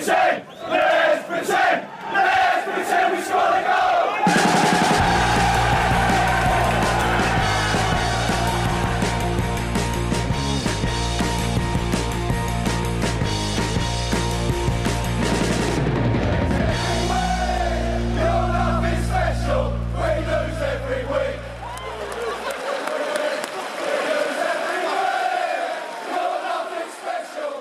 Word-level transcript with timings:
Insane! 0.00 0.49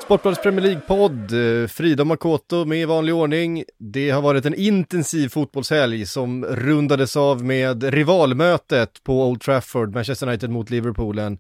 Sportbladets 0.10 0.44
Premier 0.44 0.62
League-podd, 0.62 1.34
eh, 1.34 1.68
Frida 1.68 2.04
Makoto 2.04 2.66
med 2.66 2.82
i 2.82 2.86
vanlig 2.86 3.14
ordning. 3.14 3.64
Det 3.80 4.10
har 4.10 4.22
varit 4.22 4.46
en 4.46 4.54
intensiv 4.56 5.30
fotbollshelg 5.30 6.06
som 6.06 6.46
rundades 6.46 7.16
av 7.16 7.46
med 7.46 7.84
rivalmötet 7.84 9.04
på 9.04 9.28
Old 9.28 9.42
Trafford, 9.42 9.94
Manchester 9.94 10.28
United 10.28 10.50
mot 10.50 10.70
Liverpool. 10.70 11.20
En 11.20 11.38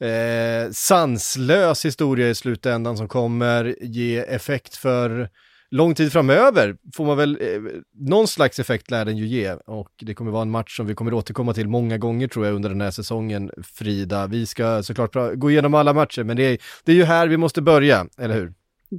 eh, 0.00 0.70
sanslös 0.72 1.84
historia 1.84 2.28
i 2.28 2.34
slutändan 2.34 2.96
som 2.96 3.08
kommer 3.08 3.76
ge 3.80 4.18
effekt 4.18 4.76
för 4.76 5.28
lång 5.70 5.94
tid 5.94 6.12
framöver, 6.12 6.76
får 6.96 7.04
man 7.04 7.16
väl, 7.16 7.38
eh, 7.40 7.60
någon 7.94 8.28
slags 8.28 8.58
effekt 8.58 8.90
lär 8.90 9.04
den 9.04 9.16
ju 9.16 9.26
ge 9.26 9.52
och 9.52 9.90
det 10.02 10.14
kommer 10.14 10.30
vara 10.30 10.42
en 10.42 10.50
match 10.50 10.76
som 10.76 10.86
vi 10.86 10.94
kommer 10.94 11.14
återkomma 11.14 11.54
till 11.54 11.68
många 11.68 11.98
gånger 11.98 12.28
tror 12.28 12.46
jag 12.46 12.54
under 12.54 12.68
den 12.68 12.80
här 12.80 12.90
säsongen, 12.90 13.50
Frida. 13.74 14.26
Vi 14.26 14.46
ska 14.46 14.82
såklart 14.82 15.16
gå 15.34 15.50
igenom 15.50 15.74
alla 15.74 15.92
matcher, 15.92 16.24
men 16.24 16.36
det 16.36 16.42
är, 16.42 16.58
det 16.84 16.92
är 16.92 16.96
ju 16.96 17.04
här 17.04 17.28
vi 17.28 17.36
måste 17.36 17.62
börja, 17.62 18.06
eller 18.18 18.34
hur? 18.34 18.52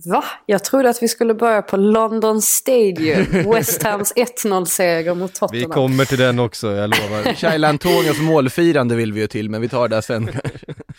Va? 0.06 0.24
Jag 0.46 0.64
trodde 0.64 0.90
att 0.90 1.04
vi 1.04 1.08
skulle 1.08 1.34
börja 1.34 1.62
på 1.62 1.78
London 1.78 2.42
Stadium. 2.42 3.26
West 3.54 3.84
Hams 3.84 4.14
1-0-seger 4.14 5.16
mot 5.16 5.32
Vi 5.32 5.36
Tottenham. 5.40 5.72
kommer 5.72 6.06
till 6.06 6.18
den 6.18 6.40
också, 6.40 6.72
jag 6.72 6.90
lovar. 6.90 7.34
Shaila 7.34 7.68
Antonios 7.68 8.20
målfirande 8.22 8.96
vill 8.96 9.14
vi 9.14 9.22
ju 9.22 9.28
till, 9.28 9.50
men 9.50 9.62
vi 9.62 9.70
tar 9.70 9.88
det 9.88 10.02
sen. 10.02 10.30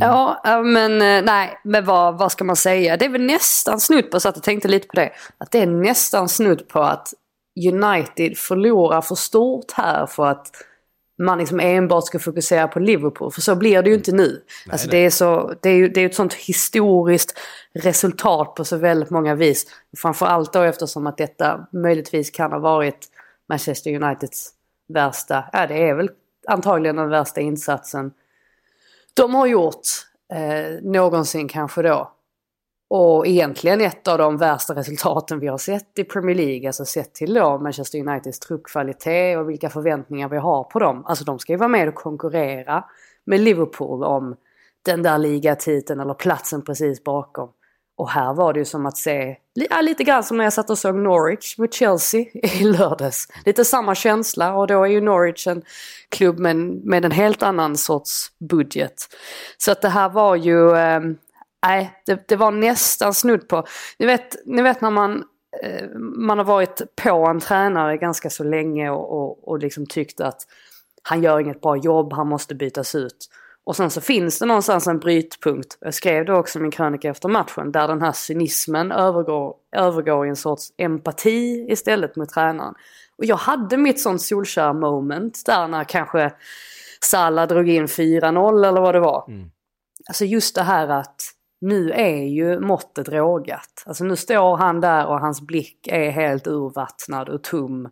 Ja, 0.00 0.40
ja, 0.44 0.62
men 0.62 0.92
eh, 0.92 1.24
nej, 1.24 1.60
men 1.64 1.84
vad, 1.84 2.18
vad 2.18 2.32
ska 2.32 2.44
man 2.44 2.56
säga? 2.56 2.96
Det 2.96 3.04
är 3.04 3.08
väl 3.08 3.22
nästan 3.22 3.80
snudd 3.80 4.10
på, 4.10 4.20
så 4.20 4.28
att 4.28 4.36
jag 4.36 4.42
tänkte 4.42 4.68
lite 4.68 4.86
på 4.86 4.96
det, 4.96 5.12
att 5.38 5.50
det 5.50 5.58
är 5.58 5.66
nästan 5.66 6.28
snudd 6.28 6.68
på 6.68 6.80
att 6.80 7.14
United 7.68 8.38
förlorar 8.38 9.00
för 9.00 9.14
stort 9.14 9.72
här 9.72 10.06
för 10.06 10.26
att 10.26 10.50
man 11.18 11.38
liksom 11.38 11.60
enbart 11.60 12.06
ska 12.06 12.18
fokusera 12.18 12.68
på 12.68 12.80
Liverpool. 12.80 13.32
För 13.32 13.40
så 13.40 13.56
blir 13.56 13.82
det 13.82 13.90
ju 13.90 13.94
inte 13.94 14.12
nu. 14.12 14.42
alltså 14.70 14.88
det 14.88 14.96
är, 14.96 15.10
så, 15.10 15.54
det 15.62 15.68
är 15.68 15.74
ju 15.74 15.88
det 15.88 16.00
är 16.00 16.06
ett 16.06 16.14
sånt 16.14 16.34
historiskt 16.34 17.38
resultat 17.74 18.54
på 18.54 18.64
så 18.64 18.76
väldigt 18.76 19.10
många 19.10 19.34
vis. 19.34 19.66
Framförallt 19.96 20.52
då 20.52 20.62
eftersom 20.62 21.06
att 21.06 21.16
detta 21.16 21.66
möjligtvis 21.72 22.30
kan 22.30 22.52
ha 22.52 22.58
varit 22.58 23.08
Manchester 23.48 24.02
Uniteds 24.02 24.50
värsta, 24.88 25.44
ja 25.52 25.66
det 25.66 25.88
är 25.88 25.94
väl 25.94 26.10
antagligen 26.48 26.96
den 26.96 27.08
värsta 27.08 27.40
insatsen 27.40 28.10
de 29.14 29.34
har 29.34 29.46
gjort 29.46 29.80
eh, 30.32 30.82
någonsin 30.82 31.48
kanske 31.48 31.82
då. 31.82 32.10
Och 32.90 33.26
egentligen 33.26 33.80
ett 33.80 34.08
av 34.08 34.18
de 34.18 34.36
värsta 34.36 34.74
resultaten 34.74 35.40
vi 35.40 35.46
har 35.46 35.58
sett 35.58 35.98
i 35.98 36.04
Premier 36.04 36.36
League, 36.36 36.68
alltså 36.68 36.84
sett 36.84 37.14
till 37.14 37.34
då 37.34 37.58
Manchester 37.58 38.08
Uniteds 38.08 38.38
truppkvalitet 38.38 39.38
och 39.38 39.50
vilka 39.50 39.70
förväntningar 39.70 40.28
vi 40.28 40.36
har 40.36 40.64
på 40.64 40.78
dem. 40.78 41.04
Alltså 41.06 41.24
de 41.24 41.38
ska 41.38 41.52
ju 41.52 41.58
vara 41.58 41.68
med 41.68 41.88
och 41.88 41.94
konkurrera 41.94 42.84
med 43.24 43.40
Liverpool 43.40 44.04
om 44.04 44.36
den 44.82 45.02
där 45.02 45.18
ligatiteln 45.18 46.00
eller 46.00 46.14
platsen 46.14 46.62
precis 46.62 47.04
bakom. 47.04 47.48
Och 47.96 48.10
här 48.10 48.34
var 48.34 48.52
det 48.52 48.58
ju 48.58 48.64
som 48.64 48.86
att 48.86 48.96
se, 48.96 49.36
ja, 49.70 49.80
lite 49.80 50.04
grann 50.04 50.24
som 50.24 50.36
när 50.36 50.44
jag 50.44 50.52
satt 50.52 50.70
och 50.70 50.78
såg 50.78 50.94
Norwich 50.94 51.58
mot 51.58 51.74
Chelsea 51.74 52.20
i 52.34 52.64
lördags. 52.64 53.28
Lite 53.44 53.64
samma 53.64 53.94
känsla 53.94 54.54
och 54.54 54.66
då 54.66 54.82
är 54.84 54.88
ju 54.88 55.00
Norwich 55.00 55.46
en 55.46 55.62
klubb 56.08 56.38
med, 56.38 56.50
en- 56.50 56.78
med 56.78 57.04
en 57.04 57.10
helt 57.10 57.42
annan 57.42 57.76
sorts 57.76 58.26
budget. 58.48 58.94
Så 59.58 59.72
att 59.72 59.82
det 59.82 59.88
här 59.88 60.08
var 60.08 60.36
ju, 60.36 60.76
eh, 60.76 61.00
nej 61.66 61.92
det, 62.06 62.28
det 62.28 62.36
var 62.36 62.50
nästan 62.50 63.14
snudd 63.14 63.48
på, 63.48 63.64
ni 63.98 64.06
vet, 64.06 64.36
ni 64.46 64.62
vet 64.62 64.80
när 64.80 64.90
man 64.90 65.24
eh, 65.62 65.88
man 65.98 66.38
har 66.38 66.44
varit 66.44 66.82
på 66.96 67.26
en 67.26 67.40
tränare 67.40 67.96
ganska 67.96 68.30
så 68.30 68.44
länge 68.44 68.90
och, 68.90 69.12
och, 69.12 69.48
och 69.48 69.58
liksom 69.58 69.86
tyckt 69.86 70.20
att 70.20 70.40
han 71.02 71.22
gör 71.22 71.40
inget 71.40 71.60
bra 71.60 71.76
jobb, 71.76 72.12
han 72.12 72.28
måste 72.28 72.54
bytas 72.54 72.94
ut. 72.94 73.26
Och 73.66 73.76
sen 73.76 73.90
så 73.90 74.00
finns 74.00 74.38
det 74.38 74.46
någonstans 74.46 74.86
en 74.86 74.98
brytpunkt, 74.98 75.78
jag 75.80 75.94
skrev 75.94 76.24
det 76.24 76.34
också 76.34 76.58
i 76.58 76.62
min 76.62 76.70
krönika 76.70 77.10
efter 77.10 77.28
matchen, 77.28 77.72
där 77.72 77.88
den 77.88 78.02
här 78.02 78.12
cynismen 78.12 78.92
övergår, 78.92 79.54
övergår 79.76 80.26
i 80.26 80.28
en 80.28 80.36
sorts 80.36 80.72
empati 80.76 81.66
istället 81.68 82.16
mot 82.16 82.28
tränaren. 82.28 82.74
Och 83.18 83.24
jag 83.24 83.36
hade 83.36 83.76
mitt 83.76 84.00
sånt 84.00 84.22
Solskjaer 84.22 84.72
moment 84.72 85.42
där 85.46 85.68
när 85.68 85.84
kanske 85.84 86.32
Salah 87.00 87.48
drog 87.48 87.68
in 87.68 87.86
4-0 87.86 88.68
eller 88.68 88.80
vad 88.80 88.94
det 88.94 89.00
var. 89.00 89.24
Alltså 90.08 90.24
just 90.24 90.54
det 90.54 90.62
här 90.62 90.88
att 90.88 91.22
nu 91.60 91.90
är 91.90 92.22
ju 92.22 92.60
måttet 92.60 93.08
rågat. 93.08 93.82
Alltså 93.86 94.04
nu 94.04 94.16
står 94.16 94.56
han 94.56 94.80
där 94.80 95.06
och 95.06 95.20
hans 95.20 95.40
blick 95.40 95.86
är 95.86 96.10
helt 96.10 96.46
urvattnad 96.46 97.28
och 97.28 97.42
tom. 97.42 97.88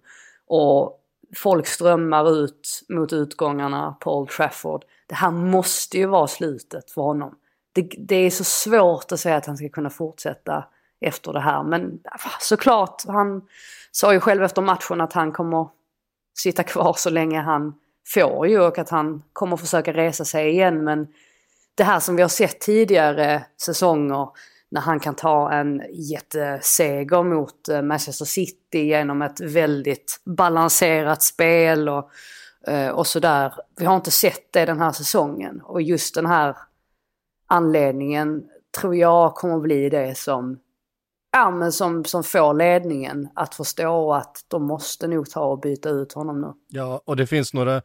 Och 0.47 0.99
folk 1.37 1.67
strömmar 1.67 2.45
ut 2.45 2.81
mot 2.89 3.13
utgångarna 3.13 3.97
på 4.01 4.19
Old 4.19 4.29
Trafford. 4.29 4.85
Det 5.13 5.17
här 5.17 5.31
måste 5.31 5.99
ju 5.99 6.07
vara 6.07 6.27
slutet 6.27 6.91
för 6.91 7.03
honom. 7.03 7.35
Det, 7.73 7.83
det 7.99 8.17
är 8.17 8.31
så 8.31 8.45
svårt 8.45 9.13
att 9.13 9.21
säga 9.21 9.37
att 9.37 9.47
han 9.47 9.57
ska 9.57 9.69
kunna 9.69 9.91
fortsätta 9.91 10.65
efter 11.01 11.33
det 11.33 11.41
här. 11.41 11.63
Men 11.63 11.99
ah, 12.05 12.19
såklart, 12.41 13.03
han 13.07 13.43
sa 13.91 14.13
ju 14.13 14.21
själv 14.21 14.43
efter 14.43 14.63
matchen 14.63 15.01
att 15.01 15.13
han 15.13 15.33
kommer 15.33 15.69
sitta 16.39 16.63
kvar 16.63 16.95
så 16.99 17.11
länge 17.11 17.41
han 17.41 17.75
får 18.15 18.49
ju 18.49 18.61
och 18.61 18.79
att 18.79 18.89
han 18.89 19.23
kommer 19.33 19.57
försöka 19.57 19.93
resa 19.93 20.25
sig 20.25 20.51
igen. 20.51 20.85
Men 20.85 21.07
det 21.75 21.85
här 21.85 22.01
som 22.01 22.17
vi 22.17 22.23
har 22.23 22.29
sett 22.29 22.61
tidigare 22.61 23.45
säsonger 23.65 24.29
när 24.71 24.81
han 24.81 25.01
kan 25.01 25.15
ta 25.15 25.53
en 25.53 25.83
jätteseger 25.91 27.23
mot 27.23 27.69
eh, 27.69 27.83
Manchester 27.83 28.25
City 28.25 28.79
genom 28.79 29.23
ett 29.23 29.41
väldigt 29.41 30.21
balanserat 30.25 31.23
spel 31.23 31.89
och, 31.89 32.11
Eh, 32.67 32.89
och 32.89 33.07
sådär. 33.07 33.55
Vi 33.77 33.85
har 33.85 33.97
inte 33.97 34.11
sett 34.11 34.53
det 34.53 34.65
den 34.65 34.79
här 34.79 34.93
säsongen 34.93 35.61
och 35.65 35.83
just 35.83 36.15
den 36.15 36.27
här 36.27 36.57
anledningen 37.47 38.45
tror 38.81 38.97
jag 38.97 39.35
kommer 39.35 39.59
bli 39.59 39.89
det 39.89 40.19
som, 40.19 40.59
ja, 41.33 41.51
men 41.51 41.73
som, 41.73 42.05
som 42.05 42.25
får 42.25 42.55
ledningen 42.55 43.29
att 43.35 43.55
förstå 43.55 44.15
att 44.15 44.45
de 44.49 44.67
måste 44.67 45.07
nog 45.07 45.31
ta 45.31 45.45
och 45.45 45.61
byta 45.61 45.89
ut 45.91 46.13
honom 46.13 46.41
nu. 46.41 46.53
Ja, 46.69 47.03
och 47.05 47.17
det 47.17 47.27
finns 47.27 47.55
några, 47.55 47.83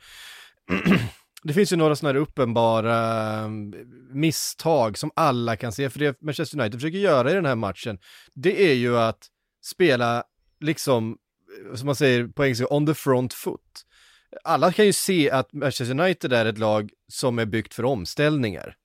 det 1.44 1.54
finns 1.54 1.72
ju 1.74 1.76
några 1.76 1.96
sådana 1.96 2.14
här 2.14 2.22
uppenbara 2.22 3.34
eh, 3.44 3.50
misstag 4.12 4.98
som 4.98 5.12
alla 5.16 5.56
kan 5.56 5.72
se, 5.72 5.90
för 5.90 6.00
det 6.00 6.22
Manchester 6.22 6.60
United 6.60 6.80
försöker 6.80 6.98
göra 6.98 7.31
i 7.31 7.34
den 7.34 7.46
här 7.46 7.56
matchen, 7.56 8.00
det 8.34 8.72
är 8.72 8.74
ju 8.74 8.98
att 8.98 9.28
spela 9.66 10.24
liksom, 10.60 11.18
eh, 11.69 11.75
som 11.75 11.86
man 11.86 11.96
säger 11.96 12.28
på 12.28 12.46
engelska, 12.46 12.68
on 12.69 12.86
the 12.86 12.94
front 12.94 13.34
foot. 13.34 13.87
Alla 14.44 14.71
kan 14.71 14.85
ju 14.85 14.94
se 14.94 15.31
att 15.31 15.53
Manchester 15.53 16.00
United 16.00 16.33
är 16.33 16.45
ett 16.45 16.57
lag 16.57 16.91
som 17.12 17.39
är 17.39 17.45
byggt 17.45 17.74
för 17.74 17.85
omställningar. 17.85 18.75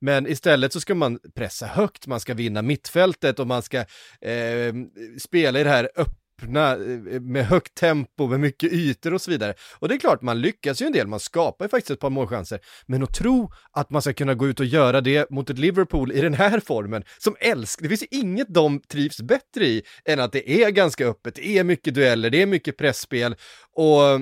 Men 0.00 0.26
istället 0.26 0.72
så 0.72 0.80
ska 0.80 0.94
man 0.94 1.18
pressa 1.34 1.66
högt, 1.66 2.06
man 2.06 2.20
ska 2.20 2.34
vinna 2.34 2.62
mittfältet 2.62 3.38
och 3.38 3.46
man 3.46 3.62
ska 3.62 3.78
eh, 4.20 4.74
spela 5.18 5.60
i 5.60 5.64
det 5.64 5.70
här 5.70 5.90
öppna, 5.96 6.72
eh, 6.72 7.20
med 7.20 7.46
högt 7.46 7.74
tempo, 7.74 8.26
med 8.26 8.40
mycket 8.40 8.72
ytor 8.72 9.14
och 9.14 9.20
så 9.20 9.30
vidare. 9.30 9.54
Och 9.78 9.88
det 9.88 9.94
är 9.94 9.98
klart, 9.98 10.22
man 10.22 10.40
lyckas 10.40 10.82
ju 10.82 10.86
en 10.86 10.92
del, 10.92 11.06
man 11.06 11.20
skapar 11.20 11.64
ju 11.64 11.68
faktiskt 11.68 11.90
ett 11.90 12.00
par 12.00 12.10
målchanser. 12.10 12.60
Men 12.86 13.02
att 13.02 13.14
tro 13.14 13.52
att 13.72 13.90
man 13.90 14.02
ska 14.02 14.12
kunna 14.12 14.34
gå 14.34 14.48
ut 14.48 14.60
och 14.60 14.66
göra 14.66 15.00
det 15.00 15.30
mot 15.30 15.50
ett 15.50 15.58
Liverpool 15.58 16.12
i 16.12 16.20
den 16.20 16.34
här 16.34 16.60
formen, 16.60 17.04
som 17.18 17.36
älskar, 17.40 17.82
det 17.82 17.88
finns 17.88 18.02
ju 18.02 18.18
inget 18.18 18.54
de 18.54 18.80
trivs 18.80 19.20
bättre 19.20 19.66
i 19.66 19.82
än 20.04 20.20
att 20.20 20.32
det 20.32 20.50
är 20.50 20.70
ganska 20.70 21.06
öppet, 21.06 21.34
det 21.34 21.58
är 21.58 21.64
mycket 21.64 21.94
dueller, 21.94 22.30
det 22.30 22.42
är 22.42 22.46
mycket 22.46 22.76
pressspel 22.76 23.36
och, 23.72 24.20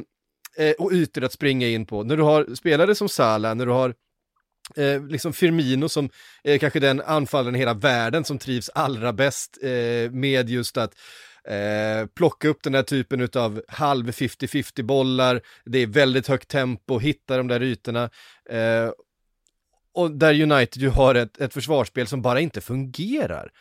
eh, 0.56 0.72
och 0.78 0.92
ytor 0.92 1.24
att 1.24 1.32
springa 1.32 1.68
in 1.68 1.86
på. 1.86 2.02
När 2.02 2.16
du 2.16 2.22
har 2.22 2.54
spelare 2.54 2.94
som 2.94 3.08
Salah, 3.08 3.54
när 3.54 3.66
du 3.66 3.72
har 3.72 3.94
eh, 4.76 5.06
liksom 5.06 5.32
Firmino 5.32 5.88
som 5.88 6.10
är 6.42 6.58
kanske 6.58 6.80
den 6.80 7.00
anfallaren 7.00 7.56
i 7.56 7.58
hela 7.58 7.74
världen 7.74 8.24
som 8.24 8.38
trivs 8.38 8.68
allra 8.68 9.12
bäst 9.12 9.58
eh, 9.62 10.10
med 10.10 10.50
just 10.50 10.76
att 10.76 10.94
eh, 11.44 12.06
plocka 12.06 12.48
upp 12.48 12.62
den 12.62 12.74
här 12.74 12.82
typen 12.82 13.28
av 13.34 13.62
halv 13.68 14.10
50-50 14.10 14.82
bollar, 14.82 15.40
det 15.64 15.78
är 15.78 15.86
väldigt 15.86 16.28
högt 16.28 16.48
tempo, 16.48 16.98
hitta 16.98 17.36
de 17.36 17.48
där 17.48 17.62
ytorna. 17.62 18.10
Eh, 18.50 18.90
och 19.94 20.10
där 20.10 20.42
United 20.42 20.82
ju 20.82 20.88
har 20.88 21.14
ett, 21.14 21.40
ett 21.40 21.54
försvarsspel 21.54 22.06
som 22.06 22.22
bara 22.22 22.40
inte 22.40 22.60
fungerar. 22.60 23.52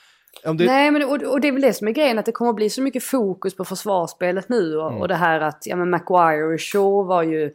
Det... 0.43 0.65
Nej, 0.65 0.91
men 0.91 1.03
och, 1.03 1.23
och, 1.23 1.41
det 1.41 1.47
är 1.47 1.51
väl 1.51 1.61
det 1.61 1.73
som 1.73 1.87
är 1.87 1.91
grejen, 1.91 2.19
att 2.19 2.25
det 2.25 2.31
kommer 2.31 2.49
att 2.49 2.55
bli 2.55 2.69
så 2.69 2.81
mycket 2.81 3.03
fokus 3.03 3.55
på 3.55 3.65
försvarsspelet 3.65 4.49
nu 4.49 4.77
och, 4.77 4.89
mm. 4.89 5.01
och 5.01 5.07
det 5.07 5.15
här 5.15 5.39
att, 5.39 5.63
ja 5.65 5.75
men 5.75 5.89
Maguire 5.89 6.53
och 6.53 6.61
Shaw 6.61 7.07
var 7.07 7.23
ju, 7.23 7.53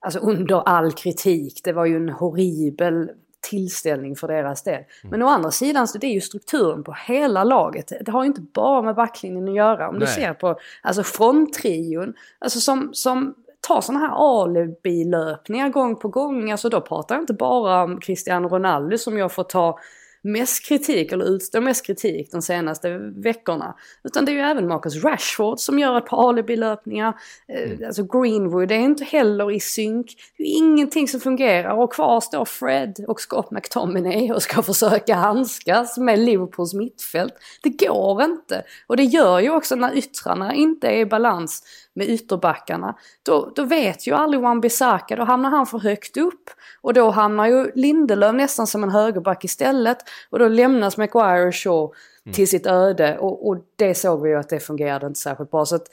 alltså 0.00 0.18
under 0.18 0.68
all 0.68 0.92
kritik, 0.92 1.60
det 1.64 1.72
var 1.72 1.84
ju 1.84 1.96
en 1.96 2.08
horribel 2.08 3.10
tillställning 3.50 4.16
för 4.16 4.28
deras 4.28 4.62
del. 4.62 4.74
Mm. 4.74 4.86
Men 5.02 5.22
å 5.22 5.28
andra 5.28 5.50
sidan 5.50 5.88
så 5.88 5.98
det 5.98 6.06
är 6.06 6.12
ju 6.12 6.20
strukturen 6.20 6.84
på 6.84 6.96
hela 7.06 7.44
laget. 7.44 7.92
Det 8.00 8.10
har 8.10 8.22
ju 8.22 8.26
inte 8.26 8.40
bara 8.40 8.82
med 8.82 8.94
backlinjen 8.94 9.48
att 9.48 9.54
göra. 9.54 9.88
Om 9.88 9.94
Nej. 9.94 10.06
du 10.06 10.12
ser 10.12 10.34
på 10.34 10.58
alltså 10.82 11.02
fronttrion, 11.02 12.14
alltså 12.38 12.60
som, 12.60 12.90
som 12.92 13.34
tar 13.60 13.80
sådana 13.80 14.06
här 14.06 14.42
alibi-löpningar 14.42 15.68
gång 15.68 15.96
på 15.96 16.08
gång. 16.08 16.50
Alltså 16.50 16.68
då 16.68 16.80
pratar 16.80 17.14
jag 17.14 17.22
inte 17.22 17.32
bara 17.32 17.82
om 17.82 18.00
Cristiano 18.00 18.48
Ronaldo 18.48 18.98
som 18.98 19.18
jag 19.18 19.32
får 19.32 19.44
ta 19.44 19.78
mest 20.24 20.66
kritik, 20.66 21.12
eller 21.12 21.24
utstår 21.24 21.60
mest 21.60 21.86
kritik 21.86 22.30
de 22.32 22.42
senaste 22.42 22.98
veckorna. 22.98 23.74
Utan 24.04 24.24
det 24.24 24.32
är 24.32 24.34
ju 24.34 24.40
även 24.40 24.68
Marcus 24.68 25.04
Rashford 25.04 25.60
som 25.60 25.78
gör 25.78 25.98
ett 25.98 26.06
par 26.06 26.28
alibi-löpningar. 26.28 27.14
Eh, 27.48 27.72
mm. 27.72 27.86
Alltså 27.86 28.02
Greenwood 28.02 28.72
är 28.72 28.78
inte 28.78 29.04
heller 29.04 29.50
i 29.50 29.60
synk. 29.60 30.16
Det 30.36 30.42
är 30.42 30.56
ingenting 30.56 31.08
som 31.08 31.20
fungerar 31.20 31.76
och 31.76 31.92
kvar 31.92 32.20
står 32.20 32.44
Fred 32.44 33.04
och 33.08 33.20
Scott 33.20 33.50
McTominay 33.50 34.32
och 34.32 34.42
ska 34.42 34.62
försöka 34.72 35.14
handskas 35.14 35.98
med 35.98 36.18
Liverpools 36.18 36.74
mittfält. 36.74 37.34
Det 37.62 37.86
går 37.86 38.22
inte. 38.22 38.62
Och 38.86 38.96
det 38.96 39.04
gör 39.04 39.40
ju 39.40 39.50
också 39.50 39.74
när 39.74 39.96
yttrarna 39.96 40.54
inte 40.54 40.88
är 40.88 40.98
i 40.98 41.06
balans 41.06 41.62
med 41.94 42.08
ytterbackarna. 42.08 42.96
Då, 43.22 43.52
då 43.54 43.64
vet 43.64 44.06
ju 44.06 44.12
aldrig 44.12 44.42
Wan-Bissaka, 44.42 45.16
då 45.16 45.24
hamnar 45.24 45.50
han 45.50 45.66
för 45.66 45.78
högt 45.78 46.16
upp. 46.16 46.50
Och 46.80 46.94
då 46.94 47.10
hamnar 47.10 47.46
ju 47.46 47.70
Lindelöf 47.74 48.34
nästan 48.34 48.66
som 48.66 48.82
en 48.82 48.90
högerback 48.90 49.44
istället. 49.44 49.98
Och 50.30 50.38
då 50.38 50.48
lämnas 50.48 50.96
Maguire 50.96 51.46
och 51.46 51.54
Shaw 51.54 51.92
till 52.24 52.34
mm. 52.34 52.46
sitt 52.46 52.66
öde. 52.66 53.18
Och, 53.18 53.48
och, 53.48 53.58
det 53.76 53.94
såg 53.94 54.22
vi 54.22 54.28
ju 54.28 54.36
att 54.36 54.48
det 54.48 54.60
fungerade 54.60 55.06
inte 55.06 55.20
särskilt 55.20 55.50
bra. 55.50 55.66
Så 55.66 55.76
att 55.76 55.86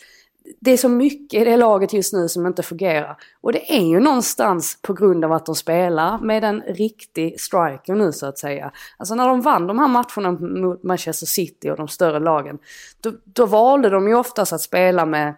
det 0.59 0.71
är 0.71 0.77
så 0.77 0.89
mycket 0.89 1.41
i 1.41 1.45
det 1.45 1.57
laget 1.57 1.93
just 1.93 2.13
nu 2.13 2.29
som 2.29 2.47
inte 2.47 2.63
fungerar. 2.63 3.17
Och 3.41 3.53
det 3.53 3.73
är 3.77 3.85
ju 3.85 3.99
någonstans 3.99 4.77
på 4.81 4.93
grund 4.93 5.25
av 5.25 5.31
att 5.31 5.45
de 5.45 5.55
spelar 5.55 6.17
med 6.17 6.43
en 6.43 6.61
riktig 6.61 7.41
striker 7.41 7.95
nu 7.95 8.11
så 8.11 8.25
att 8.25 8.37
säga. 8.37 8.71
Alltså 8.97 9.15
när 9.15 9.27
de 9.27 9.41
vann 9.41 9.67
de 9.67 9.79
här 9.79 9.87
matcherna 9.87 10.31
mot 10.31 10.83
Manchester 10.83 11.25
City 11.25 11.69
och 11.69 11.77
de 11.77 11.87
större 11.87 12.19
lagen. 12.19 12.59
Då, 13.01 13.11
då 13.23 13.45
valde 13.45 13.89
de 13.89 14.07
ju 14.07 14.15
oftast 14.15 14.53
att 14.53 14.61
spela 14.61 15.05
med 15.05 15.35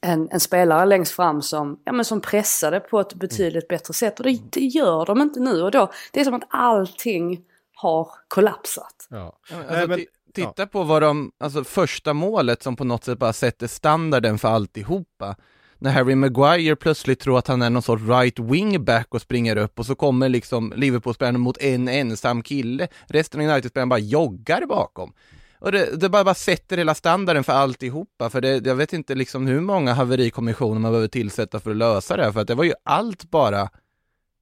en, 0.00 0.28
en, 0.30 0.40
spelare 0.40 0.86
längst 0.86 1.12
fram 1.12 1.42
som, 1.42 1.78
ja, 1.84 1.92
men 1.92 2.04
som 2.04 2.20
pressade 2.20 2.80
på 2.80 3.00
ett 3.00 3.14
betydligt 3.14 3.68
bättre 3.68 3.94
sätt. 3.94 4.20
Och 4.20 4.26
det, 4.26 4.40
det, 4.50 4.60
gör 4.60 5.06
de 5.06 5.22
inte 5.22 5.40
nu. 5.40 5.62
Och 5.62 5.70
då, 5.70 5.90
det 6.12 6.20
är 6.20 6.24
som 6.24 6.34
att 6.34 6.46
allting 6.48 7.40
har 7.82 8.08
kollapsat. 8.28 9.06
Ja. 9.10 9.38
Alltså, 9.68 9.86
men, 9.88 10.06
titta 10.34 10.52
ja. 10.56 10.66
på 10.66 10.82
vad 10.82 11.02
de, 11.02 11.32
alltså 11.38 11.64
första 11.64 12.12
målet 12.12 12.62
som 12.62 12.76
på 12.76 12.84
något 12.84 13.04
sätt 13.04 13.18
bara 13.18 13.32
sätter 13.32 13.66
standarden 13.66 14.38
för 14.38 14.48
alltihopa. 14.48 15.36
När 15.78 15.90
Harry 15.90 16.14
Maguire 16.14 16.76
plötsligt 16.76 17.20
tror 17.20 17.38
att 17.38 17.48
han 17.48 17.62
är 17.62 17.70
någon 17.70 17.82
sorts 17.82 18.02
right 18.02 18.38
wing 18.38 18.84
back 18.84 19.06
och 19.10 19.22
springer 19.22 19.56
upp 19.56 19.78
och 19.78 19.86
så 19.86 19.94
kommer 19.94 20.28
liksom 20.28 20.72
Liverpool-spelaren 20.76 21.40
mot 21.40 21.58
en 21.58 21.88
ensam 21.88 22.42
kille. 22.42 22.88
Resten 23.06 23.40
av 23.40 23.46
United-spelarna 23.46 23.90
bara 23.90 23.98
joggar 24.00 24.66
bakom. 24.66 25.12
Och 25.58 25.72
det, 25.72 26.00
det 26.00 26.08
bara, 26.08 26.24
bara 26.24 26.34
sätter 26.34 26.76
hela 26.76 26.94
standarden 26.94 27.44
för 27.44 27.52
alltihopa, 27.52 28.30
för 28.30 28.40
det, 28.40 28.66
jag 28.66 28.74
vet 28.74 28.92
inte 28.92 29.14
liksom 29.14 29.46
hur 29.46 29.60
många 29.60 29.94
haverikommissioner 29.94 30.80
man 30.80 30.92
behöver 30.92 31.08
tillsätta 31.08 31.60
för 31.60 31.70
att 31.70 31.76
lösa 31.76 32.16
det 32.16 32.24
här, 32.24 32.32
för 32.32 32.40
att 32.40 32.46
det 32.46 32.54
var 32.54 32.64
ju 32.64 32.74
allt 32.84 33.30
bara 33.30 33.68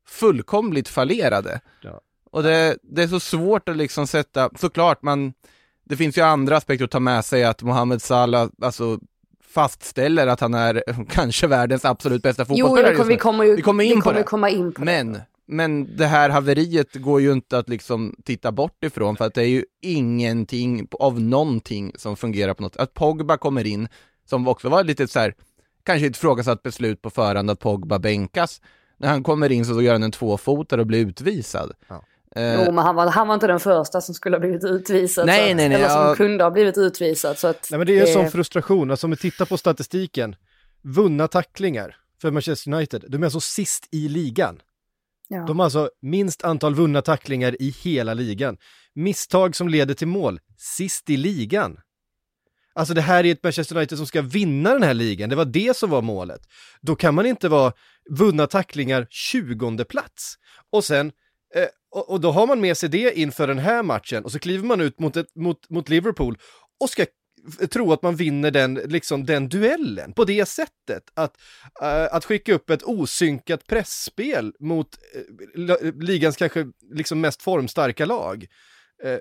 fullkomligt 0.07 0.89
fallerade. 0.89 1.61
Ja. 1.83 2.01
Och 2.31 2.43
det, 2.43 2.79
det 2.82 3.03
är 3.03 3.09
så 3.09 3.21
svårt 3.21 3.69
att 3.69 3.77
liksom 3.77 4.06
sätta, 4.06 4.50
såklart 4.56 5.03
man, 5.03 5.32
det 5.85 5.97
finns 5.97 6.19
ju 6.19 6.23
andra 6.23 6.56
aspekter 6.56 6.85
att 6.85 6.91
ta 6.91 7.00
med 7.00 7.25
sig, 7.25 7.44
att 7.44 7.62
Mohamed 7.62 8.03
Salah, 8.03 8.49
alltså 8.62 8.99
fastställer 9.55 10.27
att 10.27 10.41
han 10.41 10.55
är 10.55 10.82
kanske 11.11 11.47
världens 11.47 11.85
absolut 11.85 12.23
bästa 12.23 12.44
fotbollsspelare. 12.44 12.94
Jo, 12.99 13.05
vi 13.05 13.17
kommer 13.17 13.44
ju 13.44 13.56
vi 13.56 13.62
kommer 13.62 13.85
in, 13.85 13.94
vi 13.94 14.00
kommer 14.00 14.23
på, 14.23 14.29
komma 14.29 14.50
in 14.50 14.73
på 14.73 14.85
Men 14.85 15.12
det. 15.12 15.27
Men 15.53 15.97
det 15.97 16.06
här 16.06 16.31
haveriet 16.31 16.94
går 16.94 17.21
ju 17.21 17.32
inte 17.32 17.59
att 17.59 17.69
liksom 17.69 18.17
titta 18.25 18.53
bort 18.53 18.85
ifrån 18.85 19.17
för 19.17 19.25
att 19.25 19.35
det 19.35 19.43
är 19.43 19.49
ju 19.49 19.65
ingenting 19.82 20.88
av 20.93 21.21
någonting 21.21 21.93
som 21.97 22.17
fungerar 22.17 22.55
på 22.55 22.62
något 22.62 22.77
Att 22.77 22.94
Pogba 22.94 23.37
kommer 23.37 23.67
in, 23.67 23.88
som 24.29 24.49
också 24.49 24.69
var 24.69 24.85
lite 24.85 25.09
så 25.09 25.19
här, 25.19 25.35
kanske 25.82 26.06
ett 26.06 26.17
frågasatt 26.17 26.62
beslut 26.62 27.03
på 27.03 27.11
förhand 27.11 27.50
att 27.50 27.61
Pogba 27.61 27.99
bänkas. 27.99 28.61
När 28.97 29.09
han 29.09 29.23
kommer 29.23 29.53
in 29.53 29.65
så 29.65 29.82
gör 29.82 29.93
han 29.93 30.03
en 30.03 30.12
tvåfotare 30.12 30.81
och 30.81 30.87
blir 30.87 31.06
utvisad. 31.06 31.73
Ja. 31.88 32.03
Uh, 32.38 32.65
jo, 32.65 32.73
men 32.73 32.79
han 32.79 32.94
var, 32.94 33.06
han 33.06 33.29
var 33.29 33.35
inte 33.35 33.47
den 33.47 33.61
första 33.61 34.00
som 34.00 34.15
skulle 34.15 34.37
ha 34.37 34.41
blivit 34.41 34.65
utvisad. 34.65 35.27
Nej, 35.27 35.50
så, 35.50 35.56
nej, 35.56 35.69
nej. 35.69 35.79
Eller 35.79 35.88
som 35.88 36.03
ja. 36.03 36.15
kunde 36.15 36.44
ha 36.44 36.50
blivit 36.50 36.79
utvisad. 36.79 37.38
Så 37.38 37.49
att 37.49 37.69
nej, 37.71 37.79
men 37.79 37.87
det 37.87 37.99
är 37.99 38.06
en 38.06 38.12
sån 38.12 38.31
frustration. 38.31 38.91
Alltså 38.91 39.06
om 39.06 39.11
vi 39.11 39.17
tittar 39.17 39.44
på 39.44 39.56
statistiken. 39.59 40.37
Vunna 40.82 41.29
tacklingar 41.29 41.97
för 42.21 42.31
Manchester 42.31 42.73
United. 42.73 43.05
De 43.09 43.23
är 43.23 43.27
alltså 43.27 43.41
sist 43.41 43.88
i 43.91 44.09
ligan. 44.09 44.61
Ja. 45.29 45.44
De 45.47 45.59
har 45.59 45.65
alltså 45.65 45.91
minst 46.03 46.44
antal 46.44 46.75
vunna 46.75 47.03
tacklingar 47.03 47.62
i 47.62 47.75
hela 47.82 48.15
ligan. 48.15 48.56
Misstag 48.94 49.56
som 49.56 49.69
leder 49.69 49.94
till 49.94 50.09
mål, 50.09 50.41
sist 50.56 51.11
i 51.11 51.17
ligan. 51.17 51.81
Alltså 52.75 52.94
det 52.94 53.00
här 53.00 53.27
är 53.27 53.32
ett 53.32 53.43
Manchester 53.43 53.77
United 53.77 53.99
som 53.99 54.06
ska 54.06 54.23
vinna 54.23 54.73
den 54.73 54.82
här 54.82 54.94
ligan, 54.94 55.31
det 55.31 55.37
var 55.37 55.44
det 55.44 55.77
som 55.77 55.91
var 55.91 56.03
målet. 56.03 56.41
Då 56.81 56.97
kan 56.97 57.15
man 57.15 57.27
inte 57.27 57.49
vara 57.49 57.73
vunna 58.11 58.47
tacklingar 58.47 59.06
20 59.11 59.85
plats. 59.85 60.35
Och 60.73 60.85
sen, 60.85 61.12
eh, 61.55 61.67
och, 61.91 62.11
och, 62.11 62.21
då 62.21 62.31
har 62.31 62.47
man 62.47 62.61
med 62.61 62.77
sig 62.77 62.89
det 62.89 63.19
inför 63.19 63.47
den 63.47 63.59
här 63.59 63.83
matchen 63.83 64.25
och 64.25 64.33
så 64.33 64.39
kliver 64.39 64.67
man 64.67 64.81
ut 64.81 64.99
mot, 64.99 65.17
ett, 65.17 65.35
mot, 65.35 65.71
mot 65.71 65.89
Liverpool 65.89 66.39
och 66.81 66.91
ska 66.91 67.07
tro 67.71 67.93
att 67.93 68.03
man 68.03 68.17
vinner 68.17 68.51
den, 68.51 68.75
liksom 68.75 69.27
den 69.27 69.49
duellen 69.49 70.13
på 70.13 70.25
det 70.25 70.47
sättet. 70.47 71.03
Att, 71.15 71.37
uh, 71.83 72.15
att 72.15 72.25
skicka 72.25 72.55
upp 72.55 72.71
ett 72.71 72.83
osynkat 72.83 73.67
pressspel 73.67 74.53
mot 74.61 74.89
uh, 75.57 75.93
ligans 76.01 76.37
kanske 76.37 76.67
liksom 76.95 77.21
mest 77.21 77.43
formstarka 77.43 78.07
lag. 78.07 78.47
Uh, 79.05 79.19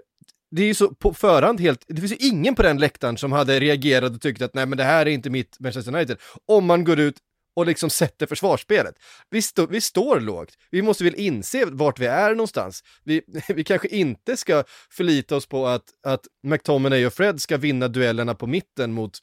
det 0.52 0.62
är 0.62 0.68
ju 0.68 0.74
så 0.74 0.94
på 0.94 1.14
förhand 1.14 1.60
helt, 1.60 1.86
det 1.88 2.02
finns 2.02 2.12
ju 2.12 2.28
ingen 2.28 2.56
på 2.56 2.64
den 2.64 2.78
läktaren 2.78 3.18
som 3.18 3.32
hade 3.32 3.60
reagerat 3.60 4.12
och 4.12 4.22
tyckt 4.22 4.42
att 4.42 4.54
nej 4.54 4.66
men 4.66 4.78
det 4.78 4.84
här 4.84 5.06
är 5.06 5.10
inte 5.10 5.30
mitt 5.30 5.60
Manchester 5.60 5.96
United. 5.96 6.18
Om 6.46 6.66
man 6.66 6.84
går 6.84 7.00
ut 7.00 7.16
och 7.60 7.66
liksom 7.66 7.90
sätter 7.90 8.26
försvarsspelet. 8.26 8.96
Vi, 9.30 9.42
stå, 9.42 9.66
vi 9.66 9.82
står 9.82 10.20
lågt. 10.20 10.58
Vi 10.72 10.82
måste 10.82 11.04
väl 11.04 11.16
inse 11.16 11.66
vart 11.66 12.00
vi 12.00 12.06
är 12.06 12.30
någonstans. 12.30 12.84
Vi, 13.04 13.22
vi 13.48 13.64
kanske 13.64 13.88
inte 13.88 14.38
ska 14.38 14.64
förlita 14.90 15.36
oss 15.36 15.46
på 15.46 15.68
att, 15.68 15.84
att 16.04 16.22
McTominay 16.44 17.06
och 17.06 17.14
Fred 17.14 17.42
ska 17.42 17.58
vinna 17.58 17.88
duellerna 17.88 18.36
på 18.36 18.48
mitten 18.48 18.94
mot 18.94 19.18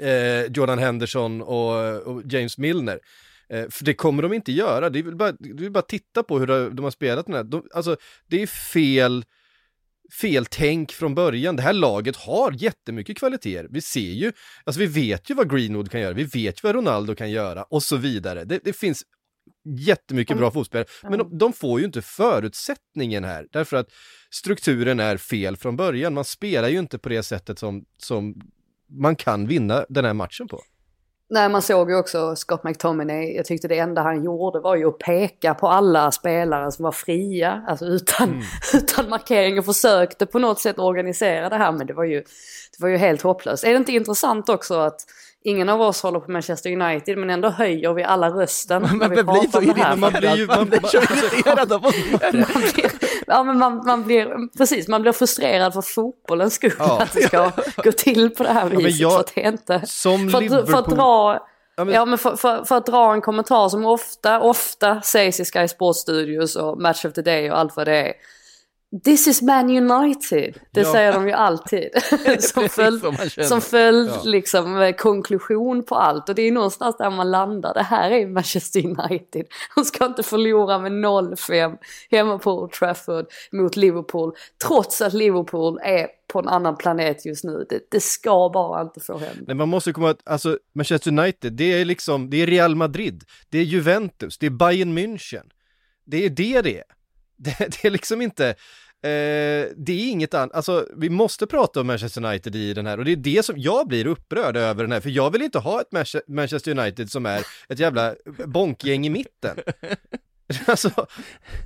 eh, 0.00 0.42
Jordan 0.42 0.78
Henderson 0.78 1.42
och, 1.42 2.02
och 2.02 2.22
James 2.24 2.58
Milner. 2.58 3.00
Eh, 3.48 3.68
för 3.70 3.84
det 3.84 3.94
kommer 3.94 4.22
de 4.22 4.32
inte 4.32 4.52
göra. 4.52 4.90
Det 4.90 4.98
är 4.98 5.02
väl 5.02 5.16
bara, 5.16 5.32
det 5.32 5.66
är 5.66 5.70
bara 5.70 5.82
titta 5.82 6.22
på 6.22 6.38
hur 6.38 6.46
de, 6.46 6.76
de 6.76 6.84
har 6.84 6.90
spelat 6.90 7.26
den 7.26 7.34
här. 7.34 7.44
De, 7.44 7.68
alltså, 7.74 7.96
det 8.26 8.42
är 8.42 8.46
fel 8.46 9.24
fel 10.20 10.46
tänk 10.46 10.92
från 10.92 11.14
början. 11.14 11.56
Det 11.56 11.62
här 11.62 11.72
laget 11.72 12.16
har 12.16 12.52
jättemycket 12.52 13.18
kvaliteter. 13.18 13.68
Vi 13.70 13.80
ser 13.80 14.00
ju, 14.00 14.32
alltså 14.64 14.80
vi 14.80 14.86
vet 14.86 15.30
ju 15.30 15.34
vad 15.34 15.50
Greenwood 15.50 15.90
kan 15.90 16.00
göra, 16.00 16.12
vi 16.12 16.24
vet 16.24 16.58
ju 16.58 16.60
vad 16.62 16.74
Ronaldo 16.74 17.14
kan 17.14 17.30
göra 17.30 17.62
och 17.62 17.82
så 17.82 17.96
vidare. 17.96 18.44
Det, 18.44 18.60
det 18.64 18.72
finns 18.72 19.02
jättemycket 19.78 20.36
bra 20.36 20.46
fotbollsspelare, 20.46 20.88
men 21.02 21.18
de, 21.18 21.38
de, 21.38 21.52
får 21.52 21.80
ju 21.80 21.86
inte 21.86 22.02
förutsättningen 22.02 23.24
här, 23.24 23.46
därför 23.52 23.76
att 23.76 23.92
strukturen 24.30 25.00
är 25.00 25.16
fel 25.16 25.56
från 25.56 25.76
början. 25.76 26.14
Man 26.14 26.24
spelar 26.24 26.68
ju 26.68 26.78
inte 26.78 26.98
på 26.98 27.08
det 27.08 27.22
sättet 27.22 27.58
som, 27.58 27.84
som 27.98 28.34
man 28.88 29.16
kan 29.16 29.46
vinna 29.46 29.86
den 29.88 30.04
här 30.04 30.14
matchen 30.14 30.48
på. 30.48 30.62
Nej, 31.28 31.48
man 31.48 31.62
såg 31.62 31.90
ju 31.90 31.96
också 31.96 32.36
Scott 32.36 32.64
McTominay. 32.64 33.36
Jag 33.36 33.44
tyckte 33.46 33.68
det 33.68 33.78
enda 33.78 34.02
han 34.02 34.24
gjorde 34.24 34.60
var 34.60 34.76
ju 34.76 34.88
att 34.88 34.98
peka 34.98 35.54
på 35.54 35.68
alla 35.68 36.12
spelare 36.12 36.72
som 36.72 36.82
var 36.82 36.92
fria, 36.92 37.64
alltså 37.68 37.84
utan, 37.84 38.28
mm. 38.28 38.42
utan 38.74 39.08
markering 39.08 39.58
och 39.58 39.64
försökte 39.64 40.26
på 40.26 40.38
något 40.38 40.60
sätt 40.60 40.78
organisera 40.78 41.48
det 41.48 41.56
här. 41.56 41.72
Men 41.72 41.86
det 41.86 41.94
var 41.94 42.04
ju, 42.04 42.20
det 42.20 42.78
var 42.78 42.88
ju 42.88 42.96
helt 42.96 43.22
hopplöst. 43.22 43.64
Är 43.64 43.70
det 43.70 43.76
inte 43.76 43.92
intressant 43.92 44.48
också 44.48 44.74
att 44.74 45.00
ingen 45.44 45.68
av 45.68 45.80
oss 45.80 46.02
håller 46.02 46.20
på 46.20 46.30
Manchester 46.30 46.82
United 46.82 47.18
men 47.18 47.30
ändå 47.30 47.48
höjer 47.48 47.92
vi 47.92 48.04
alla 48.04 48.30
rösten 48.30 48.82
när 49.00 49.08
vi 49.08 49.16
pratar 49.16 49.58
om 49.58 49.66
det 49.66 49.82
här. 49.82 49.96
Man 49.96 50.12
blir 50.12 50.36
ju 50.36 50.46
man 50.46 50.64
blir 50.68 50.80
så 50.80 50.96
irriterad 50.96 51.72
av 51.72 51.86
att 51.86 51.94
Ja 53.26 53.42
men 53.42 53.58
man, 53.58 53.82
man 53.86 54.04
blir, 54.04 54.56
precis, 54.58 54.88
man 54.88 55.02
blir 55.02 55.12
frustrerad 55.12 55.74
för 55.74 55.82
fotbollens 55.82 56.54
skull 56.54 56.72
ja. 56.78 57.02
att 57.02 57.12
det 57.12 57.22
ska 57.22 57.50
gå 57.82 57.92
till 57.92 58.30
på 58.30 58.42
det 58.42 58.52
här 58.52 58.68
viset. 58.70 59.00
Ja, 59.00 59.08
jag, 59.08 59.12
för 59.12 59.20
att 59.20 59.36
inte, 59.36 59.82
som 59.86 60.30
för, 60.30 60.40
Liverpool... 60.40 60.66
för 60.66 60.78
att 60.78 60.88
dra 60.88 61.46
Ja, 61.76 61.84
men- 61.84 61.94
Ja 61.94 62.04
men 62.04 62.18
för, 62.18 62.36
för, 62.36 62.64
för 62.64 62.76
att 62.76 62.86
dra 62.86 63.12
en 63.12 63.20
kommentar 63.20 63.68
som 63.68 63.84
ofta, 63.84 64.40
ofta 64.40 65.00
sägs 65.00 65.40
i 65.40 65.44
Sky 65.44 65.68
Sports 65.68 66.00
Studios 66.00 66.56
och 66.56 66.80
Match 66.80 67.04
of 67.04 67.12
the 67.12 67.22
Day 67.22 67.50
och 67.50 67.58
allt 67.58 67.76
vad 67.76 67.86
det 67.86 67.96
är. 67.96 68.12
This 69.04 69.26
is 69.26 69.42
Man 69.42 69.70
United. 69.90 70.58
Det 70.72 70.80
Ja. 70.80 70.92
säger 70.92 71.12
de 71.12 71.26
ju 71.26 71.32
alltid. 71.32 71.88
som 72.40 72.68
följd, 72.68 73.02
som 73.48 73.60
följd 73.60 74.10
Ja. 74.10 74.22
liksom, 74.24 74.80
eh, 74.80 74.94
konklusion 74.94 75.82
på 75.82 75.94
allt. 75.94 76.28
Och 76.28 76.34
det 76.34 76.42
är 76.42 76.52
någonstans 76.52 76.96
där 76.98 77.10
man 77.10 77.30
landar. 77.30 77.74
Det 77.74 77.82
här 77.82 78.10
är 78.10 78.26
Manchester 78.26 78.86
United. 78.86 79.46
De 79.76 79.84
ska 79.84 80.06
inte 80.06 80.22
förlora 80.22 80.78
med 80.78 80.92
0-5 80.92 81.76
hemma 82.10 82.38
på 82.38 82.52
Old 82.62 82.72
Trafford 82.72 83.26
mot 83.52 83.76
Liverpool. 83.76 84.32
Trots 84.66 85.00
att 85.00 85.12
Liverpool 85.14 85.78
är 85.82 86.06
på 86.32 86.38
en 86.38 86.48
annan 86.48 86.76
planet 86.76 87.26
just 87.26 87.44
nu. 87.44 87.66
Det, 87.70 87.80
det 87.90 88.00
ska 88.00 88.50
bara 88.54 88.82
inte 88.82 89.00
få 89.00 89.18
hända. 89.18 89.42
Nej, 89.46 89.56
man 89.56 89.68
måste 89.68 89.92
komma 89.92 90.10
att, 90.10 90.28
alltså 90.28 90.58
Manchester 90.74 91.10
United, 91.18 91.52
det 91.52 91.80
är 91.80 91.84
liksom, 91.84 92.30
det 92.30 92.36
är 92.42 92.46
Real 92.46 92.74
Madrid, 92.74 93.24
det 93.48 93.58
är 93.58 93.62
Juventus, 93.62 94.38
det 94.38 94.46
är 94.46 94.50
Bayern 94.50 94.98
München. 94.98 95.44
Det 96.06 96.24
är 96.24 96.30
det 96.30 96.60
det 96.62 96.78
är. 96.78 96.84
Det, 97.38 97.58
det 97.58 97.84
är 97.84 97.90
liksom 97.90 98.22
inte, 98.22 98.54
eh, 99.02 99.68
det 99.76 99.92
är 99.92 100.10
inget 100.10 100.34
annat, 100.34 100.54
alltså 100.54 100.86
vi 100.96 101.10
måste 101.10 101.46
prata 101.46 101.80
om 101.80 101.86
Manchester 101.86 102.24
United 102.24 102.56
i 102.56 102.74
den 102.74 102.86
här 102.86 102.98
och 102.98 103.04
det 103.04 103.12
är 103.12 103.16
det 103.16 103.44
som 103.44 103.58
jag 103.58 103.88
blir 103.88 104.06
upprörd 104.06 104.56
över 104.56 104.82
den 104.82 104.92
här, 104.92 105.00
för 105.00 105.10
jag 105.10 105.30
vill 105.30 105.42
inte 105.42 105.58
ha 105.58 105.80
ett 105.80 105.88
Manchester 106.28 106.78
United 106.78 107.10
som 107.10 107.26
är 107.26 107.46
ett 107.68 107.78
jävla 107.78 108.14
bonkgäng 108.46 109.06
i 109.06 109.10
mitten. 109.10 109.56
alltså, 110.66 110.90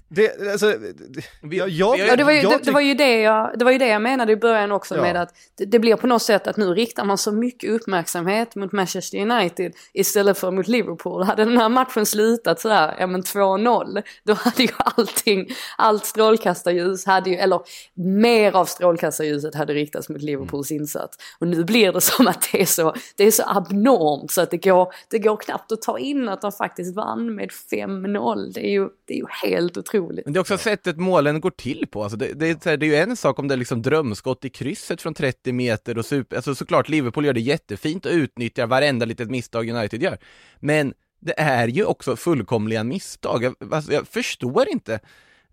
det, 0.08 0.52
alltså, 0.52 0.74
det, 1.42 1.56
jag, 1.56 1.68
jag, 1.68 1.92
vi 1.96 2.00
har- 2.00 2.08
Ja, 2.08 2.16
det, 2.16 2.24
var 2.24 2.32
ju, 2.32 2.42
det, 2.42 2.58
det, 2.64 2.70
var 2.70 2.80
ju 2.80 2.94
det, 2.94 3.20
jag, 3.20 3.58
det 3.58 3.64
var 3.64 3.72
ju 3.72 3.78
det 3.78 3.86
jag 3.88 4.02
menade 4.02 4.32
i 4.32 4.36
början 4.36 4.72
också 4.72 4.96
Ja. 4.96 5.02
med 5.02 5.16
att 5.16 5.34
det, 5.58 5.64
det 5.64 5.78
blir 5.78 5.96
på 5.96 6.06
något 6.06 6.22
sätt 6.22 6.46
att 6.46 6.56
nu 6.56 6.66
riktar 6.74 7.04
man 7.04 7.18
så 7.18 7.32
mycket 7.32 7.70
uppmärksamhet 7.70 8.54
mot 8.56 8.72
Manchester 8.72 9.18
United 9.18 9.72
istället 9.92 10.38
för 10.38 10.50
mot 10.50 10.68
Liverpool. 10.68 11.22
Hade 11.22 11.44
den 11.44 11.56
här 11.58 11.68
matchen 11.68 12.06
slutat 12.06 12.60
sådär, 12.60 12.96
ja 12.98 13.06
men 13.06 13.22
2-0, 13.22 14.02
då 14.24 14.32
hade 14.34 14.62
ju 14.62 14.68
allting, 14.76 15.46
allt 15.78 16.04
strålkastarljus 16.06 17.06
hade 17.06 17.30
ju, 17.30 17.36
eller 17.36 17.60
mer 17.94 18.56
av 18.56 18.64
strålkastarljuset 18.64 19.54
hade 19.54 19.72
riktats 19.74 20.08
mot 20.08 20.22
Liverpools 20.22 20.70
insats. 20.70 21.16
Och 21.38 21.46
nu 21.48 21.64
blir 21.64 21.92
det 21.92 22.00
som 22.00 22.28
att 22.28 22.48
det 22.52 22.60
är 22.62 22.66
så, 22.66 22.94
det 23.16 23.24
är 23.24 23.30
så 23.30 23.42
abnormt 23.46 24.30
så 24.30 24.40
att 24.40 24.50
det 24.50 24.56
går, 24.64 24.94
det 25.08 25.18
går 25.18 25.36
knappt 25.36 25.72
att 25.72 25.82
ta 25.82 25.98
in 25.98 26.28
att 26.28 26.40
de 26.40 26.52
faktiskt 26.52 26.96
vann 26.96 27.34
med 27.34 27.50
5-0. 27.72 28.52
Det 28.70 28.74
är 28.74 28.80
ju, 28.80 28.88
det 29.04 29.14
är 29.14 29.18
ju 29.18 29.26
helt 29.42 29.76
otroligt. 29.76 30.24
Men 30.24 30.32
det 30.32 30.38
är 30.38 30.40
också 30.40 30.58
sättet 30.58 30.96
målen 30.96 31.40
går 31.40 31.50
till 31.50 31.86
på. 31.90 32.02
Alltså 32.02 32.16
det, 32.16 32.32
det, 32.32 32.66
är, 32.66 32.76
det 32.76 32.86
är 32.86 32.88
ju 32.88 32.96
en 32.96 33.16
sak 33.16 33.38
om 33.38 33.48
det 33.48 33.54
är 33.54 33.56
liksom 33.56 33.82
drömskott 33.82 34.44
i 34.44 34.50
krysset 34.50 35.02
från 35.02 35.14
30 35.14 35.52
meter 35.52 35.98
och 35.98 36.04
super, 36.04 36.36
alltså 36.36 36.54
såklart 36.54 36.88
Liverpool 36.88 37.24
gör 37.24 37.32
det 37.32 37.40
jättefint 37.40 38.06
och 38.06 38.12
utnyttjar 38.12 38.66
varenda 38.66 39.06
litet 39.06 39.30
misstag 39.30 39.68
United 39.68 40.02
gör. 40.02 40.18
Men 40.60 40.94
det 41.20 41.34
är 41.40 41.68
ju 41.68 41.84
också 41.84 42.16
fullkomliga 42.16 42.84
misstag. 42.84 43.44
Jag, 43.44 43.54
alltså, 43.70 43.92
jag 43.92 44.08
förstår 44.08 44.68
inte. 44.68 45.00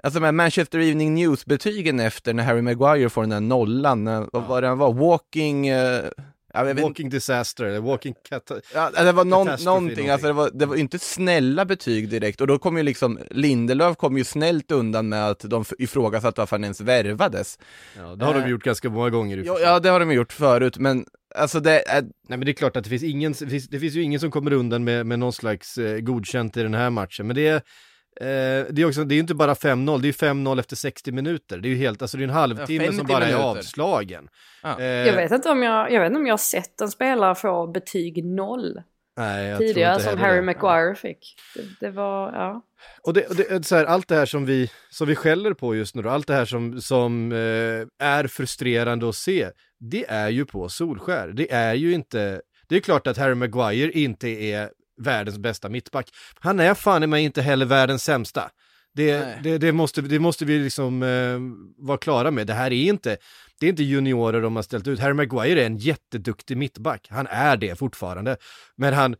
Alltså 0.03 0.19
med 0.19 0.33
Manchester 0.33 0.79
Evening 0.79 1.15
News-betygen 1.15 1.99
efter 1.99 2.33
när 2.33 2.43
Harry 2.43 2.61
Maguire 2.61 3.09
får 3.09 3.21
den 3.21 3.29
där 3.29 3.39
nollan, 3.39 4.05
vad 4.33 4.47
var 4.47 4.61
det 4.61 4.67
han 4.67 4.77
var, 4.77 4.93
walking... 4.93 5.71
Uh 5.71 6.09
vet, 6.53 6.79
walking 6.79 7.09
disaster, 7.09 7.65
eller 7.65 7.79
walking 7.79 8.15
cat... 8.29 8.51
Ja, 8.73 8.91
det 8.91 9.11
var 9.11 9.25
någon, 9.25 9.47
någonting, 9.65 10.09
alltså 10.09 10.27
det 10.27 10.33
var, 10.33 10.49
det 10.53 10.65
var 10.65 10.75
inte 10.75 10.99
snälla 10.99 11.65
betyg 11.65 12.09
direkt 12.09 12.41
och 12.41 12.47
då 12.47 12.59
kom 12.59 12.77
ju 12.77 12.83
liksom 12.83 13.19
Lindelöf 13.31 13.97
kom 13.97 14.17
ju 14.17 14.23
snällt 14.23 14.71
undan 14.71 15.09
med 15.09 15.29
att 15.29 15.39
de 15.39 15.65
ifrågasatte 15.77 16.41
varför 16.41 16.55
han 16.55 16.63
ens 16.63 16.81
värvades. 16.81 17.59
Ja, 17.97 18.15
det 18.15 18.25
har 18.25 18.33
de 18.33 18.47
Eh, 18.47 18.51
gjort 18.51 18.63
ganska 18.63 18.89
många 18.89 19.09
gånger 19.09 19.37
Ja, 19.37 19.59
ja, 19.59 19.79
det 19.79 19.89
har 19.89 19.99
de 19.99 20.11
gjort 20.11 20.33
förut, 20.33 20.77
men 20.77 21.05
alltså 21.35 21.59
det 21.59 21.89
är, 21.89 22.01
Nej 22.01 22.11
men 22.37 22.39
det 22.39 22.51
är 22.51 22.53
klart 22.53 22.75
att 22.77 22.83
det 22.83 22.89
finns 22.89 23.03
ingen, 23.03 23.31
det 23.31 23.47
finns, 23.47 23.67
det 23.67 23.79
finns 23.79 23.93
ju 23.93 24.01
ingen 24.01 24.19
som 24.19 24.31
kommer 24.31 24.53
undan 24.53 24.83
med, 24.83 25.05
med 25.05 25.19
någon 25.19 25.33
slags 25.33 25.77
eh, 25.77 25.99
godkänt 25.99 26.57
i 26.57 26.63
den 26.63 26.73
här 26.73 26.89
matchen. 26.89 27.27
Men 27.27 27.35
det 27.35 27.47
är, 27.47 27.61
det 28.19 28.81
är 28.81 28.85
också, 28.85 29.03
det 29.03 29.15
är 29.15 29.19
inte 29.19 29.35
bara 29.35 29.53
5-0, 29.53 29.99
det 30.01 30.05
är 30.05 30.07
ju 30.07 30.11
5-0 30.11 30.59
efter 30.59 30.75
60 30.75 31.11
minuter. 31.11 31.57
Det 31.57 31.67
är 31.67 31.69
ju 31.69 31.75
helt, 31.75 32.01
alltså 32.01 32.17
det 32.17 32.23
är 32.23 32.27
en 32.27 32.33
halvtimme 32.33 32.85
Ja, 32.85 32.91
som 32.91 32.97
50 32.97 33.13
bara 33.13 33.23
är 33.23 33.27
minuter. 33.27 33.43
avslagen. 33.49 34.27
Ja. 34.63 34.79
Eh, 34.79 34.85
Jag 34.85 35.13
vet 35.15 35.31
inte 35.31 35.49
om 35.49 35.63
jag, 35.63 35.91
jag 35.91 35.99
vet 36.01 36.07
inte 36.07 36.19
om 36.19 36.27
jag 36.27 36.33
har 36.33 36.37
sett 36.37 36.81
en 36.81 36.89
spelare 36.89 37.35
få 37.35 37.67
betyg 37.67 38.25
noll 38.25 38.81
nej, 39.17 39.47
jag 39.47 39.59
tidigare 39.59 39.93
tror 39.93 40.01
inte 40.01 40.11
som 40.11 40.19
Harry 40.21 40.35
det. 40.35 40.41
Maguire 40.41 40.95
fick. 40.95 41.35
Det, 41.55 41.85
det 41.85 41.91
var, 41.91 42.31
ja. 42.33 42.61
Och 43.01 43.13
det, 43.13 43.25
och 43.27 43.35
det 43.35 43.65
så 43.65 43.75
här, 43.75 43.85
allt 43.85 44.07
det 44.07 44.15
här 44.15 44.25
som 44.25 44.45
vi, 44.45 44.71
som 44.89 45.07
vi 45.07 45.15
skäller 45.15 45.53
på 45.53 45.75
just 45.75 45.95
nu 45.95 46.01
då, 46.01 46.09
allt 46.09 46.27
det 46.27 46.33
här 46.33 46.45
som, 46.45 46.81
som 46.81 47.31
eh, 47.31 48.07
är 48.07 48.27
frustrerande 48.27 49.09
att 49.09 49.15
se, 49.15 49.49
det 49.79 50.05
är 50.09 50.29
ju 50.29 50.45
på 50.45 50.69
Solskär. 50.69 51.27
Det 51.27 51.51
är 51.53 51.73
ju 51.73 51.93
inte, 51.93 52.41
det 52.67 52.75
är 52.75 52.79
klart 52.79 53.07
att 53.07 53.17
Harry 53.17 53.35
Maguire 53.35 53.91
inte 53.91 54.27
är 54.29 54.69
världens 54.97 55.37
bästa 55.37 55.69
mittback. 55.69 56.09
Han 56.39 56.59
är 56.59 56.73
fan 56.73 57.03
i 57.03 57.07
mig 57.07 57.23
inte 57.23 57.41
heller 57.41 57.65
världens 57.65 58.03
sämsta. 58.03 58.49
Det, 58.93 59.37
det, 59.43 59.57
det, 59.57 59.71
måste, 59.71 60.01
det 60.01 60.19
måste 60.19 60.45
vi 60.45 60.59
liksom 60.59 61.03
eh, 61.03 61.39
vara 61.87 61.97
klara 61.97 62.31
med. 62.31 62.47
Det 62.47 62.53
här 62.53 62.71
är 62.73 62.89
inte, 62.89 63.17
det 63.59 63.65
är 63.65 63.69
inte 63.69 63.83
juniorer 63.83 64.41
de 64.41 64.55
har 64.55 64.63
ställt 64.63 64.87
ut. 64.87 64.99
Harry 64.99 65.13
Maguire 65.13 65.61
är 65.61 65.65
en 65.65 65.77
jätteduktig 65.77 66.57
mittback. 66.57 67.07
Han 67.09 67.27
är 67.27 67.57
det 67.57 67.75
fortfarande. 67.79 68.37
Men 68.75 68.93
han, 68.93 69.15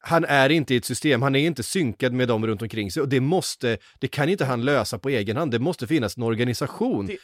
han 0.00 0.24
är 0.24 0.48
inte 0.48 0.74
i 0.74 0.76
ett 0.76 0.84
system, 0.84 1.22
han 1.22 1.36
är 1.36 1.46
inte 1.46 1.62
synkad 1.62 2.12
med 2.12 2.28
dem 2.28 2.46
runt 2.46 2.62
omkring 2.62 2.90
sig 2.90 3.02
och 3.02 3.08
det 3.08 3.20
måste, 3.20 3.78
det 4.00 4.08
kan 4.08 4.28
inte 4.28 4.44
han 4.44 4.64
lösa 4.64 4.98
på 4.98 5.08
egen 5.08 5.36
hand, 5.36 5.50
det 5.50 5.58
måste 5.58 5.86
finnas 5.86 6.16
en 6.16 6.22
organisation. 6.22 7.06
Det- 7.06 7.18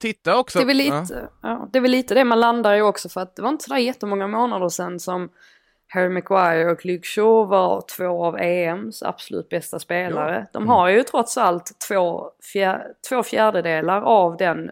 titta 0.00 0.38
också. 0.38 0.58
Det 0.58 0.64
är, 0.64 0.66
väl 0.66 0.80
Ja. 0.86 1.00
lite, 1.00 1.28
ja. 1.42 1.68
det 1.72 1.78
är 1.78 1.80
väl 1.82 1.90
lite 1.90 2.14
det 2.14 2.24
man 2.24 2.40
landar 2.40 2.74
i 2.74 2.82
också 2.82 3.08
för 3.08 3.20
att 3.20 3.36
det 3.36 3.42
var 3.42 3.48
inte 3.48 3.64
sådär 3.64 3.78
jättemånga 3.78 4.26
månader 4.26 4.68
sedan 4.68 5.00
som 5.00 5.28
Harry 5.88 6.08
Maguire 6.08 6.70
och 6.70 6.86
Luke 6.86 7.06
Shaw 7.06 7.50
var 7.50 7.80
två 7.96 8.24
av 8.24 8.38
EMs 8.38 9.02
absolut 9.02 9.48
bästa 9.48 9.78
spelare. 9.78 10.46
De 10.52 10.68
har 10.68 10.88
ju 10.88 11.02
trots 11.02 11.38
allt 11.38 11.80
två, 11.88 12.30
fjär, 12.52 12.86
två 13.08 13.22
fjärdedelar 13.22 14.02
av 14.02 14.36
den 14.36 14.70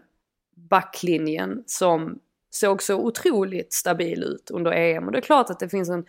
backlinjen 0.55 1.63
som 1.65 2.19
såg 2.49 2.81
så 2.81 2.95
otroligt 2.95 3.73
stabil 3.73 4.23
ut 4.23 4.51
under 4.51 4.71
EM. 4.71 5.05
Och 5.05 5.11
det 5.11 5.17
är 5.17 5.21
klart 5.21 5.49
att 5.49 5.59
det 5.59 5.69
finns 5.69 5.89
en 5.89 6.05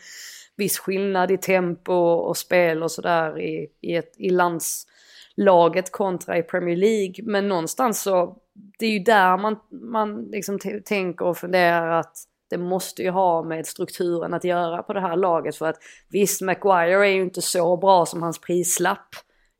viss 0.56 0.78
skillnad 0.78 1.30
i 1.30 1.38
tempo 1.38 1.92
och 1.94 2.36
spel 2.36 2.82
och 2.82 2.90
sådär 2.90 3.40
i, 3.40 3.68
i, 3.80 3.96
ett, 3.96 4.14
i 4.16 4.30
landslaget 4.30 5.92
kontra 5.92 6.38
i 6.38 6.42
Premier 6.42 6.76
League. 6.76 7.14
Men 7.22 7.48
någonstans 7.48 8.02
så, 8.02 8.36
det 8.78 8.86
är 8.86 8.90
ju 8.90 8.98
där 8.98 9.36
man, 9.36 9.56
man 9.70 10.25
liksom 10.25 10.58
tänker 10.84 11.25
och 11.25 11.38
funderar 11.38 11.90
att 11.90 12.16
det 12.50 12.58
måste 12.58 13.02
ju 13.02 13.10
ha 13.10 13.42
med 13.42 13.66
strukturen 13.66 14.34
att 14.34 14.44
göra 14.44 14.82
på 14.82 14.92
det 14.92 15.00
här 15.00 15.16
laget. 15.16 15.56
För 15.56 15.66
att 15.68 15.76
visst, 16.08 16.40
Maguire 16.40 17.06
är 17.08 17.12
ju 17.12 17.22
inte 17.22 17.42
så 17.42 17.76
bra 17.76 18.06
som 18.06 18.22
hans 18.22 18.40
prislapp 18.40 19.08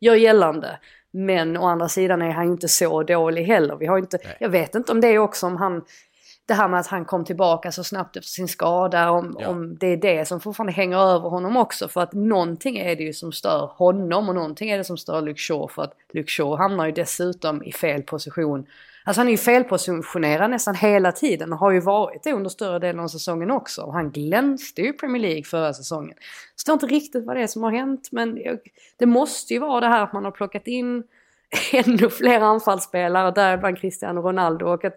gör 0.01 0.15
gällande. 0.15 0.79
Men 1.11 1.57
å 1.57 1.67
andra 1.67 1.89
sidan 1.89 2.23
är 2.23 2.31
han 2.31 2.47
ju 2.47 2.53
inte 2.53 2.69
så 2.69 3.03
dålig 3.03 3.45
heller. 3.45 3.77
Vi 3.77 3.87
har 3.87 3.99
inte, 3.99 4.19
jag 4.41 4.49
vet 4.49 4.75
inte 4.75 4.93
om 4.93 5.01
det 5.01 5.09
är 5.09 5.19
också 5.19 5.47
om 5.47 5.57
han, 5.57 5.85
det 6.49 6.55
här 6.55 6.69
med 6.69 6.81
att 6.81 6.87
han 6.87 7.05
kom 7.05 7.25
tillbaka 7.25 7.73
så 7.73 7.85
snabbt 7.85 8.17
efter 8.17 8.29
sin 8.31 8.49
skada, 8.49 9.11
om, 9.11 9.37
Ja. 9.41 9.49
om 9.49 9.77
det 9.79 9.87
är 9.87 9.97
det 9.97 10.29
som 10.29 10.41
fortfarande 10.41 10.73
hänger 10.73 10.99
över 10.99 11.29
honom 11.29 11.57
också. 11.57 11.89
För 11.89 12.01
att 12.01 12.13
någonting 12.13 12.79
är 12.79 12.97
det 12.97 13.03
ju 13.03 13.13
som 13.13 13.33
stör 13.33 13.71
honom 13.77 14.29
och 14.29 14.35
någonting 14.35 14.71
är 14.71 14.79
det 14.79 14.85
som 14.85 14.97
stör 14.97 15.23
Luke 15.23 15.41
Shaw. 15.41 15.69
För 15.69 15.83
att 15.83 15.93
Luke 16.13 16.31
Shaw 16.31 16.57
hamnar 16.57 16.87
ju 16.87 16.93
dessutom 16.93 17.63
i 17.63 17.73
fel 17.73 18.03
position. 18.03 18.67
Alltså 19.07 19.21
han 19.21 19.29
är 19.29 19.33
ju 19.33 19.39
felpositionerad 19.39 20.51
nästan 20.51 20.75
hela 20.75 21.13
tiden 21.13 21.53
och 21.53 21.59
har 21.59 21.71
ju 21.71 21.81
varit 21.81 22.23
det 22.23 22.33
under 22.33 22.51
större 22.51 22.79
delen 22.79 23.01
av 23.01 23.09
säsongen 23.09 23.51
också. 23.51 23.83
Och 23.83 23.93
han 23.93 24.11
glänste 24.11 24.83
ju 24.83 24.89
i 24.89 24.93
Premier 24.93 25.23
League 25.23 25.43
förra 25.43 25.75
säsongen. 25.75 26.15
Jag 26.17 26.55
förstår 26.57 26.73
inte 26.73 26.87
riktigt 26.87 27.25
vad 27.25 27.37
det 27.37 27.43
är 27.43 27.47
som 27.47 27.63
har 27.63 27.71
hänt 27.71 28.09
men 28.13 28.39
det 28.97 29.07
måste 29.07 29.55
ju 29.55 29.61
vara 29.61 29.81
det 29.81 29.87
här 29.87 30.03
att 30.03 30.13
man 30.13 30.25
har 30.25 30.31
plockat 30.31 30.67
in 30.67 31.03
ännu 31.73 32.11
fler 32.11 32.41
anfallsspelare, 32.41 33.31
däribland 33.31 33.79
Cristiano 33.79 34.21
Ronaldo. 34.21 34.67
Och 34.67 34.85
att, 34.85 34.97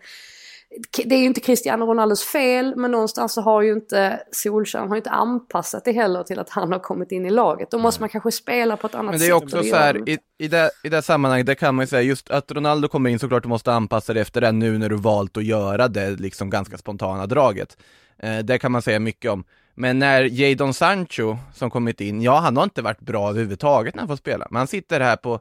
det 1.05 1.15
är 1.15 1.19
ju 1.19 1.25
inte 1.25 1.41
Cristiano 1.41 1.85
Ronaldos 1.85 2.23
fel 2.23 2.75
men 2.75 2.91
någonstans 2.91 3.33
så 3.33 3.41
har 3.41 3.61
ju 3.61 3.73
inte 3.73 4.23
Solskjaer 4.31 4.87
har 4.87 4.95
ju 4.95 4.99
inte 4.99 5.09
anpassat 5.09 5.85
det 5.85 5.91
heller 5.91 6.23
till 6.23 6.39
att 6.39 6.49
han 6.49 6.71
har 6.71 6.79
kommit 6.79 7.11
in 7.11 7.25
i 7.25 7.29
laget. 7.29 7.71
Då 7.71 7.77
måste 7.77 8.01
man 8.01 8.09
kanske 8.09 8.31
spela 8.31 8.77
på 8.77 8.87
ett 8.87 8.95
annat 8.95 9.11
Men 9.11 9.19
sätt. 9.19 9.27
det 9.27 9.31
är 9.31 9.33
också 9.33 9.63
så 9.63 9.75
här, 9.75 10.09
i, 10.09 10.17
i, 10.37 10.47
det, 10.47 10.71
i 10.83 10.89
det 10.89 11.01
sammanhanget, 11.01 11.45
där 11.45 11.55
kan 11.55 11.75
man 11.75 11.83
ju 11.83 11.87
säga 11.87 12.01
just 12.01 12.29
att 12.29 12.51
Ronaldo 12.51 12.87
kommer 12.87 13.09
in, 13.09 13.19
såklart 13.19 13.43
du 13.43 13.49
måste 13.49 13.73
anpassa 13.73 14.13
dig 14.13 14.21
efter 14.21 14.41
det 14.41 14.51
nu 14.51 14.77
när 14.77 14.89
du 14.89 14.95
valt 14.95 15.37
att 15.37 15.43
göra 15.43 15.87
det 15.87 16.09
liksom 16.09 16.49
ganska 16.49 16.77
spontana 16.77 17.25
draget. 17.25 17.77
Eh, 18.17 18.39
det 18.39 18.59
kan 18.59 18.71
man 18.71 18.81
säga 18.81 18.99
mycket 18.99 19.31
om. 19.31 19.43
Men 19.75 19.99
när 19.99 20.21
Jadon 20.21 20.73
Sancho 20.73 21.37
som 21.53 21.69
kommit 21.69 22.01
in, 22.01 22.21
ja 22.21 22.39
han 22.39 22.57
har 22.57 22.63
inte 22.63 22.81
varit 22.81 22.99
bra 22.99 23.29
överhuvudtaget 23.29 23.95
när 23.95 24.01
han 24.01 24.07
får 24.07 24.15
spela, 24.15 24.47
men 24.49 24.57
han 24.57 24.67
sitter 24.67 24.99
här 24.99 25.15
på, 25.15 25.39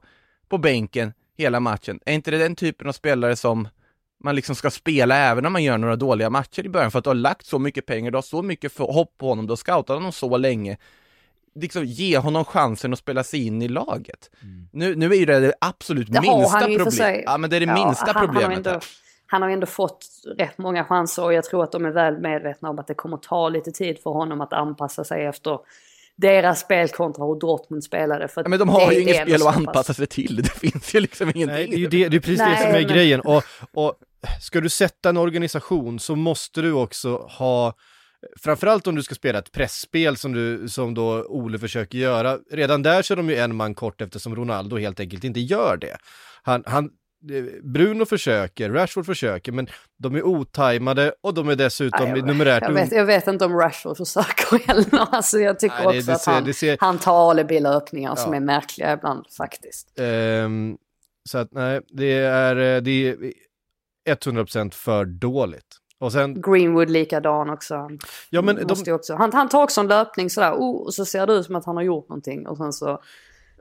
på 0.49 0.59
bänken 0.59 1.13
hela 1.39 1.61
matchen. 1.61 2.01
Är 2.07 2.13
inte 2.13 2.31
det 2.31 2.39
den 2.39 2.57
typen 2.57 2.89
av 2.89 2.93
spelare 2.93 3.37
som 3.37 3.69
man 4.25 4.35
liksom 4.37 4.55
ska 4.55 4.71
spela 4.71 5.17
även 5.17 5.47
om 5.47 5.53
man 5.53 5.63
gör 5.65 5.79
några 5.79 5.97
dåliga 5.97 6.31
matcher 6.31 6.67
i 6.67 6.69
början 6.69 6.91
för 6.91 6.99
att 6.99 7.05
du 7.05 7.11
har 7.11 7.15
lagt 7.15 7.47
så 7.47 7.59
mycket 7.59 7.87
pengar, 7.87 8.11
du 8.11 8.17
har 8.17 8.23
så 8.23 8.43
mycket 8.43 8.73
för- 8.73 8.85
hopp 8.93 9.19
på 9.19 9.29
honom, 9.29 9.47
du 9.47 9.51
har 9.51 9.57
scoutat 9.57 9.97
honom 9.97 10.13
så 10.13 10.37
länge. 10.37 10.77
Liksom 11.55 11.85
ge 11.85 12.19
honom 12.19 12.45
chansen 12.45 12.93
att 12.93 12.99
spela 12.99 13.25
sig 13.25 13.47
in 13.47 13.63
i 13.63 13.69
laget. 13.69 14.31
Nu, 14.73 14.95
nu 14.97 15.07
är 15.07 15.15
ju 15.17 15.25
det 15.25 15.41
det 15.41 15.53
absolut 15.61 16.13
Det 16.13 16.21
minsta 16.21 16.61
problemet. 16.61 17.23
Ja 17.27 17.39
men 17.39 17.51
det 17.51 17.57
är 17.57 17.61
det 17.61 17.67
Ja, 17.67 17.87
minsta 17.87 18.07
han, 18.07 18.15
Han 18.17 18.27
har, 18.27 18.27
problemet 18.35 18.57
ändå, 18.67 18.81
han 19.27 19.43
har 19.43 19.49
ändå 19.51 19.67
fått 19.67 20.07
rätt 20.39 20.59
många 20.59 20.85
chanser 20.85 21.25
och 21.25 21.33
jag 21.35 21.45
tror 21.45 21.65
att 21.65 21.73
de 21.73 21.85
är 21.85 21.91
väl 21.91 22.19
medvetna 22.21 22.71
om 22.71 22.79
att 22.79 22.87
det 22.87 22.95
kommer 22.95 23.17
ta 23.17 23.49
lite 23.49 23.71
tid 23.71 23.99
för 24.03 24.11
honom 24.11 24.41
att 24.41 24.53
anpassa 24.53 25.05
sig 25.05 25.25
efter 25.27 25.59
deras 26.17 26.61
spel 26.61 26.89
kontra 26.89 27.25
hur 27.27 27.41
Dortmund 27.41 27.85
spelade. 27.85 28.29
För 28.29 28.43
Ja, 28.43 28.49
men 28.49 28.59
de 28.59 28.69
har 28.69 28.89
det- 28.89 28.95
ju 28.95 29.05
det 29.05 29.11
inget 29.11 29.23
spel 29.23 29.35
att 29.35 29.43
pass- 29.43 29.57
anpassa 29.57 29.95
sig 29.95 30.07
till, 30.07 30.37
det 30.43 30.51
finns 30.51 30.95
ju 30.95 31.01
liksom 31.01 31.31
ingenting. 31.35 31.57
Nej, 31.57 31.67
det 31.69 31.75
är 31.77 31.79
ju 31.79 31.87
det, 31.89 32.09
det 32.09 32.17
är 32.17 32.21
precis 32.21 32.39
det 32.39 32.45
Nej, 32.45 32.57
som 32.63 32.69
är 32.71 32.73
men- 32.73 32.89
grejen. 32.89 33.21
Och, 33.21 33.43
och 33.75 33.95
ska 34.41 34.61
du 34.61 34.69
sätta 34.69 35.09
en 35.09 35.17
organisation 35.17 35.99
så 35.99 36.17
måste 36.17 36.61
du 36.63 36.73
också 36.73 37.17
ha, 37.17 37.75
framförallt 38.41 38.87
om 38.87 38.95
du 38.95 39.03
ska 39.03 39.15
spela 39.15 39.39
ett 39.39 39.53
pressspel 39.53 40.17
som, 40.17 40.33
du, 40.33 40.69
som 40.69 40.95
då 40.95 41.25
Ole 41.25 41.59
försöker 41.59 41.99
göra, 41.99 42.39
redan 42.51 42.83
där 42.83 43.13
är 43.13 43.17
de 43.17 43.29
ju 43.31 43.37
en 43.37 43.57
man 43.57 43.75
kort 43.75 44.01
eftersom 44.01 44.37
Ronaldo 44.37 44.77
helt 44.79 45.01
enkelt 45.01 45.25
inte 45.25 45.41
gör 45.41 45.77
det. 45.77 45.97
Han, 46.43 46.63
han, 46.67 46.85
eh, 47.33 47.45
Bruno 47.63 48.05
försöker, 48.05 48.71
Rashford 48.71 49.07
försöker, 49.07 49.53
men 49.53 49.69
de 49.99 50.15
är 50.15 50.23
otajmade 50.27 51.13
och 51.21 51.35
de 51.35 51.49
är 51.49 51.57
dessutom 51.57 52.05
Nej, 52.09 52.19
jag- 52.19 52.27
numerärt 52.27 52.63
Jag 52.63 52.73
vet, 52.73 52.93
jag 52.93 53.05
vet 53.05 53.27
inte 53.27 53.45
om 53.45 53.53
Rashford 53.57 53.97
försöker 53.97 54.59
heller. 54.67 55.07
Alltså 55.15 55.39
jag 55.39 55.59
tycker 55.59 55.77
Nej, 55.85 55.93
det- 55.93 55.99
också 55.99 56.07
det 56.07 56.15
att 56.15 56.21
ser- 56.23 56.33
han, 56.33 56.45
det 56.45 56.55
ser- 56.55 56.77
han 56.81 56.99
tar 56.99 57.31
Alibi-löpningar 57.31 58.15
som 58.17 58.33
Ja. 58.33 58.37
är 58.37 58.41
märkliga 58.45 58.93
ibland 58.93 59.25
faktiskt. 59.37 59.99
Ehm, 60.01 60.77
så 61.31 61.39
att 61.39 61.53
nej, 61.53 61.81
det 61.89 62.13
är, 62.13 62.57
eh, 62.77 62.83
det 62.83 62.91
är 63.09 63.17
100% 64.15 64.75
för 64.75 65.05
dåligt. 65.05 65.77
Och 66.01 66.13
sen, 66.13 66.43
Greenwood 66.43 66.91
likadan 66.91 67.51
också. 67.51 67.89
Ja 68.31 68.43
men 68.43 68.67
de, 68.67 68.93
också. 68.93 69.15
Han, 69.15 69.33
han 69.33 69.49
tar 69.49 69.63
också 69.63 69.81
en 69.81 69.89
löpning 69.89 70.31
sådär, 70.31 70.53
oh, 70.53 70.87
och 70.87 70.95
så 70.95 71.05
ser 71.05 71.27
det 71.27 71.33
ut 71.33 71.47
som 71.47 71.57
att 71.57 71.65
han 71.65 71.77
har 71.77 71.83
gjort 71.83 72.09
någonting. 72.09 72.47
Och 72.47 72.57
sen 72.57 72.73
så, 72.73 73.03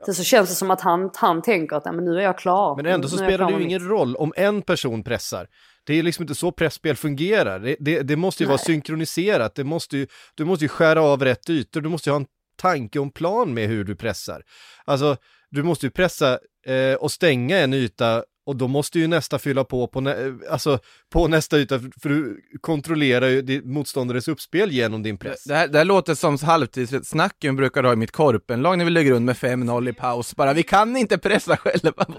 sen 0.04 0.14
så 0.14 0.24
känns 0.24 0.48
det 0.48 0.54
som 0.54 0.70
att 0.70 0.80
han, 0.80 1.10
han 1.14 1.42
tänker 1.42 1.76
att 1.76 1.84
"Nej, 1.84 1.94
men 1.94 2.04
nu 2.04 2.18
är 2.18 2.22
jag 2.22 2.38
klar. 2.38 2.76
Men 2.76 2.86
ändå 2.86 3.08
så 3.08 3.16
spelar 3.16 3.46
det 3.46 3.52
ju 3.52 3.62
ingen 3.64 3.82
mitt." 3.82 3.90
roll 3.90 4.16
om 4.16 4.32
en 4.36 4.62
person 4.62 5.02
pressar. 5.02 5.48
Det 5.84 5.98
är 5.98 6.02
liksom 6.02 6.22
inte 6.22 6.34
så 6.34 6.52
pressspel 6.52 6.96
fungerar. 6.96 7.58
Det, 7.58 7.76
det, 7.80 8.02
det 8.02 8.16
måste 8.16 8.42
ju 8.42 8.46
vara 8.46 8.56
Nej. 8.56 8.64
synkroniserat. 8.64 9.54
Det 9.54 9.64
måste 9.64 9.96
ju, 9.96 10.06
du 10.34 10.44
måste 10.44 10.64
ju 10.64 10.68
skära 10.68 11.02
av 11.02 11.24
rätt 11.24 11.50
ytor. 11.50 11.80
Du 11.80 11.88
måste 11.88 12.10
ju 12.10 12.12
ha 12.12 12.20
en 12.20 12.26
tanke 12.56 12.98
och 12.98 13.04
en 13.04 13.10
plan 13.10 13.54
med 13.54 13.68
hur 13.68 13.84
du 13.84 13.96
pressar. 13.96 14.42
Alltså, 14.84 15.16
du 15.50 15.62
måste 15.62 15.86
ju 15.86 15.90
pressa 15.90 16.38
eh, 16.66 16.94
och 16.94 17.10
stänga 17.10 17.58
en 17.58 17.74
yta 17.74 18.24
och 18.48 18.56
då 18.56 18.68
måste 18.68 18.98
ju 18.98 19.06
nästa 19.06 19.38
fylla 19.38 19.64
på 19.64 19.86
på, 19.86 20.00
nä, 20.00 20.26
eh, 20.26 20.32
alltså, 20.50 20.78
på 21.12 21.28
nästa 21.28 21.58
yta 21.58 21.78
för, 21.78 22.08
du 22.08 22.40
kontrollerar 22.60 23.26
ju 23.26 23.42
din 23.42 23.72
motståndares 23.72 24.28
uppspel 24.28 24.72
genom 24.72 25.02
din 25.02 25.18
press. 25.18 25.44
Det 25.44 25.54
här, 25.54 25.68
det 25.68 25.78
här 25.78 25.84
låter 25.84 26.14
som 26.14 26.38
halvtidssnacken 26.38 27.56
brukar 27.56 27.82
ha 27.82 27.92
i 27.92 27.96
mitt 27.96 28.12
korpenlag 28.12 28.78
när 28.78 28.84
vi 28.84 28.90
lägger 28.90 29.12
under 29.12 29.26
med 29.26 29.36
5-0 29.36 29.88
i 29.88 29.92
paus. 29.92 30.36
Bara, 30.36 30.52
vi 30.52 30.62
kan 30.62 30.96
inte 30.96 31.18
pressa 31.18 31.56
själva. 31.56 32.06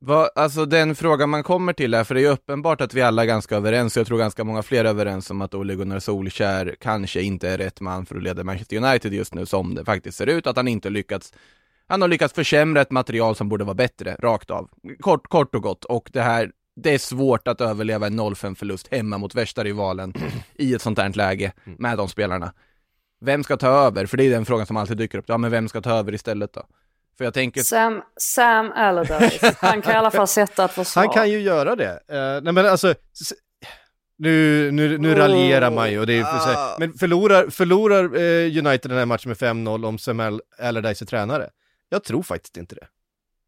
Va, 0.00 0.30
alltså 0.34 0.66
den 0.66 0.94
frågan 0.94 1.30
man 1.30 1.42
kommer 1.42 1.72
till 1.72 1.94
är, 1.94 2.04
för 2.04 2.14
det 2.14 2.20
är 2.20 2.22
ju 2.22 2.32
uppenbart 2.32 2.80
att 2.80 2.94
vi 2.94 3.02
alla 3.02 3.22
är 3.22 3.26
ganska 3.26 3.56
överens, 3.56 3.96
och 3.96 4.00
jag 4.00 4.06
tror 4.06 4.18
ganska 4.18 4.44
många 4.44 4.62
fler 4.62 4.84
är 4.84 4.88
överens 4.88 5.30
om 5.30 5.42
att 5.42 5.54
Ole 5.54 5.74
Gunnar 5.74 5.98
Solskjär 5.98 6.76
kanske 6.80 7.22
inte 7.22 7.48
är 7.48 7.58
rätt 7.58 7.80
man 7.80 8.06
för 8.06 8.16
att 8.16 8.22
leda 8.22 8.44
Manchester 8.44 8.76
United 8.76 9.14
just 9.14 9.34
nu 9.34 9.46
som 9.46 9.74
det 9.74 9.84
faktiskt 9.84 10.18
ser 10.18 10.26
ut, 10.26 10.46
att 10.46 10.56
han 10.56 10.68
inte 10.68 10.90
lyckats 10.90 11.32
han 11.88 12.00
har 12.00 12.08
lyckats 12.08 12.34
försämra 12.34 12.80
ett 12.80 12.90
material 12.90 13.36
som 13.36 13.48
borde 13.48 13.64
vara 13.64 13.74
bättre, 13.74 14.16
rakt 14.18 14.50
av. 14.50 14.70
Kort, 15.00 15.28
kort 15.28 15.54
och 15.54 15.62
gott. 15.62 15.84
Och 15.84 16.10
det 16.12 16.22
här, 16.22 16.50
det 16.76 16.94
är 16.94 16.98
svårt 16.98 17.48
att 17.48 17.60
överleva 17.60 18.06
en 18.06 18.20
0-5 18.20 18.54
förlust 18.54 18.88
hemma 18.90 19.18
mot 19.18 19.34
värsta 19.34 19.64
rivalen 19.64 20.14
i 20.54 20.74
ett 20.74 20.82
sånt 20.82 20.98
här 20.98 21.12
läge 21.12 21.52
med 21.64 21.98
de 21.98 22.08
spelarna. 22.08 22.52
Vem 23.20 23.44
ska 23.44 23.56
ta 23.56 23.68
över? 23.68 24.06
För 24.06 24.16
det 24.16 24.24
är 24.24 24.30
den 24.30 24.44
frågan 24.44 24.66
som 24.66 24.76
alltid 24.76 24.96
dyker 24.96 25.18
upp. 25.18 25.24
Ja, 25.28 25.38
men 25.38 25.50
vem 25.50 25.68
ska 25.68 25.80
ta 25.80 25.90
över 25.90 26.14
istället 26.14 26.52
då? 26.52 26.62
För 27.18 27.24
jag 27.24 27.34
tänker, 27.34 27.62
Sam, 27.62 28.02
Sam 28.16 28.72
Allardyce, 28.74 29.54
han 29.60 29.82
kan 29.82 29.92
i 29.92 29.96
alla 29.96 30.10
fall 30.10 30.26
sätta 30.26 30.64
ett 30.64 30.70
försvar. 30.70 31.02
Han 31.02 31.12
kan 31.12 31.30
ju 31.30 31.40
göra 31.40 31.76
det. 31.76 31.92
Uh, 31.92 32.42
nej 32.42 32.52
men 32.52 32.66
alltså, 32.66 32.94
nu, 34.18 34.70
nu, 34.70 34.98
nu 34.98 35.14
raljerar 35.14 35.70
man 35.70 35.90
ju 35.90 36.00
och 36.00 36.06
det 36.06 36.18
är 36.18 36.24
för 36.24 36.38
sig. 36.38 36.54
Ah. 36.56 36.76
Men 36.78 36.92
förlorar, 36.92 37.50
förlorar 37.50 38.04
eh, 38.04 38.58
United 38.58 38.90
den 38.90 38.98
här 38.98 39.06
matchen 39.06 39.28
med 39.28 39.36
5-0 39.36 39.86
om 39.86 39.98
Sam 39.98 40.20
Al- 40.20 40.40
Allardyce 40.58 41.04
är 41.04 41.06
tränare? 41.06 41.50
Jag 41.88 42.04
tror 42.04 42.22
faktiskt 42.22 42.56
inte 42.56 42.74
det. 42.74 42.86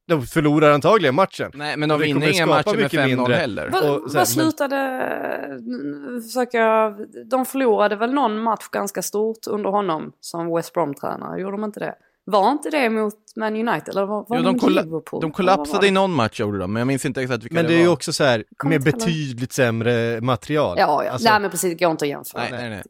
De 0.06 0.22
förlorar 0.26 0.70
antagligen 0.72 1.14
matchen. 1.14 1.50
nej 1.54 1.76
men 1.76 1.88
de 1.88 2.00
det 2.00 2.06
vinner 2.06 2.34
inga 2.34 2.46
matcher 2.46 2.66
med 2.70 2.76
mycket 2.82 3.00
5-0 3.00 3.06
mindre. 3.06 3.34
heller. 3.34 3.66
Och 3.66 3.72
Vad, 3.72 3.82
sen- 3.82 4.00
vad 4.02 4.14
men- 4.14 4.26
slutade... 4.26 6.22
försöker 6.22 6.58
jag- 6.60 7.06
De 7.30 7.46
förlorade 7.46 7.96
väl 7.96 8.12
någon 8.14 8.40
match 8.42 8.68
ganska 8.72 9.02
stort 9.02 9.46
under 9.46 9.70
honom 9.70 10.12
som 10.20 10.54
West 10.56 10.72
Brom-tränare, 10.72 11.40
gjorde 11.40 11.52
de 11.56 11.64
inte 11.64 11.80
det? 11.80 11.94
Var 12.24 12.50
inte 12.52 12.70
det 12.70 12.90
mot 12.90 13.14
Man 13.36 13.56
United 13.68 13.88
eller 13.88 14.06
var, 14.06 14.26
var 14.28 14.36
Jo, 14.36 14.36
det 14.36 14.42
de, 14.42 14.58
kolla- 14.58 14.82
Liverpool? 14.82 15.20
de 15.20 15.26
Eller 15.26 15.34
kollapsade 15.34 15.86
i 15.86 15.90
någon 15.90 16.10
match 16.12 16.40
gjorde 16.40 16.58
de, 16.58 16.72
men 16.72 16.80
jag 16.80 16.86
minns 16.86 17.04
inte 17.04 17.22
exakt 17.22 17.42
vilka 17.44 17.54
Men 17.54 17.66
det 17.66 17.72
är 17.74 17.76
var. 17.76 17.82
ju 17.84 17.88
också 17.88 18.12
så 18.12 18.24
här, 18.24 18.44
med 18.64 18.82
betydligt 18.82 19.52
sämre 19.52 20.20
material. 20.20 20.76
det? 20.76 20.82
Ja, 20.82 21.04
ja. 21.04 21.10
Alltså, 21.10 21.28
nej 21.30 21.40
men 21.40 21.50
precis, 21.50 21.78
det 21.78 21.84
går 21.84 21.90
inte 21.90 22.04
att 22.04 22.08
jämföra. 22.08 22.42
Nej, 22.50 22.70
nej, 22.70 22.82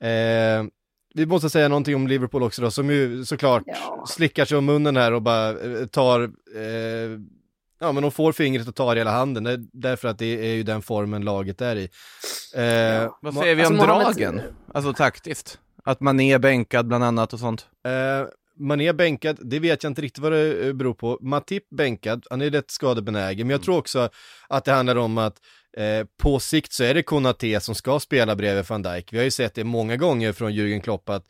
nej. 0.00 0.70
Vi 1.16 1.26
måste 1.26 1.50
säga 1.50 1.68
någonting 1.68 1.94
om 1.94 2.06
Liverpool 2.06 2.42
också 2.42 2.62
då, 2.62 2.70
som 2.70 2.90
ju 2.90 3.24
såklart 3.24 3.62
Ja. 3.66 4.04
slickar 4.08 4.44
sig 4.44 4.58
om 4.58 4.64
munnen 4.64 4.96
här 4.96 5.12
och 5.12 5.22
bara 5.22 5.48
eh, 5.50 5.86
tar, 5.86 6.20
eh, 6.56 7.20
ja 7.80 7.92
men 7.92 8.02
de 8.02 8.10
får 8.12 8.32
fingret 8.32 8.68
och 8.68 8.74
tar 8.74 8.96
hela 8.96 9.10
handen, 9.10 9.44
det, 9.44 9.56
därför 9.72 10.08
att 10.08 10.18
det 10.18 10.50
är 10.50 10.54
ju 10.54 10.62
den 10.62 10.82
formen 10.82 11.24
laget 11.24 11.60
är 11.60 11.76
i. 11.76 11.82
Eh, 12.54 13.10
Vad 13.22 13.34
Ma- 13.34 13.40
säger 13.40 13.54
vi 13.54 13.62
Alltså, 13.64 13.82
om 13.82 13.88
Mohamed- 13.90 14.02
dragen? 14.04 14.40
Alltså 14.74 14.92
taktiskt. 14.92 15.58
Att 15.84 16.00
man 16.00 16.20
är 16.20 16.38
bänkad 16.38 16.86
bland 16.88 17.04
annat 17.04 17.32
och 17.32 17.38
sånt. 17.38 17.66
Eh, 17.86 18.26
Mané 18.58 18.92
bänkad, 18.92 19.38
det 19.42 19.58
vet 19.58 19.82
jag 19.82 19.90
inte 19.90 20.02
riktigt 20.02 20.22
vad 20.22 20.32
det 20.32 20.66
eh, 20.66 20.72
beror 20.72 20.94
på. 20.94 21.18
Matip 21.20 21.68
bänkad, 21.70 22.26
han 22.30 22.42
är 22.42 22.50
rätt 22.50 22.70
skadebenägen, 22.70 23.46
men 23.46 23.54
jag 23.54 23.62
tror 23.62 23.78
också 23.78 24.08
att 24.48 24.64
det 24.64 24.72
handlar 24.72 24.96
om 24.96 25.18
att 25.18 25.36
eh, 25.76 26.06
på 26.22 26.40
sikt 26.40 26.72
så 26.72 26.84
är 26.84 26.94
det 26.94 27.02
Konate 27.02 27.60
som 27.60 27.74
ska 27.74 28.00
spela 28.00 28.36
bredvid 28.36 28.64
van 28.68 28.82
Dijk. 28.82 29.12
Vi 29.12 29.16
har 29.16 29.24
ju 29.24 29.30
sett 29.30 29.54
det 29.54 29.64
många 29.64 29.96
gånger 29.96 30.32
från 30.32 30.52
Jürgen 30.52 30.80
Klopp 30.80 31.08
att 31.08 31.24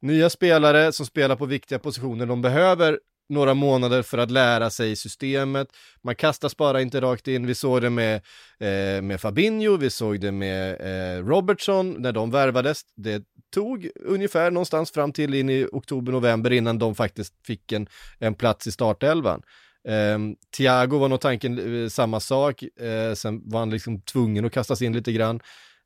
nya 0.00 0.30
spelare 0.30 0.92
som 0.92 1.06
spelar 1.06 1.36
på 1.36 1.46
viktiga 1.46 1.78
positioner, 1.78 2.26
de 2.26 2.42
behöver 2.42 2.98
några 3.28 3.54
månader 3.54 4.02
för 4.02 4.18
att 4.18 4.30
lära 4.30 4.70
sig 4.70 4.96
systemet. 4.96 5.68
Man 6.02 6.14
kastas 6.14 6.56
bara 6.56 6.80
inte 6.80 7.00
rakt 7.00 7.28
in. 7.28 7.46
Vi 7.46 7.54
såg 7.54 7.82
det 7.82 7.90
med, 7.90 8.14
eh, 8.58 9.02
med 9.02 9.20
Fabinho, 9.20 9.76
vi 9.76 9.90
såg 9.90 10.20
det 10.20 10.32
med 10.32 10.80
eh, 10.80 11.24
Robertson 11.24 11.96
när 11.98 12.12
de 12.12 12.30
värvades. 12.30 12.82
Det 12.96 13.22
tog 13.54 13.88
ungefär 13.94 14.50
någonstans 14.50 14.90
fram 14.90 15.12
till 15.12 15.34
in 15.34 15.50
i 15.50 15.66
oktober-november 15.72 16.52
innan 16.52 16.78
de 16.78 16.94
faktiskt 16.94 17.34
fick 17.46 17.72
en, 17.72 17.88
en 18.18 18.34
plats 18.34 18.66
i 18.66 18.72
startelvan. 18.72 19.42
Eh, 19.88 20.18
Thiago 20.56 20.98
var 20.98 21.08
nog 21.08 21.20
tanken 21.20 21.82
eh, 21.82 21.88
samma 21.88 22.20
sak, 22.20 22.62
eh, 22.62 23.14
sen 23.14 23.50
var 23.50 23.58
han 23.58 23.70
liksom 23.70 24.00
tvungen 24.00 24.44
att 24.44 24.52
kastas 24.52 24.82
in 24.82 24.92
lite 24.92 25.12
grann. 25.12 25.40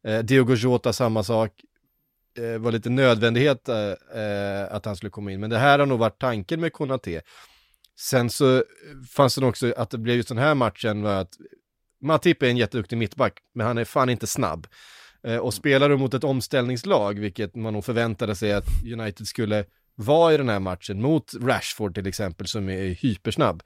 Eh, 0.07 0.19
Diogo 0.19 0.55
Jota 0.55 0.93
samma 0.93 1.23
sak, 1.23 1.53
eh, 2.39 2.59
var 2.59 2.73
lite 2.73 2.91
nödvändighet 2.91 3.69
eh, 3.69 3.77
eh 4.23 4.75
att 4.75 4.85
han 4.85 4.97
skulle 4.97 5.11
komma 5.11 5.33
in, 5.33 5.41
men 5.41 5.51
det 5.51 5.59
här 5.59 5.79
har 5.79 5.87
nog 5.87 5.99
varit 5.99 6.21
tanken 6.21 6.61
med 6.61 6.73
Konate. 6.73 7.21
Sen 7.99 8.31
så 8.31 8.57
eh, 8.57 8.63
fanns 9.11 9.35
det 9.35 9.47
också 9.47 9.75
att 9.77 9.91
det 9.91 9.99
blev 9.99 10.17
just 10.17 10.29
den 10.29 10.39
här 10.39 10.55
matchen 10.55 11.03
var 11.03 11.15
att 11.15 11.37
Matip 12.03 12.43
är 12.43 12.47
en 12.47 12.57
jätteduktig 12.57 12.97
mittback, 12.97 13.39
men 13.55 13.67
han 13.67 13.79
är 13.79 13.85
fan 13.85 14.09
inte 14.09 14.27
snabb. 14.27 14.67
Eh, 15.23 15.37
och 15.37 15.55
spelar 15.55 15.89
du 15.89 15.97
mot 15.97 16.15
ett 16.15 16.25
omställningslag, 16.25 17.19
vilket 17.19 17.55
man 17.55 17.73
nog 17.73 17.85
förväntade 17.85 18.35
sig 18.35 18.53
att 18.53 18.67
United 18.93 19.27
skulle 19.27 19.65
vara 20.03 20.35
i 20.35 20.37
den 20.37 20.49
här 20.49 20.61
matchen, 20.61 21.03
mot 21.03 21.33
Rashford 21.41 21.95
till 21.95 22.07
exempel, 22.07 22.47
som 22.47 22.69
är 22.69 22.89
hypersnabb, 22.89 23.63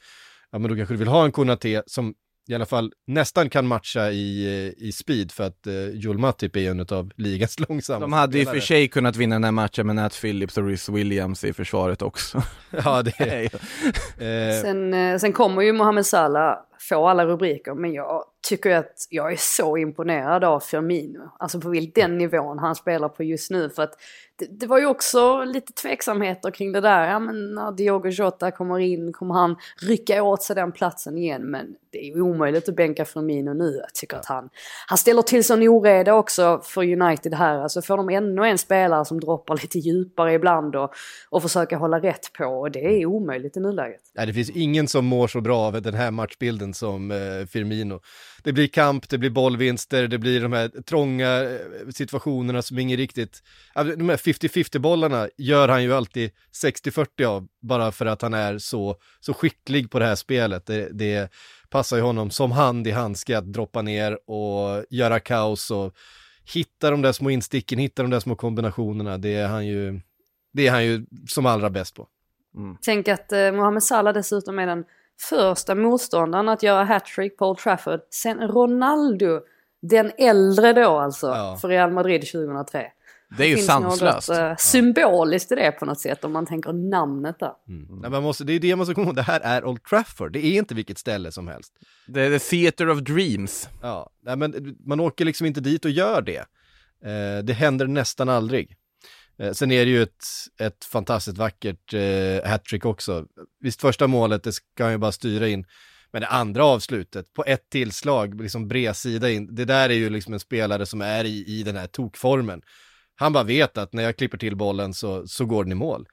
ja 0.53 0.59
men 0.59 0.71
då 0.71 0.77
kanske 0.77 0.95
du 0.95 0.99
vill 0.99 1.09
ha 1.09 1.25
en 1.25 1.33
Konate 1.33 1.83
som 1.87 2.15
i 2.49 2.55
alla 2.55 2.67
fall 2.67 2.93
nästan 3.07 3.51
kan 3.51 3.67
matcha 3.67 4.11
i, 4.11 4.47
eh, 4.79 4.87
i 4.87 4.93
speed, 4.93 5.33
för 5.33 5.45
att 5.45 5.67
eh, 5.67 5.75
Joel 5.89 6.19
Matip 6.19 6.57
är 6.57 6.71
en 6.71 6.81
av 6.91 7.11
ligans 7.17 7.61
långsammaste 7.69 8.05
De 8.05 8.13
hade 8.13 8.39
i 8.39 8.43
och 8.43 8.47
spelare. 8.47 8.61
för 8.61 8.67
sig 8.67 8.89
kunnat 8.89 9.17
vinna 9.17 9.35
den 9.35 9.45
här 9.45 9.53
matchen 9.53 9.87
med 9.87 9.97
Nat 9.97 10.21
Phillips 10.21 10.59
och 10.59 10.67
Rhys 10.67 10.89
Williams 10.89 11.45
i 11.45 11.53
försvaret 11.53 12.03
också. 12.03 12.43
Ja, 12.85 13.03
det 13.03 13.21
är... 13.21 13.45
Eh, 13.45 14.63
Sen, 14.63 14.95
eh, 14.95 15.19
sen 15.19 15.33
kommer 15.33 15.63
ju 15.63 15.73
Mohamed 15.73 16.07
Salah 16.07 16.55
få 16.79 17.09
alla 17.09 17.27
rubriker, 17.27 17.75
men 17.75 17.93
jag 17.93 18.25
tycker 18.49 18.77
att 18.77 19.07
jag 19.11 19.33
är 19.33 19.37
så 19.37 19.77
imponerad 19.77 20.45
av 20.45 20.61
Firmino. 20.61 21.31
Alltså 21.39 21.61
på 21.61 21.75
den 21.95 22.19
nivån 22.19 22.59
han 22.59 22.75
spelar 22.75 23.09
på 23.09 23.23
just 23.23 23.51
nu. 23.51 23.71
För 23.71 23.83
att 23.83 23.95
det, 24.39 24.47
det 24.61 24.67
var 24.67 24.79
ju 24.79 24.87
också 24.87 25.45
lite 25.45 25.73
tveksamheter 25.73 26.51
kring 26.51 26.73
det 26.73 26.81
där. 26.81 27.09
Ja, 27.09 27.19
men 27.19 27.55
när 27.55 27.73
Diogo 27.73 28.09
Jota 28.09 28.51
kommer 28.51 28.79
in, 28.79 29.13
kommer 29.13 29.35
han 29.35 29.57
rycka 29.83 30.23
åt 30.23 30.43
sig 30.43 30.57
den 30.57 30.73
platsen 30.73 31.19
igen? 31.19 31.43
Men 31.43 31.67
det 31.93 31.99
är 31.99 32.15
ju 32.15 32.21
omöjligt 32.21 32.69
att 32.69 32.77
bänka 32.77 33.05
Firmino 33.05 33.53
nu. 33.53 33.77
Jag 33.81 33.95
tycker 33.95 34.17
att 34.17 34.27
han, 34.27 34.49
han 34.87 34.99
ställer 34.99 35.23
till 35.23 35.45
sån 35.45 35.63
oreda 35.63 36.15
också 36.15 36.61
för 36.65 37.03
United 37.03 37.35
här. 37.35 37.59
Alltså 37.59 37.83
får 37.83 37.97
de 37.97 38.09
ännu 38.09 38.47
en 38.47 38.59
spelare 38.59 39.05
som 39.05 39.21
droppar 39.21 39.59
lite 39.63 39.79
djupare 39.79 40.33
ibland 40.33 40.77
och, 40.77 40.95
och 41.29 41.43
försöker 41.43 41.77
hålla 41.77 41.99
rätt 42.01 42.33
på. 42.33 42.45
Och 42.45 42.71
det 42.71 43.01
är 43.01 43.07
omöjligt 43.07 43.57
i 43.57 43.61
nuläget. 43.61 44.01
Nej, 44.15 44.27
det 44.27 44.33
finns 44.33 44.51
ingen 44.51 44.89
som 44.89 45.05
mår 45.05 45.27
så 45.27 45.41
bra 45.41 45.59
av 45.59 45.83
den 45.83 45.95
här 45.95 46.11
matchbilden 46.11 46.66
som 46.75 47.11
eh, 47.11 47.47
Firmino. 47.47 48.01
Det 48.43 48.53
blir 48.53 48.67
kamp, 48.69 49.09
det 49.09 49.19
blir 49.19 49.31
bollvinster, 49.31 50.09
det 50.09 50.19
blir 50.19 50.41
de 50.41 50.53
här 50.53 50.69
trånga 50.69 51.43
eh, 51.43 51.59
situationerna 51.95 52.63
som 52.63 52.79
ingen 52.79 52.97
riktigt... 52.97 53.43
De 53.75 54.09
här 54.09 54.17
50-50 54.17 54.79
bollarna 54.79 55.29
gör 55.37 55.69
han 55.69 55.83
ju 55.83 55.95
alltid 55.95 56.31
60-40 56.65 57.25
av, 57.25 57.47
bara 57.63 57.93
för 57.93 58.07
att 58.07 58.23
han 58.23 58.35
är 58.35 58.59
så, 58.59 58.97
så 59.21 59.35
skicklig 59.35 59.91
på 59.91 59.99
det 59.99 60.07
här 60.07 60.15
spelet. 60.15 60.67
Det, 60.67 60.89
det 60.93 61.33
passar 61.71 61.97
ju 61.97 62.03
honom 62.03 62.31
som 62.31 62.53
hand 62.53 62.87
i 62.87 62.91
handske 62.91 63.39
att 63.39 63.53
droppa 63.53 63.83
ner 63.83 64.31
och 64.31 64.85
göra 64.91 65.21
kaos 65.21 65.71
och 65.71 65.95
hitta 66.55 66.91
de 66.91 67.03
där 67.03 67.13
små 67.13 67.31
insticken, 67.31 67.79
hitta 67.79 68.03
de 68.03 68.11
där 68.11 68.21
små 68.21 68.37
kombinationerna, 68.37 69.19
det 69.19 69.35
är 69.35 69.49
han 69.49 69.67
ju, 69.67 70.01
det 70.53 70.67
är 70.67 70.71
han 70.71 70.85
ju 70.85 71.07
som 71.29 71.47
allra 71.47 71.71
bäst 71.71 71.95
på. 71.95 72.09
Tänk 72.83 73.09
att 73.09 73.33
eh, 73.33 73.53
Mohamed 73.53 73.83
Salah 73.83 74.15
dessutom 74.15 74.59
är 74.59 74.67
den 74.67 74.85
första 75.21 75.75
motståndaren 75.75 76.49
att 76.49 76.63
göra 76.63 76.85
hattrick 76.85 77.37
på 77.37 77.49
Old 77.49 77.59
Trafford 77.59 78.01
sen 78.11 78.39
Ronaldo, 78.49 79.41
den 79.83 80.13
äldre 80.19 80.73
då 80.73 80.99
alltså, 80.99 81.27
Ja. 81.27 81.59
för 81.61 81.69
Real 81.69 81.91
Madrid 81.91 82.21
2003. 82.33 82.87
Det 83.39 83.45
är 83.45 83.49
ju 83.49 83.55
finns 83.55 83.67
sanslöst. 83.67 84.29
något 84.29 84.39
eh, 84.39 84.55
symboliskt 84.59 85.53
i 85.53 85.55
det 85.55 85.73
på 85.73 85.85
något 85.85 86.01
sätt 86.01 86.25
om 86.25 86.33
man 86.33 86.47
tänker 86.47 86.73
namnet 86.73 87.39
där. 87.39 87.53
Nej, 88.01 88.11
man 88.11 88.23
måste, 88.23 88.45
det 88.45 88.53
är 88.53 88.61
det 88.61 88.77
man 88.77 88.87
ska 88.87 88.95
komma 88.95 89.07
ihåg, 89.07 89.17
det 89.17 89.23
här 89.23 89.41
är 89.41 89.65
Old 89.65 89.83
Trafford, 89.83 90.33
det 90.33 90.47
är 90.47 90.59
inte 90.59 90.75
vilket 90.75 90.99
ställe 90.99 91.33
som 91.33 91.49
helst. 91.49 91.73
Det 92.07 92.23
är 92.23 92.39
the 92.39 92.45
theater 92.57 92.89
of 92.91 92.99
dreams. 92.99 93.69
Ja, 93.83 94.11
nej, 94.23 94.37
men 94.37 94.77
man 94.87 95.01
åker 95.01 95.25
liksom 95.25 95.47
inte 95.47 95.61
dit 95.61 95.85
och 95.85 95.91
gör 95.91 96.23
det. 96.23 96.39
Eh, 97.05 97.45
det 97.45 97.53
händer 97.53 97.87
nästan 97.87 98.29
aldrig. 98.29 98.77
Eh, 99.39 99.53
sen 99.53 99.73
är 99.73 99.85
det 99.85 99.91
ju 99.91 100.03
ett, 100.03 100.25
ett 100.61 100.85
fantastiskt 100.85 101.39
vackert 101.39 101.95
eh, 101.95 102.51
hattrick 102.51 102.85
också. 102.85 103.27
Visst, 103.61 103.81
första 103.81 104.07
målet, 104.07 104.43
det 104.43 104.53
ska 104.53 104.83
han 104.83 104.93
ju 104.93 104.99
bara 104.99 105.13
styra 105.13 105.49
in. 105.49 105.65
Men 106.13 106.21
det 106.21 106.29
andra 106.29 106.65
avslutet, 106.65 107.35
på 107.35 107.45
ett 107.45 107.71
tillslag, 107.71 108.41
liksom 108.43 108.69
bredsida 108.69 109.31
in, 109.31 109.55
det 109.55 109.65
där 109.65 109.89
är 109.89 109.95
ju 109.95 110.11
liksom 110.11 110.35
en 110.35 110.41
spelare 110.41 110.87
som 110.87 111.01
är 111.01 111.25
i, 111.25 111.45
i 111.47 111.63
den 111.63 111.77
här 111.77 111.87
tokformen. 111.87 112.63
Han 113.15 113.33
bara 113.33 113.45
vet 113.45 113.79
att 113.79 113.93
när 113.93 114.03
jag 114.03 114.17
klipper 114.17 114.39
till 114.39 114.57
bollen 114.57 114.95
så, 114.95 115.27
så 115.27 115.45
går 115.47 115.65
den 115.65 115.73
i 115.73 115.75
mål. 115.75 116.07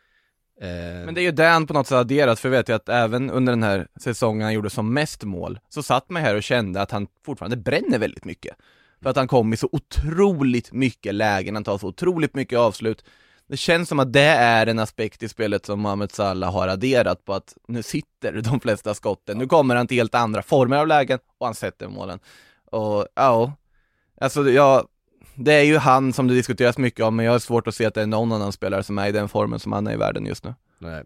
Eh, 0.62 0.67
Men 1.05 1.13
det 1.13 1.21
är 1.21 1.23
ju 1.23 1.31
det 1.31 1.45
han 1.45 1.67
på 1.67 1.73
något 1.73 1.88
sätt 1.88 1.95
adderat, 1.95 2.39
för 2.39 2.49
jag 2.49 2.57
vet 2.57 2.69
ju 2.69 2.73
att 2.73 2.89
även 2.89 3.29
under 3.29 3.53
den 3.53 3.63
här 3.63 3.88
säsongen 4.01 4.43
han 4.43 4.53
gjorde 4.53 4.69
som 4.69 4.93
mest 4.93 5.23
mål, 5.23 5.59
så 5.69 5.83
satt 5.83 6.09
man 6.09 6.21
här 6.21 6.36
och 6.36 6.43
kände 6.43 6.81
att 6.81 6.91
han 6.91 7.07
fortfarande 7.25 7.57
bränner 7.57 7.99
väldigt 7.99 8.25
mycket. 8.25 8.55
För 9.03 9.09
att 9.09 9.15
han 9.15 9.27
kom 9.27 9.53
i 9.53 9.57
så 9.57 9.69
otroligt 9.71 10.71
mycket 10.71 11.15
lägen, 11.15 11.55
han 11.55 11.63
tar 11.63 11.77
så 11.77 11.87
otroligt 11.87 12.35
mycket 12.35 12.59
avslut. 12.59 13.03
Det 13.47 13.57
känns 13.57 13.89
som 13.89 13.99
att 13.99 14.13
det 14.13 14.21
är 14.21 14.67
en 14.67 14.79
aspekt 14.79 15.23
i 15.23 15.29
spelet 15.29 15.65
som 15.65 15.79
Mohamed 15.79 16.11
Salah 16.11 16.53
har 16.53 16.67
adderat 16.67 17.25
på 17.25 17.33
att 17.33 17.57
nu 17.67 17.83
sitter 17.83 18.41
de 18.41 18.59
flesta 18.59 18.93
skotten, 18.93 19.37
nu 19.37 19.47
kommer 19.47 19.75
han 19.75 19.87
till 19.87 19.97
helt 19.97 20.15
andra 20.15 20.41
former 20.41 20.77
av 20.77 20.87
lägen 20.87 21.19
och 21.37 21.45
han 21.45 21.55
sätter 21.55 21.87
målen. 21.87 22.19
Och 22.65 23.07
ja, 23.15 23.53
alltså 24.21 24.49
ja, 24.49 24.87
det 25.35 25.53
är 25.53 25.63
ju 25.63 25.77
han 25.77 26.13
som 26.13 26.27
det 26.27 26.33
diskuteras 26.33 26.77
mycket 26.77 27.05
om, 27.05 27.15
men 27.15 27.25
jag 27.25 27.31
har 27.31 27.39
svårt 27.39 27.67
att 27.67 27.75
se 27.75 27.85
att 27.85 27.93
det 27.93 28.01
är 28.01 28.07
någon 28.07 28.31
annan 28.31 28.51
spelare 28.51 28.83
som 28.83 28.97
är 28.97 29.07
i 29.07 29.11
den 29.11 29.29
formen 29.29 29.59
som 29.59 29.71
han 29.71 29.87
är 29.87 29.93
i 29.93 29.97
världen 29.97 30.25
just 30.25 30.43
nu. 30.43 30.53
Nej. 30.79 31.03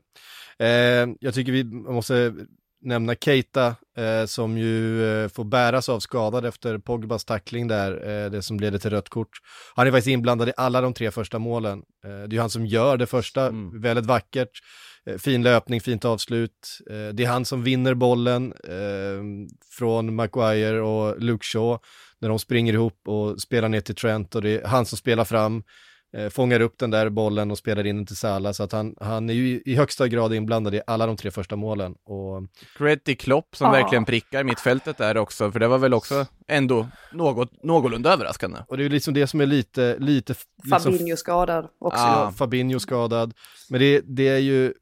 Eh, 0.60 1.10
jag 1.20 1.34
tycker 1.34 1.52
vi 1.52 1.64
måste 1.64 2.34
nämna 2.88 3.16
Keita 3.16 3.76
eh, 3.98 4.26
som 4.26 4.58
ju 4.58 5.06
eh, 5.24 5.30
får 5.30 5.44
bäras 5.44 5.90
av 5.90 6.00
skadad 6.00 6.46
efter 6.46 6.78
Pogbas 6.78 7.26
tackling 7.26 7.68
där, 7.68 7.92
eh, 7.92 8.32
det 8.32 8.42
som 8.42 8.60
leder 8.60 8.80
till 8.80 8.90
rött 8.90 9.10
kort. 9.10 9.30
Han 9.76 9.88
är 9.88 9.92
faktiskt 9.92 10.08
inblandad 10.08 10.50
i 10.50 10.54
alla 10.58 10.82
de 10.82 10.94
tre 10.94 11.12
första 11.12 11.40
målen. 11.40 11.80
Eh, 12.06 12.10
det 12.10 12.14
är 12.14 12.34
ju 12.34 12.40
han 12.40 12.50
som 12.50 12.66
gör 12.66 12.98
det 12.98 13.06
första, 13.06 13.48
Mm. 13.48 13.82
väldigt 13.82 14.06
vackert. 14.06 14.50
Eh, 15.06 15.18
fin 15.18 15.44
löpning, 15.44 15.82
fint 15.82 16.06
avslut. 16.06 16.80
Eh, 16.90 17.14
det 17.14 17.24
är 17.24 17.28
han 17.28 17.46
som 17.46 17.64
vinner 17.64 17.94
bollen 17.94 18.54
från 19.78 20.16
Maguire 20.16 20.82
och 20.82 21.22
Luke 21.22 21.46
Shaw 21.46 21.80
när 22.22 22.30
de 22.30 22.40
springer 22.40 22.74
ihop 22.74 23.02
och 23.08 23.42
spelar 23.42 23.70
ner 23.70 23.82
till 23.82 23.96
Trent 23.96 24.36
och 24.36 24.42
det 24.42 24.50
är 24.50 24.68
han 24.68 24.86
som 24.86 24.98
spelar 24.98 25.26
fram 25.26 25.64
eh, 26.14 26.30
fångar 26.30 26.60
upp 26.60 26.78
den 26.78 26.92
där 26.92 27.10
bollen 27.10 27.52
och 27.52 27.58
spelar 27.58 27.86
in 27.86 27.96
den 27.96 28.06
till 28.06 28.16
Salah, 28.16 28.52
så 28.52 28.64
att 28.64 28.72
han, 28.72 28.96
han 29.02 29.30
är 29.30 29.34
ju 29.34 29.62
i, 29.66 29.76
högsta 29.76 30.08
grad 30.08 30.34
inblandad 30.34 30.76
i 30.76 30.82
alla 30.88 31.08
de 31.08 31.18
tre 31.18 31.32
första 31.32 31.56
målen. 31.56 31.96
Och 32.04 32.44
Cred 32.78 33.04
till 33.04 33.18
Klopp 33.18 33.56
som 33.56 33.66
Ja. 33.66 33.72
verkligen 33.72 34.06
prickar 34.06 34.44
mittfältet 34.44 34.98
där 34.98 35.18
också, 35.18 35.52
för 35.52 35.60
det 35.60 35.68
var 35.68 35.78
väl 35.78 35.94
också 35.94 36.26
ändå 36.48 36.88
något, 37.12 37.64
någorlunda 37.64 38.14
överraskande. 38.14 38.58
Och 38.68 38.78
det 38.78 38.86
är 38.86 38.90
liksom 38.90 39.14
det 39.14 39.28
som 39.28 39.42
är 39.42 39.46
lite, 39.46 39.96
lite... 40.00 40.36
Liksom, 40.64 40.94
Fabinho 40.94 41.16
skadad 41.18 41.68
också. 41.80 42.00
Ah. 42.00 42.24
Ja, 42.24 42.32
Fabinho 42.32 42.80
skadad. 42.80 43.34
Men 43.70 43.80
det, 43.80 44.02
det 44.06 44.28
är 44.28 44.40
ju 44.40 44.74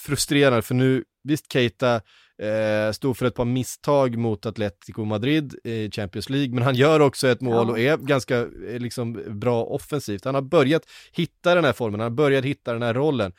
frustrerande, 0.00 0.62
för 0.62 0.74
nu, 0.74 1.04
visst 1.24 1.52
Keita 1.52 2.00
eh, 2.42 2.92
stod 2.92 3.16
för 3.16 3.26
ett 3.26 3.34
par 3.34 3.44
misstag 3.44 4.16
mot 4.16 4.46
Atletico 4.46 5.04
Madrid 5.04 5.54
i 5.64 5.90
Champions 5.90 6.30
League, 6.30 6.54
men 6.54 6.62
han 6.62 6.74
gör 6.74 7.00
också 7.00 7.28
ett 7.28 7.40
mål 7.40 7.70
och 7.70 7.78
är 7.78 7.96
ganska 7.96 8.38
eh, 8.38 8.78
liksom, 8.78 9.22
bra 9.28 9.64
offensivt. 9.64 10.24
Han 10.24 10.34
har 10.34 10.42
börjat 10.42 10.82
hitta 11.12 11.54
den 11.54 11.64
här 11.64 11.72
formen, 11.72 12.00
han 12.00 12.10
har 12.10 12.16
börjat 12.16 12.44
hitta 12.44 12.72
den 12.72 12.82
här 12.82 12.94
rollen. 12.94 13.32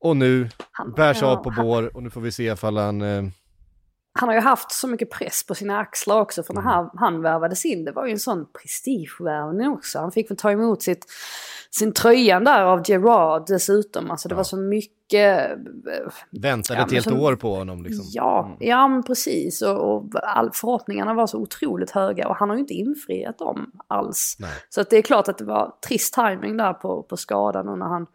Och 0.00 0.16
nu 0.16 0.48
Han, 0.72 0.92
bärs 0.92 1.18
ja, 1.20 1.26
av 1.26 1.36
på 1.36 1.50
bår 1.50 1.96
och 1.96 2.02
nu 2.02 2.10
får 2.10 2.20
vi 2.20 2.32
se 2.32 2.44
ifall 2.44 2.76
han... 2.76 3.02
Eh, 3.02 3.22
han 4.12 4.28
har 4.28 4.36
ju 4.36 4.40
haft 4.42 4.72
så 4.72 4.88
mycket 4.88 5.10
press 5.10 5.46
på 5.46 5.54
sina 5.54 5.78
axlar 5.78 6.20
också 6.20 6.42
för 6.42 6.54
när 6.54 6.60
Mm. 6.60 6.72
han, 6.72 6.90
han 6.94 7.22
värvades 7.22 7.64
in 7.64 7.84
det 7.84 7.92
var 7.92 8.06
ju 8.06 8.12
en 8.12 8.18
sån 8.18 8.46
prestigevärvning 8.62 9.68
också. 9.68 9.98
Han 9.98 10.12
fick 10.12 10.30
väl 10.30 10.36
ta 10.38 10.50
emot 10.50 10.82
sitt, 10.82 11.06
sin 11.70 11.92
tröjan 11.92 12.44
där 12.44 12.62
av 12.64 12.82
Gerard 12.90 13.46
dessutom. 13.46 14.10
Alltså 14.10 14.28
det 14.28 14.32
Ja. 14.32 14.36
var 14.36 14.44
så 14.44 14.56
mycket... 14.56 15.50
väntade 16.30 16.80
Ja, 16.80 16.86
ett 16.86 16.92
helt 16.92 17.04
som- 17.04 17.20
år 17.20 17.36
på 17.36 17.54
honom 17.54 17.82
liksom. 17.82 18.04
Ja, 18.08 18.56
ja 18.60 18.88
men 18.88 19.02
precis. 19.02 19.62
Och, 19.62 19.94
och 19.94 20.04
all, 20.22 20.50
förhoppningarna 20.52 21.14
var 21.14 21.26
så 21.26 21.38
otroligt 21.38 21.90
höga 21.90 22.28
och 22.28 22.36
han 22.36 22.48
har 22.48 22.56
ju 22.56 22.60
inte 22.60 22.74
infriat 22.74 23.38
dem 23.38 23.70
alls. 23.86 24.36
Nej. 24.38 24.50
Så 24.68 24.80
att 24.80 24.90
det 24.90 24.96
är 24.96 25.02
klart 25.02 25.28
att 25.28 25.38
det 25.38 25.44
var 25.44 25.72
trist 25.88 26.14
timing 26.14 26.56
där 26.56 26.72
på, 26.72 27.02
på 27.02 27.16
skadan 27.16 27.68
och 27.68 27.78
när 27.78 27.86
han 27.86 28.06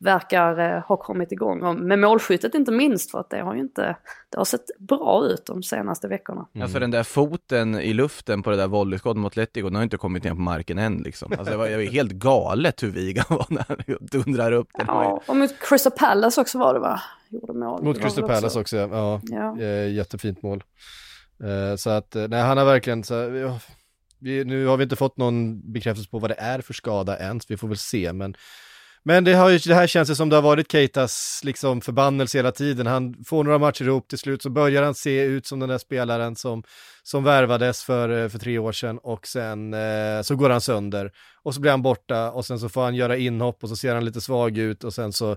verkar 0.00 0.58
eh, 0.58 0.82
ha 0.82 0.96
kommit 0.96 1.32
igång. 1.32 1.62
Och 1.62 1.76
med 1.76 1.98
målskyttet 1.98 2.54
inte 2.54 2.72
minst 2.72 3.10
för 3.10 3.20
att 3.20 3.30
det 3.30 3.40
har 3.40 3.54
ju 3.54 3.60
inte, 3.60 3.96
det 4.30 4.38
har 4.38 4.44
sett 4.44 4.78
bra 4.78 5.26
ut 5.26 5.46
de 5.46 5.62
senaste 5.62 6.08
veckorna. 6.08 6.46
Mm. 6.54 6.62
Alltså 6.62 6.78
den 6.78 6.90
där 6.90 7.02
foten 7.02 7.74
i 7.80 7.92
luften 7.92 8.42
på 8.42 8.50
det 8.50 8.56
där 8.56 8.68
volleyskottet 8.68 9.20
mot 9.20 9.32
Atletico, 9.32 9.68
den 9.68 9.76
har 9.76 9.82
inte 9.82 9.96
kommit 9.96 10.24
ner 10.24 10.30
på 10.30 10.40
marken 10.40 10.78
än 10.78 10.96
liksom. 10.96 11.32
Alltså 11.32 11.50
det 11.50 11.56
var, 11.56 11.68
det 11.68 11.76
var 11.76 11.82
helt 11.82 12.12
galet 12.12 12.82
hur 12.82 12.90
Viga 12.90 13.24
var 13.28 13.46
när 13.48 13.64
han 13.68 13.78
dundrar 14.00 14.52
upp 14.52 14.68
den. 14.74 14.86
Ja, 14.88 15.22
och 15.26 15.36
mot 15.36 15.58
Crystal 15.60 15.92
Palace 15.92 16.40
också 16.40 16.58
var 16.58 16.74
det 16.74 16.80
va? 16.80 17.00
Gjorde 17.28 17.52
mål. 17.52 17.82
Mot 17.82 18.00
Crystal 18.00 18.28
Palace 18.28 18.60
också, 18.60 18.76
ja. 18.76 19.20
Ja. 19.22 19.58
Jättefint 19.86 20.42
mål. 20.42 20.62
Eh, 21.44 21.76
så 21.76 21.90
att, 21.90 22.16
eh, 22.16 22.28
nej 22.28 22.42
han 22.42 22.58
har 22.58 22.64
verkligen 22.64 23.04
så, 23.04 23.14
ja, 23.14 23.58
vi, 24.18 24.44
nu 24.44 24.66
har 24.66 24.76
vi 24.76 24.82
inte 24.82 24.96
fått 24.96 25.16
någon 25.16 25.72
bekräftelse 25.72 26.10
på 26.10 26.18
vad 26.18 26.30
det 26.30 26.38
är 26.38 26.60
för 26.60 26.74
skada 26.74 27.16
än, 27.16 27.40
så 27.40 27.46
vi 27.48 27.56
får 27.56 27.68
väl 27.68 27.76
se, 27.76 28.12
men 28.12 28.34
men 29.02 29.24
det, 29.24 29.34
har 29.34 29.50
ju, 29.50 29.58
det 29.58 29.74
här 29.74 29.86
känns 29.86 30.10
ju 30.10 30.14
som 30.14 30.28
det 30.28 30.36
har 30.36 30.42
varit 30.42 30.72
Keitas 30.72 31.40
liksom 31.44 31.80
förbannelse 31.80 32.38
hela 32.38 32.52
tiden. 32.52 32.86
Han 32.86 33.24
får 33.24 33.44
några 33.44 33.58
matcher 33.58 33.84
ihop 33.84 34.08
till 34.08 34.18
slut 34.18 34.42
så 34.42 34.50
börjar 34.50 34.82
han 34.82 34.94
se 34.94 35.22
ut 35.22 35.46
som 35.46 35.60
den 35.60 35.68
där 35.68 35.78
spelaren 35.78 36.36
som, 36.36 36.62
som 37.02 37.24
värvades 37.24 37.84
för, 37.84 38.22
eh, 38.22 38.28
för 38.28 38.38
tre 38.38 38.58
år 38.58 38.72
sedan 38.72 38.98
och 38.98 39.26
sen 39.26 39.74
eh, 39.74 40.22
så 40.22 40.36
går 40.36 40.50
han 40.50 40.60
sönder 40.60 41.12
och 41.42 41.54
så 41.54 41.60
blir 41.60 41.70
han 41.70 41.82
borta 41.82 42.30
och 42.30 42.46
sen 42.46 42.58
så 42.58 42.68
får 42.68 42.82
han 42.82 42.94
göra 42.94 43.16
inhopp 43.16 43.62
och 43.62 43.68
så 43.68 43.76
ser 43.76 43.94
han 43.94 44.04
lite 44.04 44.20
svag 44.20 44.58
ut 44.58 44.84
och 44.84 44.94
sen 44.94 45.12
så 45.12 45.30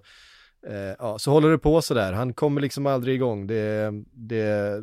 eh, 0.68 0.96
ja, 1.00 1.20
så 1.20 1.32
håller 1.32 1.50
det 1.50 1.58
på 1.58 1.82
sådär. 1.82 2.14
Han 2.14 2.34
kommer 2.34 2.62
liksom 2.62 2.86
aldrig 2.86 3.16
igång. 3.16 3.48
Det, 3.48 3.92
det, 4.14 4.82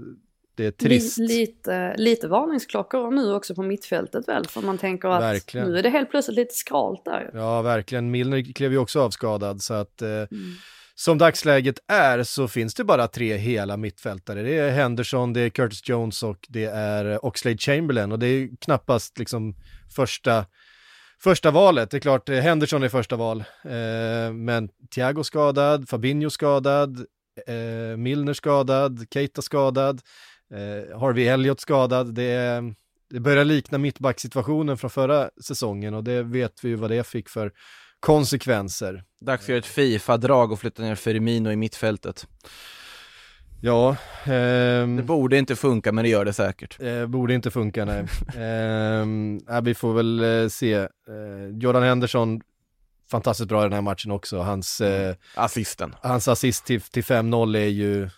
det 0.60 0.66
är 0.66 0.70
trist. 0.88 1.18
Li, 1.18 1.26
lite, 1.26 1.94
lite 1.96 2.28
varningsklockor 2.28 3.10
nu 3.10 3.34
också 3.34 3.54
på 3.54 3.62
mittfältet 3.62 4.28
väl? 4.28 4.46
För 4.46 4.60
man 4.62 4.78
tänker 4.78 5.08
att 5.08 5.22
Verkligen. 5.22 5.68
nu 5.68 5.78
är 5.78 5.82
det 5.82 5.88
helt 5.88 6.10
plötsligt 6.10 6.36
lite 6.36 6.54
skralt 6.54 7.04
där. 7.04 7.30
Ja, 7.34 7.62
verkligen. 7.62 8.10
Milner 8.10 8.52
klev 8.54 8.72
ju 8.72 8.78
också 8.78 9.00
avskadad 9.00 9.62
så 9.62 9.74
att 9.74 10.02
eh, 10.02 10.08
Mm. 10.08 10.26
som 10.94 11.18
dagsläget 11.18 11.78
är 11.88 12.22
så 12.22 12.48
finns 12.48 12.74
det 12.74 12.84
bara 12.84 13.08
tre 13.08 13.36
hela 13.36 13.76
mittfältare. 13.76 14.42
Det 14.42 14.58
är 14.58 14.70
Henderson, 14.70 15.32
det 15.32 15.40
är 15.40 15.48
Curtis 15.50 15.88
Jones 15.88 16.22
och 16.22 16.46
det 16.48 16.64
är 16.64 17.04
eh, 17.12 17.18
Oxlade 17.22 17.58
Chamberlain 17.58 18.12
och 18.12 18.18
det 18.18 18.26
är 18.26 18.48
knappast 18.60 19.18
liksom 19.18 19.54
första 19.96 20.44
Första 21.22 21.50
valet, 21.50 21.90
det 21.90 21.96
är 21.96 22.00
klart 22.00 22.28
eh, 22.28 22.36
Henderson 22.36 22.82
är 22.82 22.88
första 22.88 23.16
val, 23.16 23.44
eh, 23.64 24.32
men 24.32 24.68
Thiago 24.94 25.22
skadad, 25.24 25.88
Fabinho 25.88 26.30
skadad, 26.30 26.98
eh, 27.46 27.96
Milner 27.96 28.32
skadad, 28.32 29.06
Keita 29.10 29.42
skadad, 29.42 30.00
eh, 30.54 30.98
Harvey 31.00 31.26
Elliott 31.26 31.60
skadad. 31.60 32.14
Det, 32.14 32.22
är, 32.22 32.74
det 33.10 33.20
börjar 33.20 33.44
likna 33.44 33.78
mittbacksituationen 33.78 34.76
från 34.78 34.90
förra 34.90 35.30
säsongen 35.44 35.94
och 35.94 36.04
det 36.04 36.22
vet 36.22 36.64
vi 36.64 36.68
ju 36.68 36.74
vad 36.74 36.90
det 36.90 37.06
fick 37.06 37.28
för 37.28 37.52
konsekvenser. 38.00 39.04
Dags 39.20 39.42
att 39.42 39.48
göra 39.48 39.58
ett 39.58 39.66
Fifa-drag 39.66 40.52
och 40.52 40.60
flytta 40.60 40.82
ner 40.82 40.94
Firmino 40.94 41.50
i 41.50 41.56
mittfältet. 41.56 42.26
Ja, 43.62 43.96
ehm, 44.24 44.96
Det 44.96 45.02
borde 45.02 45.38
inte 45.38 45.56
funka, 45.56 45.92
men 45.92 46.04
det 46.04 46.08
gör 46.08 46.24
det 46.24 46.32
säkert. 46.32 46.80
eh, 46.82 47.06
borde 47.06 47.34
inte 47.34 47.50
funka 47.50 47.84
nej. 47.84 48.04
ja, 49.46 49.60
vi 49.60 49.74
får 49.74 49.94
väl 49.94 50.42
eh, 50.42 50.48
se. 50.48 50.74
Eh, 50.74 50.88
Jordan 51.60 51.82
Henderson, 51.82 52.40
fantastiskt 53.10 53.48
bra 53.48 53.60
i 53.60 53.64
den 53.64 53.72
här 53.72 53.80
matchen 53.80 54.10
också. 54.10 54.38
Hans, 54.38 54.80
eh, 54.80 55.14
Assisten. 55.34 55.94
hans 56.02 56.28
assist 56.28 56.64
till, 56.64 56.80
till 56.80 57.04
5-0 57.04 57.56
är 57.56 57.66
ju, 57.66 58.08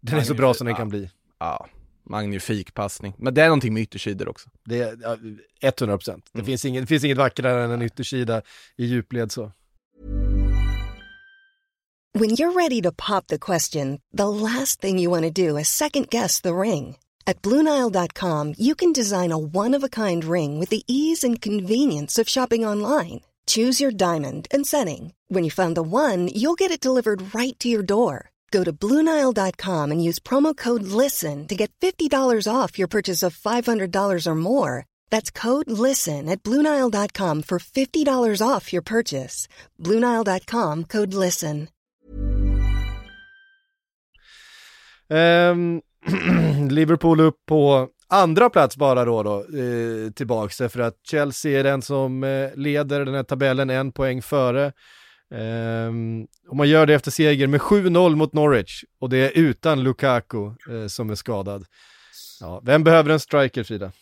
den 0.00 0.18
är 0.18 0.22
så 0.22 0.34
bra 0.34 0.54
som 0.54 0.66
den 0.66 0.76
kan 0.76 0.88
bli. 0.88 1.10
Ja, 1.38 1.66
magnifik 2.12 2.74
passning. 2.74 3.14
Men 3.18 3.34
det 3.34 3.42
är 3.42 3.46
någonting 3.48 3.74
med 3.74 3.82
yttersidor 3.82 4.28
också. 4.28 4.48
Det 4.64 4.78
är 4.80 4.98
ja, 5.02 5.16
100 5.68 5.96
procent. 5.98 6.24
Det, 6.32 6.38
Mm. 6.38 6.46
finns 6.46 6.64
inget, 6.64 6.82
det 6.82 6.86
finns 6.86 7.04
inget 7.04 7.18
vackrare 7.18 7.64
än 7.64 7.70
en 7.70 7.82
yttersida 7.82 8.42
i 8.76 8.84
djupled 8.84 9.32
så. 9.32 9.52
When 12.14 12.30
you're 12.30 12.52
ready 12.52 12.82
to 12.82 12.92
pop 12.92 13.26
the 13.28 13.38
question, 13.38 13.98
the 14.16 14.28
last 14.28 14.80
thing 14.80 14.98
you 14.98 15.10
want 15.10 15.24
to 15.24 15.46
do 15.48 15.56
is 15.60 15.68
second 15.68 16.10
guess 16.10 16.40
the 16.42 16.54
ring. 16.54 16.96
At 17.26 17.40
Bluenile.com, 17.42 18.54
you 18.58 18.74
can 18.74 18.92
design 18.92 19.32
a 19.32 19.38
one 19.38 19.76
of 19.76 19.84
a 19.84 19.88
kind 19.88 20.24
ring 20.24 20.60
with 20.60 20.70
the 20.70 20.82
ease 20.88 21.24
and 21.28 21.40
convenience 21.40 22.18
of 22.22 22.28
shopping 22.28 22.66
online. 22.66 23.20
Choose 23.46 23.80
your 23.84 23.92
diamond 23.92 24.46
and 24.54 24.66
setting. 24.66 25.12
When 25.28 25.44
you 25.44 25.50
find 25.50 25.74
the 25.76 25.82
one, 25.82 26.28
you'll 26.34 26.56
get 26.58 26.70
it 26.70 26.80
delivered 26.82 27.34
right 27.34 27.58
to 27.60 27.68
your 27.68 27.82
door. 27.86 28.30
Go 28.52 28.62
to 28.64 28.72
Bluenile.com 28.72 29.90
and 29.90 30.04
use 30.04 30.18
promo 30.20 30.54
code 30.54 30.82
LISTEN 30.82 31.48
to 31.48 31.56
get 31.56 31.72
$50 31.80 32.46
off 32.46 32.78
your 32.78 32.88
purchase 32.88 33.22
of 33.26 33.36
$500 33.36 34.26
or 34.26 34.34
more. 34.34 34.84
That's 35.10 35.30
code 35.30 35.70
LISTEN 35.70 36.28
at 36.28 36.42
Bluenile.com 36.42 37.42
for 37.42 37.58
$50 37.58 38.46
off 38.46 38.72
your 38.72 38.82
purchase. 38.82 39.48
Bluenile.com 39.80 40.84
code 40.84 41.14
LISTEN. 41.14 41.68
Um, 45.10 45.82
Liverpool 46.68 47.20
upp 47.20 47.36
på 47.46 47.88
andra 48.08 48.50
plats 48.50 48.76
bara 48.76 49.04
då, 49.04 49.22
då 49.22 49.38
eh, 49.38 50.10
tillbaks 50.14 50.56
för 50.56 50.78
att 50.78 50.94
Chelsea 51.10 51.60
är 51.60 51.64
den 51.64 51.82
som 51.82 52.24
eh, 52.24 52.50
leder 52.56 53.04
den 53.04 53.14
här 53.14 53.22
tabellen 53.22 53.70
en 53.70 53.92
poäng 53.92 54.22
före. 54.22 54.72
Um, 55.32 56.26
och 56.48 56.56
man 56.56 56.68
gör 56.68 56.86
det 56.86 56.94
efter 56.94 57.10
seger 57.10 57.46
med 57.46 57.60
7-0 57.60 58.16
mot 58.16 58.32
Norwich 58.32 58.84
och 58.98 59.08
det 59.08 59.16
är 59.16 59.30
utan 59.38 59.82
Lukaku 59.82 60.46
eh, 60.46 60.86
som 60.86 61.10
är 61.10 61.14
skadad. 61.14 61.64
Ja, 62.40 62.60
vem 62.64 62.84
behöver 62.84 63.10
en 63.10 63.20
striker 63.20 63.64
Frida? 63.64 63.92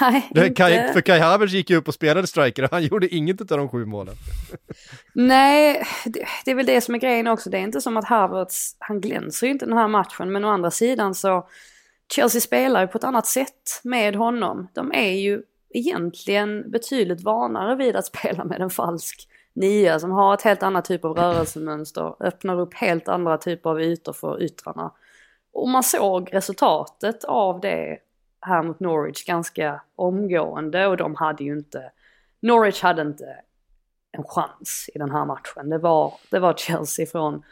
Nej, 0.00 0.30
Det. 0.30 0.50
Kai, 0.50 0.92
för 0.92 1.00
Kai 1.00 1.18
Havertz 1.18 1.52
gick 1.52 1.70
ju 1.70 1.76
upp 1.76 1.88
och 1.88 1.94
spelade 1.94 2.26
striker 2.26 2.62
och 2.62 2.70
han 2.70 2.82
gjorde 2.90 3.14
inget 3.14 3.40
av 3.40 3.58
de 3.58 3.68
sju 3.68 3.84
målen. 3.84 4.14
Nej, 5.12 5.86
det, 6.04 6.26
det 6.44 6.50
är 6.50 6.54
väl 6.54 6.66
det 6.66 6.80
som 6.80 6.94
är 6.94 6.98
grejen 6.98 7.26
också. 7.26 7.50
Det 7.50 7.58
är 7.58 7.62
inte 7.62 7.80
som 7.80 7.96
att 7.96 8.04
Havertz, 8.04 8.76
han 8.78 9.00
glänser 9.00 9.46
ju 9.46 9.52
inte 9.52 9.66
den 9.66 9.78
här 9.78 9.88
matchen. 9.88 10.32
Men 10.32 10.44
å 10.44 10.48
andra 10.48 10.70
sidan 10.70 11.14
så, 11.14 11.48
Chelsea 12.14 12.40
spelar 12.40 12.80
ju 12.80 12.86
på 12.86 12.98
ett 12.98 13.04
annat 13.04 13.26
sätt 13.26 13.80
med 13.84 14.16
honom. 14.16 14.68
De 14.74 14.92
är 14.92 15.12
ju 15.12 15.42
egentligen 15.70 16.70
betydligt 16.70 17.20
vanare 17.20 17.76
vid 17.76 17.96
att 17.96 18.06
spela 18.06 18.44
med 18.44 18.60
en 18.60 18.70
falsk 18.70 19.28
nia 19.56 19.98
som 19.98 20.10
har 20.10 20.34
ett 20.34 20.42
helt 20.42 20.62
annat 20.62 20.84
typ 20.84 21.04
av 21.04 21.16
rörelsemönster, 21.16 22.14
öppnar 22.20 22.60
upp 22.60 22.74
helt 22.74 23.08
andra 23.08 23.38
typer 23.38 23.70
av 23.70 23.80
ytor 23.80 24.12
för 24.12 24.42
yttrarna. 24.42 24.92
Och 25.52 25.68
man 25.68 25.82
såg 25.82 26.34
resultatet 26.34 27.24
av 27.24 27.60
det 27.60 27.98
här 28.40 28.62
mot 28.62 28.80
Norwich 28.80 29.24
ganska 29.24 29.80
omgående 29.96 30.86
och 30.86 30.96
de 30.96 31.14
hade 31.14 31.44
ju 31.44 31.52
inte, 31.52 31.90
Norwich 32.40 32.82
hade 32.82 33.02
inte 33.02 33.36
en 34.12 34.24
chans 34.24 34.90
i 34.94 34.98
den 34.98 35.10
här 35.10 35.24
matchen. 35.24 35.70
Det 35.70 35.78
var, 35.78 36.14
det 36.30 36.38
var 36.38 36.54
Chelsea 36.54 37.06
från 37.06 37.42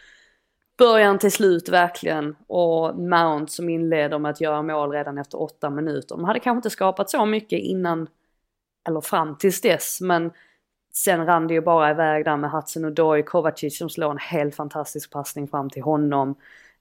början 0.78 1.18
till 1.18 1.32
slut 1.32 1.68
verkligen 1.68 2.36
och 2.46 2.98
Mount 2.98 3.52
som 3.52 3.68
inleder 3.68 4.18
med 4.18 4.30
att 4.30 4.40
göra 4.40 4.62
mål 4.62 4.90
redan 4.90 5.18
efter 5.18 5.42
åtta 5.42 5.70
minuter. 5.70 6.16
De 6.16 6.24
hade 6.24 6.40
kanske 6.40 6.58
inte 6.58 6.70
skapat 6.70 7.10
så 7.10 7.26
mycket 7.26 7.58
innan 7.58 8.08
eller 8.88 9.00
fram 9.00 9.38
tills 9.38 9.60
dess 9.60 10.00
men 10.00 10.30
sen 10.96 11.26
rann 11.26 11.46
det 11.46 11.54
ju 11.54 11.60
bara 11.60 11.90
iväg 11.90 12.24
där 12.24 12.36
med 12.36 12.50
Hudson 12.50 12.84
Odoi, 12.84 13.22
Kovacic 13.22 13.78
som 13.78 13.90
slår 13.90 14.10
en 14.10 14.18
helt 14.18 14.54
fantastisk 14.54 15.10
passning 15.10 15.48
fram 15.48 15.70
till 15.70 15.82
honom. 15.82 16.34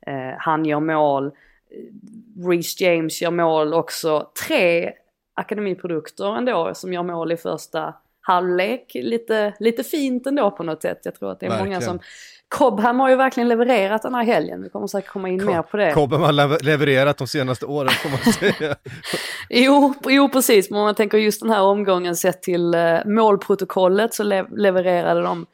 Eh, 0.06 0.34
han 0.38 0.66
gör 0.66 0.80
mål. 0.80 1.26
Eh, 1.26 2.48
Reece 2.48 2.82
James 2.82 3.22
gör 3.22 3.32
mål 3.32 3.74
också. 3.74 4.32
Tre 4.48 4.94
akademiprodukter 5.34 6.38
ändå 6.38 6.72
som 6.74 6.94
gör 6.94 7.04
mål 7.04 7.32
i 7.32 7.38
första 7.38 7.94
halvlek. 8.28 8.92
Lite, 8.94 9.54
lite 9.60 9.84
fint 9.84 10.28
ändå 10.28 10.52
på 10.52 10.64
något 10.64 10.82
sätt. 10.82 11.00
Jag 11.04 11.16
tror 11.16 11.32
att 11.32 11.40
det 11.40 11.46
är 11.46 11.50
många 11.50 11.60
Verkligen. 11.62 11.82
som... 11.82 12.00
Cobham 12.48 13.00
har 13.00 13.10
ju 13.10 13.16
verkligen 13.16 13.50
levererat 13.50 14.02
den 14.02 14.16
här 14.16 14.24
helgen. 14.24 14.64
Vi 14.64 14.70
kommer 14.70 14.88
säkert 14.88 15.10
komma 15.10 15.30
in 15.30 15.46
mer 15.46 15.62
på 15.62 15.78
det. 15.78 15.92
Kobben 15.94 16.22
har 16.22 16.32
lever- 16.32 16.64
levererat 16.64 17.18
de 17.18 17.28
senaste 17.28 17.66
åren 17.66 17.90
får 17.90 18.10
man 18.10 18.20
säga. 18.34 18.76
Jo, 19.50 19.94
jo, 20.08 20.30
precis. 20.30 20.70
Men 20.70 20.80
om 20.80 20.86
man 20.86 20.96
tänker 20.96 21.18
just 21.18 21.42
den 21.42 21.50
här 21.50 21.62
omgången 21.62 22.16
sett 22.16 22.42
till 22.44 22.74
eh, 22.74 22.98
målprotokollet 23.06 24.14
så 24.14 24.24
le- 24.24 24.46
levererade 24.56 25.22
de, 25.22 25.46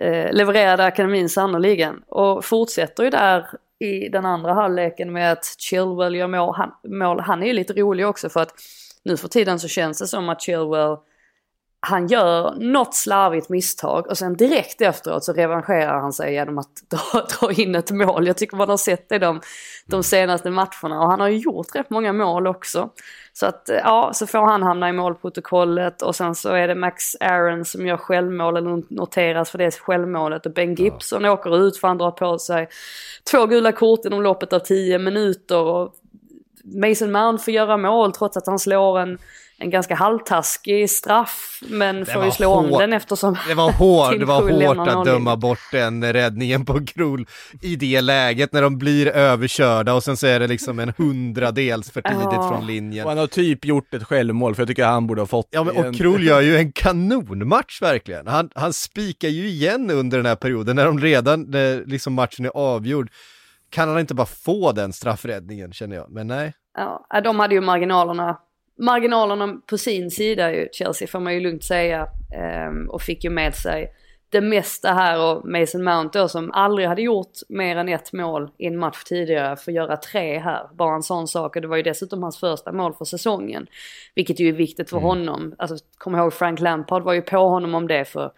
eh, 0.00 0.32
levererade 0.32 0.84
akademin 0.84 1.28
sannoliken. 1.28 2.02
Och 2.06 2.44
fortsätter 2.44 3.02
ju 3.04 3.10
där 3.10 3.46
i 3.78 4.08
den 4.08 4.26
andra 4.26 4.52
halvleken 4.54 5.12
med 5.12 5.32
att 5.32 5.44
Chilwell 5.58 6.14
gör 6.14 6.26
mål. 6.28 6.54
Han, 6.56 6.70
mål. 6.88 7.20
han 7.20 7.42
är 7.42 7.46
ju 7.46 7.52
lite 7.52 7.72
rolig 7.72 8.06
också 8.06 8.28
för 8.28 8.40
att 8.42 8.52
nu 9.04 9.16
för 9.16 9.28
tiden 9.28 9.60
så 9.60 9.68
känns 9.68 9.98
det 9.98 10.06
som 10.06 10.28
att 10.28 10.42
Chilwell 10.42 10.96
han 11.86 12.06
gör 12.06 12.54
något 12.54 12.94
slarvigt 12.94 13.48
misstag 13.48 14.06
och 14.06 14.18
sen 14.18 14.36
direkt 14.36 14.80
efteråt 14.80 15.24
så 15.24 15.32
revanscherar 15.32 16.00
han 16.00 16.12
sig 16.12 16.32
genom 16.32 16.58
att 16.58 16.70
dra, 16.90 17.26
dra 17.40 17.52
in 17.52 17.74
ett 17.74 17.90
mål. 17.90 18.26
Jag 18.26 18.36
tycker 18.36 18.56
man 18.56 18.68
har 18.68 18.76
sett 18.76 19.08
det 19.08 19.18
de, 19.18 19.40
de 19.86 20.02
senaste 20.02 20.50
matcherna 20.50 21.00
och 21.00 21.10
han 21.10 21.20
har 21.20 21.28
ju 21.28 21.38
gjort 21.38 21.74
rätt 21.74 21.90
många 21.90 22.12
mål 22.12 22.46
också. 22.46 22.90
Så 23.32 23.46
att 23.46 23.68
eh, 23.68 23.76
ja, 23.76 24.10
så 24.14 24.26
får 24.26 24.38
han 24.38 24.62
hamna 24.62 24.88
i 24.88 24.92
målprotokollet 24.92 26.02
och 26.02 26.16
sen 26.16 26.34
så 26.34 26.48
är 26.48 26.68
det 26.68 26.74
Max 26.74 27.16
Aaron 27.20 27.64
som 27.64 27.86
gör 27.86 27.96
självmål 27.96 28.56
eller 28.56 28.94
noteras 28.94 29.50
för 29.50 29.58
det 29.58 29.74
självmålet 29.74 30.46
och 30.46 30.52
Ben 30.52 30.74
Gibson 30.74 31.24
åker 31.24 31.66
ut 31.66 31.76
för 31.76 31.88
han 31.88 31.98
drar 31.98 32.10
på 32.10 32.38
sig 32.38 32.68
två 33.30 33.46
gula 33.46 33.72
kort 33.72 34.04
inom 34.04 34.22
loppet 34.22 34.52
av 34.52 34.58
tio 34.58 34.98
minuter 34.98 35.62
och 35.62 35.94
Mason 36.64 37.12
Mount 37.12 37.44
får 37.44 37.54
göra 37.54 37.76
mål 37.76 38.12
trots 38.12 38.36
att 38.36 38.46
han 38.46 38.58
slår 38.58 38.98
en, 38.98 39.18
en 39.58 39.70
ganska 39.70 39.94
halvtaskig 39.94 40.90
straff 40.90 41.60
men 41.68 42.06
får 42.06 42.14
var 42.14 42.24
ju 42.24 42.30
slå 42.30 42.54
om 42.54 42.68
hårt. 42.68 42.80
den 42.80 42.92
eftersom 42.92 43.36
Det 43.48 43.54
var 43.54 43.72
hårt, 43.72 44.12
det 44.18 44.24
var 44.24 44.74
hårt 44.76 44.88
att 44.88 45.04
döma 45.04 45.36
bort 45.36 45.58
den 45.72 46.12
räddningen 46.12 46.64
på 46.64 46.86
Krul 46.86 47.26
i 47.62 47.76
det 47.76 48.00
läget 48.00 48.52
när 48.52 48.62
de 48.62 48.78
blir 48.78 49.06
överkörda 49.08 49.94
och 49.94 50.02
sen 50.02 50.16
så 50.16 50.26
är 50.26 50.40
det 50.40 50.46
liksom 50.46 50.78
en 50.78 50.92
hundradels 50.98 51.90
för 51.90 52.02
tidigt 52.02 52.18
Ja. 52.22 52.48
från 52.48 52.58
Och 52.58 52.64
linjen. 52.64 53.08
han 53.08 53.18
har 53.18 53.26
typ 53.26 53.64
gjort 53.64 53.94
ett 53.94 54.04
självmål, 54.04 54.54
för 54.54 54.62
jag 54.62 54.68
tycker 54.68 54.84
han 54.86 55.06
borde 55.06 55.20
ha 55.20 55.26
fått 55.26 55.48
Ja, 55.50 55.64
men, 55.64 55.74
det. 55.74 55.88
och 55.88 55.94
Krul 55.96 56.24
gör 56.26 56.40
ju 56.40 56.56
en 56.56 56.72
kanonmatch 56.72 57.82
verkligen. 57.82 58.26
Han, 58.26 58.50
han 58.54 58.72
spikar 58.72 59.28
ju 59.28 59.48
igen 59.48 59.90
under 59.90 60.16
den 60.16 60.26
här 60.26 60.36
perioden 60.36 60.76
när 60.76 60.84
de 60.84 60.98
redan, 61.00 61.42
när 61.42 61.84
liksom 61.86 62.14
matchen 62.14 62.44
är 62.44 62.50
avgjord. 62.54 63.10
Kan 63.70 63.88
han 63.88 63.98
inte 64.00 64.14
bara 64.14 64.26
få 64.26 64.72
den 64.72 64.92
straffräddningen 64.92 65.72
känner 65.72 65.96
jag, 65.96 66.10
men 66.10 66.26
nej. 66.26 66.52
Ja, 66.78 67.20
de 67.24 67.38
hade 67.40 67.54
ju 67.54 67.60
marginalerna, 67.60 68.36
marginalerna 68.78 69.60
på 69.66 69.78
sin 69.78 70.10
sida 70.10 70.52
ju, 70.52 70.68
Chelsea 70.72 71.08
får 71.08 71.20
man 71.20 71.34
ju 71.34 71.40
lugnt 71.40 71.64
säga. 71.64 72.08
Ehm, 72.36 72.90
och 72.90 73.02
fick 73.02 73.24
ju 73.24 73.30
med 73.30 73.54
sig 73.54 73.92
det 74.40 74.46
mesta 74.46 74.92
här 74.92 75.20
och 75.20 75.48
Mason 75.48 75.84
Mount 75.84 76.18
då 76.18 76.28
som 76.28 76.52
aldrig 76.52 76.88
hade 76.88 77.02
gjort 77.02 77.32
mer 77.48 77.76
än 77.76 77.88
ett 77.88 78.12
mål 78.12 78.50
i 78.58 78.66
en 78.66 78.78
match 78.78 79.04
tidigare 79.04 79.56
får 79.56 79.74
göra 79.74 79.96
tre 79.96 80.38
här. 80.38 80.68
Bara 80.72 80.94
en 80.94 81.02
sån 81.02 81.28
sak 81.28 81.56
och 81.56 81.62
det 81.62 81.68
var 81.68 81.76
ju 81.76 81.82
dessutom 81.82 82.22
hans 82.22 82.40
första 82.40 82.72
mål 82.72 82.94
för 82.94 83.04
säsongen. 83.04 83.66
Vilket 84.14 84.40
ju 84.40 84.48
är 84.48 84.52
viktigt 84.52 84.90
för 84.90 84.98
honom. 84.98 85.54
Alltså 85.58 85.76
kom 85.98 86.14
ihåg 86.14 86.32
Frank 86.32 86.60
Lampard 86.60 87.02
var 87.02 87.12
ju 87.12 87.22
på 87.22 87.36
honom 87.36 87.74
om 87.74 87.88
det 87.88 88.04
för 88.04 88.30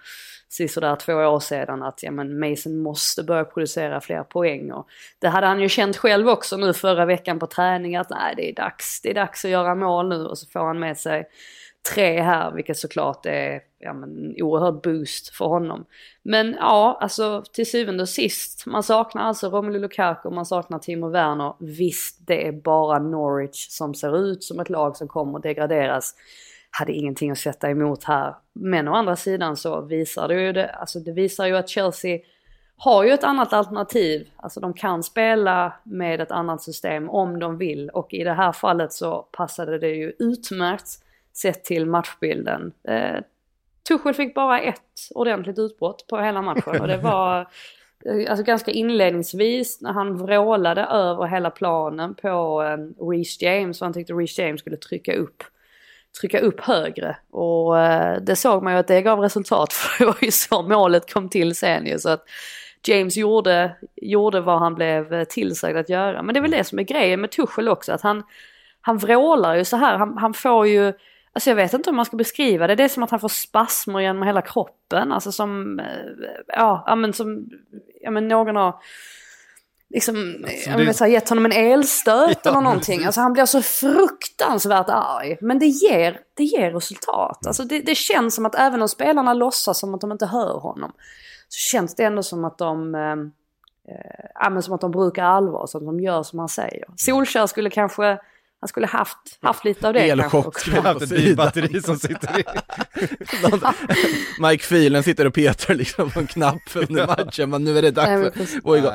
sådär 0.69 0.97
två 0.97 1.13
år 1.15 1.41
sedan 1.41 1.83
att 1.83 2.03
ja, 2.03 2.11
men 2.11 2.41
Mason 2.41 2.79
måste 2.79 3.23
börja 3.23 3.45
producera 3.45 4.01
fler 4.01 4.23
poäng. 4.23 4.73
Och 4.73 4.89
det 5.19 5.29
hade 5.29 5.47
han 5.47 5.61
ju 5.61 5.69
känt 5.69 5.97
själv 5.97 6.29
också 6.29 6.57
nu 6.57 6.75
förra 6.75 7.05
veckan 7.05 7.39
på 7.39 7.47
träning 7.47 7.97
att 7.97 8.11
nej 8.11 8.35
det 8.37 8.51
är 8.51 8.55
dags, 8.55 9.01
det 9.03 9.11
är 9.11 9.15
dags 9.15 9.45
att 9.45 9.51
göra 9.51 9.75
mål 9.75 10.09
nu 10.09 10.27
och 10.27 10.39
så 10.39 10.47
får 10.47 10.61
han 10.61 10.79
med 10.79 10.99
sig 10.99 11.29
tre 11.95 12.21
här 12.21 12.51
vilket 12.51 12.79
såklart 12.79 13.27
är 13.27 13.61
ja, 13.79 13.93
men, 13.93 14.11
en 14.11 14.43
oerhörd 14.43 14.83
boost 14.83 15.29
för 15.29 15.45
honom. 15.45 15.85
Men 16.23 16.57
ja, 16.59 16.99
alltså 17.01 17.43
till 17.53 17.71
syvende 17.71 18.03
och 18.03 18.09
sist, 18.09 18.67
man 18.67 18.83
saknar 18.83 19.23
alltså 19.23 19.49
Romelu 19.49 19.79
Lukaku, 19.79 20.31
man 20.31 20.47
saknar 20.47 20.79
Timo 20.79 21.09
Werner. 21.09 21.55
Visst, 21.59 22.27
det 22.27 22.47
är 22.47 22.53
bara 22.53 22.99
Norwich 22.99 23.69
som 23.69 23.95
ser 23.95 24.19
ut 24.19 24.45
som 24.45 24.61
ett 24.61 24.71
lag 24.71 24.97
som 24.97 25.09
kommer 25.09 25.39
att 25.39 25.43
degraderas 25.43 26.15
hade 26.71 26.93
ingenting 26.93 27.31
att 27.31 27.39
sätta 27.39 27.71
emot 27.71 28.05
här. 28.05 28.35
Men 28.53 28.89
å 28.89 28.95
andra 28.95 29.17
sidan 29.17 29.57
så 29.57 29.81
visar 29.81 30.29
det 30.29 30.43
ju 30.43 30.53
det, 30.53 30.69
alltså 30.69 31.01
det 31.01 31.13
visar 31.13 31.47
ju 31.47 31.57
att 31.57 31.69
Chelsea 31.69 32.19
har 32.77 33.05
ju 33.05 33.11
ett 33.11 33.25
annat 33.25 33.53
alternativ. 33.53 34.29
Alltså 34.37 34.61
de 34.61 34.75
kan 34.75 35.03
spela 35.03 35.73
med 35.83 36.21
ett 36.21 36.31
annat 36.31 36.63
system 36.63 37.11
om 37.11 37.39
de 37.39 37.59
vill 37.59 37.91
och 37.91 38.15
i 38.15 38.25
det 38.25 38.33
här 38.33 38.53
fallet 38.53 38.93
så 38.93 39.23
passade 39.33 39.79
det 39.79 39.89
ju 39.89 40.13
utmärkt 40.19 40.89
sett 41.37 41.65
till 41.65 41.87
matchbilden. 41.87 42.73
Eh, 42.89 43.21
Tuchel 43.89 44.15
fick 44.15 44.35
bara 44.35 44.61
ett 44.61 44.83
ordentligt 45.15 45.59
utbrott 45.59 46.07
på 46.07 46.19
hela 46.19 46.43
matchen 46.43 46.81
och 46.81 46.89
det 46.89 46.97
var 47.03 47.41
eh, 48.05 48.31
alltså 48.31 48.45
ganska 48.45 48.71
inledningsvis 48.71 49.81
när 49.81 49.93
han 49.93 50.17
vrålade 50.17 50.83
över 50.83 51.27
hela 51.27 51.51
planen 51.51 52.15
på 52.15 52.63
eh, 52.63 53.07
Reece 53.07 53.43
James 53.43 53.81
och 53.81 53.85
han 53.87 53.95
tyckte 53.95 54.13
Reece 54.13 54.39
James 54.39 54.61
skulle 54.61 54.77
trycka 54.77 55.15
upp 55.15 55.43
trycka 56.21 56.41
upp 56.41 56.61
högre 56.61 57.17
och 57.31 57.81
eh, 57.81 58.21
det 58.23 58.37
såg 58.37 58.63
man 58.63 58.73
ju 58.73 58.79
att 58.79 58.89
det 58.89 59.03
gav 59.03 59.21
resultat 59.21 59.73
för 59.73 60.05
det 60.05 60.07
var 60.07 60.19
ju 60.23 60.31
så 60.31 60.63
målet 60.63 61.13
kom 61.13 61.29
till 61.29 61.55
sen 61.55 61.87
ju 61.87 61.99
så 61.99 62.09
att 62.09 62.25
James 62.87 63.17
gjorde, 63.17 63.77
gjorde 63.97 64.41
vad 64.41 64.59
han 64.59 64.75
blev 64.75 65.15
eh, 65.15 65.25
tillsagd 65.25 65.77
att 65.77 65.89
göra. 65.89 66.23
Men 66.23 66.35
det 66.35 66.39
är 66.39 66.43
väl 66.43 66.51
det 66.51 66.65
som 66.65 66.79
är 66.79 66.83
grejen 66.83 67.21
med 67.21 67.31
Tuchel 67.31 67.69
också 67.69 67.93
att 67.93 68.01
han, 68.01 68.23
han 68.81 68.99
vrålar 68.99 69.55
ju 69.55 69.65
så 69.65 69.77
här, 69.77 69.99
han, 69.99 70.19
han 70.19 70.35
får 70.35 70.67
ju 70.67 70.93
Alltså 71.39 71.51
jag 71.51 71.57
vet 71.57 71.73
inte 71.73 71.91
hur 71.91 71.97
man 71.97 72.05
ska 72.05 72.17
beskriva 72.17 72.67
det. 72.67 72.75
Det 72.75 72.85
är 72.85 72.89
som 72.89 73.03
att 73.03 73.11
han 73.11 73.21
får 73.21 73.29
spasmer 73.29 74.01
genom 74.01 74.23
hela 74.23 74.43
kroppen. 74.43 75.13
Alltså 75.13 75.33
som, 75.33 75.81
eh, 75.81 75.87
ja, 76.47 76.85
ja 76.87 76.95
men 76.97 77.13
som, 77.13 77.49
ja 78.01 78.11
men 78.11 78.29
någon 78.29 78.57
har 78.57 78.75
liksom, 79.91 80.17
Alltså, 80.45 80.71
jag 80.71 80.79
det- 80.79 80.85
vet, 80.85 81.01
här, 81.01 81.07
gett 81.07 81.29
honom 81.29 81.45
en 81.47 81.53
elstöt 81.53 82.39
Ja, 82.45 82.51
eller 82.51 82.61
någonting. 82.61 83.05
Alltså 83.05 83.21
han 83.21 83.33
blir 83.33 83.47
så 83.47 83.63
fruktansvärt 83.63 84.87
arg. 84.89 85.39
Men 85.41 85.59
det 85.59 85.67
ger, 85.67 86.21
det 86.35 86.45
ger 86.45 86.71
resultat. 86.71 87.47
Alltså 87.47 87.65
det, 87.65 87.81
det 87.81 87.95
känns 87.95 88.35
som 88.35 88.47
att 88.47 88.55
även 88.55 88.83
om 88.83 88.89
spelarna 88.89 89.35
låtsas 89.35 89.79
som 89.79 89.95
att 89.95 90.01
de 90.01 90.13
inte 90.13 90.27
hör 90.27 90.59
honom. 90.59 90.93
Så 91.49 91.59
känns 91.77 91.95
det 91.95 92.05
ändå 92.05 92.23
som 92.23 92.45
att 92.45 92.59
de, 92.59 92.95
eh, 92.95 93.13
eh, 94.43 94.51
men 94.51 94.63
som 94.63 94.75
att 94.75 94.81
de 94.81 94.91
brukar 94.91 95.25
allvar. 95.25 95.67
Så 95.67 95.79
att 95.79 95.85
de 95.85 96.01
gör 96.01 96.23
som 96.23 96.39
han 96.39 96.49
säger. 96.49 96.85
Solskjaer 96.97 97.47
skulle 97.47 97.71
kanske, 97.71 98.19
han 98.61 98.69
skulle 98.69 98.87
haft, 98.87 99.39
haft 99.43 99.65
lite 99.65 99.89
av 99.89 99.93
det. 99.93 100.09
kanske 100.09 100.25
Elchock 100.25 100.47
också. 100.47 100.61
skulle 100.61 100.81
haft 100.81 101.03
ett 101.03 101.09
bilbatteri 101.09 101.83
som 101.83 101.99
sitter 101.99 102.41
i. 102.41 102.45
Mike 104.41 104.65
Phelan 104.65 105.03
sitter 105.03 105.27
och 105.27 105.35
petar 105.35 105.75
liksom 105.75 106.11
på 106.11 106.21
en 106.21 106.27
knapp 106.27 106.63
under 106.75 107.07
matchen, 107.25 107.51
men 107.51 107.65
nu 107.65 107.79
är 107.79 107.83
det 107.83 107.91
dags 107.91 108.41
att 108.41 108.63
få 108.63 108.77
igång. 108.77 108.93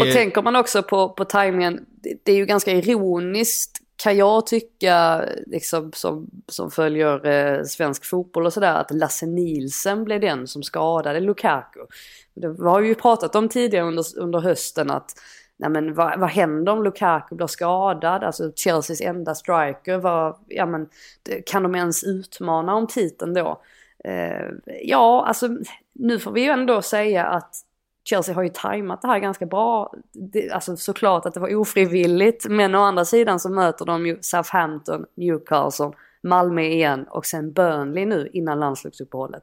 Och 0.00 0.12
tänker 0.12 0.42
man 0.42 0.56
också 0.56 0.82
på, 0.82 1.08
på 1.08 1.24
tajmingen, 1.24 1.80
det, 2.02 2.14
det 2.24 2.32
är 2.32 2.36
ju 2.36 2.46
ganska 2.46 2.72
ironiskt 2.72 3.78
kan 3.96 4.16
jag 4.16 4.46
tycka, 4.46 5.24
liksom, 5.46 5.92
som, 5.94 6.30
som 6.48 6.70
följer 6.70 7.26
eh, 7.26 7.64
svensk 7.64 8.04
fotboll 8.04 8.46
och 8.46 8.52
sådär, 8.52 8.74
att 8.74 8.90
Lasse 8.90 9.26
Nielsen 9.26 10.04
blev 10.04 10.20
den 10.20 10.46
som 10.46 10.62
skadade 10.62 11.20
Lukaku. 11.20 11.80
Det 12.34 12.46
har 12.46 12.80
vi 12.80 12.88
ju 12.88 12.94
pratat 12.94 13.34
om 13.34 13.48
tidigare 13.48 13.86
under, 13.86 14.04
under 14.18 14.40
hösten 14.40 14.90
att 14.90 15.14
nej 15.56 15.70
men, 15.70 15.94
vad, 15.94 16.20
vad 16.20 16.30
händer 16.30 16.72
om 16.72 16.82
Lukaku 16.82 17.34
blir 17.34 17.46
skadad? 17.46 18.24
Alltså 18.24 18.52
Chelseas 18.56 19.00
enda 19.00 19.34
striker, 19.34 19.98
vad, 19.98 20.36
ja, 20.48 20.66
men, 20.66 20.88
kan 21.46 21.62
de 21.62 21.74
ens 21.74 22.04
utmana 22.04 22.74
om 22.74 22.86
titeln 22.86 23.34
då? 23.34 23.62
Eh, 24.04 24.48
ja, 24.82 25.24
alltså 25.26 25.48
nu 25.92 26.18
får 26.18 26.32
vi 26.32 26.40
ju 26.40 26.50
ändå 26.50 26.82
säga 26.82 27.26
att 27.26 27.54
Chelsea 28.04 28.34
har 28.34 28.42
ju 28.42 28.48
tajmat 28.48 29.02
det 29.02 29.08
här 29.08 29.18
ganska 29.18 29.46
bra. 29.46 29.94
Det, 30.12 30.50
alltså 30.50 30.76
såklart 30.76 31.26
att 31.26 31.34
det 31.34 31.40
var 31.40 31.54
ofrivilligt, 31.54 32.46
men 32.48 32.74
å 32.74 32.78
andra 32.78 33.04
sidan 33.04 33.40
så 33.40 33.50
möter 33.50 33.84
de 33.84 34.06
ju 34.06 34.18
Southampton, 34.20 35.06
Newcastle, 35.14 35.90
Malmö 36.22 36.62
igen 36.62 37.06
och 37.10 37.26
sen 37.26 37.52
Burnley 37.52 38.06
nu 38.06 38.30
innan 38.32 38.60
landslagsuppehållet. 38.60 39.42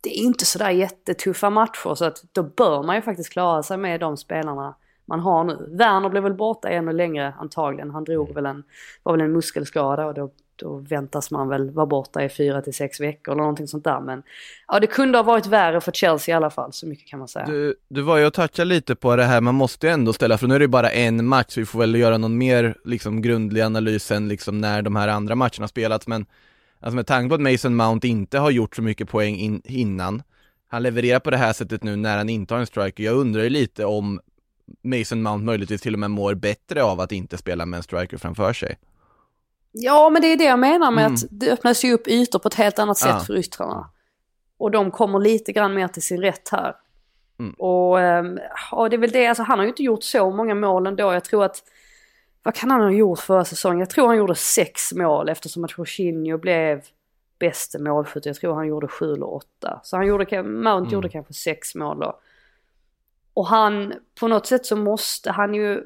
Det 0.00 0.18
är 0.18 0.22
inte 0.22 0.44
sådär 0.44 0.70
jättetuffa 0.70 1.50
matcher 1.50 1.94
så 1.94 2.04
att 2.04 2.24
då 2.32 2.42
bör 2.42 2.82
man 2.82 2.96
ju 2.96 3.02
faktiskt 3.02 3.32
klara 3.32 3.62
sig 3.62 3.76
med 3.76 4.00
de 4.00 4.16
spelarna 4.16 4.74
man 5.08 5.20
har 5.20 5.44
nu. 5.44 5.68
Werner 5.70 6.08
blev 6.08 6.22
väl 6.22 6.34
borta 6.34 6.68
ännu 6.68 6.92
längre 6.92 7.34
antagligen. 7.38 7.90
Han 7.90 8.04
drog 8.04 8.34
väl 8.34 8.46
en, 8.46 8.62
var 9.02 9.12
väl 9.12 9.20
en 9.20 9.32
muskelskada 9.32 10.06
och 10.06 10.14
då, 10.14 10.30
då 10.56 10.76
väntas 10.76 11.30
man 11.30 11.48
väl 11.48 11.70
vara 11.70 11.86
borta 11.86 12.24
i 12.24 12.28
fyra 12.28 12.62
till 12.62 12.74
sex 12.74 13.00
veckor 13.00 13.32
eller 13.32 13.42
någonting 13.42 13.66
sånt 13.66 13.84
där. 13.84 14.00
Men 14.00 14.22
ja, 14.68 14.80
det 14.80 14.86
kunde 14.86 15.18
ha 15.18 15.22
varit 15.22 15.46
värre 15.46 15.80
för 15.80 15.92
Chelsea 15.92 16.32
i 16.32 16.36
alla 16.36 16.50
fall, 16.50 16.72
så 16.72 16.86
mycket 16.86 17.08
kan 17.08 17.18
man 17.18 17.28
säga. 17.28 17.46
Du, 17.46 17.74
du 17.88 18.02
var 18.02 18.16
ju 18.16 18.26
och 18.26 18.34
touchade 18.34 18.64
lite 18.64 18.94
på 18.94 19.16
det 19.16 19.24
här, 19.24 19.40
man 19.40 19.54
måste 19.54 19.86
ju 19.86 19.92
ändå 19.92 20.12
ställa, 20.12 20.38
för 20.38 20.46
nu 20.46 20.54
är 20.54 20.58
det 20.58 20.68
bara 20.68 20.90
en 20.90 21.26
match, 21.26 21.56
vi 21.56 21.66
får 21.66 21.78
väl 21.78 21.94
göra 21.94 22.18
någon 22.18 22.38
mer 22.38 22.76
liksom 22.84 23.22
grundlig 23.22 23.60
analys 23.60 24.04
sen 24.04 24.28
liksom 24.28 24.58
när 24.58 24.82
de 24.82 24.96
här 24.96 25.08
andra 25.08 25.34
matcherna 25.34 25.68
spelats, 25.68 26.06
men 26.06 26.26
alltså 26.80 26.96
med 26.96 27.06
tanke 27.06 27.28
på 27.28 27.34
att 27.34 27.52
Mason 27.52 27.76
Mount 27.76 28.08
inte 28.08 28.38
har 28.38 28.50
gjort 28.50 28.76
så 28.76 28.82
mycket 28.82 29.08
poäng 29.08 29.36
in, 29.36 29.62
innan, 29.64 30.22
han 30.70 30.82
levererar 30.82 31.20
på 31.20 31.30
det 31.30 31.36
här 31.36 31.52
sättet 31.52 31.82
nu 31.82 31.96
när 31.96 32.18
han 32.18 32.28
inte 32.28 32.54
har 32.54 32.60
en 32.60 32.66
striker, 32.66 33.04
jag 33.04 33.16
undrar 33.16 33.42
ju 33.42 33.50
lite 33.50 33.84
om 33.84 34.20
Mason 34.82 35.22
Mount 35.22 35.44
möjligtvis 35.44 35.80
till 35.80 35.92
och 35.94 35.98
med 36.00 36.10
mår 36.10 36.34
bättre 36.34 36.82
av 36.82 37.00
att 37.00 37.12
inte 37.12 37.36
spela 37.38 37.66
med 37.66 37.76
en 37.76 37.82
striker 37.82 38.16
framför 38.16 38.52
sig. 38.52 38.78
Ja, 39.72 40.10
men 40.10 40.22
det 40.22 40.28
är 40.28 40.36
det 40.36 40.44
jag 40.44 40.58
menar 40.58 40.90
med 40.90 41.04
Mm. 41.04 41.14
att 41.14 41.20
det 41.30 41.50
öppnas 41.52 41.84
ju 41.84 41.92
upp 41.92 42.08
ytor 42.08 42.38
på 42.38 42.48
ett 42.48 42.54
helt 42.54 42.78
annat 42.78 42.98
sätt 42.98 43.08
Ja. 43.12 43.20
för 43.20 43.36
yttrarna. 43.36 43.90
Och 44.58 44.70
de 44.70 44.90
kommer 44.90 45.18
lite 45.18 45.52
grann 45.52 45.74
mer 45.74 45.88
till 45.88 46.02
sin 46.02 46.20
rätt 46.20 46.48
här. 46.48 46.74
Mm. 47.38 47.52
Och 47.52 48.00
ehm, 48.00 48.38
ja, 48.70 48.88
det 48.88 48.96
är 48.96 48.98
väl 48.98 49.10
det, 49.10 49.26
alltså 49.26 49.42
han 49.42 49.58
har 49.58 49.64
ju 49.64 49.70
inte 49.70 49.82
gjort 49.82 50.02
så 50.02 50.30
många 50.30 50.54
mål 50.54 50.86
ändå. 50.86 51.12
Jag 51.12 51.24
tror 51.24 51.44
att, 51.44 51.62
vad 52.42 52.54
kan 52.54 52.70
han 52.70 52.80
ha 52.80 52.90
gjort 52.90 53.18
förra 53.20 53.44
säsongen? 53.44 53.78
Jag 53.78 53.90
tror 53.90 54.06
han 54.06 54.16
gjorde 54.16 54.34
sex 54.34 54.92
mål 54.92 55.28
eftersom 55.28 55.64
att 55.64 55.78
Jorginho 55.78 56.38
blev 56.38 56.82
bäste 57.38 57.78
målskytt. 57.78 58.26
Jag 58.26 58.36
tror 58.36 58.54
han 58.54 58.66
gjorde 58.66 58.88
sju 58.88 59.12
eller 59.12 59.34
åtta. 59.34 59.80
Så 59.82 59.96
han 59.96 60.06
gjorde, 60.06 60.42
Mount 60.42 60.78
Mm. 60.78 60.92
gjorde 60.92 61.08
kanske 61.08 61.32
sex 61.34 61.74
mål 61.74 62.00
då. 62.00 62.18
Och 63.38 63.46
han, 63.46 63.94
på 64.20 64.28
något 64.28 64.46
sätt 64.46 64.66
så 64.66 64.76
måste 64.76 65.30
han 65.30 65.54
ju, 65.54 65.82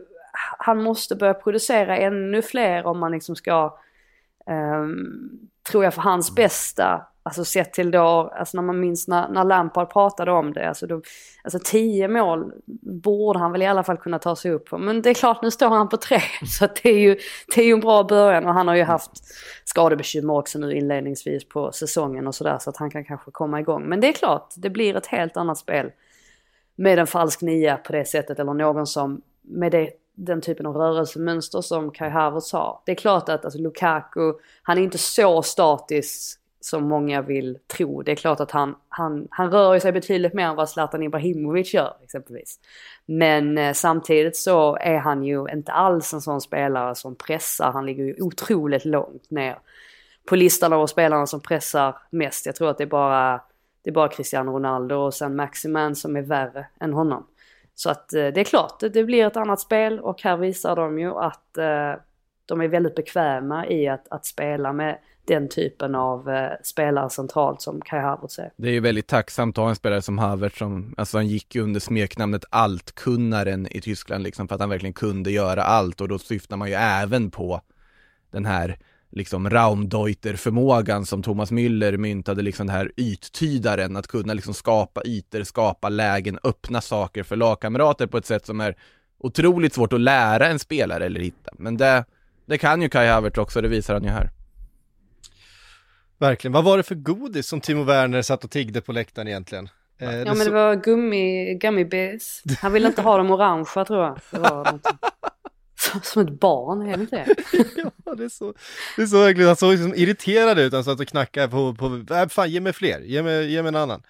han 0.59 0.83
måste 0.83 1.17
börja 1.17 1.35
producera 1.35 1.97
ännu 1.97 2.43
fler 2.43 2.87
om 2.87 2.99
man 2.99 3.13
liksom 3.13 3.37
ska, 3.37 3.79
ehm, 4.47 5.31
tror 5.71 5.85
jag 5.85 5.95
för 5.95 6.03
hans 6.03 6.35
bästa, 6.35 7.07
alltså 7.23 7.45
sett 7.45 7.73
till 7.73 7.91
då, 7.91 8.33
alltså 8.39 8.57
när 8.57 8.63
man 8.63 8.81
minns 8.81 9.09
när, 9.09 9.29
när 9.29 9.45
Lampard 9.45 9.93
pratade 9.93 10.33
om 10.33 10.53
det, 10.53 10.69
alltså, 10.69 10.87
då, 10.87 11.03
alltså 11.45 11.59
tio 11.65 12.09
mål 12.09 12.53
borde 12.83 13.39
han 13.39 13.53
väl 13.53 13.63
i 13.63 13.67
alla 13.67 13.83
fall 13.83 13.97
kunna 13.97 14.19
ta 14.19 14.37
sig 14.37 14.51
upp 14.51 14.69
på. 14.69 14.79
Men 14.79 15.03
det 15.03 15.11
är 15.11 15.15
klart, 15.15 15.43
nu 15.43 15.51
står 15.51 15.69
han 15.69 15.89
på 15.89 15.97
tre, 15.97 16.21
så 16.59 16.69
det 16.83 16.89
är 16.89 16.99
ju, 16.99 17.17
det 17.55 17.61
är 17.61 17.67
ju 17.67 17.73
en 17.73 17.81
bra 17.81 18.03
början. 18.05 18.47
Och 18.47 18.55
han 18.55 18.69
har 18.69 18.75
ju 18.75 18.85
haft 18.85 19.11
skadebekymmer 19.65 20.35
också 20.35 20.59
nu 20.59 20.73
inledningsvis 20.73 21.49
på 21.49 21.73
säsongen 21.73 22.27
och 22.27 22.35
sådär, 22.35 22.59
så 22.61 22.71
att 22.71 22.77
han 22.77 22.91
kan 22.91 23.05
kanske 23.05 23.31
komma 23.31 23.61
igång. 23.61 23.83
Men 23.89 24.01
det 24.01 24.09
är 24.09 24.13
klart, 24.13 24.55
det 24.57 24.71
blir 24.71 24.97
ett 24.97 25.07
helt 25.07 25.37
annat 25.37 25.59
spel 25.59 25.91
med 26.77 26.99
en 26.99 27.07
falsk 27.07 27.41
nia 27.41 27.77
på 27.77 27.93
det 27.93 28.05
sättet 28.05 28.39
eller 28.39 28.55
någon 28.55 28.87
som 28.87 29.23
med 29.43 29.73
det, 29.73 29.91
den 30.15 30.41
typen 30.41 30.67
av 30.67 30.77
rörelsemönster 30.77 31.61
som 31.61 31.91
Kai 31.91 32.11
Havertz 32.11 32.53
har. 32.53 32.81
Det 32.87 32.93
är 32.93 32.97
klart 32.97 33.29
att 33.29 33.45
alltså, 33.45 33.61
Lukaku, 33.61 34.33
han 34.63 34.79
är 34.79 34.83
inte 34.83 34.99
så 34.99 35.43
statisk 35.43 36.39
som 36.65 36.89
många 36.89 37.23
vill 37.23 37.59
tro. 37.77 38.03
Det 38.03 38.13
är 38.13 38.17
klart 38.17 38.41
att 38.41 38.51
han, 38.51 38.75
han, 38.89 39.29
han 39.31 39.51
rör 39.51 39.79
sig 39.79 39.93
betydligt 39.93 40.35
mer 40.35 40.47
än 40.47 40.57
vad 40.57 40.69
Zlatan 40.69 41.03
Ibrahimovic 41.03 41.75
gör 41.75 41.97
exempelvis. 42.03 42.61
Men 43.07 43.59
eh, 43.59 43.73
samtidigt 43.73 44.37
så 44.37 44.77
är 44.77 44.99
han 44.99 45.25
ju 45.25 45.47
inte 45.53 45.73
alls 45.73 46.13
en 46.15 46.21
sån 46.21 46.41
spelare 46.41 46.95
som 46.95 47.17
pressar. 47.17 47.73
Han 47.73 47.87
ligger 47.87 48.05
ju 48.05 48.17
otroligt 48.21 48.85
långt 48.85 49.31
ner 49.31 49.59
på 50.25 50.37
listan 50.37 50.73
av 50.73 50.87
spelarna 50.87 51.27
som 51.27 51.41
pressar 51.41 51.97
mest. 52.11 52.47
Jag 52.47 52.55
tror 52.57 52.71
att 52.71 52.79
det 52.79 52.85
är 52.85 52.89
bara, 52.89 53.41
det 53.83 53.91
är 53.91 53.95
bara 53.95 54.09
Cristiano 54.09 54.53
Ronaldo 54.53 54.97
och 54.97 55.15
sen 55.15 55.37
Maximan 55.37 55.97
som 55.97 56.17
är 56.17 56.23
värre 56.23 56.67
än 56.81 56.93
honom. 56.93 57.27
Så 57.75 57.91
att 57.91 58.13
eh, 58.13 58.27
det 58.27 58.41
är 58.41 58.45
klart, 58.45 58.81
det, 58.93 59.05
blir 59.05 59.27
ett 59.27 59.37
annat 59.37 59.61
spel 59.61 60.01
och 60.01 60.23
här 60.23 60.37
visar 60.37 60.77
de 60.77 60.99
ju 60.99 61.11
att 61.11 61.59
eh, 61.59 61.95
de 62.47 62.61
är 62.61 62.69
väldigt 62.69 62.95
bekväma 62.95 63.67
i 63.67 63.89
att, 63.89 64.09
att 64.09 64.27
spela 64.27 64.73
med 64.73 64.99
den 65.25 65.49
typen 65.49 65.95
av 65.95 66.31
eh, 66.31 66.51
spelare 66.63 67.11
centralt 67.11 67.63
som 67.63 67.81
Kai 67.81 68.01
Havertz 68.01 68.39
är. 68.39 68.53
Det 68.57 68.69
är 68.69 68.73
ju 68.73 68.81
väldigt 68.81 69.07
tacksamt 69.07 69.59
att 69.59 69.63
ha 69.63 69.69
en 69.69 69.77
spelare 69.77 70.03
som 70.03 70.19
Havertz 70.19 70.59
som, 70.59 70.95
alltså 70.97 71.19
han 71.19 71.27
gick 71.27 71.55
ju 71.55 71.63
under 71.63 71.81
smeknamnet 71.81 72.45
Altkunnaren 72.51 73.67
i 73.71 73.81
Tyskland 73.81 74.25
liksom 74.25 74.49
för 74.49 74.55
att 74.55 74.61
han 74.61 74.71
verkligen 74.71 74.93
kunde 74.93 75.31
göra 75.31 75.63
allt 75.63 76.01
och 76.01 76.09
då 76.09 76.19
syftar 76.19 76.57
man 76.57 76.69
ju 76.69 76.75
även 76.75 77.31
på 77.31 77.61
den 78.31 78.47
här 78.47 78.79
liksom 79.13 79.51
Raumdeuter-förmågan 79.51 81.07
som 81.07 81.23
Thomas 81.23 81.53
Müller 81.53 81.97
myntade, 81.97 82.43
liksom 82.43 82.67
den 82.67 82.77
här 82.77 82.93
yttydaren, 82.97 83.97
att 83.97 84.07
kunna 84.07 84.35
liksom 84.35 84.55
skapa 84.55 85.03
ytor, 85.05 85.43
skapa 85.43 85.89
lägen, 85.89 86.39
öppna 86.45 86.81
saker 86.81 87.23
för 87.23 87.37
lagkamrater 87.37 88.07
på 88.07 88.19
ett 88.19 88.27
sätt 88.27 88.47
som 88.47 88.61
är 88.61 88.77
otroligt 89.19 89.75
svårt 89.75 89.93
att 89.93 90.01
lära 90.01 90.47
en 90.47 90.59
spelare 90.59 91.07
eller 91.07 91.21
hitta. 91.21 91.51
Men 91.59 91.77
det, 91.77 92.05
det 92.47 92.59
kan 92.59 92.83
ju 92.83 92.89
Kai 92.89 93.09
Havertz 93.09 93.39
också, 93.39 93.61
det 93.61 93.69
visar 93.69 93.95
han 93.95 94.05
ju 94.05 94.11
här. 94.11 94.31
Verkligen. 96.19 96.53
Vad 96.53 96.65
var 96.65 96.77
det 96.77 96.83
för 96.83 96.95
godis 96.95 97.49
som 97.49 97.61
Timo 97.61 97.83
Werner 97.85 98.23
satt 98.23 98.45
och 98.45 98.51
tiggde 98.51 98.81
på 98.81 98.93
läktaren 98.93 99.29
egentligen? 99.29 99.69
Eh, 99.99 100.15
Ja 100.15 100.35
men 100.35 100.47
det 100.47 100.51
var 100.51 100.75
gummi, 100.75 101.55
gummy 101.55 101.85
bears. 101.85 102.43
Han 102.61 102.73
ville 102.73 102.89
inte 102.89 103.03
ha 103.03 103.17
dem 103.17 103.31
orangea 103.31 103.85
tror 103.85 104.05
jag. 104.05 104.21
Det 104.31 104.39
var. 104.39 104.79
Som, 106.03 106.23
ett 106.23 106.41
barn, 106.41 106.83
är 106.83 106.97
det 106.97 107.03
inte 107.03 107.17
det? 107.17 107.35
Ja, 108.05 108.15
det 108.15 108.25
är 108.25 108.29
så, 108.29 108.55
det 108.97 109.03
är 109.03 109.07
så 109.07 109.21
verkligen, 109.21 109.47
han 109.47 109.57
såg 109.57 109.73
liksom 109.73 109.95
irriterad 109.95 110.59
ut, 110.59 110.73
han 110.73 110.85
satt 110.85 111.01
och 111.01 111.07
knackade 111.07 111.49
på, 111.49 111.75
på 111.75 112.15
äh, 112.15 112.29
fan 112.29 112.51
ge 112.51 112.61
mig 112.61 112.73
fler, 112.73 113.01
ge 113.01 113.23
mig, 113.23 113.53
ge 113.53 113.63
mig 113.63 113.69
en 113.69 113.77
annan. 113.77 114.03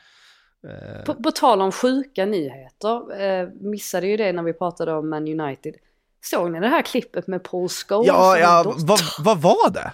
Eh, 0.69 1.05
På, 1.05 1.15
på 1.15 1.31
tal 1.31 1.61
om 1.61 1.73
sjuka 1.73 2.25
nyheter, 2.25 3.21
eh, 3.23 3.49
missade 3.61 4.07
ju 4.07 4.17
det 4.17 4.33
när 4.33 4.43
vi 4.43 4.53
pratade 4.53 4.93
om 4.93 5.11
Man 5.11 5.41
United. 5.41 5.75
Såg 6.25 6.51
ni 6.53 6.61
det 6.61 6.69
här 6.69 6.83
klippet 6.83 7.27
med 7.27 7.43
Paul 7.45 7.69
Scholes 7.69 8.09
Ja, 8.09 8.39
ja, 8.39 8.75
vad, 8.79 9.01
vad 9.19 9.41
var 9.41 9.71
det? 9.71 9.93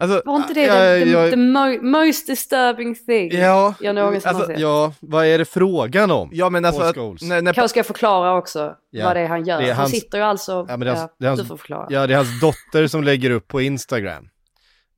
Alltså, 0.00 0.22
Var 0.24 0.36
inte 0.36 0.54
det 0.54 0.60
Ja, 0.62 0.74
the, 0.98 1.04
the, 1.04 1.10
jag- 1.10 1.30
the 1.30 1.36
mo- 1.36 1.82
most 1.82 2.26
disturbing 2.26 2.94
thing 2.94 3.30
ja, 3.32 3.74
jag 3.80 3.94
någonsin 3.94 4.22
har 4.24 4.30
alltså, 4.34 4.46
sett? 4.46 4.58
ja, 4.60 4.92
vad 5.00 5.26
är 5.26 5.38
det 5.38 5.44
frågan 5.44 6.10
om? 6.10 6.30
ja 6.32 6.50
men 6.50 6.64
alltså, 6.64 6.92
Paul 6.92 7.14
att, 7.14 7.22
när, 7.22 7.42
när, 7.42 7.52
Kanske 7.52 7.68
ska 7.68 7.78
jag 7.78 7.86
förklara 7.86 8.36
också 8.36 8.74
Ja, 8.90 9.04
vad 9.06 9.16
det 9.16 9.20
är 9.20 9.28
han 9.28 9.44
gör. 9.44 9.58
det 9.60 9.64
är 9.64 9.68
han 9.74 9.76
hans- 9.76 9.90
sitter 9.90 10.18
ju 10.18 10.24
alltså... 10.24 10.52
Ja, 10.52 10.64
men 10.76 10.80
det 10.80 10.90
är 10.90 10.94
hans- 10.96 11.10
det 11.18 11.24
är 11.24 11.28
hans- 11.28 11.40
du 11.40 11.46
får 11.46 11.56
förklara. 11.56 11.86
Ja, 11.90 12.06
det 12.06 12.12
är 12.12 12.16
hans 12.16 12.40
dotter 12.40 12.86
som 12.86 13.04
lägger 13.04 13.30
upp 13.30 13.48
på 13.48 13.60
Instagram. 13.60 14.28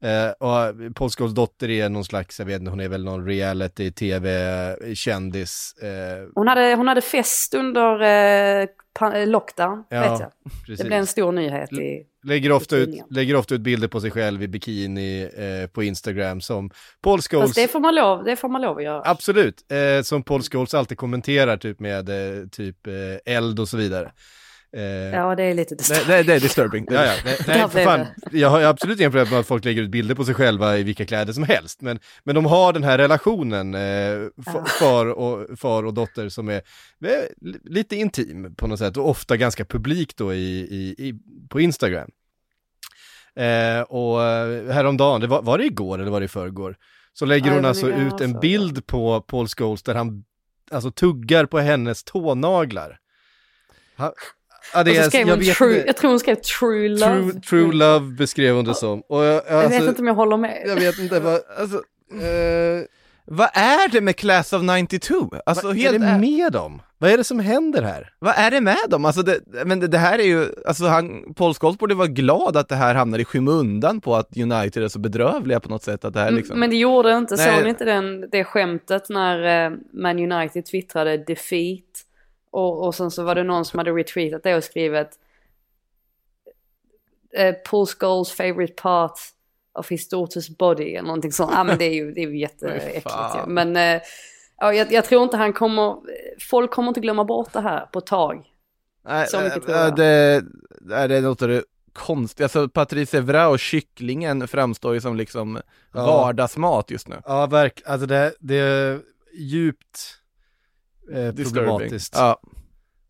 Eh, 0.04 0.30
och 0.48 0.74
Paul 0.94 1.10
Scholes 1.10 1.34
dotter 1.34 1.70
är 1.70 1.88
någon 1.88 2.04
slags, 2.04 2.38
jag 2.38 2.46
vet 2.46 2.58
inte, 2.60 2.70
hon 2.70 2.80
är 2.80 2.88
väl 2.88 3.04
någon 3.04 3.26
reality-tv-kändis. 3.26 5.74
Eh, 5.82 5.88
Hon, 6.34 6.48
hade, 6.48 6.74
hon 6.74 6.88
hade 6.88 7.00
fest 7.00 7.54
under 7.54 8.00
eh, 8.02 8.66
eh, 9.14 9.26
lockdown, 9.28 9.84
Ja, 9.88 10.00
vet 10.00 10.20
jag. 10.20 10.30
precis. 10.66 10.78
Det 10.78 10.84
blev 10.84 10.98
en 10.98 11.06
stor 11.06 11.32
nyhet 11.32 11.72
i 11.72 12.06
lägger, 12.24 12.52
ofta 12.52 12.76
ut, 12.76 12.88
lägger 13.10 13.36
ofta 13.36 13.54
ut 13.54 13.60
bilder 13.60 13.88
på 13.88 14.00
sig 14.00 14.10
själv 14.10 14.42
i 14.42 14.48
bikini 14.48 15.30
eh, 15.36 15.66
på 15.66 15.82
Instagram 15.82 16.40
som 16.40 16.70
Paul 17.00 17.20
Scholes... 17.20 17.48
Fast 17.48 17.54
det 17.54 17.68
får 17.68 17.80
man 17.80 17.94
lov, 17.94 18.24
det 18.24 18.36
får 18.36 18.48
man 18.48 18.62
lov 18.62 18.76
att 18.76 18.84
göra. 18.84 19.02
Absolut, 19.04 19.72
eh, 19.72 20.02
som 20.02 20.22
Paul 20.22 20.42
Scholes 20.42 20.74
alltid 20.74 20.98
kommenterar 20.98 21.56
typ 21.56 21.80
med 21.80 22.08
eh, 22.08 22.46
typ 22.48 22.86
eh, 22.86 23.34
eld 23.34 23.60
och 23.60 23.68
så 23.68 23.76
vidare. 23.76 24.12
Eh, 24.76 24.82
Ja, 24.82 25.34
det 25.34 25.42
är 25.42 25.54
lite 25.54 25.74
Det, 25.74 25.78
disturbing. 25.78 26.06
det, 26.16 26.22
det 26.22 26.34
är 26.34 26.40
disturbing. 26.40 26.86
Ja, 26.90 27.04
ja. 27.04 27.12
Nej, 27.24 27.36
nej, 27.46 27.68
för 27.68 27.84
fan. 27.84 28.06
Jag 28.30 28.48
har 28.50 28.62
absolut 28.62 29.00
inga 29.00 29.10
problem 29.10 29.30
med 29.30 29.40
att 29.40 29.46
folk 29.46 29.64
lägger 29.64 29.82
ut 29.82 29.90
bilder 29.90 30.14
på 30.14 30.24
sig 30.24 30.34
själva 30.34 30.78
i 30.78 30.82
vilka 30.82 31.06
kläder 31.06 31.32
som 31.32 31.42
helst. 31.42 31.80
Men, 31.82 31.98
men 32.24 32.34
de 32.34 32.46
har 32.46 32.72
den 32.72 32.82
här 32.84 32.98
relationen, 32.98 33.74
eh, 33.74 34.28
far, 34.80 35.06
och, 35.06 35.58
far 35.58 35.82
och 35.86 35.94
dotter, 35.94 36.28
som 36.28 36.48
är 36.48 36.54
eh, 37.04 37.10
li- 37.40 37.58
lite 37.64 37.96
intim 37.96 38.54
på 38.54 38.66
något 38.66 38.78
sätt. 38.78 38.96
Och 38.96 39.08
ofta 39.08 39.36
ganska 39.36 39.64
publik 39.64 40.16
då 40.16 40.34
i, 40.34 40.58
i, 40.60 40.94
i, 41.08 41.14
på 41.48 41.60
Instagram. 41.60 42.10
Eh, 43.36 43.80
och 43.80 44.22
eh, 44.24 44.72
häromdagen, 44.72 45.20
det 45.20 45.26
var, 45.26 45.42
var 45.42 45.58
det 45.58 45.64
igår 45.64 45.98
eller 45.98 46.10
var 46.10 46.20
det 46.20 46.24
i 46.24 46.28
förrgår? 46.28 46.76
Så 47.12 47.24
lägger 47.26 47.46
Ja, 47.46 47.54
hon 47.54 47.64
alltså 47.64 47.90
ut 47.90 48.20
en 48.20 48.40
bild 48.40 48.86
på 48.86 49.20
Paul 49.20 49.48
Scholes 49.48 49.82
där 49.82 49.94
han 49.94 50.24
alltså 50.70 50.90
tuggar 50.90 51.46
på 51.46 51.58
hennes 51.58 52.04
tånaglar. 52.04 52.98
Han, 53.96 54.12
ja, 54.74 54.82
det 54.84 54.90
Och 54.90 54.96
så 54.96 55.02
är- 55.02 55.08
skrev 55.08 55.28
jag 55.28 55.36
vet 55.36 55.56
true, 55.56 55.84
jag 55.86 55.96
tror 55.96 56.10
hon 56.10 56.20
skrev 56.20 56.34
true 56.34 56.88
love. 56.88 57.30
True, 57.32 57.40
true 57.40 57.72
love 57.72 58.12
beskrev 58.14 58.54
hon 58.54 58.64
det 58.64 58.74
som. 58.74 59.02
Och 59.08 59.24
jag, 59.24 59.34
Jag 59.34 59.62
vet 59.62 59.64
alltså, 59.72 59.88
inte 59.88 60.00
om 60.02 60.06
jag 60.06 60.14
håller 60.14 60.36
med. 60.36 60.62
jag 60.66 60.76
vet 60.76 60.98
inte 60.98 61.20
vad, 61.20 61.40
alltså, 61.58 61.76
eh, 62.12 62.84
Vad 63.24 63.48
är 63.54 63.88
det 63.88 64.00
med 64.00 64.16
Class 64.16 64.52
of 64.52 64.62
92? 64.62 65.30
Alltså 65.46 65.66
vad 65.66 65.76
helt 65.76 65.94
är 65.94 65.98
det 65.98 66.18
med 66.18 66.52
dem? 66.52 66.82
Vad 66.98 67.10
är 67.10 67.16
det 67.16 67.24
som 67.24 67.40
händer 67.40 67.82
här? 67.82 68.10
Vad 68.18 68.34
är 68.36 68.50
det 68.50 68.60
med 68.60 68.76
dem? 68.88 69.04
Alltså 69.04 69.22
det, 69.22 69.40
men 69.64 69.80
det, 69.80 69.86
det 69.88 69.98
här 69.98 70.18
är 70.18 70.22
ju, 70.22 70.46
alltså 70.66 70.84
han, 70.84 71.34
Paul 71.34 71.54
Scholes 71.54 71.78
borde 71.78 71.94
vara 71.94 72.08
glad 72.08 72.56
att 72.56 72.68
det 72.68 72.74
här 72.76 72.94
hamnar 72.94 73.18
i 73.18 73.24
skymundan 73.24 74.00
på 74.00 74.16
att 74.16 74.36
United 74.36 74.82
är 74.82 74.88
så 74.88 74.98
bedrövliga 74.98 75.60
på 75.60 75.68
något 75.68 75.82
sätt, 75.82 76.04
att 76.04 76.14
det 76.14 76.20
här 76.20 76.30
liksom... 76.30 76.60
Men 76.60 76.70
det 76.70 76.76
gjorde 76.76 77.12
inte, 77.12 77.34
Nej. 77.36 77.54
såg 77.56 77.64
ni 77.64 77.70
inte 77.70 77.84
den, 77.84 78.28
det 78.30 78.44
skämtet 78.44 79.08
när 79.08 79.64
eh, 79.66 79.72
Man 79.92 80.32
United 80.32 80.66
twittrade 80.66 81.16
defeat 81.16 81.82
och, 82.52 82.86
och 82.86 82.94
sen 82.94 83.10
så 83.10 83.22
var 83.22 83.34
det 83.34 83.42
någon 83.42 83.64
som 83.64 83.78
hade 83.78 83.90
retweetat 83.90 84.42
det 84.42 84.54
och 84.56 84.64
skrivit 84.64 85.18
eh, 87.36 87.54
Paul 87.54 87.86
Scholes 87.86 88.32
favorite 88.32 88.72
part 88.82 89.18
of 89.74 89.90
his 89.90 90.12
daughter's 90.12 90.56
body 90.58 90.84
eller 90.94 91.06
någonting 91.06 91.32
sånt. 91.32 91.52
Ja 91.54 91.64
men 91.64 91.78
det 91.78 91.84
är 91.84 91.94
ju, 91.94 92.12
det 92.12 92.20
är 92.22 92.28
ju 92.28 92.38
jätteäckligt 92.38 93.06
ju. 93.36 93.46
Men 93.46 93.76
eh, 93.76 94.02
ja, 94.58 94.72
jag, 94.74 94.92
jag 94.92 95.04
tror 95.04 95.22
inte 95.22 95.36
han 95.36 95.52
kommer, 95.52 95.96
folk 96.50 96.70
kommer 96.70 96.88
inte 96.88 97.00
glömma 97.00 97.24
bort 97.24 97.52
det 97.52 97.60
här 97.60 97.86
på 97.86 97.98
ett 97.98 98.06
tag. 98.06 98.44
Nej, 99.04 99.26
Så 99.26 99.40
mycket 99.40 99.56
äh, 99.56 99.62
tror 99.64 99.76
jag. 99.76 99.96
det, 99.96 100.44
det 100.80 100.96
är 101.16 101.20
något 101.20 101.42
av 101.42 101.48
det 101.48 101.64
konstiga, 101.92 102.44
alltså 102.44 102.68
Patrice 102.68 103.14
Evra 103.14 103.48
och 103.48 103.58
kycklingen 103.58 104.48
framstår 104.48 104.94
ju 104.94 105.00
som 105.00 105.16
liksom 105.16 105.58
Ja. 105.94 106.06
vardagsmat 106.06 106.90
just 106.90 107.08
nu. 107.08 107.16
Ja, 107.26 107.46
verk, 107.46 107.82
alltså 107.86 108.06
det, 108.06 108.34
det 108.40 108.54
är 108.56 109.00
djupt 109.34 110.18
eh, 111.14 111.32
problematiskt 111.34 112.14
Ja. 112.16 112.40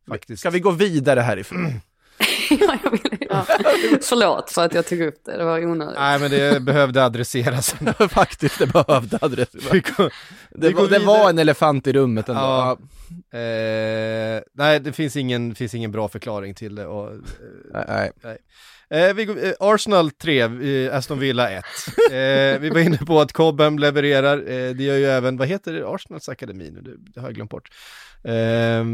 faktiskt. 0.08 0.40
Ska 0.40 0.50
vi 0.50 0.60
gå 0.60 0.70
vidare 0.70 1.20
härifrån? 1.20 1.80
ja, 2.50 2.78
jag 2.84 2.90
vill, 2.90 3.16
ja. 3.30 3.44
Förlåt 4.02 4.50
för 4.50 4.64
att 4.64 4.74
jag 4.74 4.86
tog 4.86 5.00
upp 5.00 5.24
det, 5.24 5.36
det 5.36 5.44
var 5.44 5.64
onödigt. 5.64 5.94
Nej, 5.98 6.18
men 6.18 6.30
det 6.30 6.62
behövde 6.62 7.04
adresseras. 7.04 7.74
Faktiskt, 8.10 8.58
det 8.58 8.66
behövde 8.66 9.18
adress. 9.20 9.48
Vi 9.72 9.80
går- 9.80 10.12
Det, 10.50 10.70
var, 10.74 10.88
det 10.88 10.98
var 10.98 11.30
en 11.30 11.38
elefant 11.38 11.86
i 11.86 11.92
rummet 11.92 12.28
ändå. 12.28 12.40
Ja. 12.40 12.78
Eh, 13.38 14.42
nej, 14.54 14.80
det 14.80 14.92
finns 14.92 15.16
ingen, 15.16 15.54
finns 15.54 15.74
ingen 15.74 15.92
bra 15.92 16.08
förklaring 16.08 16.54
till 16.54 16.74
det. 16.74 16.86
Och, 16.86 17.12
eh, 17.12 17.18
Nej, 17.88 18.10
nej. 18.22 18.38
Eh, 18.92 19.14
vi 19.14 19.22
eh, 19.22 19.52
Arsenal 19.60 20.10
3, 20.10 20.40
eh, 20.40 20.96
Aston 20.96 21.18
Villa 21.18 21.50
1. 21.50 21.64
Eh, 22.10 22.60
vi 22.60 22.70
var 22.70 22.80
inne 22.80 22.96
på 22.96 23.20
att 23.20 23.32
Cobham 23.32 23.78
levererar, 23.78 24.38
eh, 24.38 24.74
det 24.74 24.84
gör 24.84 24.96
ju 24.96 25.06
även, 25.06 25.36
vad 25.36 25.48
heter 25.48 25.72
det, 25.72 25.88
Arsenals 25.88 26.28
akademi 26.28 26.70
nu, 26.70 26.80
det, 26.80 26.90
det 26.98 27.20
har 27.20 27.28
jag 27.28 27.34
glömt 27.34 27.50
bort. 27.50 27.68
Eh, 28.24 28.84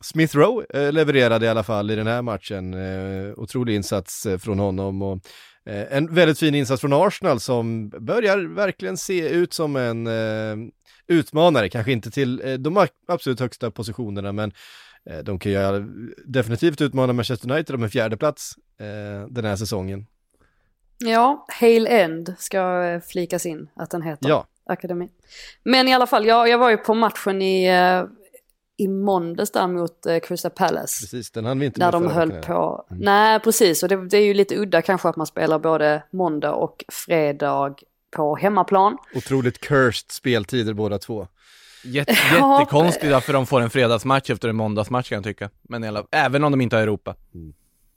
Smith 0.00 0.36
Rowe 0.36 0.66
eh, 0.74 0.92
levererade 0.92 1.46
i 1.46 1.48
alla 1.48 1.62
fall 1.62 1.90
i 1.90 1.96
den 1.96 2.06
här 2.06 2.22
matchen, 2.22 2.74
eh, 2.74 3.32
otrolig 3.36 3.74
insats 3.74 4.26
eh, 4.26 4.38
från 4.38 4.58
honom 4.58 5.02
och 5.02 5.18
eh, 5.66 5.96
en 5.96 6.14
väldigt 6.14 6.38
fin 6.38 6.54
insats 6.54 6.80
från 6.80 6.92
Arsenal 6.92 7.40
som 7.40 7.88
börjar 7.88 8.54
verkligen 8.54 8.96
se 8.96 9.28
ut 9.28 9.52
som 9.52 9.76
en 9.76 10.06
eh, 10.06 10.56
utmanare, 11.08 11.68
kanske 11.68 11.92
inte 11.92 12.10
till 12.10 12.42
eh, 12.44 12.54
de 12.54 12.86
absolut 13.08 13.40
högsta 13.40 13.70
positionerna 13.70 14.32
men 14.32 14.52
de 15.24 15.38
kan 15.38 15.52
ju 15.52 15.86
definitivt 16.24 16.80
utmana 16.80 17.12
Manchester 17.12 17.50
United 17.52 17.74
om 17.74 17.82
en 17.82 17.90
fjärde 17.90 18.16
plats 18.16 18.54
eh, 18.78 19.26
den 19.28 19.44
här 19.44 19.56
säsongen. 19.56 20.06
Ja, 20.98 21.46
Hale 21.60 21.88
End 21.88 22.34
ska 22.38 22.82
eh, 22.84 23.00
flikas 23.00 23.46
in 23.46 23.68
att 23.74 23.90
den 23.90 24.02
heter. 24.02 24.28
Ja, 24.28 24.46
Akademi. 24.64 25.08
Men 25.64 25.88
i 25.88 25.94
alla 25.94 26.06
fall, 26.06 26.26
jag, 26.26 26.48
jag 26.48 26.58
var 26.58 26.70
ju 26.70 26.76
på 26.76 26.94
matchen 26.94 27.42
i, 27.42 27.66
eh, 27.66 28.04
i 28.76 28.88
måndags 28.88 29.50
där 29.50 29.66
mot 29.66 30.06
eh, 30.06 30.18
Crystal 30.18 30.50
Palace. 30.50 31.02
precis, 31.02 31.30
den 31.30 31.44
hann 31.44 31.58
vi 31.58 31.66
inte 31.66 31.80
Där 31.80 31.92
de 31.92 32.06
höll 32.06 32.28
veckan. 32.32 32.42
på. 32.42 32.86
Nej, 32.90 33.40
precis. 33.40 33.82
Och 33.82 33.88
det, 33.88 34.08
det 34.08 34.16
är 34.18 34.24
ju 34.24 34.34
lite 34.34 34.56
udda 34.56 34.82
kanske 34.82 35.08
att 35.08 35.16
man 35.16 35.26
spelar 35.26 35.58
både 35.58 36.02
måndag 36.10 36.52
och 36.52 36.84
fredag 36.88 37.74
på 38.16 38.36
hemmaplan. 38.36 38.96
Otroligt 39.14 39.60
cursed 39.60 40.10
speltider 40.10 40.72
båda 40.74 40.98
två. 40.98 41.28
Jätte, 41.84 42.12
Ja. 42.38 42.60
jättekonstigt 42.60 43.12
varför 43.12 43.32
de 43.32 43.46
får 43.46 43.60
en 43.60 43.70
fredagsmatch 43.70 44.30
efter 44.30 44.48
en 44.48 44.56
måndagsmatch 44.56 45.08
kan 45.08 45.16
jag 45.16 45.24
tycka. 45.24 45.50
Men 45.62 45.84
alla, 45.84 46.04
även 46.10 46.44
om 46.44 46.52
de 46.52 46.60
inte 46.60 46.76
har 46.76 46.82
Europa. 46.82 47.14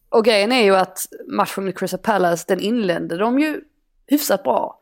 Och 0.10 0.26
grejen 0.26 0.52
är 0.52 0.64
ju 0.64 0.76
att 0.76 1.06
matchen 1.28 1.66
med 1.66 1.78
Crystal 1.78 2.00
Palace, 2.00 2.46
den 2.48 2.60
inledde 2.60 3.18
de 3.18 3.40
ju 3.40 3.62
hyfsat 4.08 4.44
bra. 4.44 4.80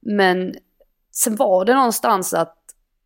Men 0.00 0.54
sen 1.12 1.36
var 1.36 1.64
det 1.64 1.74
någonstans 1.74 2.34
att 2.34 2.56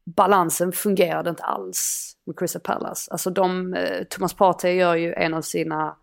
balansen 0.05 0.73
fungerade 0.73 1.31
inte 1.31 1.43
alls 1.43 2.13
med 2.27 2.39
Crystal 2.39 2.63
Palace. 2.63 3.11
Alltså 3.11 3.31
de, 3.31 3.75
eh, 3.75 4.05
Thomas 4.05 4.35
Partey 4.35 4.73
gör 4.75 4.95
ju 4.95 5.13
en 5.13 5.35
av 5.35 5.43
sina 5.43 5.97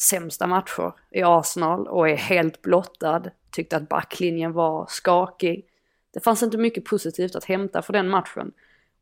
sämsta 0.00 0.46
matcher 0.46 0.92
i 1.10 1.22
Arsenal 1.22 1.88
och 1.88 2.08
är 2.08 2.16
helt 2.16 2.62
blottad. 2.62 3.22
Tyckte 3.50 3.76
att 3.76 3.88
backlinjen 3.88 4.52
var 4.52 4.86
skakig. 4.88 5.66
Det 6.14 6.20
fanns 6.20 6.42
inte 6.42 6.58
mycket 6.58 6.84
positivt 6.84 7.36
att 7.36 7.44
hämta 7.44 7.82
för 7.82 7.92
den 7.92 8.08
matchen. 8.08 8.52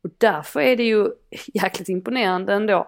Och 0.05 0.11
därför 0.17 0.59
är 0.59 0.75
det 0.75 0.83
ju 0.83 1.09
jäkligt 1.53 1.89
imponerande 1.89 2.53
ändå. 2.53 2.87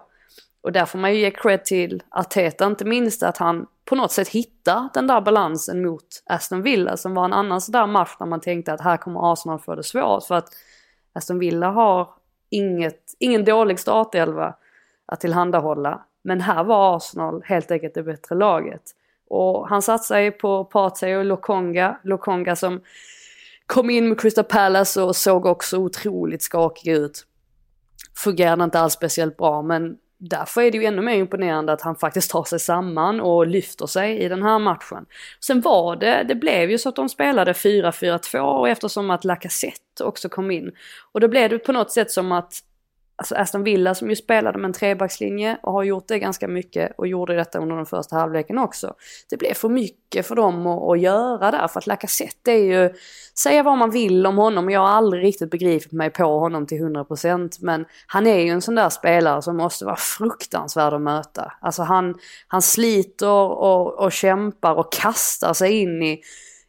Och 0.60 0.72
där 0.72 0.84
får 0.84 0.98
man 0.98 1.14
ju 1.14 1.20
ge 1.20 1.30
cred 1.30 1.64
till 1.64 2.02
Arteta, 2.08 2.66
inte 2.66 2.84
minst 2.84 3.22
att 3.22 3.36
han 3.36 3.66
på 3.84 3.94
något 3.94 4.12
sätt 4.12 4.28
hittar 4.28 4.88
den 4.94 5.06
där 5.06 5.20
balansen 5.20 5.82
mot 5.82 6.06
Aston 6.26 6.62
Villa 6.62 6.96
som 6.96 7.14
var 7.14 7.24
en 7.24 7.32
annan 7.32 7.60
sådär 7.60 7.86
match 7.86 8.16
när 8.20 8.26
man 8.26 8.40
tänkte 8.40 8.72
att 8.72 8.80
här 8.80 8.96
kommer 8.96 9.32
Arsenal 9.32 9.58
få 9.58 9.74
det 9.74 9.82
svårt 9.82 10.24
för 10.24 10.34
att 10.34 10.48
Aston 11.12 11.38
Villa 11.38 11.70
har 11.70 12.08
inget, 12.50 13.02
ingen 13.18 13.44
dålig 13.44 13.78
startelva 13.78 14.54
att 15.06 15.20
tillhandahålla. 15.20 16.04
Men 16.22 16.40
här 16.40 16.64
var 16.64 16.96
Arsenal 16.96 17.42
helt 17.44 17.70
enkelt 17.70 17.94
det 17.94 18.02
bättre 18.02 18.34
laget. 18.34 18.82
Och 19.28 19.68
han 19.68 19.82
satsar 19.82 20.18
ju 20.18 20.30
på 20.30 20.64
Partey 20.64 21.16
och 21.16 21.24
Lokonga, 21.24 21.98
Lokonga 22.02 22.56
som 22.56 22.80
kom 23.68 23.90
in 23.90 24.08
med 24.08 24.20
Crystal 24.20 24.44
Palace 24.44 25.02
och 25.02 25.16
såg 25.16 25.46
också 25.46 25.78
otroligt 25.78 26.42
skakig 26.42 26.92
ut. 26.92 27.26
Fungerade 28.16 28.64
inte 28.64 28.80
alls 28.80 28.92
speciellt 28.92 29.36
bra 29.36 29.62
men 29.62 29.96
därför 30.18 30.62
är 30.62 30.70
det 30.70 30.78
ju 30.78 30.84
ännu 30.84 31.02
mer 31.02 31.14
imponerande 31.14 31.72
att 31.72 31.82
han 31.82 31.96
faktiskt 31.96 32.30
tar 32.30 32.44
sig 32.44 32.60
samman 32.60 33.20
och 33.20 33.46
lyfter 33.46 33.86
sig 33.86 34.18
i 34.18 34.28
den 34.28 34.42
här 34.42 34.58
matchen. 34.58 35.06
Sen 35.44 35.60
var 35.60 35.96
det, 35.96 36.24
det 36.28 36.34
blev 36.34 36.70
ju 36.70 36.78
så 36.78 36.88
att 36.88 36.96
de 36.96 37.08
spelade 37.08 37.52
4-4-2 37.52 38.38
och 38.38 38.68
eftersom 38.68 39.10
att 39.10 39.24
Lacazette 39.24 40.04
också 40.04 40.28
kom 40.28 40.50
in. 40.50 40.72
Och 41.12 41.20
då 41.20 41.28
blev 41.28 41.50
det 41.50 41.58
på 41.58 41.72
något 41.72 41.92
sätt 41.92 42.10
som 42.10 42.32
att 42.32 42.52
alltså 43.18 43.34
Aston 43.34 43.64
Villa 43.64 43.94
som 43.94 44.10
ju 44.10 44.16
spelade 44.16 44.58
med 44.58 44.68
en 44.68 44.72
trebackslinje 44.72 45.58
och 45.62 45.72
har 45.72 45.82
gjort 45.82 46.08
det 46.08 46.18
ganska 46.18 46.48
mycket 46.48 46.92
och 46.98 47.06
gjorde 47.06 47.36
detta 47.36 47.58
under 47.58 47.76
den 47.76 47.86
första 47.86 48.16
halvleken 48.16 48.58
också. 48.58 48.94
Det 49.30 49.36
blev 49.36 49.54
för 49.54 49.68
mycket 49.68 50.26
för 50.26 50.36
dem 50.36 50.66
att, 50.66 50.82
att 50.82 51.00
göra 51.00 51.50
där 51.50 51.68
för 51.68 51.80
att 51.80 51.86
Lacazette 51.86 52.52
är 52.52 52.64
ju, 52.64 52.94
säga 53.38 53.62
vad 53.62 53.78
man 53.78 53.90
vill 53.90 54.26
om 54.26 54.38
honom 54.38 54.70
jag 54.70 54.80
har 54.80 54.88
aldrig 54.88 55.24
riktigt 55.24 55.50
begripit 55.50 55.92
mig 55.92 56.10
på 56.10 56.38
honom 56.38 56.66
till 56.66 56.78
100% 56.78 57.58
men 57.60 57.84
han 58.06 58.26
är 58.26 58.38
ju 58.38 58.48
en 58.48 58.62
sån 58.62 58.74
där 58.74 58.88
spelare 58.88 59.42
som 59.42 59.56
måste 59.56 59.84
vara 59.84 59.96
fruktansvärd 59.96 60.92
att 60.92 61.02
möta. 61.02 61.52
Alltså 61.60 61.82
han, 61.82 62.14
han 62.48 62.62
sliter 62.62 63.28
och, 63.28 63.98
och 63.98 64.12
kämpar 64.12 64.74
och 64.74 64.92
kastar 64.92 65.52
sig 65.52 65.72
in 65.72 66.02
i, 66.02 66.20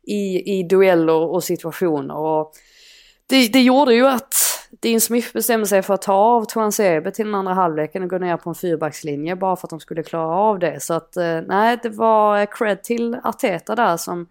i, 0.04 0.60
i 0.60 0.64
dueller 0.64 1.14
och 1.14 1.43
situationer 1.43 2.16
och 2.16 2.54
det, 3.28 3.47
det 3.47 3.62
gjorde 3.62 3.93
ju 3.93 4.08
att 4.08 4.59
Dean 4.80 5.01
Smith 5.01 5.34
bestämde 5.34 5.67
sig 5.67 5.82
för 5.82 5.93
att 5.93 6.01
ta 6.01 6.13
av 6.13 6.45
Tuan 6.45 6.72
Sebe 6.72 7.11
till 7.11 7.26
den 7.26 7.36
andra 7.36 7.53
halvleken 7.53 8.03
och 8.03 8.09
gå 8.09 8.17
ner 8.17 8.38
på 8.38 8.49
en 8.49 8.55
fyrbackslinje 8.55 9.36
bara 9.36 9.55
för 9.55 9.67
att 9.67 9.70
de 9.70 9.80
skulle 9.80 10.03
klara 10.03 10.36
av 10.36 10.59
det. 10.59 10.84
Så 10.84 10.93
att 10.93 11.17
eh, 11.17 11.41
nej, 11.47 11.80
det 11.84 11.89
var 11.89 12.45
cred 12.45 12.84
till 12.84 13.17
Arteta 13.24 13.76
där 13.76 13.97
som 13.97 14.28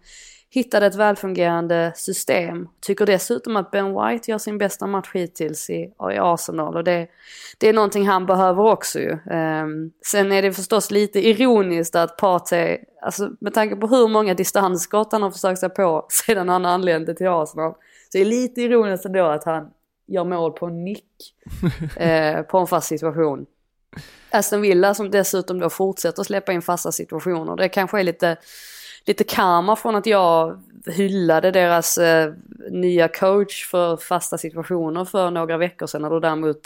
hittade 0.49 0.85
ett 0.85 0.95
välfungerande 0.95 1.91
system. 1.95 2.67
Tycker 2.81 3.05
dessutom 3.05 3.55
att 3.55 3.71
Ben 3.71 3.93
White 3.93 4.31
gör 4.31 4.37
sin 4.37 4.57
bästa 4.57 4.87
match 4.87 5.09
hittills 5.13 5.69
i, 5.69 5.73
i 6.13 6.17
Arsenal 6.19 6.75
och 6.75 6.83
det, 6.83 7.07
det 7.57 7.69
är 7.69 7.73
någonting 7.73 8.07
han 8.07 8.25
behöver 8.25 8.63
också 8.63 8.99
ju. 8.99 9.11
Um, 9.11 9.91
sen 10.05 10.31
är 10.31 10.41
det 10.41 10.53
förstås 10.53 10.91
lite 10.91 11.27
ironiskt 11.27 11.95
att 11.95 12.17
Partey, 12.17 12.77
alltså 13.01 13.29
med 13.41 13.53
tanke 13.53 13.75
på 13.75 13.87
hur 13.87 14.07
många 14.07 14.33
distansskott 14.33 15.11
han 15.11 15.23
har 15.23 15.31
försökt 15.31 15.59
sig 15.59 15.69
på 15.69 16.05
sedan 16.25 16.49
han 16.49 16.65
anlände 16.65 17.13
till 17.13 17.27
Arsenal, 17.27 17.73
så 18.11 18.17
är 18.17 18.23
det 18.23 18.29
lite 18.29 18.61
ironiskt 18.61 19.05
ändå 19.05 19.25
att 19.25 19.43
han 19.43 19.69
gör 20.09 20.23
mål 20.23 20.51
på 20.51 20.65
en 20.65 20.83
nick 20.83 21.35
eh, 21.97 22.41
på 22.41 22.57
en 22.57 22.67
fast 22.67 22.87
situation. 22.87 23.45
Aston 24.29 24.61
Villa 24.61 24.93
som 24.93 25.11
dessutom 25.11 25.59
då 25.59 25.69
fortsätter 25.69 26.23
släppa 26.23 26.51
in 26.51 26.61
fasta 26.61 26.91
situationer. 26.91 27.55
Det 27.55 27.69
kanske 27.69 27.99
är 27.99 28.03
lite, 28.03 28.37
lite 29.05 29.23
karma 29.23 29.75
från 29.75 29.95
att 29.95 30.05
jag 30.05 30.63
hyllade 30.85 31.51
deras 31.51 31.97
eh, 31.97 32.33
nya 32.71 33.07
coach 33.07 33.65
för 33.65 33.97
fasta 33.97 34.37
situationer 34.37 35.05
för 35.05 35.31
några 35.31 35.57
veckor 35.57 35.87
sedan. 35.87 36.05
Och 36.05 36.21
däremot 36.21 36.61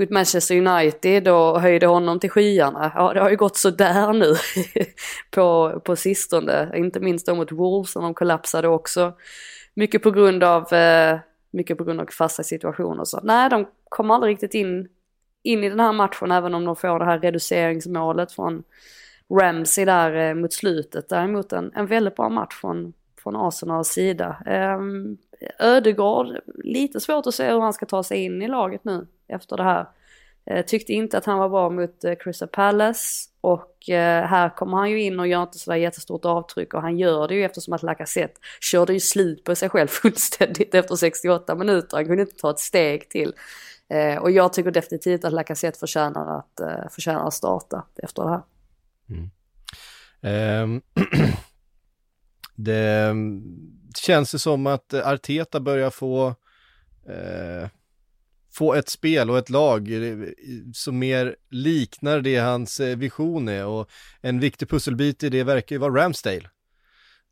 mot 0.00 0.10
Manchester 0.10 0.56
United 0.56 1.28
och 1.28 1.60
höjde 1.60 1.86
honom 1.86 2.20
till 2.20 2.30
skyarna. 2.30 2.92
Ja, 2.94 3.12
det 3.12 3.20
har 3.20 3.30
ju 3.30 3.36
gått 3.36 3.56
så 3.56 3.70
där 3.70 4.12
nu 4.12 4.34
på, 5.30 5.80
på 5.84 5.96
sistone. 5.96 6.72
Inte 6.76 7.00
minst 7.00 7.26
då 7.26 7.34
mot 7.34 7.52
Wolves 7.52 7.92
som 7.92 8.02
de 8.02 8.14
kollapsade 8.14 8.68
också. 8.68 9.12
Mycket 9.74 10.02
på 10.02 10.10
grund 10.10 10.44
av, 10.44 10.72
eh, 10.72 11.18
mycket 11.52 11.78
på 11.78 11.84
grund 11.84 12.00
av 12.00 12.06
fasta 12.06 12.42
situationer. 12.42 13.04
Så 13.04 13.20
nej, 13.22 13.50
de 13.50 13.66
kom 13.88 14.10
aldrig 14.10 14.32
riktigt 14.32 14.54
in 14.54 14.88
in 15.42 15.64
i 15.64 15.68
den 15.68 15.80
här 15.80 15.92
matchen 15.92 16.30
även 16.30 16.54
om 16.54 16.64
de 16.64 16.76
får 16.76 16.98
det 16.98 17.04
här 17.04 17.18
reduceringsmålet 17.18 18.32
från 18.32 18.62
Ramsey 19.40 19.84
där 19.84 20.16
eh, 20.16 20.34
mot 20.34 20.52
slutet. 20.52 21.08
Däremot 21.08 21.52
en, 21.52 21.72
en 21.74 21.86
väldigt 21.86 22.16
bra 22.16 22.28
match 22.28 22.54
från, 22.60 22.92
från 23.22 23.36
Arsenals 23.36 23.88
sida. 23.88 24.36
Eh, 24.46 24.78
Ödegård, 25.58 26.26
lite 26.64 27.00
svårt 27.00 27.26
att 27.26 27.34
se 27.34 27.50
hur 27.50 27.60
han 27.60 27.72
ska 27.72 27.86
ta 27.86 28.02
sig 28.02 28.24
in 28.24 28.42
i 28.42 28.48
laget 28.48 28.84
nu 28.84 29.06
efter 29.28 29.56
det 29.56 29.62
här. 29.62 29.86
Eh, 30.44 30.64
tyckte 30.64 30.92
inte 30.92 31.18
att 31.18 31.24
han 31.24 31.38
var 31.38 31.48
bra 31.48 31.70
mot 31.70 32.04
eh, 32.04 32.14
Crystal 32.14 32.48
Palace 32.48 33.28
och 33.42 33.90
eh, 33.90 34.26
här 34.26 34.56
kommer 34.56 34.76
han 34.76 34.90
ju 34.90 35.02
in 35.02 35.20
och 35.20 35.26
gör 35.26 35.42
inte 35.42 35.58
sådär 35.58 35.78
jättestort 35.78 36.24
avtryck 36.24 36.74
och 36.74 36.82
han 36.82 36.98
gör 36.98 37.28
det 37.28 37.34
ju 37.34 37.44
eftersom 37.44 37.74
att 37.74 37.82
Lacazette 37.82 38.40
körde 38.60 38.92
ju 38.92 39.00
slut 39.00 39.44
på 39.44 39.54
sig 39.54 39.68
själv 39.68 39.86
fullständigt 40.02 40.74
efter 40.74 40.96
68 40.96 41.54
minuter. 41.54 41.96
Han 41.96 42.06
kunde 42.06 42.22
inte 42.22 42.36
ta 42.36 42.50
ett 42.50 42.58
steg 42.58 43.10
till. 43.10 43.34
Eh, 43.88 44.16
och 44.16 44.30
jag 44.30 44.52
tycker 44.52 44.70
definitivt 44.70 45.24
att 45.24 45.32
Lacazette 45.32 45.78
förtjänar 45.78 46.38
att, 46.38 46.60
eh, 46.60 46.88
förtjänar 46.90 47.26
att 47.26 47.34
starta 47.34 47.86
efter 48.02 48.22
det 48.22 48.30
här. 48.30 48.42
Mm. 49.10 49.30
Um, 50.24 50.82
det 52.56 53.14
känns 53.98 54.32
det 54.32 54.38
som 54.38 54.66
att 54.66 54.94
Arteta 54.94 55.60
börjar 55.60 55.90
få 55.90 56.26
eh, 57.08 57.68
få 58.52 58.74
ett 58.74 58.88
spel 58.88 59.30
och 59.30 59.38
ett 59.38 59.50
lag 59.50 59.88
som 60.74 60.98
mer 60.98 61.36
liknar 61.50 62.20
det 62.20 62.36
hans 62.36 62.80
eh, 62.80 62.96
vision 62.96 63.48
är 63.48 63.66
och 63.66 63.90
en 64.20 64.40
viktig 64.40 64.68
pusselbit 64.68 65.22
i 65.22 65.28
det 65.28 65.44
verkar 65.44 65.76
ju 65.76 65.80
vara 65.80 66.04
Ramsdale. 66.04 66.48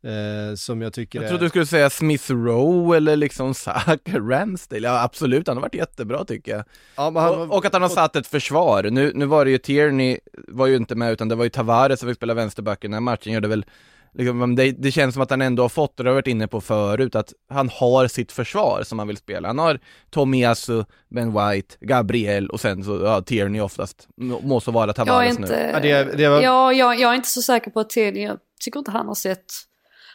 Eh, 0.03 0.55
som 0.55 0.81
jag 0.81 0.93
tycker 0.93 1.21
Jag 1.21 1.29
trodde 1.29 1.41
är... 1.41 1.45
du 1.45 1.49
skulle 1.49 1.65
säga 1.65 1.89
Smith 1.89 2.31
Rowe 2.31 2.97
eller 2.97 3.15
liksom 3.15 3.53
Saka 3.53 4.19
Ramsdale. 4.19 4.87
Ja 4.87 5.03
absolut, 5.03 5.47
han 5.47 5.57
har 5.57 5.61
varit 5.61 5.75
jättebra 5.75 6.25
tycker 6.25 6.51
jag. 6.51 6.63
Ja, 6.95 7.11
han... 7.15 7.39
och, 7.39 7.57
och, 7.57 7.65
att 7.65 7.73
han 7.73 7.81
har 7.81 7.89
satt 7.89 8.15
ett 8.15 8.27
försvar. 8.27 8.83
Nu, 8.83 9.11
nu 9.15 9.25
var 9.25 9.45
det 9.45 9.51
ju 9.51 9.57
Tierney, 9.57 10.17
var 10.47 10.67
ju 10.67 10.75
inte 10.75 10.95
med 10.95 11.11
utan 11.11 11.27
det 11.27 11.35
var 11.35 11.43
ju 11.43 11.49
Tavares 11.49 11.99
som 11.99 12.09
fick 12.09 12.17
spela 12.17 12.33
vänsterback 12.33 12.83
i 12.83 12.87
den 12.87 12.93
här 12.93 13.01
matchen, 13.01 13.33
gör 13.33 13.41
det 13.41 13.47
väl 13.47 13.65
Liksom, 14.13 14.55
det, 14.55 14.71
det, 14.71 14.91
känns 14.91 15.13
som 15.13 15.23
att 15.23 15.29
han 15.29 15.41
ändå 15.41 15.63
har 15.63 15.69
fått, 15.69 15.97
det 15.97 16.03
har 16.03 16.13
varit 16.13 16.27
inne 16.27 16.47
på 16.47 16.61
förut, 16.61 17.15
att 17.15 17.33
han 17.49 17.69
har 17.69 18.07
sitt 18.07 18.31
försvar 18.31 18.83
som 18.83 18.99
han 18.99 19.07
vill 19.07 19.17
spela. 19.17 19.47
Han 19.47 19.59
har 19.59 19.79
Tomiyasu, 20.09 20.83
Ben 21.09 21.33
White, 21.33 21.75
Gabriel 21.79 22.49
och 22.49 22.59
sen 22.59 22.83
så, 22.83 23.01
ja, 23.03 23.21
Tierney 23.21 23.61
oftast. 23.61 24.07
Må 24.41 24.59
så 24.59 24.71
vara 24.71 24.93
Tavares 24.93 25.39
inte, 25.39 25.55
nu. 25.55 25.69
Ja, 25.73 25.79
det, 25.79 26.17
det 26.17 26.29
var... 26.29 26.41
ja 26.41 26.73
jag, 26.73 26.99
jag 26.99 27.11
är 27.11 27.15
inte 27.15 27.29
så 27.29 27.41
säker 27.41 27.71
på 27.71 27.79
att 27.79 27.89
Tierney, 27.89 28.23
jag 28.23 28.37
tycker 28.65 28.79
inte 28.79 28.91
han 28.91 29.07
har 29.07 29.15
sett 29.15 29.45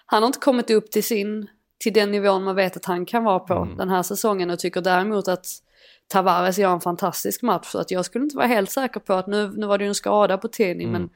han 0.06 0.22
har 0.22 0.26
inte 0.26 0.38
kommit 0.38 0.70
upp 0.70 0.90
till 0.90 1.04
sin, 1.04 1.46
till 1.78 1.92
den 1.92 2.10
nivån 2.10 2.44
man 2.44 2.54
vet 2.54 2.76
att 2.76 2.84
han 2.84 3.06
kan 3.06 3.24
vara 3.24 3.38
på 3.38 3.54
mm. 3.54 3.76
den 3.76 3.88
här 3.88 4.02
säsongen 4.02 4.50
och 4.50 4.58
tycker 4.58 4.80
däremot 4.80 5.28
att 5.28 5.46
Tavares 6.08 6.58
gör 6.58 6.72
en 6.72 6.80
fantastisk 6.80 7.42
match. 7.42 7.66
Så 7.66 7.78
att 7.78 7.90
jag 7.90 8.04
skulle 8.04 8.24
inte 8.24 8.36
vara 8.36 8.46
helt 8.46 8.70
säker 8.70 9.00
på 9.00 9.14
att 9.14 9.26
nu, 9.26 9.52
nu 9.56 9.66
var 9.66 9.78
det 9.78 9.84
ju 9.84 9.88
en 9.88 9.94
skada 9.94 10.38
på 10.38 10.48
Tini 10.48 10.84
mm. 10.84 10.92
men 10.92 11.10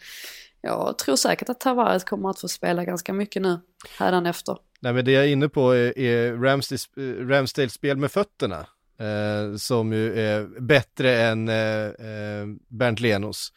jag 0.60 0.98
tror 0.98 1.16
säkert 1.16 1.48
att 1.48 1.60
Tavares 1.60 2.04
kommer 2.04 2.30
att 2.30 2.40
få 2.40 2.48
spela 2.48 2.84
ganska 2.84 3.12
mycket 3.12 3.42
nu 3.42 3.60
hädanefter. 3.98 4.56
Nej 4.80 4.92
men 4.92 5.04
det 5.04 5.12
jag 5.12 5.24
är 5.24 5.28
inne 5.28 5.48
på 5.48 5.72
är, 5.72 5.98
är 5.98 6.32
Ramsdales, 6.34 6.88
eh, 6.96 7.26
Ramsdales 7.26 7.72
spel 7.72 7.96
med 7.96 8.12
fötterna. 8.12 8.66
Eh, 9.00 9.56
som 9.56 9.92
ju 9.92 10.20
är 10.20 10.60
bättre 10.60 11.22
än 11.22 11.48
eh, 11.48 11.84
eh, 11.84 12.46
Bernt 12.68 13.00
Lenos. 13.00 13.52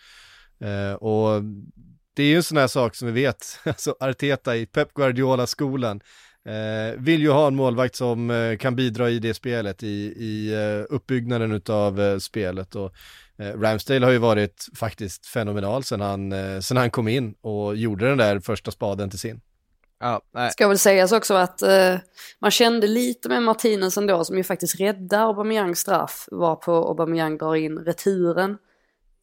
Eh, 0.60 0.94
och 0.94 1.44
det 2.14 2.24
är 2.24 2.28
ju 2.28 2.36
en 2.36 2.44
sån 2.44 2.58
här 2.58 2.68
sak 2.68 2.96
som 2.96 3.08
vi 3.08 3.14
vet, 3.22 3.60
alltså 3.66 3.96
Arteta 4.00 4.56
i 4.56 4.66
Pep 4.66 4.94
Guardiola-skolan 4.94 6.02
eh, 6.46 7.00
vill 7.00 7.22
ju 7.22 7.30
ha 7.30 7.48
en 7.48 7.56
målvakt 7.56 7.96
som 7.96 8.30
eh, 8.30 8.58
kan 8.58 8.76
bidra 8.76 9.10
i 9.10 9.20
det 9.20 9.34
spelet, 9.34 9.84
i, 9.84 10.14
i 10.18 10.54
eh, 10.54 10.96
uppbyggnaden 10.96 11.52
utav 11.52 12.20
spelet 12.20 12.76
och 12.76 12.94
Ramsdale 13.40 14.06
har 14.06 14.12
ju 14.12 14.18
varit 14.18 14.68
faktiskt 14.76 15.26
fenomenal 15.26 15.84
sen 15.84 16.02
han, 16.02 16.34
sen 16.62 16.78
han 16.78 16.92
kom 16.92 17.08
in 17.08 17.34
och 17.42 17.76
gjorde 17.76 18.10
den 18.10 18.18
där 18.18 18.40
första 18.40 18.72
spaden 18.72 19.10
till 19.10 19.20
sin. 19.20 19.42
Ja, 20.04 20.22
nej. 20.34 20.52
Ska 20.52 20.68
väl 20.68 20.78
sägas 20.78 21.12
också 21.12 21.34
att 21.34 21.64
uh, 21.64 22.00
man 22.40 22.52
kände 22.52 22.88
lite 22.88 23.30
med 23.30 23.44
Martinez 23.44 23.98
ändå 23.98 24.24
som 24.24 24.38
ju 24.38 24.44
faktiskt 24.44 24.80
räddar 24.80 25.28
Aubameyangs 25.28 25.80
straff 25.80 26.28
var 26.32 26.56
på 26.56 26.72
Aubameyang 26.72 27.38
drar 27.38 27.56
in 27.56 27.78
returen. 27.78 28.58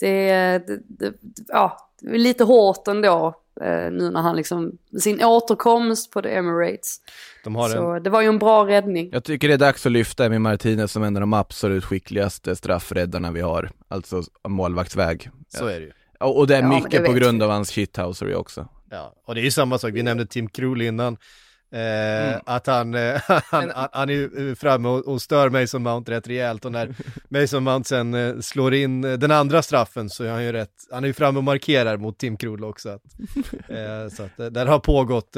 Det, 0.01 0.33
det, 0.67 0.81
det 0.89 1.15
ja, 1.49 1.91
lite 2.03 2.45
hårt 2.45 2.89
ändå 2.89 3.35
eh, 3.61 3.91
nu 3.91 4.11
när 4.11 4.21
han 4.21 4.37
liksom, 4.37 4.73
sin 5.01 5.25
återkomst 5.25 6.11
på 6.11 6.23
The 6.23 6.35
Emirates. 6.35 7.01
De 7.45 7.57
har 7.57 7.69
så 7.69 7.91
en... 7.91 8.03
det 8.03 8.11
var 8.11 8.21
ju 8.21 8.29
en 8.29 8.39
bra 8.39 8.67
räddning. 8.67 9.11
Jag 9.13 9.25
tycker 9.25 9.49
det 9.49 9.55
är 9.55 9.59
dags 9.59 9.87
att 9.87 9.93
lyfta 9.93 10.25
Emi 10.25 10.39
Martinez 10.39 10.93
som 10.93 11.03
en 11.03 11.17
av 11.17 11.21
de 11.21 11.33
absolut 11.33 11.85
skickligaste 11.85 12.57
straffräddarna 12.57 13.31
vi 13.31 13.41
har, 13.41 13.71
alltså 13.89 14.23
målvaktsväg. 14.49 15.31
Så 15.49 15.67
är 15.67 15.81
det 15.81 15.87
ju. 15.87 15.93
Och, 16.21 16.39
och 16.39 16.47
det 16.47 16.57
är 16.57 16.63
ja, 16.63 16.69
mycket 16.69 17.07
på 17.07 17.13
grund 17.13 17.39
vi. 17.39 17.45
av 17.45 17.51
hans 17.51 17.71
shithousery 17.71 18.35
också. 18.35 18.69
Ja, 18.91 19.15
och 19.27 19.35
det 19.35 19.41
är 19.41 19.45
ju 19.45 19.51
samma 19.51 19.79
sak, 19.79 19.91
vi 19.95 20.03
nämnde 20.03 20.27
Tim 20.27 20.49
Krul 20.49 20.83
innan. 20.83 21.17
Eh, 21.73 22.29
mm. 22.29 22.41
Att 22.47 22.67
han, 22.67 22.95
eh, 22.95 23.21
han, 23.29 23.71
han, 23.75 23.89
han, 23.93 24.11
är 24.11 24.55
framme 24.55 24.89
och, 24.89 25.09
och 25.09 25.23
stör 25.23 25.49
Mason 25.51 25.83
Mount 25.83 26.13
rätt 26.13 26.29
rejält 26.29 26.65
och 26.65 26.73
när 26.73 26.95
Mason 27.29 27.65
Mount 27.65 27.89
sen 27.89 28.15
eh, 28.15 28.39
slår 28.41 28.75
in 28.75 29.01
den 29.03 29.31
andra 29.31 29.63
straffen 29.63 30.11
så 30.11 30.25
är 30.25 30.31
han 30.31 30.45
ju 30.45 30.53
rätt, 30.53 30.73
han 30.91 31.05
är 31.05 31.09
ju 31.09 31.15
framme 31.15 31.39
och 31.39 31.45
markerar 31.45 31.97
mot 31.97 32.19
Tim 32.19 32.37
Krul 32.37 32.65
också. 32.65 32.89
Att, 32.89 33.03
så 34.13 34.23
att 34.23 34.55
där 34.55 34.67
har 34.67 34.79
pågått, 34.79 35.37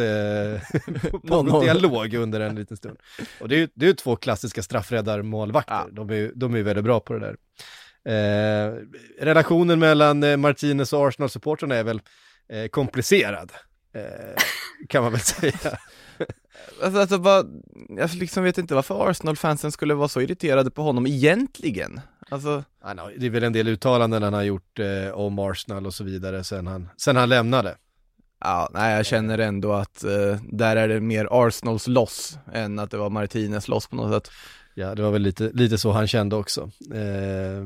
pågått 1.29 1.63
dialog 1.63 2.15
under 2.15 2.41
en 2.41 2.55
liten 2.55 2.77
stund. 2.77 2.99
Och 3.41 3.49
det 3.49 3.55
är 3.55 3.59
ju 3.59 3.69
det 3.75 3.89
är 3.89 3.93
två 3.93 4.17
klassiska 4.17 4.63
straffräddarmålvakter, 4.63 5.75
ja. 5.75 5.87
de, 5.93 6.11
är, 6.11 6.33
de 6.35 6.55
är 6.55 6.63
väldigt 6.63 6.85
bra 6.85 7.01
på 7.01 7.13
det 7.15 7.37
där. 8.05 8.85
relationen 9.21 9.79
mellan 9.79 10.41
Martinez 10.41 10.93
och 10.93 11.09
Arsenal-supportrarna 11.09 11.75
är 11.75 11.85
väl 11.85 12.01
komplicerad. 12.71 13.53
kan 14.89 15.03
man 15.03 15.13
väl 15.13 15.21
säga. 15.21 15.79
Alltså, 16.83 17.01
alltså 17.01 17.17
vad, 17.17 17.63
jag 17.89 18.15
liksom 18.15 18.45
vet 18.45 18.59
inte 18.59 18.75
varför 18.75 19.11
Arsenal-fansen 19.11 19.73
skulle 19.73 19.95
vara 19.95 20.09
så 20.09 20.21
irriterade 20.21 20.71
på 20.71 20.83
honom 20.83 21.07
egentligen. 21.07 22.01
Alltså... 22.29 22.65
det 23.19 23.27
är 23.27 23.31
väl 23.31 23.45
en 23.45 23.53
del 23.53 23.69
uttalanden 23.69 24.23
han 24.23 24.35
har 24.35 24.43
gjort 24.43 24.79
eh, 24.79 25.11
om 25.15 25.39
Arsenal 25.39 25.87
och 25.87 25.95
så 25.95 26.05
vidare 26.05 26.45
sen 26.45 26.67
han, 26.67 26.89
sen 26.97 27.17
han 27.17 27.29
lämnade. 27.29 27.77
Ja, 28.41 28.69
nej 28.73 28.97
jag 28.97 29.07
känner 29.07 29.39
ändå 29.39 29.73
att 29.73 30.05
eh, 30.05 30.37
där 30.53 30.77
är 30.77 30.89
det 30.89 31.01
mer 31.01 31.29
Arsenals 31.31 31.87
loss 31.87 32.39
än 32.53 32.79
att 32.79 32.91
det 32.91 32.97
var 32.97 33.11
Martinez 33.11 33.69
loss 33.69 33.87
på 33.87 33.97
något 33.97 34.13
sätt. 34.13 34.35
Ja, 34.75 34.95
det 34.95 35.03
var 35.03 35.11
väl 35.11 35.23
lite, 35.23 35.51
lite 35.55 35.79
så 35.79 35.93
han 35.93 36.09
kände 36.09 36.37
också. 36.37 36.71
Eh, 36.95 37.65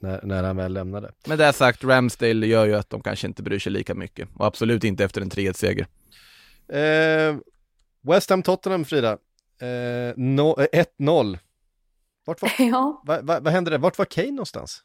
när, 0.00 0.20
när 0.22 0.42
han 0.42 0.56
väl 0.56 0.72
lämnade. 0.72 1.12
Med 1.26 1.38
det 1.38 1.52
sagt, 1.52 1.84
Ramsdale 1.84 2.46
gör 2.46 2.66
ju 2.66 2.74
att 2.74 2.90
de 2.90 3.02
kanske 3.02 3.26
inte 3.26 3.42
bryr 3.42 3.58
sig 3.58 3.72
lika 3.72 3.94
mycket 3.94 4.28
och 4.34 4.46
absolut 4.46 4.84
inte 4.84 5.04
efter 5.04 5.20
en 5.20 5.30
3-1-seger. 5.30 5.86
Eh, 6.68 7.36
West 8.06 8.30
Ham 8.30 8.42
Tottenham 8.42 8.84
Frida, 8.84 9.12
eh, 9.60 10.14
no, 10.16 10.56
1-0. 10.72 11.34
Eh, 11.34 11.38
Vart 12.26 12.42
var, 12.42 12.52
ja. 12.58 13.02
va, 13.06 13.20
va, 13.22 13.40
vad 13.40 13.52
hände 13.52 13.70
där? 13.70 13.78
Vart 13.78 13.98
var 13.98 14.04
Kane 14.04 14.30
någonstans? 14.30 14.82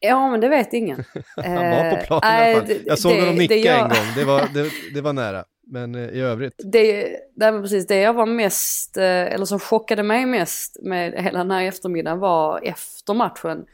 Ja, 0.00 0.30
men 0.30 0.40
det 0.40 0.48
vet 0.48 0.72
ingen. 0.72 1.04
Han 1.36 1.54
var 1.54 1.90
på 1.90 2.06
planen 2.06 2.40
äh, 2.40 2.50
i 2.50 2.54
alla 2.54 2.66
fall. 2.66 2.76
Jag 2.86 2.98
såg 2.98 3.12
det, 3.12 3.20
honom 3.20 3.34
nicka 3.34 3.54
jag... 3.54 3.78
en 3.78 3.88
gång, 3.88 4.14
det 4.16 4.24
var, 4.24 4.48
det, 4.54 4.70
det 4.94 5.00
var 5.00 5.12
nära. 5.12 5.44
Men 5.66 5.94
eh, 5.94 6.08
i 6.08 6.20
övrigt? 6.20 6.54
Det, 6.72 7.16
det, 7.36 7.52
precis, 7.52 7.86
det 7.86 8.00
jag 8.00 8.12
var 8.12 8.26
mest, 8.26 8.96
eller 8.96 9.44
som 9.44 9.60
chockade 9.60 10.02
mig 10.02 10.26
mest 10.26 10.76
med 10.82 11.12
hela 11.12 11.38
den 11.38 11.50
här 11.50 11.64
eftermiddagen 11.64 12.18
var 12.18 12.60
efter 12.62 13.14
matchen. 13.14 13.66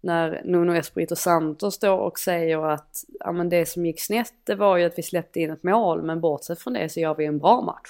När 0.00 0.42
Nuno 0.44 0.74
Espirito 0.74 1.16
Santos 1.16 1.74
står 1.74 1.98
och 1.98 2.18
säger 2.18 2.70
att 2.70 3.04
ja, 3.20 3.32
men 3.32 3.48
det 3.48 3.66
som 3.66 3.86
gick 3.86 4.00
snett 4.00 4.34
det 4.44 4.54
var 4.54 4.76
ju 4.76 4.84
att 4.84 4.98
vi 4.98 5.02
släppte 5.02 5.40
in 5.40 5.50
ett 5.50 5.62
mål 5.62 6.02
men 6.02 6.20
bortsett 6.20 6.60
från 6.60 6.72
det 6.72 6.88
så 6.88 7.00
gör 7.00 7.14
vi 7.14 7.24
en 7.24 7.38
bra 7.38 7.60
match. 7.60 7.88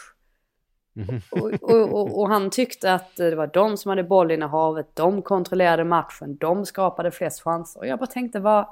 Mm. 0.96 1.20
Och, 1.30 1.70
och, 1.70 1.92
och, 1.92 2.20
och, 2.20 2.28
han 2.28 2.50
tyckte 2.50 2.94
att 2.94 3.16
det 3.16 3.34
var 3.34 3.46
de 3.46 3.76
som 3.76 3.88
hade 3.88 4.02
bollinnehavet, 4.02 4.96
de 4.96 5.22
kontrollerade 5.22 5.84
matchen, 5.84 6.36
de 6.36 6.66
skapade 6.66 7.10
flest 7.10 7.42
chanser. 7.42 7.80
Och 7.80 7.86
jag 7.86 7.98
bara 7.98 8.06
tänkte, 8.06 8.40
vad, 8.40 8.66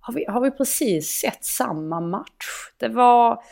har, 0.00 0.14
vi, 0.14 0.24
har 0.24 0.40
vi 0.40 0.50
precis 0.50 1.08
sett 1.08 1.44
samma 1.44 2.00
match? 2.00 2.72
Det 2.76 2.88
var, 2.88 3.42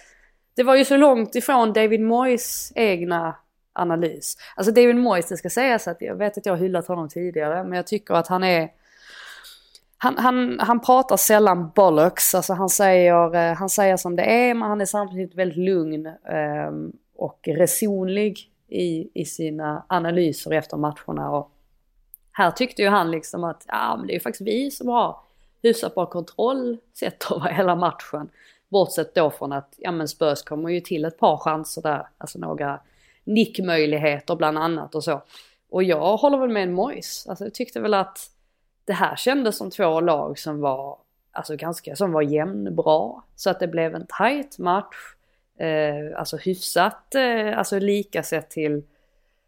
det 0.56 0.62
var 0.62 0.74
ju 0.74 0.84
så 0.84 0.96
långt 0.96 1.34
ifrån 1.34 1.72
David 1.72 2.00
Moyes 2.00 2.72
egna 2.74 3.36
analys. 3.72 4.36
Alltså 4.56 4.72
David 4.72 4.96
Moyes, 4.96 5.28
det 5.28 5.36
ska 5.36 5.50
sägas 5.50 5.88
att 5.88 6.00
jag 6.00 6.16
vet 6.16 6.38
att 6.38 6.46
jag 6.46 6.52
har 6.52 6.58
hyllat 6.58 6.86
honom 6.86 7.08
tidigare, 7.08 7.64
men 7.64 7.72
jag 7.72 7.86
tycker 7.86 8.14
att 8.14 8.28
han 8.28 8.44
är 8.44 8.70
han, 10.04 10.18
han, 10.18 10.58
han 10.60 10.80
pratar 10.80 11.16
sällan 11.16 11.70
bollocks, 11.74 12.34
alltså 12.34 12.52
han 12.52 12.68
säger, 12.68 13.34
eh, 13.34 13.54
han 13.54 13.68
säger 13.68 13.96
som 13.96 14.16
det 14.16 14.22
är 14.22 14.54
men 14.54 14.68
han 14.68 14.80
är 14.80 14.86
samtidigt 14.86 15.34
väldigt 15.34 15.58
lugn 15.58 16.06
ehm, 16.06 16.92
och 17.16 17.48
resonlig 17.48 18.50
i, 18.68 19.08
i 19.14 19.24
sina 19.24 19.84
analyser 19.88 20.50
efter 20.50 20.76
matcherna. 20.76 21.30
Och 21.30 21.50
här 22.32 22.50
tyckte 22.50 22.82
ju 22.82 22.88
han 22.88 23.10
liksom 23.10 23.44
att 23.44 23.64
ja, 23.68 23.96
men 23.96 24.06
det 24.06 24.12
är 24.12 24.14
ju 24.14 24.20
faktiskt 24.20 24.48
vi 24.48 24.70
som 24.70 24.88
har 24.88 25.16
hyfsat 25.62 25.94
bra 25.94 26.06
kontroll 26.06 26.78
sett 26.94 27.30
över 27.30 27.50
hela 27.50 27.74
matchen. 27.74 28.28
Bortsett 28.68 29.14
då 29.14 29.30
från 29.30 29.52
att 29.52 29.74
ja, 29.76 29.92
men 29.92 30.08
Spurs 30.08 30.42
kommer 30.42 30.70
ju 30.70 30.80
till 30.80 31.04
ett 31.04 31.18
par 31.18 31.36
chanser 31.36 31.82
där, 31.82 32.06
alltså 32.18 32.38
några 32.38 32.80
nickmöjligheter 33.24 34.36
bland 34.36 34.58
annat 34.58 34.94
och 34.94 35.04
så. 35.04 35.22
Och 35.70 35.82
jag 35.82 36.16
håller 36.16 36.38
väl 36.38 36.50
med 36.50 36.62
en 36.62 36.72
Mois. 36.72 37.26
Alltså 37.28 37.44
jag 37.44 37.54
tyckte 37.54 37.80
väl 37.80 37.94
att 37.94 38.33
det 38.84 38.92
här 38.92 39.16
kändes 39.16 39.56
som 39.56 39.70
två 39.70 40.00
lag 40.00 40.38
som 40.38 40.60
var, 40.60 40.98
alltså 41.32 41.56
ganska, 41.56 41.96
som 41.96 42.12
var 42.12 42.22
jämnbra. 42.22 43.22
Så 43.36 43.50
att 43.50 43.60
det 43.60 43.68
blev 43.68 43.94
en 43.94 44.06
tight 44.18 44.58
match. 44.58 44.96
Eh, 45.58 46.18
alltså 46.18 46.36
hyfsat, 46.36 47.14
eh, 47.14 47.58
alltså 47.58 47.78
lika 47.78 48.22
sett 48.22 48.50
till, 48.50 48.82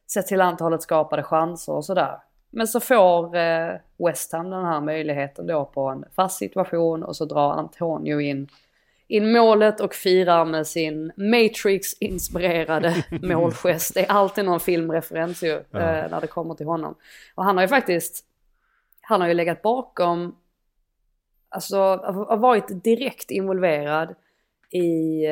sett 0.07 0.27
till 0.27 0.41
antalet 0.41 0.83
skapade 0.83 1.23
chanser 1.23 1.73
och 1.73 1.85
sådär. 1.85 2.19
Men 2.51 2.69
så 2.69 2.81
får 2.81 3.37
eh, 3.37 3.75
West 3.97 4.33
Ham 4.33 4.51
den 4.51 4.65
här 4.65 4.81
möjligheten 4.81 5.47
då 5.47 5.65
på 5.65 5.89
en 5.89 6.05
fast 6.17 6.39
situation 6.39 7.03
och 7.03 7.17
så 7.17 7.25
drar 7.25 7.53
Antonio 7.53 8.21
in 8.21 8.49
in 9.09 9.33
målet 9.33 9.81
och 9.81 9.95
firar 9.95 10.45
med 10.45 10.67
sin 10.67 11.13
Matrix-inspirerade 11.17 13.05
målgest. 13.23 13.95
Det 13.95 14.01
är 14.01 14.11
alltid 14.11 14.45
någon 14.45 14.61
filmreferens 14.61 15.43
ju 15.43 15.55
eh, 15.55 16.11
när 16.11 16.21
det 16.21 16.27
kommer 16.27 16.55
till 16.55 16.67
honom. 16.67 16.95
Och 17.35 17.45
han 17.45 17.57
har 17.57 17.65
ju 17.65 17.69
faktiskt, 17.69 18.25
han 19.09 19.21
har 19.21 19.29
ju 19.29 19.35
legat 19.35 19.63
bakom, 19.63 20.37
alltså 21.49 21.77
har 22.29 22.37
varit 22.37 22.85
direkt 22.85 23.31
involverad 23.31 24.15
i 24.71 25.27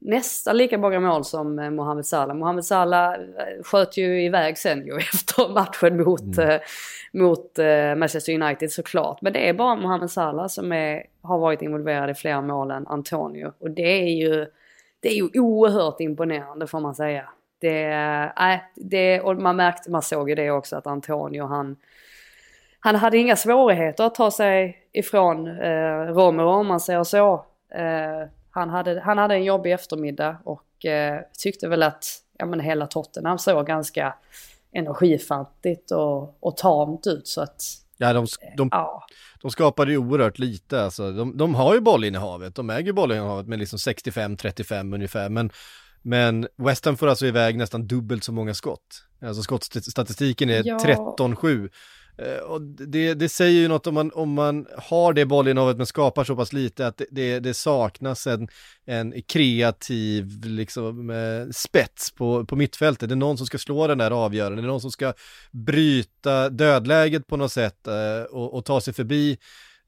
nästan 0.00 0.56
lika 0.56 0.78
många 0.78 1.00
mål 1.00 1.24
som 1.24 1.58
eh, 1.58 1.70
Mohamed 1.70 2.06
Salah. 2.06 2.36
Mohamed 2.36 2.64
Salah 2.64 3.14
eh, 3.14 3.62
sköt 3.62 3.96
ju 3.96 4.24
iväg 4.24 4.58
sen 4.58 4.86
ju 4.86 4.96
efter 4.98 5.48
matchen 5.48 6.02
mot, 6.02 6.38
mm. 6.38 6.50
eh, 6.50 6.60
mot 7.12 7.58
Manchester 7.96 8.42
United 8.42 8.72
såklart. 8.72 9.22
Men 9.22 9.32
det 9.32 9.48
är 9.48 9.52
bara 9.52 9.76
Mohamed 9.76 10.10
Salah 10.10 10.46
som 10.46 10.72
är, 10.72 11.04
har 11.22 11.38
varit 11.38 11.62
involverad 11.62 12.10
i 12.10 12.14
fler 12.14 12.40
mål 12.40 12.70
än 12.70 12.86
Antonio. 12.86 13.52
Och 13.58 13.70
det 13.70 14.02
är 14.02 14.16
ju, 14.16 14.46
det 15.00 15.08
är 15.08 15.14
ju 15.14 15.40
oerhört 15.40 16.00
imponerande 16.00 16.66
får 16.66 16.80
man 16.80 16.94
säga. 16.94 17.28
Det, 17.58 17.84
äh, 18.38 18.58
det, 18.74 19.20
och 19.20 19.36
man 19.36 19.56
märkte, 19.56 19.90
man 19.90 20.02
såg 20.02 20.28
ju 20.28 20.34
det 20.34 20.50
också 20.50 20.76
att 20.76 20.86
Antonio 20.86 21.44
han, 21.44 21.76
han 22.88 22.96
hade 22.96 23.18
inga 23.18 23.36
svårigheter 23.36 24.04
att 24.04 24.14
ta 24.14 24.30
sig 24.30 24.76
ifrån 24.92 25.46
eh, 25.46 26.14
Romero 26.14 26.48
om 26.48 26.66
man 26.66 26.80
säger 26.80 27.04
så. 27.04 27.34
Eh, 27.74 28.28
han 28.50 28.70
hade, 28.70 29.00
han 29.00 29.18
hade 29.18 29.34
en 29.34 29.44
jobbig 29.44 29.72
eftermiddag 29.72 30.36
och 30.44 30.86
eh, 30.86 31.20
tyckte 31.38 31.68
väl 31.68 31.82
att 31.82 32.04
ja, 32.38 32.46
men 32.46 32.60
hela 32.60 32.86
Tottenham 32.86 33.38
såg 33.38 33.66
ganska 33.66 34.14
energifattigt 34.72 35.90
och, 35.90 36.36
och 36.40 36.56
tamt 36.56 37.06
ut 37.06 37.28
så 37.28 37.40
att... 37.40 37.62
Ja, 37.98 38.12
de, 38.12 38.26
de, 38.56 38.68
ja. 38.72 39.06
de 39.42 39.50
skapade 39.50 39.90
ju 39.90 39.98
oerhört 39.98 40.38
lite 40.38 40.84
alltså. 40.84 41.12
De, 41.12 41.36
de 41.36 41.54
har 41.54 41.74
ju 41.74 41.80
bollinnehavet, 41.80 42.54
de 42.54 42.70
äger 42.70 42.92
bollinnehavet 42.92 43.46
med 43.46 43.58
liksom 43.58 43.76
65-35 43.76 44.94
ungefär, 44.94 45.28
men 45.28 45.50
men 46.02 46.48
West 46.56 46.84
Ham 46.84 46.96
får 46.96 47.06
alltså 47.06 47.26
iväg 47.26 47.58
nästan 47.58 47.86
dubbelt 47.86 48.24
så 48.24 48.32
många 48.32 48.54
skott. 48.54 49.04
Alltså 49.22 49.42
skottstatistiken 49.42 50.50
är 50.50 50.62
ja. 50.64 50.78
13-7 51.18 51.64
Eh, 51.64 51.70
Eh, 52.18 52.38
och 52.38 52.60
det, 52.62 53.14
det 53.14 53.28
säger 53.28 53.60
ju 53.60 53.68
något 53.68 53.86
om 53.86 53.94
man, 53.94 54.10
om 54.14 54.32
man 54.32 54.66
har 54.76 55.12
det 55.12 55.26
bollinnehavet 55.26 55.76
men 55.76 55.86
skapar 55.86 56.24
så 56.24 56.36
pass 56.36 56.52
lite 56.52 56.86
att 56.86 57.02
det, 57.10 57.40
det 57.40 57.54
saknas 57.54 58.26
en, 58.26 58.48
en 58.86 59.22
kreativ 59.22 60.44
liksom, 60.44 61.10
eh, 61.10 61.50
spets 61.52 62.10
på, 62.10 62.44
på 62.44 62.56
mittfältet. 62.56 63.08
Det 63.08 63.14
är 63.14 63.16
någon 63.16 63.38
som 63.38 63.46
ska 63.46 63.58
slå 63.58 63.86
den 63.86 63.98
där 63.98 64.10
avgörande, 64.10 64.62
det 64.62 64.66
är 64.66 64.68
någon 64.68 64.80
som 64.80 64.90
ska 64.90 65.12
bryta 65.50 66.48
dödläget 66.48 67.26
på 67.26 67.36
något 67.36 67.52
sätt 67.52 67.86
eh, 67.86 68.22
och, 68.30 68.54
och 68.54 68.64
ta 68.64 68.80
sig 68.80 68.94
förbi 68.94 69.38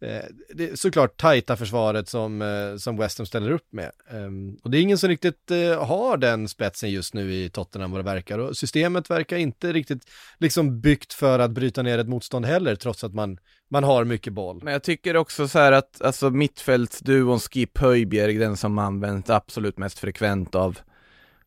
Eh, 0.02 0.24
det 0.54 0.70
är 0.70 0.76
såklart 0.76 1.16
tajta 1.16 1.56
försvaret 1.56 2.08
som, 2.08 2.42
eh, 2.42 2.76
som 2.76 2.96
West 2.96 3.18
Ham 3.18 3.26
ställer 3.26 3.50
upp 3.50 3.72
med. 3.72 3.90
Ehm, 4.10 4.56
och 4.62 4.70
det 4.70 4.78
är 4.78 4.82
ingen 4.82 4.98
som 4.98 5.08
riktigt 5.08 5.50
eh, 5.50 5.84
har 5.86 6.16
den 6.16 6.48
spetsen 6.48 6.90
just 6.90 7.14
nu 7.14 7.34
i 7.34 7.50
Tottenham 7.50 7.90
vad 7.90 8.00
det 8.00 8.04
verkar. 8.04 8.38
Och 8.38 8.56
systemet 8.56 9.10
verkar 9.10 9.36
inte 9.36 9.72
riktigt 9.72 10.10
liksom 10.38 10.80
byggt 10.80 11.12
för 11.12 11.38
att 11.38 11.50
bryta 11.50 11.82
ner 11.82 11.98
ett 11.98 12.08
motstånd 12.08 12.46
heller, 12.46 12.76
trots 12.76 13.04
att 13.04 13.14
man, 13.14 13.38
man 13.70 13.84
har 13.84 14.04
mycket 14.04 14.32
boll. 14.32 14.60
Men 14.62 14.72
jag 14.72 14.82
tycker 14.82 15.16
också 15.16 15.48
så 15.48 15.58
här 15.58 15.72
att, 15.72 16.02
alltså 16.02 16.30
mittfältsduon 16.30 17.40
Skip 17.40 17.78
Höjbjerg, 17.78 18.38
den 18.38 18.56
som 18.56 18.78
används 18.78 19.30
absolut 19.30 19.78
mest 19.78 19.98
frekvent 19.98 20.54
av 20.54 20.78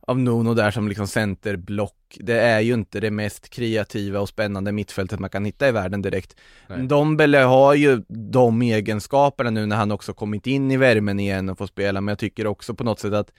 av 0.08 0.20
Nuno 0.20 0.54
där 0.54 0.72
som 0.72 0.88
liksom 0.88 1.08
centerblock. 1.08 2.18
Det 2.20 2.39
är 2.39 2.60
ju 2.60 2.74
inte 2.74 2.99
det 2.99 3.12
mest 3.12 3.49
kreativa 3.49 4.20
och 4.20 4.30
spännande 4.30 4.72
mittfältet 4.72 5.20
man 5.20 5.30
kan 5.30 5.45
hitta 5.45 5.68
i 5.68 5.72
världen 5.72 6.01
direkt. 6.01 6.36
Nej. 6.68 6.88
Dombele 6.88 7.38
har 7.38 7.74
ju 7.74 8.04
de 8.08 8.62
egenskaperna 8.62 9.49
nu 9.49 9.66
när 9.66 9.76
han 9.76 9.91
också 9.91 10.14
kommit 10.14 10.47
in 10.47 10.72
i 10.72 10.78
värmen 10.78 11.20
igen 11.20 11.49
och 11.49 11.58
får 11.58 11.68
spela, 11.68 12.01
men 12.01 12.12
jag 12.12 12.20
tycker 12.20 12.47
också 12.47 12.74
på 12.74 12.84
något 12.84 12.99
sätt 12.99 13.14
att 13.14 13.32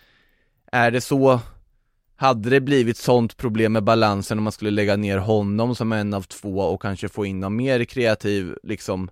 är 0.72 0.90
det 0.90 1.00
så 1.00 1.40
hade 2.16 2.50
det 2.50 2.60
blivit 2.60 2.96
sånt 2.96 3.36
problem 3.36 3.72
med 3.72 3.84
balansen 3.84 4.38
om 4.38 4.44
man 4.44 4.52
skulle 4.52 4.70
lägga 4.70 4.96
ner 4.96 5.18
honom 5.18 5.74
som 5.74 5.92
en 5.92 6.14
av 6.14 6.22
två 6.22 6.58
och 6.58 6.82
kanske 6.82 7.08
få 7.08 7.26
in 7.26 7.40
någon 7.40 7.56
mer 7.56 7.84
kreativ 7.84 8.54
liksom 8.62 9.10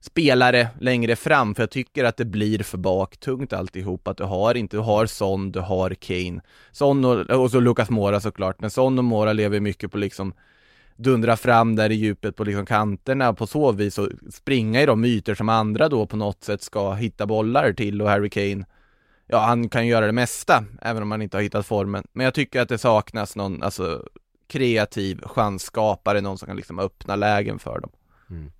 spelare 0.00 0.68
längre 0.80 1.16
fram, 1.16 1.54
för 1.54 1.62
jag 1.62 1.70
tycker 1.70 2.04
att 2.04 2.16
det 2.16 2.24
blir 2.24 2.62
för 2.62 2.78
baktungt 2.78 3.52
alltihop, 3.52 4.08
att 4.08 4.16
du 4.16 4.24
har 4.24 4.54
inte, 4.54 4.76
du 4.76 4.80
har 4.80 5.06
Son, 5.06 5.52
du 5.52 5.60
har 5.60 5.90
Kane, 5.90 6.40
Son 6.72 7.04
och, 7.04 7.30
och 7.30 7.50
så 7.50 7.60
Lucas 7.60 7.90
Mora 7.90 8.20
såklart, 8.20 8.60
men 8.60 8.70
Son 8.70 8.98
och 8.98 9.04
Mora 9.04 9.32
lever 9.32 9.60
mycket 9.60 9.92
på 9.92 9.98
liksom 9.98 10.32
dundra 10.96 11.36
fram 11.36 11.76
där 11.76 11.90
i 11.90 11.94
djupet 11.94 12.36
på 12.36 12.44
liksom 12.44 12.66
kanterna 12.66 13.32
på 13.32 13.46
så 13.46 13.72
vis 13.72 13.98
och 13.98 14.08
springa 14.30 14.82
i 14.82 14.86
de 14.86 15.04
ytor 15.04 15.34
som 15.34 15.48
andra 15.48 15.88
då 15.88 16.06
på 16.06 16.16
något 16.16 16.44
sätt 16.44 16.62
ska 16.62 16.92
hitta 16.92 17.26
bollar 17.26 17.72
till 17.72 18.02
och 18.02 18.08
Harry 18.08 18.30
Kane 18.30 18.64
Ja, 19.30 19.38
han 19.38 19.68
kan 19.68 19.86
göra 19.86 20.06
det 20.06 20.12
mesta, 20.12 20.64
även 20.82 21.02
om 21.02 21.10
han 21.10 21.22
inte 21.22 21.36
har 21.36 21.42
hittat 21.42 21.66
formen. 21.66 22.04
Men 22.12 22.24
jag 22.24 22.34
tycker 22.34 22.60
att 22.60 22.68
det 22.68 22.78
saknas 22.78 23.36
någon, 23.36 23.62
alltså 23.62 24.04
kreativ 24.46 25.20
chansskapare, 25.22 26.20
någon 26.20 26.38
som 26.38 26.46
kan 26.46 26.56
liksom 26.56 26.78
öppna 26.78 27.16
lägen 27.16 27.58
för 27.58 27.80
dem. 27.80 27.90
Mm. 28.30 28.52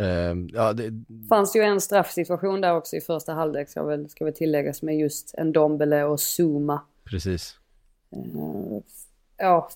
Uh, 0.00 0.46
ja, 0.52 0.72
det... 0.72 0.92
Fanns 1.28 1.56
ju 1.56 1.60
en 1.60 1.80
straffsituation 1.80 2.60
där 2.60 2.76
också 2.76 2.96
i 2.96 3.00
första 3.00 3.32
halvlek 3.32 3.68
ska 3.68 3.82
väl, 3.82 4.08
ska 4.08 4.24
väl 4.24 4.34
tilläggas 4.34 4.82
med 4.82 4.98
just 4.98 5.34
en 5.34 5.52
Dombele 5.52 6.04
och 6.04 6.20
Zuma. 6.20 6.80
Precis. 7.04 7.58
Uh, 8.16 8.80
ja, 9.36 9.68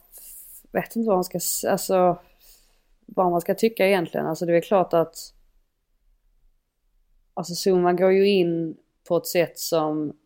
vet 0.72 0.96
inte 0.96 1.08
vad 1.08 1.16
man 1.16 1.24
ska, 1.24 1.40
alltså 1.70 2.18
vad 3.06 3.30
man 3.30 3.40
ska 3.40 3.54
tycka 3.54 3.86
egentligen. 3.86 4.26
Alltså 4.26 4.46
det 4.46 4.56
är 4.56 4.60
klart 4.60 4.94
att 4.94 5.34
Alltså 7.34 7.68
Zuma 7.68 7.92
går 7.92 8.12
ju 8.12 8.28
in 8.28 8.76
på 9.08 9.16
ett 9.16 9.26
sätt 9.26 9.58
som 9.58 10.16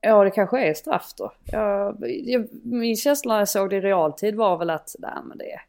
Ja, 0.00 0.24
det 0.24 0.30
kanske 0.30 0.60
är 0.60 0.74
straff 0.74 1.12
då. 1.16 1.32
Jag, 1.44 1.96
jag, 2.24 2.48
min 2.62 2.96
känsla 2.96 3.32
när 3.32 3.40
jag 3.40 3.48
såg 3.48 3.70
det 3.70 3.76
i 3.76 3.80
realtid 3.80 4.34
var 4.34 4.56
väl 4.58 4.70
att, 4.70 4.96
nej 4.98 5.18
men 5.24 5.38
det, 5.38 5.60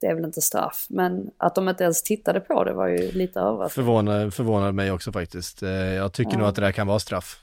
det 0.00 0.06
är 0.06 0.14
väl 0.14 0.24
inte 0.24 0.40
straff. 0.40 0.86
Men 0.88 1.30
att 1.36 1.54
de 1.54 1.68
inte 1.68 1.84
ens 1.84 2.02
tittade 2.02 2.40
på 2.40 2.64
det 2.64 2.72
var 2.72 2.86
ju 2.86 3.12
lite 3.12 3.40
överraskande. 3.40 3.74
Förvånar, 3.74 4.30
förvånar 4.30 4.72
mig 4.72 4.92
också 4.92 5.12
faktiskt. 5.12 5.62
Eh, 5.62 5.70
jag 5.70 6.12
tycker 6.12 6.32
ja. 6.32 6.38
nog 6.38 6.48
att 6.48 6.54
det 6.54 6.60
där 6.60 6.72
kan 6.72 6.86
vara 6.86 6.98
straff. 6.98 7.40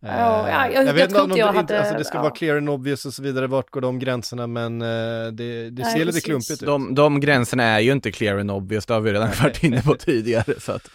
Ja, 0.00 0.10
ja, 0.10 0.48
jag, 0.48 0.74
jag, 0.74 0.86
jag 0.86 0.94
vet 0.94 1.08
inte 1.08 1.20
om 1.20 1.28
de, 1.28 1.40
hade, 1.40 1.78
alltså 1.78 1.94
det 1.98 2.04
ska 2.04 2.18
ja. 2.18 2.22
vara 2.22 2.32
clear 2.32 2.56
and 2.56 2.70
obvious 2.70 3.06
och 3.06 3.14
så 3.14 3.22
vidare, 3.22 3.46
vart 3.46 3.70
går 3.70 3.80
de 3.80 3.98
gränserna, 3.98 4.46
men 4.46 4.82
eh, 4.82 4.86
det, 5.32 5.70
det 5.70 5.82
Nej, 5.82 5.92
ser 5.92 6.04
lite 6.04 6.20
klumpigt 6.20 6.50
ut. 6.50 6.60
De, 6.60 6.94
de 6.94 7.20
gränserna 7.20 7.62
är 7.64 7.80
ju 7.80 7.92
inte 7.92 8.12
clear 8.12 8.38
and 8.38 8.50
obvious, 8.50 8.86
det 8.86 8.94
har 8.94 9.00
vi 9.00 9.12
redan 9.12 9.30
varit 9.42 9.62
inne 9.62 9.82
på 9.82 9.94
tidigare. 9.94 10.60
Så 10.60 10.72
att... 10.72 10.90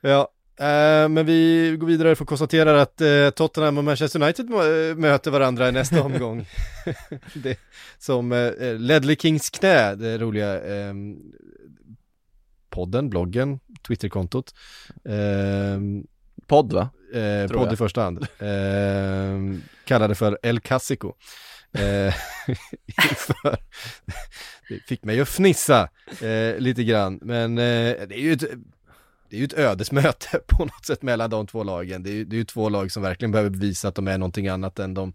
Ja, 0.00 0.28
Uh, 0.60 1.08
men 1.08 1.26
vi 1.26 1.76
går 1.80 1.86
vidare 1.86 2.12
och 2.12 2.28
konstaterar 2.28 2.74
att 2.74 3.00
uh, 3.00 3.30
Tottenham 3.30 3.78
och 3.78 3.84
Manchester 3.84 4.22
United 4.22 4.50
möter 4.96 5.30
varandra 5.30 5.68
i 5.68 5.72
nästa 5.72 6.02
omgång. 6.02 6.46
det, 7.34 7.58
som 7.98 8.32
uh, 8.32 8.78
Ledley 8.78 9.16
Kings 9.16 9.50
knä, 9.50 9.94
det 9.94 10.18
roliga. 10.18 10.60
Um, 10.60 11.32
podden, 12.70 13.10
bloggen, 13.10 13.60
Twitterkontot. 13.82 14.54
Eh, 15.04 15.80
Podd 16.46 16.72
va? 16.72 16.90
eh, 17.12 17.48
podd 17.50 17.66
jag. 17.66 17.72
i 17.72 17.76
första 17.76 18.02
hand. 18.02 18.26
Eh, 18.38 19.60
kallade 19.84 20.14
för 20.14 20.38
El 20.42 20.60
Casico. 20.60 21.12
Eh, 21.72 22.14
för, 23.16 23.56
det 24.68 24.80
fick 24.86 25.04
mig 25.04 25.20
att 25.20 25.28
fnissa 25.28 25.88
eh, 26.20 26.58
lite 26.58 26.84
grann, 26.84 27.18
men 27.22 27.58
eh, 27.58 27.94
det 28.08 28.14
är 28.14 28.20
ju 28.20 28.32
ett 28.32 28.44
det 29.30 29.36
är 29.36 29.38
ju 29.38 29.44
ett 29.44 29.58
ödesmöte 29.58 30.40
på 30.46 30.64
något 30.64 30.86
sätt 30.86 31.02
mellan 31.02 31.30
de 31.30 31.46
två 31.46 31.64
lagen. 31.64 32.02
Det 32.02 32.10
är, 32.10 32.24
det 32.24 32.36
är 32.36 32.38
ju 32.38 32.44
två 32.44 32.68
lag 32.68 32.92
som 32.92 33.02
verkligen 33.02 33.32
behöver 33.32 33.50
bevisa 33.50 33.88
att 33.88 33.94
de 33.94 34.08
är 34.08 34.18
någonting 34.18 34.48
annat 34.48 34.78
än, 34.78 34.94
de, 34.94 35.12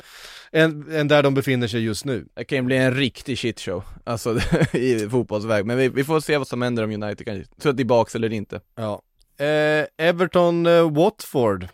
än, 0.51 0.91
än 0.91 1.07
där 1.07 1.23
de 1.23 1.33
befinner 1.33 1.67
sig 1.67 1.83
just 1.83 2.05
nu. 2.05 2.27
Det 2.33 2.43
kan 2.43 2.57
ju 2.57 2.61
bli 2.61 2.77
en 2.77 2.93
riktig 2.93 3.39
shitshow, 3.39 3.83
alltså 4.03 4.39
i 4.73 5.09
fotbollsväg. 5.09 5.65
Men 5.65 5.77
vi, 5.77 5.89
vi 5.89 6.03
får 6.03 6.19
se 6.19 6.37
vad 6.37 6.47
som 6.47 6.61
händer 6.61 6.83
om 6.83 7.03
United 7.03 7.25
kan 7.25 7.43
ta 7.61 7.73
tillbaks 7.73 8.15
eller 8.15 8.33
inte. 8.33 8.61
Ja. 8.75 9.01
Eh, 9.45 9.85
Everton 9.97 10.65
eh, 10.65 10.91
Watford. 10.91 11.67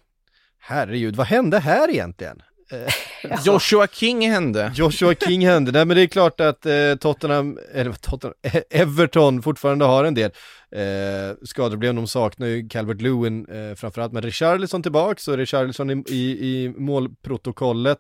Herregud, 0.59 1.15
vad 1.15 1.27
hände 1.27 1.59
här 1.59 1.89
egentligen? 1.89 2.41
Joshua 3.45 3.87
King 3.87 4.29
hände. 4.29 4.71
Joshua 4.75 5.15
King 5.15 5.45
hände. 5.45 5.71
Nej 5.71 5.85
men 5.85 5.97
det 5.97 6.03
är 6.03 6.07
klart 6.07 6.39
att 6.39 6.65
eh, 6.65 6.95
Tottenham, 6.99 7.59
eller 7.73 7.93
Tottenham, 7.93 8.33
eh, 8.41 8.61
Everton 8.81 9.41
fortfarande 9.41 9.85
har 9.85 10.03
en 10.03 10.13
del 10.13 10.31
eh, 10.71 11.35
skadeproblem. 11.43 11.95
De 11.95 12.07
saknar 12.07 12.47
ju 12.47 12.69
Calvert 12.69 13.01
Lewin 13.01 13.45
eh, 13.45 13.75
framförallt, 13.75 14.13
men 14.13 14.21
Richarlison 14.21 14.83
tillbaks 14.83 15.27
och 15.27 15.37
Richarlison 15.37 15.89
i, 15.89 16.03
i, 16.07 16.31
i 16.31 16.73
målprotokollet. 16.77 17.99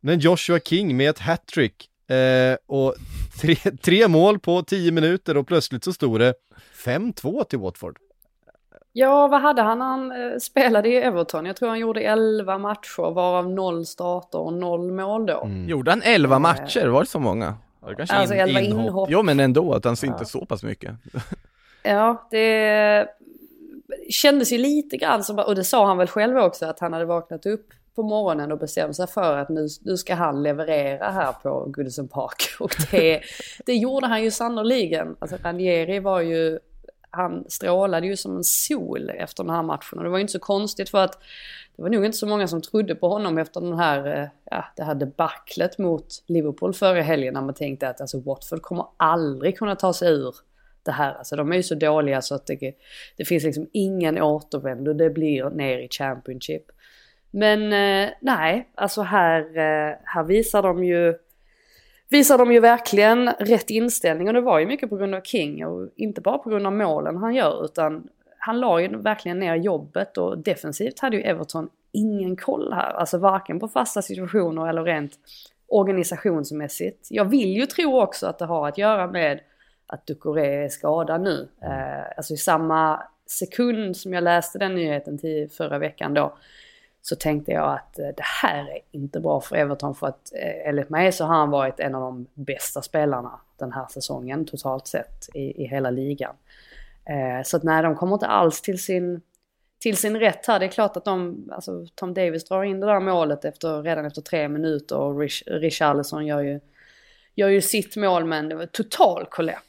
Men 0.00 0.18
Joshua 0.18 0.60
King 0.60 0.96
med 0.96 1.10
ett 1.10 1.18
hattrick 1.18 1.88
eh, 2.10 2.56
och 2.66 2.94
tre, 3.40 3.56
tre 3.82 4.08
mål 4.08 4.38
på 4.38 4.62
tio 4.62 4.92
minuter 4.92 5.36
och 5.36 5.46
plötsligt 5.46 5.84
så 5.84 5.92
stod 5.92 6.20
det 6.20 6.34
5-2 6.84 7.44
till 7.44 7.58
Watford. 7.58 7.98
Ja, 8.98 9.28
vad 9.28 9.40
hade 9.40 9.62
han 9.62 9.80
han 9.80 10.12
eh, 10.12 10.38
spelade 10.38 10.88
i 10.88 10.96
Everton? 10.96 11.46
Jag 11.46 11.56
tror 11.56 11.68
han 11.68 11.78
gjorde 11.78 12.00
11 12.00 12.58
matcher, 12.58 13.12
varav 13.12 13.50
noll 13.50 13.86
starter 13.86 14.38
och 14.38 14.52
noll 14.52 14.92
mål 14.92 15.26
då. 15.26 15.40
Mm. 15.44 15.68
Gjorde 15.68 15.90
han 15.90 16.02
11 16.04 16.38
matcher? 16.38 16.86
Var 16.86 17.00
det 17.00 17.08
så 17.08 17.18
många? 17.18 17.54
Var 17.80 17.90
det 17.90 17.96
kanske 17.96 18.16
Alltså 18.16 18.34
in- 18.34 18.40
11 18.40 18.60
inhopp. 18.60 19.08
Jo 19.10 19.22
men 19.22 19.40
ändå, 19.40 19.72
att 19.72 19.84
han 19.84 19.96
inte 20.04 20.24
så 20.24 20.46
pass 20.46 20.62
mycket. 20.62 20.94
Ja, 21.82 22.28
det 22.30 23.06
kändes 24.10 24.52
ju 24.52 24.58
lite 24.58 24.96
grann 24.96 25.24
som, 25.24 25.38
och 25.38 25.54
det 25.54 25.64
sa 25.64 25.86
han 25.86 25.98
väl 25.98 26.06
själv 26.08 26.36
också, 26.38 26.66
att 26.66 26.80
han 26.80 26.92
hade 26.92 27.04
vaknat 27.04 27.46
upp 27.46 27.66
på 27.94 28.02
morgonen 28.02 28.52
och 28.52 28.58
bestämt 28.58 28.96
sig 28.96 29.06
för 29.06 29.38
att 29.38 29.48
nu, 29.48 29.68
nu 29.80 29.96
ska 29.96 30.14
han 30.14 30.42
leverera 30.42 31.10
här 31.10 31.32
på 31.42 31.64
Goodison 31.68 32.08
Park. 32.08 32.42
Och 32.60 32.74
det, 32.90 33.20
det 33.66 33.74
gjorde 33.74 34.06
han 34.06 34.22
ju 34.22 34.30
sannoliken. 34.30 35.16
Alltså 35.18 35.36
Ranieri 35.44 35.98
var 36.00 36.20
ju, 36.20 36.58
han 37.16 37.44
strålade 37.48 38.06
ju 38.06 38.16
som 38.16 38.36
en 38.36 38.44
sol 38.44 39.10
efter 39.10 39.44
den 39.44 39.54
här 39.54 39.62
matchen. 39.62 39.98
Och 39.98 40.04
det 40.04 40.10
var 40.10 40.18
ju 40.18 40.22
inte 40.22 40.32
så 40.32 40.38
konstigt 40.38 40.88
för 40.88 41.04
att 41.04 41.18
det 41.76 41.82
var 41.82 41.88
nog 41.88 42.04
inte 42.04 42.18
så 42.18 42.26
många 42.26 42.48
som 42.48 42.62
trodde 42.62 42.94
på 42.94 43.08
honom 43.08 43.38
efter 43.38 43.60
den 43.60 43.78
här, 43.78 44.06
eh, 44.06 44.28
ja, 44.50 44.64
det 44.76 44.82
här 44.82 44.94
debaclet 44.94 45.78
mot 45.78 46.06
Liverpool 46.26 46.74
förra 46.74 47.02
helgen 47.02 47.34
när 47.34 47.42
man 47.42 47.54
tänkte 47.54 47.88
att 47.88 48.00
alltså, 48.00 48.20
Watford 48.20 48.62
kommer 48.62 48.86
aldrig 48.96 49.58
kunna 49.58 49.76
ta 49.76 49.92
sig 49.92 50.12
ur 50.12 50.34
det 50.82 50.92
här. 50.92 51.14
Alltså 51.14 51.36
de 51.36 51.52
är 51.52 51.56
ju 51.56 51.62
så 51.62 51.74
dåliga 51.74 52.22
så 52.22 52.34
att 52.34 52.46
det, 52.46 52.74
det 53.16 53.24
finns 53.24 53.44
liksom 53.44 53.68
ingen 53.72 54.22
återvändo. 54.22 54.92
Det 54.92 55.10
blir 55.10 55.50
ner 55.50 55.78
i 55.78 55.88
Championship. 55.88 56.62
Men 57.30 57.62
eh, 57.72 58.12
nej, 58.20 58.68
alltså 58.74 59.02
här, 59.02 59.40
eh, 59.40 59.94
här 60.04 60.24
visar 60.24 60.62
de 60.62 60.84
ju 60.84 61.14
visar 62.08 62.38
de 62.38 62.52
ju 62.52 62.60
verkligen 62.60 63.28
rätt 63.28 63.70
inställning 63.70 64.28
och 64.28 64.34
det 64.34 64.40
var 64.40 64.58
ju 64.58 64.66
mycket 64.66 64.90
på 64.90 64.96
grund 64.96 65.14
av 65.14 65.20
King 65.20 65.66
och 65.66 65.88
inte 65.96 66.20
bara 66.20 66.38
på 66.38 66.50
grund 66.50 66.66
av 66.66 66.72
målen 66.72 67.16
han 67.16 67.34
gör 67.34 67.64
utan 67.64 68.08
han 68.38 68.60
la 68.60 68.80
ju 68.80 68.96
verkligen 68.96 69.38
ner 69.38 69.54
jobbet 69.54 70.16
och 70.16 70.38
defensivt 70.38 70.98
hade 70.98 71.16
ju 71.16 71.22
Everton 71.22 71.68
ingen 71.92 72.36
koll 72.36 72.72
här. 72.72 72.92
Alltså 72.92 73.18
varken 73.18 73.60
på 73.60 73.68
fasta 73.68 74.02
situationer 74.02 74.68
eller 74.68 74.82
rent 74.82 75.12
organisationsmässigt. 75.68 77.06
Jag 77.10 77.24
vill 77.24 77.56
ju 77.56 77.66
tro 77.66 78.00
också 78.02 78.26
att 78.26 78.38
det 78.38 78.44
har 78.44 78.68
att 78.68 78.78
göra 78.78 79.06
med 79.06 79.40
att 79.86 80.06
Ducoré 80.06 80.64
är 80.64 80.68
skadad 80.68 81.20
nu. 81.20 81.48
Eh, 81.62 82.16
alltså 82.16 82.34
i 82.34 82.36
samma 82.36 83.02
sekund 83.26 83.96
som 83.96 84.12
jag 84.12 84.24
läste 84.24 84.58
den 84.58 84.74
nyheten 84.74 85.18
till 85.18 85.50
förra 85.50 85.78
veckan 85.78 86.14
då 86.14 86.36
så 87.08 87.16
tänkte 87.16 87.52
jag 87.52 87.72
att 87.74 87.98
eh, 87.98 88.08
det 88.16 88.24
här 88.42 88.70
är 88.70 88.78
inte 88.90 89.20
bra 89.20 89.40
för 89.40 89.56
Everton 89.56 89.94
för 89.94 90.06
att 90.06 90.32
eh, 90.34 90.68
enligt 90.68 90.90
mig 90.90 91.12
så 91.12 91.24
har 91.24 91.34
han 91.34 91.50
varit 91.50 91.80
en 91.80 91.94
av 91.94 92.00
de 92.00 92.26
bästa 92.34 92.82
spelarna 92.82 93.40
den 93.56 93.72
här 93.72 93.86
säsongen 93.90 94.46
totalt 94.46 94.86
sett 94.86 95.28
i, 95.34 95.62
i 95.62 95.66
hela 95.66 95.90
ligan. 95.90 96.34
Eh, 97.04 97.44
så 97.44 97.56
att 97.56 97.62
nej, 97.62 97.82
de 97.82 97.96
kommer 97.96 98.14
inte 98.14 98.26
alls 98.26 98.62
till 98.62 98.82
sin, 98.82 99.20
till 99.78 99.96
sin 99.96 100.16
rätt 100.16 100.46
här. 100.46 100.58
Det 100.58 100.66
är 100.66 100.70
klart 100.70 100.96
att 100.96 101.04
de, 101.04 101.48
alltså 101.52 101.86
Tom 101.94 102.14
Davis 102.14 102.44
drar 102.44 102.62
in 102.62 102.80
det 102.80 102.86
där 102.86 103.00
målet 103.00 103.44
efter, 103.44 103.82
redan 103.82 104.04
efter 104.04 104.22
tre 104.22 104.48
minuter 104.48 104.96
och 104.96 105.20
Rich, 105.20 105.42
Richarlison 105.46 106.26
gör 106.26 106.40
ju, 106.40 106.60
gör 107.34 107.48
ju 107.48 107.60
sitt 107.60 107.96
mål 107.96 108.24
men 108.24 108.48
det 108.48 108.54
var 108.54 108.66
total 108.66 109.26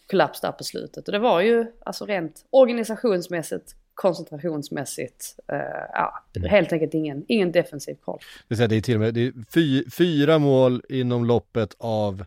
kollaps 0.07 0.41
där 0.41 0.51
på 0.51 0.63
slutet. 0.63 1.07
Och 1.07 1.11
det 1.11 1.19
var 1.19 1.41
ju 1.41 1.65
alltså 1.85 2.05
rent 2.05 2.45
organisationsmässigt, 2.49 3.75
koncentrationsmässigt, 3.97 5.35
eh, 5.51 5.57
ja, 5.93 6.23
helt 6.49 6.73
enkelt 6.73 6.93
ingen, 6.93 7.25
ingen 7.27 7.51
defensiv 7.51 7.95
koll. 8.05 8.19
Det 8.47 8.59
här, 8.59 8.67
det 8.67 8.75
är 8.75 8.81
till 8.81 8.95
och 8.95 9.01
med 9.01 9.13
det 9.13 9.27
är 9.27 9.33
fy, 9.53 9.89
fyra 9.89 10.39
mål 10.39 10.83
inom 10.89 11.25
loppet 11.25 11.75
av 11.77 12.25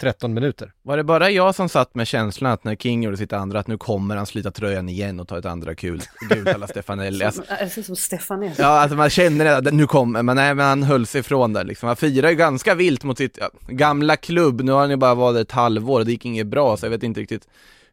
13 0.00 0.34
minuter. 0.34 0.72
Var 0.82 0.96
det 0.96 1.04
bara 1.04 1.30
jag 1.30 1.54
som 1.54 1.68
satt 1.68 1.94
med 1.94 2.06
känslan 2.06 2.52
att 2.52 2.64
när 2.64 2.76
King 2.76 3.02
gjorde 3.02 3.16
sitt 3.16 3.32
andra, 3.32 3.60
att 3.60 3.66
nu 3.66 3.78
kommer 3.78 4.16
han 4.16 4.26
slita 4.26 4.50
tröjan 4.50 4.88
igen 4.88 5.20
och 5.20 5.28
ta 5.28 5.38
ett 5.38 5.44
andra 5.44 5.74
kul, 5.74 6.02
gult 6.28 6.48
alla 6.48 6.66
Stefanelli. 6.68 7.24
Alltså, 7.24 7.42
Som, 7.42 7.80
äh, 7.80 7.84
som 7.84 7.96
Stefanelli. 7.96 8.54
ja, 8.58 8.66
alltså 8.66 8.96
man 8.96 9.10
känner 9.10 9.44
det, 9.44 9.56
att 9.56 9.74
nu 9.74 9.86
kommer, 9.86 10.22
men 10.22 10.36
nej, 10.36 10.54
men 10.54 10.66
han 10.66 10.82
höll 10.82 11.06
sig 11.06 11.20
ifrån 11.20 11.52
där 11.52 11.64
liksom. 11.64 11.86
Han 11.86 11.96
firar 11.96 12.30
ju 12.30 12.36
ganska 12.36 12.74
vilt 12.74 13.04
mot 13.04 13.18
sitt 13.18 13.38
ja, 13.40 13.50
gamla 13.68 14.16
klubb, 14.16 14.60
nu 14.60 14.72
har 14.72 14.80
han 14.80 14.90
ju 14.90 14.96
bara 14.96 15.14
varit 15.14 15.36
ett 15.46 15.52
halvår, 15.52 16.04
det 16.04 16.10
gick 16.10 16.24
inget 16.24 16.46
bra, 16.46 16.76
så 16.76 16.86
jag 16.86 16.90
vet 16.90 17.02
inte 17.02 17.20
riktigt 17.20 17.48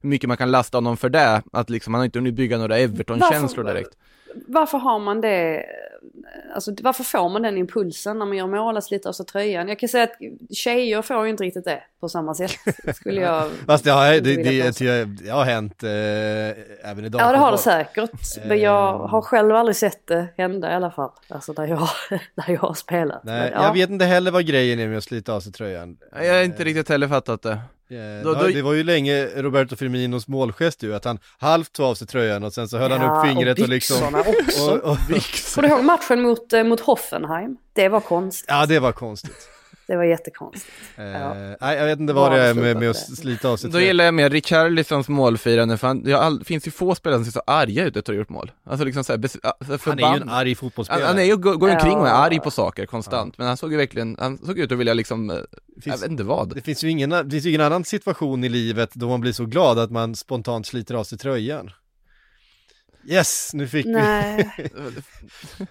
mycket 0.06 0.28
man 0.28 0.38
kan 0.38 0.52
lasta 0.52 0.78
honom 0.78 0.98
för 0.98 1.10
det, 1.10 1.42
att 1.54 1.70
liksom, 1.70 1.94
han 1.94 2.00
har 2.02 2.06
inte 2.06 2.20
hunnit 2.20 2.34
bygga 2.36 2.58
några 2.58 2.78
Everton-känslor 2.78 3.64
Varför- 3.64 3.76
direkt. 3.80 3.98
Varför 4.48 4.78
har 4.78 5.00
man 5.00 5.22
det, 5.22 5.66
alltså 6.56 6.72
varför 6.82 7.04
får 7.04 7.30
man 7.30 7.42
den 7.42 7.58
impulsen 7.58 8.20
när 8.20 8.26
man 8.26 8.38
gör 8.38 8.48
mål 8.48 8.78
att 8.78 8.84
slita 8.84 9.10
av 9.10 9.14
sig 9.14 9.26
tröjan? 9.26 9.68
Jag 9.68 9.80
kan 9.80 9.90
säga 9.90 10.04
att 10.04 10.12
tjejer 10.56 11.02
får 11.02 11.24
ju 11.24 11.30
inte 11.30 11.44
riktigt 11.44 11.66
det 11.66 11.82
på 12.00 12.10
samma 12.10 12.34
sätt. 12.36 12.52
Skulle 12.96 13.22
jag 13.22 13.50
Fast 13.66 13.84
det 13.84 13.92
har, 13.92 14.12
det, 14.12 14.20
det, 14.20 15.24
det 15.24 15.30
har 15.30 15.44
hänt 15.44 15.84
eh, 15.84 16.90
även 16.92 17.06
idag. 17.06 17.22
Ja 17.22 17.32
det 17.32 17.38
har 17.38 17.52
det 17.52 17.58
säkert. 17.58 18.12
Men 18.46 18.60
jag 18.60 18.94
Eh. 18.96 19.08
har 19.08 19.22
själv 19.22 19.56
aldrig 19.56 19.76
sett 19.76 20.08
det 20.08 20.28
hända 20.38 20.72
i 20.72 20.74
alla 20.76 20.92
fall. 20.92 21.12
Alltså 21.30 21.54
där 21.54 21.68
jag, 21.68 21.80
där 22.36 22.46
jag 22.54 22.60
har 22.60 22.74
spelat. 22.74 23.24
Nej, 23.24 23.40
Men, 23.42 23.52
ja. 23.62 23.68
jag 23.68 23.74
vet 23.74 23.90
inte 23.90 24.06
heller 24.06 24.32
vad 24.32 24.46
grejen 24.46 24.80
är 24.80 24.88
med 24.88 24.98
att 24.98 25.04
slita 25.04 25.34
av 25.34 25.40
sig 25.40 25.52
tröjan. 25.54 25.98
Jag 26.22 26.34
har 26.34 26.44
inte 26.44 26.64
riktigt 26.64 26.90
heller 26.90 27.08
fattat 27.08 27.42
det. 27.42 27.60
Eh, 27.90 27.98
Då- 28.24 28.34
det, 28.34 28.40
då- 28.40 28.48
det 28.48 28.62
var 28.62 28.74
ju 28.74 28.84
länge 28.84 29.26
Roberto 29.36 29.76
Firminos 29.76 30.28
målgest 30.28 30.84
ju, 30.84 30.96
att 30.96 31.06
han 31.06 31.20
halvt 31.38 31.72
tog 31.74 31.86
av 31.86 31.96
sig 31.96 32.08
tröjan 32.08 32.44
och 32.44 32.54
sen 32.54 32.68
så 32.70 32.78
höll 32.78 32.92
han 32.92 33.02
Ja, 33.02 33.18
upp 33.22 33.28
fingret 33.28 33.58
och, 33.58 33.64
och 33.64 33.70
liksom... 33.70 34.16
också. 34.16 34.72
Och, 34.72 34.92
och, 34.92 34.98
Kommer 35.56 35.62
du 35.62 35.68
ihåg 35.68 35.84
matchen 35.84 36.22
mot, 36.22 36.54
eh, 36.54 36.64
mot 36.64 36.80
Hoffenheim? 36.80 37.58
Det 37.74 37.90
var 37.90 38.00
konstigt. 38.02 38.46
ja, 38.48 38.66
det 38.66 38.80
var 38.80 38.92
konstigt. 38.92 39.50
Det 39.88 39.96
var 39.96 40.04
jättekonstigt. 40.04 40.72
Eh, 40.98 41.06
Ja. 41.06 41.34
Nej, 41.62 41.78
jag 41.78 41.86
vet 41.86 42.00
inte 42.00 42.14
vad 42.14 42.32
det 42.32 42.42
är 42.42 42.54
med, 42.54 42.78
med 42.78 42.90
att 42.90 43.08
det. 43.10 43.16
slita 43.16 43.50
av 43.50 43.58
sig 43.58 43.70
Då 43.72 43.80
gillar 43.80 44.06
jag 44.06 44.14
mer 44.14 44.30
Richarlisons 44.30 45.08
målfirande, 45.08 45.78
för 45.78 45.88
han, 45.88 46.04
jag, 46.06 46.20
all, 46.22 46.44
finns 46.44 46.68
ju 46.68 46.72
få 46.72 46.96
spelare 46.96 47.18
som 47.20 47.26
ser 47.26 47.32
så 47.32 47.42
arga 47.48 47.84
ut 47.84 47.88
efter 47.98 48.00
att 48.00 48.08
ha 48.08 48.14
gjort 48.20 48.30
mål. 48.30 48.52
Alltså 48.64 48.86
liksom 48.86 49.04
såhär, 49.04 49.18
bes, 49.18 49.38
alltså 49.44 49.90
Han 49.90 50.00
är 50.00 50.02
ju 50.04 50.08
en 50.08 50.20
förband- 50.20 50.32
arg 50.32 50.50
Han, 50.50 50.56
fotbollsspelare. 50.56 51.06
han 51.06 51.20
är 51.20 51.24
ju, 51.24 51.38
går 51.38 51.54
går 51.56 51.70
omkring 51.70 51.98
och 51.98 52.08
är 52.08 52.12
Ja. 52.12 52.16
arg 52.18 52.40
på 52.40 52.52
saker 52.52 52.86
konstant, 52.86 53.38
men 53.38 53.48
han 53.48 53.58
såg 53.58 53.72
ju 53.72 53.78
verkligen, 53.78 54.16
han 54.20 54.38
såg 54.38 54.60
ut 54.60 54.72
att 54.72 54.78
vilja 54.78 54.94
liksom, 54.94 55.30
eh, 55.30 55.36
jag 55.76 55.84
finns- 55.84 56.04
vet 56.04 56.12
inte 56.12 56.24
vad. 56.24 56.56
Det 56.56 56.62
finns 56.62 56.84
ju 56.84 56.90
ingen, 56.90 57.10
det 57.10 57.30
finns 57.32 57.46
ju 57.46 57.50
ingen 57.50 57.62
annan 57.62 57.84
situation 57.84 58.44
i 58.44 58.50
livet 58.50 58.90
då 58.94 59.10
man 59.10 59.22
blir 59.22 59.34
så 59.34 59.46
glad 59.46 59.80
att 59.80 59.92
man 59.92 60.16
spontant 60.16 60.68
sliter 60.68 60.96
av 60.96 61.04
sig 61.04 61.18
tröjan. 61.18 61.72
Yes, 63.08 63.52
nu 63.54 63.68
fick 63.68 63.86
Nej. 63.86 64.52
Vi, 64.58 65.66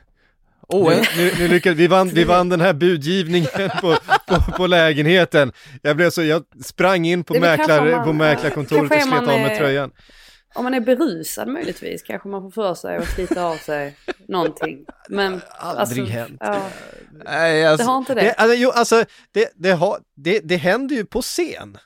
en- 0.72 1.04
nu, 1.16 1.32
nu 1.38 1.48
lyckades 1.48 1.78
vi, 1.78 1.86
vann, 1.86 2.08
vi 2.08 2.24
vann 2.24 2.48
den 2.48 2.60
här 2.60 2.72
budgivningen 2.72 3.70
på, 3.80 3.96
på, 4.26 4.52
på 4.56 4.66
lägenheten. 4.66 5.52
Jag 5.82 5.96
blev 5.96 6.10
så, 6.10 6.22
jag 6.22 6.42
sprang 6.64 7.06
in 7.06 7.24
på, 7.24 7.34
Det 7.34 7.40
mäklar, 7.40 7.90
man- 7.90 8.04
på 8.04 8.12
mäklarkontoret 8.12 8.82
och 8.92 9.02
slet 9.02 9.12
av 9.20 9.26
mig 9.26 9.58
tröjan. 9.58 9.90
Om 10.54 10.64
man 10.64 10.74
är 10.74 10.80
berusad 10.80 11.48
möjligtvis 11.48 12.02
kanske 12.02 12.28
man 12.28 12.42
får 12.42 12.50
för 12.50 12.74
sig 12.74 12.96
att 12.96 13.08
slita 13.08 13.44
av 13.44 13.56
sig 13.56 13.96
någonting. 14.28 14.78
Men 15.08 15.40
Aldrig 15.58 16.06
hänt. 16.08 16.36
Ja, 16.40 16.66
nej, 17.24 17.60
det 17.62 17.70
alltså, 17.70 17.86
har 17.86 17.98
inte 17.98 18.14
det. 18.14 18.20
Det, 18.20 18.32
alltså, 18.32 18.56
jo, 18.56 18.70
alltså, 18.70 19.04
det, 19.32 19.52
det, 19.54 19.70
har, 19.72 19.98
det, 20.16 20.40
det 20.44 20.56
händer 20.56 20.96
ju 20.96 21.04
på 21.04 21.22
scen. 21.22 21.78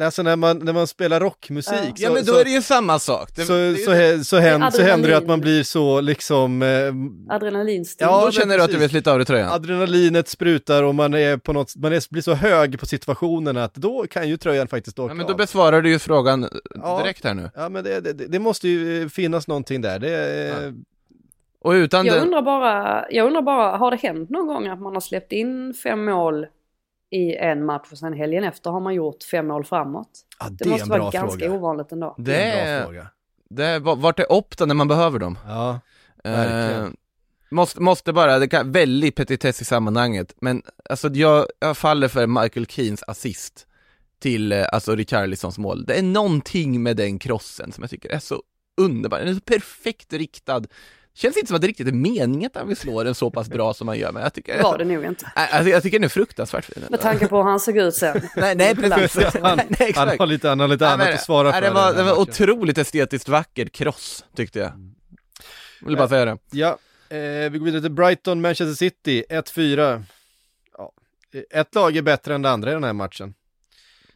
Alltså 0.00 0.22
när 0.22 0.36
man, 0.36 0.58
när 0.58 0.72
man 0.72 0.86
spelar 0.86 1.20
rockmusik 1.20 1.74
Ja. 1.74 1.96
så, 1.96 2.02
Ja 2.02 2.10
men 2.12 2.24
då 2.24 2.32
så, 2.32 2.38
är 2.40 2.44
det 2.44 2.50
ju 2.50 2.62
samma 2.62 2.98
sak. 2.98 3.28
Det, 3.36 3.42
så, 3.44 3.52
det 3.52 3.66
ju- 3.70 3.76
så, 3.76 3.90
hä- 3.90 4.22
så, 4.24 4.36
händer, 4.36 4.70
så 4.70 4.82
händer 4.82 5.08
det 5.08 5.16
att 5.16 5.26
man 5.26 5.40
blir 5.40 5.62
så 5.62 6.00
liksom 6.00 6.62
eh, 6.62 7.34
Adrenalinstig. 7.34 8.04
Ja, 8.04 8.24
då 8.24 8.30
känner 8.32 8.58
du 8.58 8.64
att 8.64 8.70
du 8.70 8.76
vill 8.78 8.90
slita 8.90 9.12
av 9.12 9.18
dig 9.18 9.26
tröjan. 9.26 9.52
adrenalinet 9.52 10.28
sprutar 10.28 10.82
och 10.82 10.94
man 10.94 11.14
är 11.14 11.36
på 11.36 11.52
något, 11.52 11.76
man 11.76 11.92
är, 11.92 12.12
blir 12.12 12.22
så 12.22 12.34
hög 12.34 12.80
på 12.80 12.86
situationen 12.86 13.56
att 13.56 13.74
då 13.74 14.06
kan 14.10 14.28
ju 14.28 14.36
tröjan 14.36 14.68
faktiskt 14.68 14.98
åka 14.98 15.10
Ja, 15.10 15.14
men 15.14 15.26
då 15.26 15.32
av. 15.32 15.38
besvarar 15.38 15.82
du 15.82 15.90
ju 15.90 15.98
frågan 15.98 16.48
Ja. 16.74 16.98
direkt 17.02 17.24
här 17.24 17.34
nu. 17.34 17.50
Ja 17.54 17.68
men 17.68 17.84
det, 17.84 18.00
det, 18.00 18.12
det 18.12 18.38
måste 18.38 18.68
ju 18.68 19.02
eh, 19.02 19.08
finnas 19.08 19.48
någonting 19.48 19.80
där, 19.80 20.00
Ja. 20.48 20.72
Och 21.60 21.70
utan 21.72 22.06
Jag 22.06 22.22
undrar, 22.22 22.42
bara, 22.42 23.04
jag 23.10 23.26
undrar 23.26 23.42
bara, 23.42 23.76
har 23.76 23.90
det 23.90 23.96
hänt 23.96 24.30
någon 24.30 24.46
gång 24.46 24.66
att 24.68 24.80
man 24.80 24.94
har 24.94 25.00
släppt 25.00 25.32
in 25.32 25.74
fem 25.74 26.04
mål 26.04 26.46
i 27.10 27.34
en 27.36 27.64
match 27.64 27.88
och 27.92 27.98
sen 27.98 28.12
helgen 28.12 28.44
efter 28.44 28.70
har 28.70 28.80
man 28.80 28.94
gjort 28.94 29.22
fem 29.22 29.46
mål 29.46 29.64
framåt? 29.64 30.10
ja, 30.40 30.48
Det, 30.48 30.56
det 30.58 30.64
är 30.64 30.70
måste 30.70 30.88
vara 30.90 31.10
ganska 31.10 31.28
fråga. 31.28 31.52
ovanligt 31.52 31.92
ändå. 31.92 32.14
Det 32.18 32.34
är 32.36 32.60
en 32.60 32.66
Det, 32.66 32.80
bra 32.80 32.84
fråga. 32.86 33.10
det, 33.50 33.78
vart 34.02 34.18
är 34.18 34.32
Opta 34.32 34.66
när 34.66 34.74
man 34.74 34.88
behöver 34.88 35.18
dem? 35.18 35.38
Ja, 35.46 35.80
Eh, 36.24 36.86
måste, 37.50 37.80
måste 37.80 38.12
bara, 38.12 38.38
det 38.38 38.48
kan, 38.48 38.72
väldigt 38.72 39.14
petitess 39.14 39.62
i 39.62 39.64
sammanhanget, 39.64 40.34
men 40.40 40.62
alltså 40.90 41.08
jag, 41.08 41.46
jag 41.58 41.76
faller 41.76 42.08
för 42.08 42.26
Michael 42.26 42.66
Keens 42.66 43.02
assist 43.02 43.66
till 44.18 44.52
eh, 44.52 44.64
alltså 44.72 44.94
Richarlisons 44.96 45.58
mål. 45.58 45.84
Det 45.86 45.94
är 45.98 46.02
någonting 46.02 46.82
med 46.82 46.96
den 46.96 47.18
krossen 47.18 47.72
som 47.72 47.82
jag 47.82 47.90
tycker 47.90 48.08
är 48.08 48.18
så 48.18 48.42
underbar, 48.76 49.18
den 49.18 49.28
är 49.28 49.34
så 49.34 49.40
perfekt 49.40 50.12
riktad. 50.12 50.62
Känns 51.16 51.36
inte 51.36 51.46
som 51.46 51.54
att 51.56 51.62
det 51.62 51.68
riktigt 51.68 51.88
är 51.88 51.92
meningen 51.92 52.46
att 52.46 52.56
han 52.56 52.68
vill 52.68 52.76
slå 52.76 53.02
den 53.04 53.14
så 53.14 53.30
pass 53.30 53.48
bra 53.48 53.74
som 53.74 53.88
han 53.88 53.98
gör, 53.98 54.12
men 54.12 54.22
jag 54.22 54.34
tycker, 54.34 54.62
Var 54.62 54.78
det 54.78 54.84
nog 54.84 55.04
inte. 55.04 55.32
Alltså, 55.34 55.70
jag 55.70 55.82
tycker 55.82 55.98
den 55.98 56.04
är 56.04 56.08
fruktansvärt 56.08 56.64
fin. 56.64 56.84
Med 56.90 57.00
tanke 57.00 57.28
på 57.28 57.36
hur 57.36 57.44
han 57.44 57.60
såg 57.60 57.76
ut 57.76 57.94
sen. 57.94 58.20
Nej, 58.36 58.54
nej 58.54 58.76
precis. 58.76 59.24
han, 59.42 59.56
nej, 59.56 59.66
nej, 59.68 59.92
han 59.96 60.08
exakt. 60.08 60.18
har 60.18 60.26
lite, 60.26 60.48
han 60.48 60.60
har 60.60 60.68
lite 60.68 60.84
Nej, 60.84 60.94
annat 60.94 61.06
men- 61.06 61.14
att 61.14 61.22
svara 61.24 61.50
nej, 61.50 61.60
för. 61.60 61.68
det 61.68 61.74
var, 61.74 61.94
det 61.94 62.02
var 62.02 62.18
otroligt 62.20 62.78
estetiskt 62.78 63.28
vacker 63.28 63.66
kross, 63.66 64.24
tyckte 64.36 64.58
jag. 64.58 64.72
Vill 65.86 65.96
bara 65.96 66.08
säga 66.08 66.24
det. 66.24 66.38
Ja, 66.50 66.78
eh, 67.08 67.50
vi 67.50 67.58
går 67.58 67.64
vidare 67.64 67.82
till 67.82 67.90
Brighton, 67.90 68.40
Manchester 68.40 68.74
City, 68.74 69.24
1-4. 69.30 70.02
Ja, 70.78 70.92
eh, 71.34 71.60
ett 71.60 71.74
lag 71.74 71.96
är 71.96 72.02
bättre 72.02 72.34
än 72.34 72.42
det 72.42 72.50
andra 72.50 72.70
i 72.70 72.74
den 72.74 72.84
här 72.84 72.92
matchen. 72.92 73.34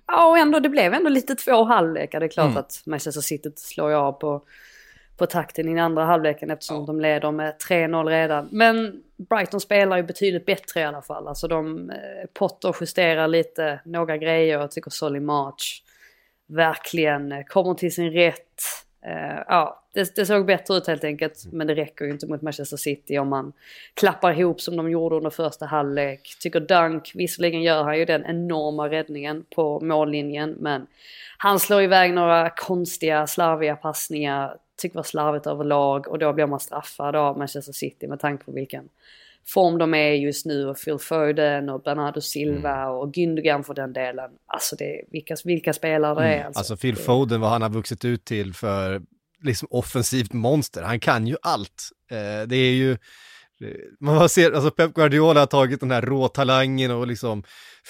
Ja, 0.06 0.28
och 0.30 0.38
ändå, 0.38 0.60
det 0.60 0.68
blev 0.68 0.94
ändå 0.94 1.08
lite 1.10 1.34
två 1.34 1.64
halvlekar. 1.64 2.20
Det 2.20 2.26
är 2.26 2.30
klart 2.30 2.44
Mm. 2.46 2.56
att 2.56 2.82
Manchester 2.86 3.20
City 3.20 3.52
slår 3.56 3.90
ju 3.90 3.96
av 3.96 4.12
på, 4.12 4.42
på 5.20 5.26
takten 5.26 5.68
i 5.68 5.70
den 5.70 5.78
andra 5.78 6.04
halvleken 6.04 6.50
eftersom 6.50 6.86
de 6.86 7.00
leder 7.00 7.30
med 7.30 7.54
3-0 7.68 8.04
redan. 8.04 8.48
Men 8.52 9.02
Brighton 9.16 9.60
spelar 9.60 9.96
ju 9.96 10.02
betydligt 10.02 10.46
bättre 10.46 10.80
i 10.80 10.84
alla 10.84 11.02
fall. 11.02 11.28
Alltså 11.28 11.48
de, 11.48 11.90
eh, 11.90 11.96
Potter 12.34 12.76
justerar 12.80 13.28
lite 13.28 13.80
några 13.84 14.16
grejer. 14.16 14.58
Jag 14.58 14.70
tycker 14.70 14.90
Solly 14.90 15.20
March 15.20 15.82
verkligen 16.46 17.32
eh, 17.32 17.44
kommer 17.44 17.74
till 17.74 17.94
sin 17.94 18.10
rätt. 18.10 18.62
Eh, 19.06 19.42
ja, 19.48 19.84
det, 19.94 20.16
det 20.16 20.26
såg 20.26 20.46
bättre 20.46 20.76
ut 20.76 20.86
helt 20.86 21.04
enkelt. 21.04 21.44
Men 21.52 21.66
det 21.66 21.74
räcker 21.74 22.04
ju 22.04 22.10
inte 22.10 22.26
mot 22.26 22.42
Manchester 22.42 22.76
City 22.76 23.18
om 23.18 23.28
man 23.28 23.52
klappar 23.94 24.38
ihop 24.38 24.60
som 24.60 24.76
de 24.76 24.90
gjorde 24.90 25.16
under 25.16 25.30
första 25.30 25.66
halvlek. 25.66 26.36
Tycker 26.40 26.60
Dunk, 26.60 27.12
visserligen 27.14 27.62
gör 27.62 27.84
han 27.84 27.98
ju 27.98 28.04
den 28.04 28.24
enorma 28.26 28.88
räddningen 28.88 29.44
på 29.54 29.80
mållinjen. 29.80 30.56
Men 30.58 30.86
han 31.38 31.60
slår 31.60 31.82
iväg 31.82 32.14
några 32.14 32.50
konstiga, 32.50 33.26
slarviga 33.26 33.76
passningar. 33.76 34.56
Tycker 34.80 34.96
var 34.96 35.02
slarvigt 35.02 35.46
överlag. 35.46 36.08
Och 36.08 36.18
då 36.18 36.32
blir 36.32 36.46
man 36.46 36.60
straffad 36.60 37.16
av 37.16 37.38
Manchester 37.38 37.72
City 37.72 38.06
med 38.06 38.20
tanke 38.20 38.44
på 38.44 38.52
vilken 38.52 38.88
form 39.46 39.78
de 39.78 39.94
är 39.94 40.12
just 40.12 40.46
nu. 40.46 40.66
Och 40.66 40.76
Phil 40.84 40.98
Foden 40.98 41.68
och 41.68 41.82
Bernardo 41.82 42.20
Silva 42.20 42.86
och 42.88 43.12
Gündogan 43.16 43.62
för 43.64 43.74
den 43.74 43.92
delen. 43.92 44.30
Alltså 44.46 44.76
det 44.76 45.02
vilka, 45.10 45.36
vilka 45.44 45.72
spelare 45.72 46.24
det 46.24 46.34
är. 46.34 46.44
Alltså 46.44 46.76
Phil 46.76 46.94
Det- 46.94 47.00
Foden, 47.02 47.40
vad 47.40 47.50
han 47.50 47.62
har 47.62 47.70
vuxit 47.70 48.04
ut 48.04 48.24
till 48.24 48.54
för 48.54 49.02
liksom 49.42 49.68
offensivt 49.70 50.32
monster. 50.32 50.82
Han 50.82 51.00
kan 51.00 51.26
ju 51.26 51.36
allt. 51.42 51.88
Eh, 52.10 52.46
det 52.48 52.56
är 52.56 52.72
ju, 52.72 52.96
man 54.00 54.28
ser, 54.28 54.52
alltså 54.52 54.70
Pep 54.70 54.94
Guardiola 54.94 55.40
har 55.40 55.46
tagit 55.46 55.80
den 55.80 55.90
här 55.90 56.02
råtalangen 56.02 56.90
och 56.90 57.06
liksom 57.06 57.42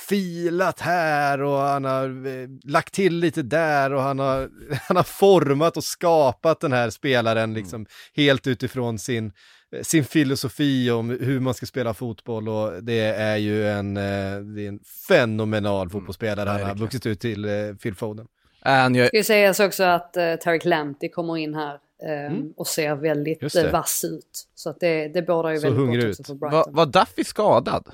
filat 0.08 0.80
här 0.80 1.42
och 1.42 1.58
han 1.58 1.84
har 1.84 2.26
eh, 2.26 2.48
lagt 2.64 2.94
till 2.94 3.16
lite 3.18 3.42
där 3.42 3.92
och 3.92 4.02
han 4.02 4.18
har, 4.18 4.48
han 4.88 4.96
har 4.96 5.04
format 5.04 5.76
och 5.76 5.84
skapat 5.84 6.60
den 6.60 6.72
här 6.72 6.90
spelaren 6.90 7.54
liksom 7.54 7.86
helt 8.16 8.46
utifrån 8.46 8.98
sin, 8.98 9.32
eh, 9.76 9.82
sin 9.82 10.04
filosofi 10.04 10.90
om 10.90 11.10
hur 11.10 11.40
man 11.40 11.54
ska 11.54 11.66
spela 11.66 11.94
fotboll 11.94 12.48
och 12.48 12.84
det 12.84 13.00
är 13.00 13.36
ju 13.36 13.68
en, 13.68 13.96
eh, 13.96 14.40
det 14.40 14.64
är 14.64 14.68
en 14.68 14.80
fenomenal 15.08 15.90
fotbollsspelare 15.90 16.48
han 16.48 16.62
har 16.62 16.74
vuxit 16.74 17.06
ut 17.06 17.20
till, 17.20 17.44
eh, 17.44 17.74
Phil 17.82 17.94
Foden. 17.94 18.26
Äh, 18.64 19.06
ska 19.06 19.16
ju 19.16 19.24
sägas 19.24 19.60
också 19.60 19.84
att 19.84 20.16
uh, 20.16 20.36
Tarek 20.36 20.64
Lamptey 20.64 21.08
kommer 21.08 21.36
in 21.36 21.54
här 21.54 21.78
eh, 22.03 22.36
och 22.57 22.66
ser 22.66 22.94
väldigt 22.94 23.55
vass 23.72 24.05
ut. 24.05 24.48
Så 24.55 24.70
att 24.70 24.80
det, 24.80 25.09
det 25.09 25.22
bådar 25.22 25.51
ju 25.51 25.59
Så 25.59 25.62
väldigt 25.66 25.80
hungrig 25.80 26.03
gott 26.05 26.11
också 26.11 26.22
ut. 26.22 26.26
för 26.26 26.34
var, 26.34 26.51
Brighton. 26.51 26.74
var 26.74 26.86
Duffy 26.86 27.24
skadad? 27.24 27.88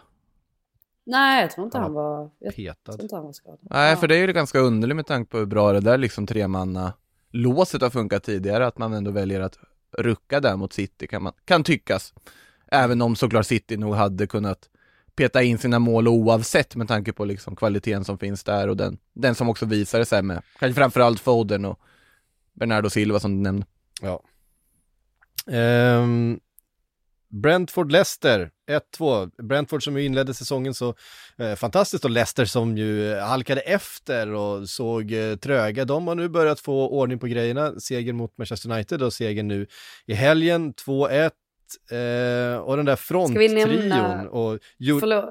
Nej, 1.09 1.41
jag 1.43 1.51
tror 1.51 1.65
inte 1.65 1.79
han 1.79 1.93
var... 1.93 2.31
Jag 2.39 2.55
Petad. 2.57 2.93
tror 2.93 3.03
inte 3.03 3.15
han 3.17 3.25
var 3.25 3.33
skadad. 3.33 3.59
Nej, 3.63 3.91
Ja. 3.91 3.97
för 3.97 4.09
det 4.09 4.17
är 4.17 4.27
ju 4.27 4.33
ganska 4.33 4.59
underligt 4.59 4.97
med 4.97 5.07
tanke 5.07 5.31
på 5.31 5.39
hur 5.39 5.47
bra 5.47 5.73
det 5.73 5.81
där 5.81 5.99
liksom 5.99 6.27
tremanna 6.27 6.93
låset 7.31 7.83
har 7.83 7.91
funkat 7.91 8.23
tidigare, 8.23 8.67
att 8.67 8.79
man 8.79 8.93
ändå 8.93 9.11
väljer 9.11 9.41
att 9.41 9.59
rucka 9.99 10.41
där 10.41 10.57
mot 10.57 10.73
City 10.73 11.07
kan, 11.07 11.23
man, 11.23 11.33
kan 11.45 11.65
tyckas. 11.65 12.15
Även 12.73 13.03
om 13.03 13.17
såklart 13.17 13.47
City 13.47 13.77
nog 13.77 13.95
hade 13.95 14.27
kunnat 14.27 14.69
peta 15.17 15.43
in 15.43 15.59
sina 15.59 15.79
mål 15.79 16.09
oavsett 16.09 16.77
med 16.77 16.89
tanke 16.89 17.13
på 17.13 17.25
liksom 17.25 17.57
kvaliteten 17.57 18.05
som 18.05 18.19
finns 18.19 18.45
där 18.45 18.69
och 18.69 18.77
den, 18.77 18.99
den 19.13 19.35
som 19.35 19.49
också 19.49 19.67
visade 19.67 20.05
sig 20.05 20.23
med, 20.23 20.43
kanske 20.59 20.81
framförallt 20.81 21.21
Foden 21.21 21.65
och 21.65 21.81
Bernardo 22.53 22.91
Silva 22.91 23.21
som 23.21 23.37
du 23.37 23.43
nämnde. 23.43 23.67
Ja. 24.03 24.23
Ehm, 25.51 26.41
Brentford-Leicester 27.29 28.51
1-2. 28.99 29.31
Brentford 29.43 29.85
som 29.85 29.97
ju 29.99 30.05
inledde 30.05 30.35
säsongen 30.35 30.75
så 30.75 30.95
eh, 31.39 31.55
fantastiskt 31.55 32.05
och 32.05 32.11
Leicester 32.11 32.45
som 32.45 32.77
ju 32.77 33.13
eh, 33.13 33.25
halkade 33.25 33.61
efter 33.61 34.33
och 34.33 34.69
såg 34.69 35.13
eh, 35.13 35.37
tröga. 35.37 35.85
De 35.85 36.09
har 36.09 36.15
nu 36.15 36.29
börjat 36.29 36.61
få 36.61 36.89
ordning 36.89 37.19
på 37.19 37.27
grejerna. 37.27 37.81
Seger 37.81 38.13
mot 38.13 38.39
Manchester 38.39 38.71
United 38.71 39.03
och 39.03 39.13
seger 39.13 39.43
nu 39.43 39.67
i 40.07 40.15
helgen 40.15 40.75
2-1. 40.75 41.31
Eh, 41.91 42.59
och 42.59 42.77
den 42.77 42.87
där 42.87 42.97
Ska 42.97 43.25
vi 43.39 43.49
nämna- 43.49 43.67
fronttrion 43.67 44.29
och 44.29 44.59
Förlåt. 45.01 45.27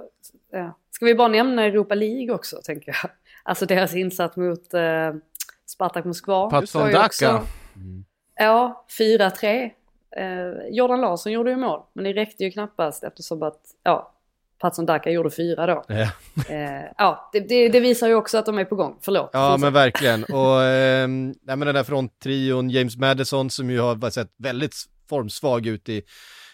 Ja. 0.52 0.80
Ska 0.92 1.06
vi 1.06 1.16
bara 1.16 1.28
nämna 1.28 1.64
Europa 1.64 1.96
League 1.96 2.32
också, 2.36 2.62
tänker 2.64 2.88
jag. 3.02 3.12
Alltså 3.44 3.66
deras 3.66 3.96
insats 3.96 4.38
mot 4.38 4.74
eh, 4.74 4.82
Spartak 5.68 6.06
Moskva. 6.06 6.50
Patson 6.50 6.92
Daka. 6.92 7.06
också- 7.06 7.48
Ja, 8.36 8.86
4-3. 9.00 9.72
Eh, 10.18 10.68
Jordan 10.70 11.02
Larsson 11.02 11.32
gjorde 11.32 11.50
ju 11.50 11.56
mål, 11.56 11.82
men 11.94 12.04
det 12.04 12.14
räckte 12.14 12.44
ju 12.44 12.52
knappast 12.52 13.04
eftersom 13.04 13.44
att, 13.44 13.60
ja, 13.84 14.12
Patson 14.60 14.86
Daka 14.86 15.10
gjorde 15.10 15.32
fyra 15.32 15.66
då. 15.66 15.84
Ja. 15.88 16.10
Eh, 16.50 16.84
ja, 16.98 17.30
det, 17.34 17.40
det, 17.40 17.70
det 17.70 17.80
visar 17.80 18.08
ju 18.08 18.16
också 18.16 18.38
att 18.38 18.46
de 18.46 18.58
är 18.58 18.66
på 18.66 18.76
gång. 18.76 18.98
Förlåt. 19.02 19.30
Ja 19.34 19.58
men 19.60 19.74
verkligen. 19.74 20.24
Och 20.24 20.60
nej, 21.42 21.56
men 21.56 21.60
den 21.60 21.76
där 21.76 21.84
fronttrion, 21.84 22.70
James 22.70 22.98
Madison 22.98 23.50
som 23.50 23.70
ju 23.70 23.80
har 23.80 24.10
sett 24.10 24.32
väldigt 24.38 24.76
formsvag 25.10 25.68
ut 25.68 25.90
i 25.90 26.02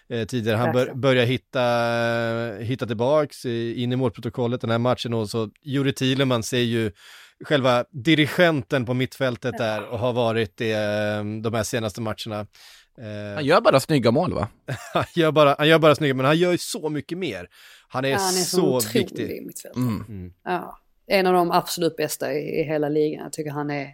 eh, 0.09 0.25
tidigare. 0.25 0.57
Han 0.57 0.71
bör, 0.71 0.93
börjar 0.93 1.25
hitta, 1.25 1.63
hitta 2.63 2.85
tillbaks 2.85 3.45
in 3.45 3.91
i 3.91 3.95
målprotokollet 3.95 4.61
den 4.61 4.69
här 4.69 4.77
matchen 4.77 5.13
och 5.13 5.29
så 5.29 5.49
Juri 5.61 5.93
Thielemann 5.93 6.43
är 6.53 6.57
ju 6.57 6.91
själva 7.43 7.85
dirigenten 7.91 8.85
på 8.85 8.93
mittfältet 8.93 9.57
där 9.57 9.87
och 9.87 9.99
har 9.99 10.13
varit 10.13 10.57
det 10.57 10.71
ehm, 10.73 11.41
de 11.41 11.53
här 11.53 11.63
senaste 11.63 12.01
matcherna. 12.01 12.39
Eh, 12.97 13.35
Han 13.35 13.45
gör 13.45 13.61
bara 13.61 13.79
snygga 13.79 14.11
mål 14.11 14.33
va? 14.33 14.47
han, 14.93 15.03
gör 15.15 15.31
bara, 15.31 15.55
han 15.57 15.67
gör 15.67 15.79
bara 15.79 15.95
snygga, 15.95 16.13
men 16.13 16.25
han 16.25 16.37
gör 16.37 16.51
ju 16.51 16.57
så 16.57 16.89
mycket 16.89 17.17
mer. 17.17 17.49
Han 17.87 18.05
är, 18.05 18.09
Ja, 18.09 18.17
han 18.17 18.33
är 18.33 18.39
så, 18.39 18.79
så 18.81 18.89
viktig. 18.99 19.43
mittfältare. 19.45 19.83
Mm. 19.83 20.33
Ja, 20.45 20.79
en 21.07 21.27
av 21.27 21.33
de 21.33 21.51
absolut 21.51 21.95
bästa 21.95 22.33
i, 22.33 22.59
i 22.59 22.63
hela 22.63 22.89
ligan. 22.89 23.23
Jag 23.23 23.33
tycker 23.33 23.51
han 23.51 23.71
är 23.71 23.87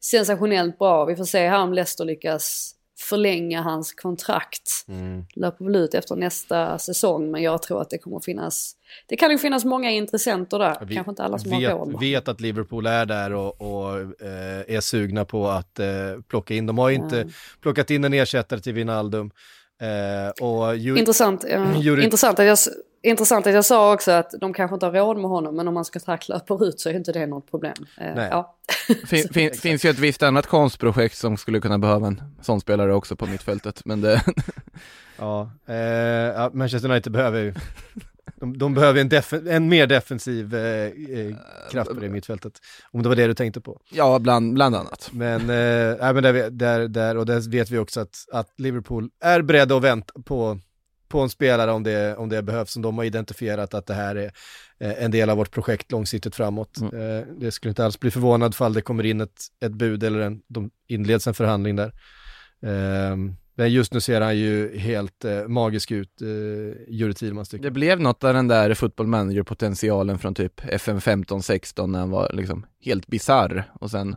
sensationellt 0.00 0.78
bra. 0.78 1.04
Vi 1.04 1.16
får 1.16 1.24
se 1.24 1.48
här 1.48 1.62
om 1.62 1.72
Leicester 1.72 2.04
lyckas 2.04 2.74
förlänga 3.08 3.62
hans 3.62 3.92
kontrakt. 3.92 4.70
Mm. 4.88 5.24
Löper 5.36 5.64
väl 5.64 5.76
ut 5.76 5.94
efter 5.94 6.16
nästa 6.16 6.78
säsong 6.78 7.30
men 7.30 7.42
jag 7.42 7.62
tror 7.62 7.82
att 7.82 7.90
det 7.90 7.98
kommer 7.98 8.20
finnas 8.20 8.72
Det 9.08 9.16
kan 9.16 9.30
ju 9.30 9.38
finnas 9.38 9.64
många 9.64 9.90
intressenter 9.90 10.58
där. 10.58 10.76
Vi 10.84 10.94
Kanske 10.94 11.10
inte 11.10 11.22
alla 11.22 11.38
som 11.38 11.52
har 11.52 11.60
råd. 11.60 11.92
vet, 11.92 12.02
vet 12.02 12.28
att 12.28 12.40
Liverpool 12.40 12.86
är 12.86 13.06
där 13.06 13.32
och, 13.32 13.60
och 13.60 14.00
eh, 14.00 14.76
är 14.76 14.80
sugna 14.80 15.24
på 15.24 15.48
att 15.48 15.78
eh, 15.78 15.86
plocka 16.28 16.54
in. 16.54 16.66
De 16.66 16.78
har 16.78 16.88
ju 16.88 16.94
inte 16.96 17.28
plockat 17.62 17.90
in 17.90 18.04
en 18.04 18.14
ersättare 18.14 18.60
till 18.60 18.72
Wijnaldum. 18.72 19.30
Eh, 19.82 20.46
och 20.46 20.76
ju, 20.76 20.98
Intressant, 20.98 21.44
ja. 21.50 21.66
Juri- 21.74 22.02
intressant, 22.04 22.38
att 22.38 22.46
jag, 22.46 22.58
intressant 23.02 23.46
att 23.46 23.54
jag 23.54 23.64
sa 23.64 23.94
också 23.94 24.10
att 24.10 24.34
de 24.40 24.54
kanske 24.54 24.74
inte 24.74 24.86
har 24.86 24.92
råd 24.92 25.16
med 25.16 25.30
honom 25.30 25.56
men 25.56 25.68
om 25.68 25.74
man 25.74 25.84
ska 25.84 26.00
tackla 26.00 26.40
på 26.40 26.64
ut 26.64 26.80
så 26.80 26.88
är 26.88 26.94
inte 26.94 27.12
det 27.12 27.26
något 27.26 27.50
problem. 27.50 27.74
Eh, 27.98 28.14
Nej. 28.14 28.28
Ja. 28.30 28.56
Fin, 29.06 29.28
fin, 29.32 29.54
finns 29.54 29.84
ju 29.84 29.90
ett 29.90 29.98
visst 29.98 30.22
annat 30.22 30.46
konstprojekt 30.46 31.16
som 31.16 31.36
skulle 31.36 31.60
kunna 31.60 31.78
behöva 31.78 32.06
en 32.06 32.22
sån 32.42 32.60
spelare 32.60 32.94
också 32.94 33.16
på 33.16 33.26
mittfältet, 33.26 33.84
men 33.84 34.00
det, 34.00 34.22
ja, 35.18 35.50
eh, 35.66 35.76
ja, 35.76 36.50
Manchester 36.52 36.90
United 36.90 37.12
behöver 37.12 37.40
ju 37.40 37.54
De, 38.40 38.58
de 38.58 38.74
behöver 38.74 39.00
en, 39.00 39.48
en 39.48 39.68
mer 39.68 39.86
defensiv 39.86 40.54
eh, 40.54 40.86
eh, 41.18 41.36
kraft 41.70 41.90
på 41.90 42.00
det 42.00 42.08
mittfältet. 42.08 42.52
Om 42.90 43.02
det 43.02 43.08
var 43.08 43.16
det 43.16 43.26
du 43.26 43.34
tänkte 43.34 43.60
på. 43.60 43.80
Ja, 43.90 44.18
bland, 44.18 44.54
bland 44.54 44.76
annat. 44.76 45.10
Men, 45.12 45.40
eh, 45.40 45.96
nej, 46.00 46.14
men 46.14 46.22
där, 46.22 46.50
där, 46.50 46.88
där, 46.88 47.16
och 47.16 47.26
där 47.26 47.50
vet 47.50 47.70
vi 47.70 47.78
också 47.78 48.00
att, 48.00 48.26
att 48.32 48.52
Liverpool 48.56 49.10
är 49.20 49.42
beredda 49.42 49.76
att 49.76 49.82
vänta 49.82 50.12
på, 50.24 50.58
på 51.10 51.20
en 51.20 51.30
spelare 51.30 51.72
om 51.72 51.82
det, 51.82 52.16
om 52.16 52.28
det 52.28 52.42
behövs, 52.42 52.72
som 52.72 52.82
de 52.82 52.98
har 52.98 53.04
identifierat 53.04 53.74
att 53.74 53.86
det 53.86 53.94
här 53.94 54.16
är 54.16 54.32
eh, 54.78 55.04
en 55.04 55.10
del 55.10 55.30
av 55.30 55.36
vårt 55.36 55.50
projekt 55.50 55.92
långsiktigt 55.92 56.34
framåt. 56.34 56.80
Mm. 56.80 57.18
Eh, 57.18 57.24
det 57.38 57.52
skulle 57.52 57.70
inte 57.70 57.84
alls 57.84 58.00
bli 58.00 58.10
förvånad 58.10 58.54
fall 58.54 58.72
det 58.72 58.82
kommer 58.82 59.06
in 59.06 59.20
ett, 59.20 59.40
ett 59.64 59.72
bud 59.72 60.04
eller 60.04 60.20
en, 60.20 60.42
de 60.48 60.70
inleds 60.88 61.26
en 61.26 61.34
förhandling 61.34 61.76
där. 61.76 61.92
Eh, 62.62 63.16
men 63.54 63.72
just 63.72 63.94
nu 63.94 64.00
ser 64.00 64.20
han 64.20 64.38
ju 64.38 64.78
helt 64.78 65.24
eh, 65.24 65.48
magisk 65.48 65.90
ut, 65.90 66.22
eh, 66.22 66.28
Jure 66.88 67.14
Thielmans 67.14 67.48
tycker 67.48 67.64
Det 67.64 67.70
blev 67.70 68.00
något 68.00 68.24
av 68.24 68.34
den 68.34 68.48
där 68.48 68.74
football 68.74 69.06
manager-potentialen 69.06 70.18
från 70.18 70.34
typ 70.34 70.60
FM 70.64 70.98
15-16 70.98 71.86
när 71.86 71.98
han 71.98 72.10
var 72.10 72.30
liksom 72.34 72.66
helt 72.84 73.06
bizarr 73.06 73.64
och 73.80 73.90
sen 73.90 74.16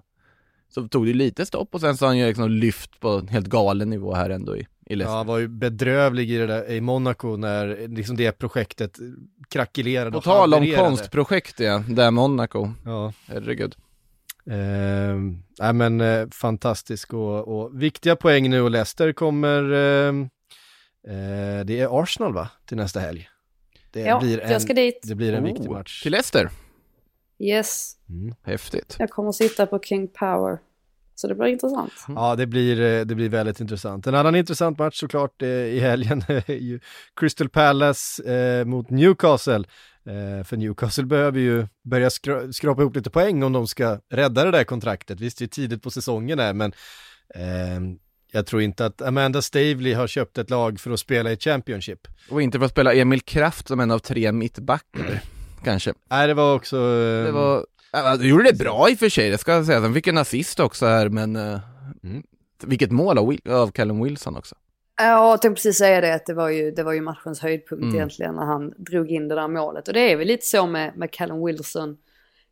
så 0.73 0.87
tog 0.87 1.05
det 1.05 1.13
lite 1.13 1.45
stopp 1.45 1.75
och 1.75 1.81
sen 1.81 1.97
så 1.97 2.05
har 2.05 2.09
han 2.09 2.17
ju 2.17 2.27
liksom 2.27 2.51
lyft 2.51 2.99
på 2.99 3.09
en 3.09 3.27
helt 3.27 3.47
galen 3.47 3.89
nivå 3.89 4.13
här 4.13 4.29
ändå 4.29 4.57
i, 4.57 4.67
i 4.85 4.93
Ja, 4.93 4.95
Leicester. 4.95 5.17
han 5.17 5.27
var 5.27 5.37
ju 5.37 5.47
bedrövlig 5.47 6.31
i 6.31 6.37
det 6.37 6.47
där 6.47 6.71
i 6.71 6.81
Monaco 6.81 7.35
när 7.37 7.87
liksom 7.87 8.15
det 8.17 8.31
projektet 8.31 8.97
krackelerade 9.49 10.11
På 10.11 10.17
och 10.17 10.23
tal 10.23 10.53
om 10.53 10.67
konstprojekt 10.75 11.59
ja, 11.59 11.83
där 11.89 12.11
Monaco, 12.11 12.69
Ja, 12.85 13.13
herregud. 13.27 13.75
eh, 14.45 14.55
nej 15.59 15.73
men 15.73 16.01
eh, 16.01 16.27
fantastisk 16.31 17.13
och, 17.13 17.47
och 17.47 17.81
viktiga 17.81 18.15
poäng 18.15 18.49
nu 18.49 18.61
och 18.61 18.71
Leicester 18.71 19.13
kommer, 19.13 19.71
eh, 19.71 20.07
eh, 21.15 21.65
det 21.65 21.79
är 21.79 22.01
Arsenal 22.03 22.33
va, 22.33 22.49
till 22.65 22.77
nästa 22.77 22.99
helg? 22.99 23.29
Det 23.91 23.99
Ja, 24.01 24.19
blir 24.19 24.39
en, 24.39 24.51
jag 24.51 24.61
ska 24.61 24.73
dit. 24.73 24.99
det 25.03 25.15
blir 25.15 25.33
en 25.33 25.43
Oh, 25.43 25.47
viktig 25.47 25.69
match. 25.69 26.03
Till 26.03 26.11
Leicester, 26.11 26.49
Yes, 27.39 27.97
Mm. 28.09 28.35
häftigt. 28.43 28.95
jag 28.99 29.09
kommer 29.09 29.29
att 29.29 29.35
sitta 29.35 29.65
på 29.65 29.79
King 29.79 30.07
Power. 30.07 30.57
Så 31.15 31.27
det 31.27 31.35
blir 31.35 31.47
intressant. 31.47 31.93
Ja, 32.07 32.35
det 32.35 32.47
blir, 32.47 32.81
eh, 32.81 33.05
det 33.05 33.15
blir 33.15 33.29
väldigt 33.29 33.59
intressant. 33.59 34.07
En 34.07 34.15
annan 34.15 34.35
intressant 34.35 34.77
match 34.79 34.99
såklart 34.99 35.41
eh, 35.41 35.47
i 35.49 35.79
helgen 35.79 36.23
är 36.27 36.51
ju 36.51 36.79
Crystal 37.19 37.49
Palace 37.49 38.33
eh, 38.33 38.65
mot 38.65 38.89
Newcastle. 38.89 39.63
Eh, 40.05 40.43
för 40.43 40.57
Newcastle 40.57 41.03
behöver 41.05 41.39
ju 41.39 41.67
börja 41.83 42.09
skra- 42.09 42.51
skrapa 42.51 42.81
ihop 42.81 42.95
lite 42.95 43.09
poäng 43.09 43.43
om 43.43 43.53
de 43.53 43.67
ska 43.67 43.99
rädda 44.11 44.45
det 44.45 44.51
där 44.51 44.63
kontraktet. 44.63 45.19
Visst, 45.19 45.37
det 45.37 45.45
är 45.45 45.47
tidigt 45.47 45.81
på 45.83 45.91
säsongen 45.91 46.37
där, 46.37 46.53
men 46.53 46.73
eh, 47.35 47.95
jag 48.31 48.45
tror 48.45 48.61
inte 48.61 48.85
att 48.85 49.01
Amanda 49.01 49.41
Stavely 49.41 49.93
har 49.93 50.07
köpt 50.07 50.37
ett 50.37 50.49
lag 50.49 50.79
för 50.79 50.91
att 50.91 50.99
spela 50.99 51.31
i 51.31 51.37
Championship. 51.37 51.99
Och 52.29 52.41
inte 52.41 52.59
för 52.59 52.65
att 52.65 52.71
spela 52.71 52.93
Emil 52.93 53.21
Kraft 53.21 53.67
som 53.67 53.79
en 53.79 53.91
av 53.91 53.99
tre 53.99 54.31
mittbackar, 54.31 55.21
kanske. 55.63 55.93
Nej, 56.09 56.27
det 56.27 56.33
var 56.33 56.55
också... 56.55 56.77
Eh, 56.77 57.25
Det 57.25 57.31
var, 57.31 57.65
ja, 57.93 58.17
du 58.17 58.29
gjorde 58.29 58.43
det 58.51 58.57
bra 58.57 58.89
i 58.89 58.93
och 58.95 58.99
för 58.99 59.09
sig, 59.09 59.29
det 59.29 59.37
ska 59.37 59.51
jag 59.51 59.65
säga. 59.65 59.81
Sen 59.81 59.93
fick 59.93 60.07
en 60.07 60.17
assist 60.17 60.59
också 60.59 60.85
här, 60.85 61.09
men 61.09 61.35
eh, 61.35 61.59
Mm. 62.03 62.23
vilket 62.63 62.91
mål 62.91 63.17
av, 63.17 63.35
av 63.49 63.71
Callum 63.71 64.03
Wilson 64.03 64.37
också. 64.37 64.55
Ja, 64.97 65.29
jag 65.29 65.41
tänkte 65.41 65.55
precis 65.55 65.77
säga 65.77 66.01
det 66.01 66.13
att 66.15 66.25
det 66.25 66.33
var 66.33 66.49
ju, 66.49 66.71
det 66.71 66.83
var 66.83 66.93
ju 66.93 67.01
matchens 67.01 67.39
höjdpunkt 67.39 67.83
Mm. 67.83 67.95
egentligen 67.95 68.35
när 68.35 68.45
han 68.45 68.73
drog 68.77 69.09
in 69.11 69.27
det 69.27 69.35
där 69.35 69.47
målet. 69.47 69.87
Och 69.87 69.93
det 69.93 70.11
är 70.11 70.15
väl 70.15 70.27
lite 70.27 70.45
så 70.45 70.65
med, 70.67 70.97
med 70.97 71.11
Callum 71.11 71.45
Wilson. 71.45 71.97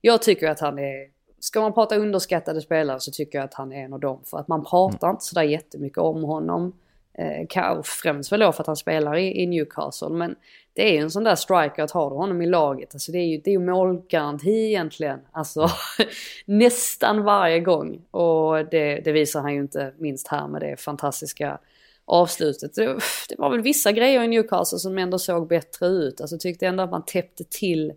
Jag 0.02 0.22
tycker 0.22 0.50
att 0.50 0.60
han 0.60 0.80
är, 0.80 1.08
ska 1.39 1.62
man 1.62 1.74
prata 1.74 1.96
underskattade 1.96 2.62
spelare 2.62 3.00
så 3.00 3.12
tycker 3.12 3.38
jag 3.38 3.46
att 3.46 3.54
han 3.54 3.72
är 3.74 3.84
en 3.86 3.94
av 3.94 4.00
dem. 4.00 4.22
För 4.26 4.38
att 4.38 4.48
man 4.48 4.66
pratar 4.66 5.10
inte 5.10 5.24
sådär 5.26 5.44
jättemycket 5.44 5.98
om 5.98 6.24
honom. 6.24 6.74
Eh, 7.18 7.82
främst 7.84 8.32
väl 8.32 8.39
då 8.39 8.52
för 8.52 8.64
att 8.64 8.68
han 8.68 8.76
spelar 8.76 9.16
i, 9.18 9.42
i 9.42 9.48
Newcastle. 9.48 10.10
Men 10.10 10.36
det 10.74 10.89
är 10.89 10.93
ju 10.93 10.97
en 10.97 11.11
sån 11.11 11.24
där 11.24 11.36
striker 11.36 11.84
att 11.84 11.91
ha 11.91 12.09
honom 12.09 12.41
i 12.41 12.45
laget. 12.45 12.95
Alltså 12.95 13.11
det 13.11 13.17
är 13.17 13.26
ju, 13.26 13.38
det 13.38 13.49
är 13.49 13.51
ju 13.51 13.59
målgaranti 13.59 14.65
egentligen. 14.67 15.19
Alltså 15.32 15.69
nästan 16.45 17.24
varje 17.24 17.59
gång. 17.59 18.01
Och 18.11 18.65
det, 18.65 19.01
det 19.05 19.11
visar 19.11 19.41
han 19.41 19.53
ju 19.53 19.59
inte 19.59 19.93
minst 19.97 20.28
här 20.28 20.47
med 20.47 20.61
det 20.61 20.80
fantastiska 20.80 21.59
avslutet. 22.05 22.76
Det, 22.76 22.86
det 23.30 23.36
var 23.38 23.49
väl 23.49 23.61
vissa 23.61 23.91
grejer 23.91 24.24
i 24.24 24.28
Newcastle 24.28 24.80
som 24.80 24.97
ändå 24.97 25.19
såg 25.19 25.47
bättre 25.47 25.88
ut. 25.88 26.22
Alltså 26.22 26.38
tyckte 26.38 26.67
ändå 26.67 26.84
att 26.84 26.91
man 26.91 27.05
täppte 27.05 27.43
till 27.43 27.93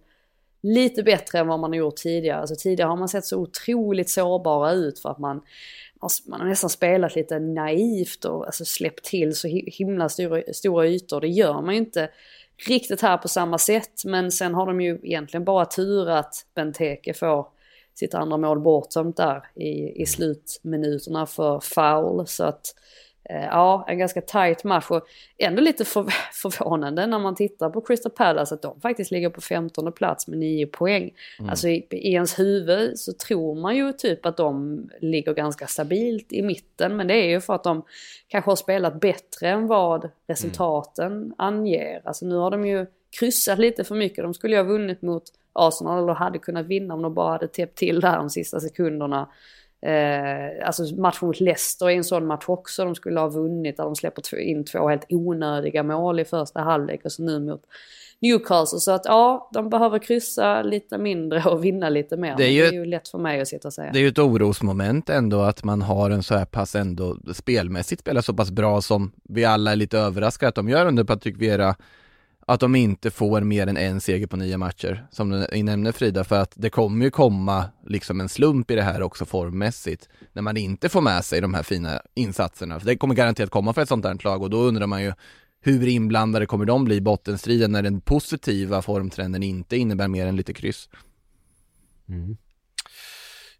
lite 0.62 1.02
bättre 1.02 1.38
än 1.38 1.46
vad 1.46 1.60
man 1.60 1.70
har 1.70 1.78
gjort 1.78 1.96
tidigare. 1.96 2.40
Alltså 2.40 2.56
tidigare 2.58 2.88
har 2.88 2.96
man 2.96 3.08
sett 3.08 3.24
så 3.24 3.38
otroligt 3.38 4.10
sårbara 4.10 4.72
ut 4.72 4.98
för 4.98 5.08
att 5.10 5.18
man, 5.18 5.42
man 6.26 6.40
har 6.40 6.48
nästan 6.48 6.70
spelat 6.70 7.16
lite 7.16 7.38
naivt 7.38 8.24
och 8.24 8.46
alltså 8.46 8.64
släppt 8.64 9.04
till 9.04 9.34
så 9.34 9.48
hi- 9.48 9.70
himla 9.70 10.08
stora, 10.08 10.42
stora 10.52 10.86
ytor. 10.86 11.20
Det 11.20 11.28
gör 11.28 11.62
man 11.62 11.74
ju 11.74 11.80
inte 11.80 12.08
riktigt 12.56 13.02
här 13.02 13.16
på 13.16 13.28
samma 13.28 13.58
sätt. 13.58 14.04
Men 14.04 14.32
sen 14.32 14.54
har 14.54 14.66
de 14.66 14.80
ju 14.80 14.98
egentligen 15.02 15.44
bara 15.44 15.66
tur 15.66 16.08
att 16.08 16.34
Benteke 16.54 17.14
får 17.14 17.46
sitt 17.94 18.14
andra 18.14 18.36
mål 18.36 18.60
bortom 18.60 19.12
där 19.12 19.44
i, 19.54 20.02
i 20.02 20.06
slutminuterna 20.06 21.26
för 21.26 21.60
foul. 21.60 22.26
Så 22.26 22.44
att 22.44 22.74
ja, 23.28 23.84
en 23.88 23.98
ganska 23.98 24.20
tight 24.20 24.64
match 24.64 24.86
och 24.90 25.06
ändå 25.38 25.62
lite 25.62 25.84
för, 25.84 26.06
förvånande 26.32 27.06
när 27.06 27.18
man 27.18 27.34
tittar 27.34 27.70
på 27.70 27.80
Crystal 27.80 28.12
Palace 28.12 28.54
att 28.54 28.62
de 28.62 28.80
faktiskt 28.80 29.10
ligger 29.10 29.30
på 29.30 29.40
15 29.40 29.92
plats 29.92 30.28
med 30.28 30.38
9 30.38 30.66
poäng. 30.66 31.10
Alltså 31.48 31.68
i, 31.68 31.86
i 31.90 32.12
ens 32.12 32.38
huvud 32.38 32.98
så 32.98 33.12
tror 33.12 33.54
man 33.54 33.76
ju 33.76 33.92
typ 33.92 34.26
att 34.26 34.36
de 34.36 34.80
ligger 35.00 35.34
ganska 35.34 35.66
stabilt 35.66 36.32
i 36.32 36.42
mitten 36.42 36.96
men 36.96 37.06
det 37.06 37.14
är 37.14 37.28
ju 37.28 37.40
för 37.40 37.54
att 37.54 37.64
de 37.64 37.82
kanske 38.28 38.50
har 38.50 38.56
spelat 38.56 39.00
bättre 39.00 39.48
än 39.48 39.66
vad 39.66 40.10
resultaten 40.26 41.34
anger. 41.38 42.00
Alltså 42.04 42.26
nu 42.26 42.36
har 42.36 42.50
de 42.50 42.66
ju 42.66 42.86
kryssat 43.18 43.58
lite 43.58 43.84
för 43.84 43.94
mycket. 43.94 44.24
De 44.24 44.34
skulle 44.34 44.56
ju 44.56 44.62
ha 44.62 44.68
vunnit 44.68 45.02
mot 45.02 45.22
Arsenal 45.52 46.02
eller 46.02 46.14
hade 46.14 46.38
kunnat 46.38 46.66
vinna 46.66 46.94
om 46.94 47.02
de 47.02 47.14
bara 47.14 47.32
hade 47.32 47.48
täppt 47.48 47.78
till 47.78 48.00
där 48.00 48.16
de 48.16 48.30
sista 48.30 48.60
sekunderna. 48.60 49.28
Eh, 49.84 50.66
alltså 50.66 50.82
matchen 50.96 51.26
mot 51.26 51.40
Leicester 51.40 51.86
är 51.90 51.96
en 51.96 52.04
sån 52.04 52.26
match 52.26 52.44
också. 52.46 52.84
De 52.84 52.94
skulle 52.94 53.20
ha 53.20 53.28
vunnit 53.28 53.76
där 53.76 53.84
de 53.84 53.96
släpper 53.96 54.38
in 54.38 54.64
två 54.64 54.88
helt 54.88 55.06
onödiga 55.08 55.82
mål 55.82 56.20
i 56.20 56.24
första 56.24 56.60
halvlek 56.60 57.00
och 57.04 57.12
så 57.12 57.22
nu 57.22 57.40
mot 57.40 57.62
Newcastle. 58.20 58.78
Så 58.78 58.90
att 58.92 59.02
ja, 59.04 59.50
de 59.52 59.68
behöver 59.70 59.98
kryssa 59.98 60.62
lite 60.62 60.98
mindre 60.98 61.42
och 61.44 61.64
vinna 61.64 61.88
lite 61.88 62.16
mer. 62.16 62.34
Det 62.36 62.44
är 62.44 62.48
ju- 62.50 62.62
det 62.62 62.68
är 62.68 62.72
ju 62.72 62.84
lätt 62.84 63.08
för 63.08 63.18
mig 63.18 63.40
att 63.40 63.48
sitta 63.48 63.68
och 63.68 63.74
säga. 63.74 63.90
Det 63.92 63.98
är 63.98 64.02
ju 64.02 64.08
ett 64.08 64.18
orosmoment 64.18 65.10
ändå 65.10 65.40
att 65.40 65.64
man 65.64 65.82
har 65.82 66.10
en 66.10 66.22
så 66.22 66.34
här 66.34 66.44
pass 66.44 66.74
ändå 66.74 67.16
spelmässigt 67.34 68.00
spelar 68.00 68.20
så 68.20 68.34
pass 68.34 68.50
bra 68.50 68.80
som 68.80 69.12
vi 69.22 69.44
alla 69.44 69.72
är 69.72 69.76
lite 69.76 69.98
överraskade 69.98 70.48
att 70.48 70.54
de 70.54 70.68
gör 70.68 70.86
under 70.86 71.04
Patrik 71.04 71.36
Vera. 71.42 71.74
Att 72.46 72.60
de 72.60 72.74
inte 72.74 73.10
får 73.10 73.40
mer 73.40 73.66
än 73.66 73.76
en 73.76 74.00
seger 74.00 74.26
på 74.26 74.36
nio 74.36 74.56
matcher, 74.56 75.06
som 75.10 75.30
du 75.30 75.62
nämner 75.62 75.92
Frida, 75.92 76.24
för 76.24 76.40
att 76.40 76.52
det 76.54 76.70
kommer 76.70 77.04
ju 77.04 77.10
komma 77.10 77.64
liksom 77.86 78.20
en 78.20 78.28
slump 78.28 78.70
i 78.70 78.74
det 78.74 78.82
här 78.82 79.02
också 79.02 79.24
formmässigt, 79.24 80.08
när 80.32 80.42
man 80.42 80.56
inte 80.56 80.88
får 80.88 81.00
med 81.00 81.24
sig 81.24 81.40
de 81.40 81.54
här 81.54 81.62
fina 81.62 82.00
insatserna. 82.14 82.80
För 82.80 82.86
det 82.86 82.96
kommer 82.96 83.14
garanterat 83.14 83.50
komma 83.50 83.72
för 83.72 83.82
ett 83.82 83.88
sånt 83.88 84.04
här 84.04 84.18
lag 84.24 84.42
och 84.42 84.50
då 84.50 84.58
undrar 84.58 84.86
man 84.86 85.02
ju 85.02 85.12
hur 85.60 85.88
inblandade 85.88 86.46
kommer 86.46 86.64
de 86.64 86.84
bli 86.84 86.94
i 86.96 87.00
bottenstriden 87.00 87.72
när 87.72 87.82
den 87.82 88.00
positiva 88.00 88.82
formtrenden 88.82 89.42
inte 89.42 89.76
innebär 89.76 90.08
mer 90.08 90.26
än 90.26 90.36
lite 90.36 90.52
kryss? 90.52 90.88
Mm. 92.08 92.36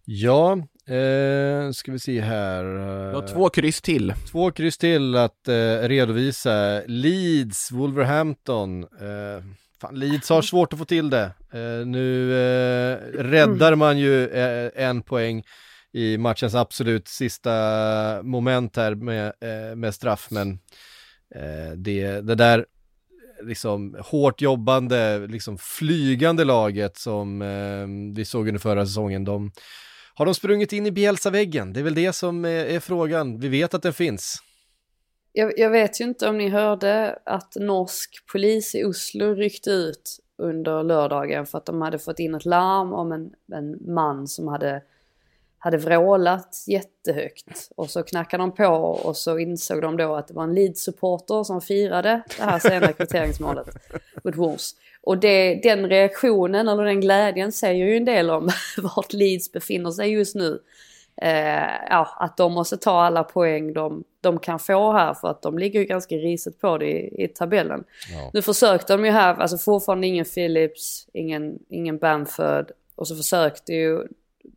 Ja, 0.05 0.67
eh, 0.87 1.71
ska 1.71 1.93
vi 1.93 1.99
se 1.99 2.21
här. 2.21 2.65
Du 3.11 3.15
har 3.15 3.29
två 3.29 3.49
kryss 3.49 3.83
till. 3.83 4.15
Två 4.31 4.51
kryss 4.51 4.79
till 4.79 5.17
att 5.17 5.49
eh, 5.49 5.89
redovisa. 5.89 6.83
Leeds, 6.87 7.73
Wolverhampton. 7.73 8.83
Eh, 8.83 9.45
fan, 9.81 9.95
Leeds 9.95 10.29
har 10.29 10.43
svårt 10.43 10.73
att 10.73 10.79
få 10.79 10.85
till 10.85 11.11
det. 11.11 11.31
Eh, 11.53 11.87
nu 11.87 12.33
eh, 12.33 12.99
räddar 13.23 13.75
man 13.75 13.99
ju 13.99 14.29
eh, 14.29 14.71
en 14.75 15.03
poäng 15.03 15.43
i 15.93 16.19
matchens 16.19 16.55
absolut 16.55 17.09
sista 17.09 17.53
moment 18.23 18.77
här 18.77 18.95
med, 18.95 19.27
eh, 19.27 19.77
med 19.77 19.95
straff, 19.95 20.29
men 20.31 20.51
eh, 21.35 21.73
det, 21.77 22.21
det 22.21 22.35
där 22.35 22.67
liksom 23.43 23.97
hårt 24.01 24.41
jobbande, 24.41 25.27
liksom 25.27 25.59
flygande 25.59 26.45
laget 26.45 26.97
som 26.97 27.43
eh, 27.43 28.15
vi 28.17 28.25
såg 28.25 28.49
under 28.49 28.61
förra 28.61 28.87
säsongen, 28.87 29.25
de 29.25 29.53
har 30.15 30.25
de 30.25 30.35
sprungit 30.35 30.73
in 30.73 30.87
i 30.87 30.91
Bielsa-väggen? 30.91 31.73
Det 31.73 31.81
är 31.81 31.85
väl 31.85 31.95
det 31.95 32.13
som 32.13 32.45
är, 32.45 32.65
är 32.65 32.81
frågan. 32.81 33.39
Vi 33.41 33.49
vet 33.49 33.75
att 33.75 33.83
den 33.83 33.93
finns. 33.93 34.39
Jag, 35.33 35.53
jag 35.59 35.71
vet 35.71 36.01
ju 36.01 36.05
inte 36.05 36.29
om 36.29 36.39
ni 36.39 36.49
hörde 36.49 37.19
att 37.25 37.57
norsk 37.57 38.25
polis 38.33 38.75
i 38.75 38.85
Oslo 38.85 39.35
ryckte 39.35 39.71
ut 39.71 40.19
under 40.39 40.83
lördagen 40.83 41.47
för 41.47 41.59
att 41.59 41.67
de 41.67 41.83
hade 41.83 41.99
fått 41.99 42.19
in 42.19 42.35
ett 42.35 42.45
larm 42.45 42.93
om 42.93 43.13
en, 43.13 43.31
en 43.53 43.95
man 43.95 44.29
som 44.29 44.49
hade, 44.49 44.83
hade 45.65 45.77
vrålat 45.77 46.65
jättehögt. 46.67 47.71
Och 47.77 47.91
så 47.91 48.03
knackade 48.03 48.43
de 48.43 48.55
på 48.55 48.67
och 49.05 49.17
så 49.17 49.39
insåg 49.39 49.83
de 49.83 49.97
då 49.97 50.15
att 50.15 50.29
det 50.29 50.35
var 50.35 50.45
en 50.45 50.55
Leeds-supporter 50.55 51.45
som 51.45 51.61
firade 51.61 52.23
det 52.37 52.43
här 52.43 52.59
sena 52.59 52.93
kvitteringsmålet 52.93 53.67
mot 54.25 54.37
Wolves. 54.37 54.71
Och 55.03 55.19
det, 55.19 55.55
den 55.55 55.89
reaktionen 55.89 56.69
eller 56.69 56.85
den 56.85 57.01
glädjen 57.01 57.53
säger 57.53 57.87
ju 57.87 57.97
en 57.97 58.05
del 58.05 58.31
om 58.31 58.51
vart 58.97 59.13
Leeds 59.13 59.53
befinner 59.53 59.91
sig 59.91 60.11
just 60.13 60.35
nu. 60.35 60.61
eh, 61.23 61.87
ja, 61.91 62.17
att 62.21 62.37
de 62.37 62.53
måste 62.53 62.77
ta 62.77 63.01
alla 63.01 63.25
poäng 63.25 63.73
de, 63.73 64.05
de 64.21 64.39
kan 64.39 64.59
få 64.59 64.93
här 64.93 65.15
för 65.15 65.29
att 65.29 65.43
de 65.43 65.59
ligger 65.59 65.81
ju 65.81 65.87
ganska 65.87 66.15
riset 66.15 66.61
på 66.61 66.79
det 66.79 66.87
i, 66.87 67.25
i 67.25 67.29
tabellen. 67.29 67.85
Ja. 68.13 68.31
Nu 68.33 68.43
försökte 68.43 68.93
de 68.93 69.05
ju 69.05 69.11
här, 69.11 69.35
alltså 69.35 69.59
fortfarande 69.59 70.07
ingen 70.07 70.25
Phillips, 70.25 71.07
ingen, 71.13 71.59
ingen 71.69 71.99
Bamford 71.99 72.71
och 72.97 73.09
så 73.09 73.17
försökte 73.17 73.73
ju 73.73 74.07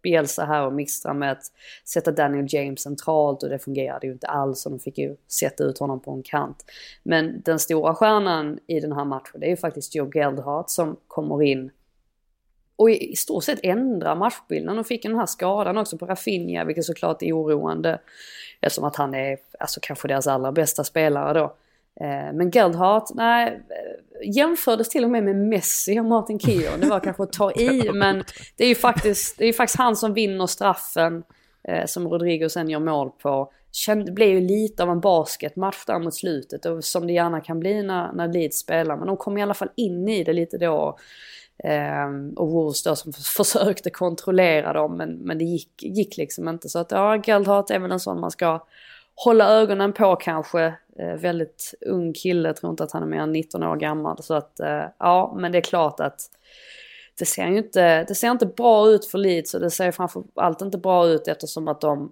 Bielsa 0.03 0.45
här 0.45 0.65
och 0.65 0.73
mixtra 0.73 1.13
med 1.13 1.31
att 1.31 1.43
sätta 1.85 2.11
Daniel 2.11 2.45
James 2.49 2.81
centralt 2.81 3.43
och 3.43 3.49
det 3.49 3.59
fungerade 3.59 4.07
ju 4.07 4.13
inte 4.13 4.27
alls 4.27 4.65
och 4.65 4.71
de 4.71 4.79
fick 4.79 4.97
ju 4.97 5.15
sätta 5.27 5.63
ut 5.63 5.79
honom 5.79 5.99
på 5.99 6.11
en 6.11 6.23
kant. 6.23 6.65
Men 7.03 7.41
den 7.41 7.59
stora 7.59 7.95
stjärnan 7.95 8.59
i 8.67 8.79
den 8.79 8.91
här 8.91 9.05
matchen 9.05 9.39
det 9.39 9.45
är 9.45 9.49
ju 9.49 9.57
faktiskt 9.57 9.95
Joe 9.95 10.11
Geldhart 10.13 10.69
som 10.69 10.97
kommer 11.07 11.43
in 11.43 11.71
och 12.75 12.89
i 12.89 13.15
stort 13.15 13.43
sett 13.43 13.59
ändrar 13.63 14.15
matchbilden 14.15 14.79
och 14.79 14.88
fick 14.88 15.03
den 15.03 15.15
här 15.15 15.25
skadan 15.25 15.77
också 15.77 15.97
på 15.97 16.05
Rafinha 16.05 16.63
vilket 16.63 16.85
såklart 16.85 17.21
är 17.23 17.33
oroande 17.33 17.99
eftersom 18.61 18.83
att 18.83 18.95
han 18.95 19.13
är 19.13 19.38
alltså 19.59 19.79
kanske 19.83 20.07
deras 20.07 20.27
allra 20.27 20.51
bästa 20.51 20.83
spelare 20.83 21.39
då. 21.39 21.55
Eh, 22.01 22.33
Men 22.33 22.49
Geldhart, 22.49 23.09
nej, 23.13 23.61
eh, 23.69 24.35
jämfördes 24.35 24.89
till 24.89 25.03
och 25.03 25.09
med 25.09 25.23
med 25.23 25.35
Messi 25.35 25.99
och 25.99 26.05
Martin 26.05 26.39
Keown. 26.39 26.79
Det 26.79 26.87
var 26.87 26.99
kanske 26.99 27.23
att 27.23 27.33
ta 27.33 27.51
i, 27.51 27.91
men 27.93 28.23
det 28.57 28.63
är 28.63 28.67
ju 28.67 28.75
faktiskt, 28.75 29.37
det 29.37 29.45
är 29.45 29.53
faktiskt 29.53 29.79
han 29.79 29.95
som 29.95 30.13
vinner 30.13 30.47
straffen 30.47 31.23
eh, 31.67 31.85
som 31.85 32.07
Rodrigo 32.07 32.49
sen 32.49 32.69
gör 32.69 32.79
mål 32.79 33.11
på. 33.21 33.51
Det 33.87 34.11
blev 34.11 34.29
ju 34.29 34.41
lite 34.41 34.83
av 34.83 34.89
en 34.89 34.99
basketmatch 34.99 35.85
där 35.85 35.99
mot 35.99 36.15
slutet, 36.15 36.65
och 36.65 36.83
som 36.83 37.07
det 37.07 37.13
gärna 37.13 37.41
kan 37.41 37.59
bli 37.59 37.83
när, 37.83 38.13
när 38.13 38.27
Leeds 38.27 38.59
spelar. 38.59 38.97
Men 38.97 39.07
de 39.07 39.17
kom 39.17 39.37
i 39.37 39.43
alla 39.43 39.53
fall 39.53 39.69
in 39.75 40.09
i 40.09 40.23
det 40.23 40.33
lite 40.33 40.57
då. 40.57 40.97
Ehm, 41.63 42.33
och 42.33 42.51
Wolves 42.51 42.83
då 42.83 42.95
som 42.95 43.13
försökte 43.37 43.89
kontrollera 43.89 44.73
dem, 44.73 44.97
men, 44.97 45.13
men 45.13 45.37
det 45.37 45.45
gick, 45.45 45.83
gick 45.83 46.17
liksom 46.17 46.47
inte. 46.47 46.69
Så 46.69 46.79
att 46.79 46.91
ja, 46.91 47.21
Geldhart 47.25 47.69
är 47.69 47.79
väl 47.79 47.91
en 47.91 47.99
sån 47.99 48.19
man 48.19 48.31
ska 48.31 48.65
hålla 49.15 49.49
ögonen 49.49 49.93
på 49.93 50.15
kanske. 50.15 50.73
Eh, 50.99 51.13
väldigt 51.13 51.73
ung 51.81 52.13
kille, 52.13 52.53
tror 52.53 52.69
inte 52.69 52.83
att 52.83 52.91
han 52.91 53.03
är 53.03 53.07
mer 53.07 53.19
än 53.19 53.31
19 53.31 53.63
år 53.63 53.75
gammal. 53.75 54.23
Så 54.23 54.33
att 54.33 54.59
eh, 54.59 54.83
ja, 54.97 55.35
men 55.37 55.51
det 55.51 55.57
är 55.57 55.61
klart 55.61 55.99
att 55.99 56.21
det 57.19 57.25
ser 57.25 57.47
ju 57.47 57.57
inte, 57.57 58.03
det 58.03 58.15
ser 58.15 58.31
inte 58.31 58.45
bra 58.45 58.89
ut 58.89 59.05
för 59.05 59.17
Leeds 59.17 59.53
och 59.53 59.59
det 59.59 59.71
ser 59.71 59.91
framförallt 59.91 60.61
inte 60.61 60.77
bra 60.77 61.07
ut 61.07 61.27
eftersom 61.27 61.67
att 61.67 61.81
de 61.81 62.11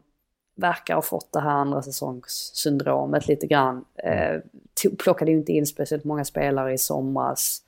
verkar 0.56 0.96
ha 0.96 1.02
fått 1.02 1.32
det 1.32 1.40
här 1.40 1.50
andra 1.50 1.82
säsongssyndromet 1.82 3.28
lite 3.28 3.48
grann. 3.48 3.86
Eh, 3.96 4.42
plockade 4.98 5.32
ju 5.32 5.38
inte 5.38 5.52
in 5.52 5.66
speciellt 5.66 6.04
många 6.04 6.26
spelare 6.26 6.74
i 6.74 6.78
somras. 6.78 7.62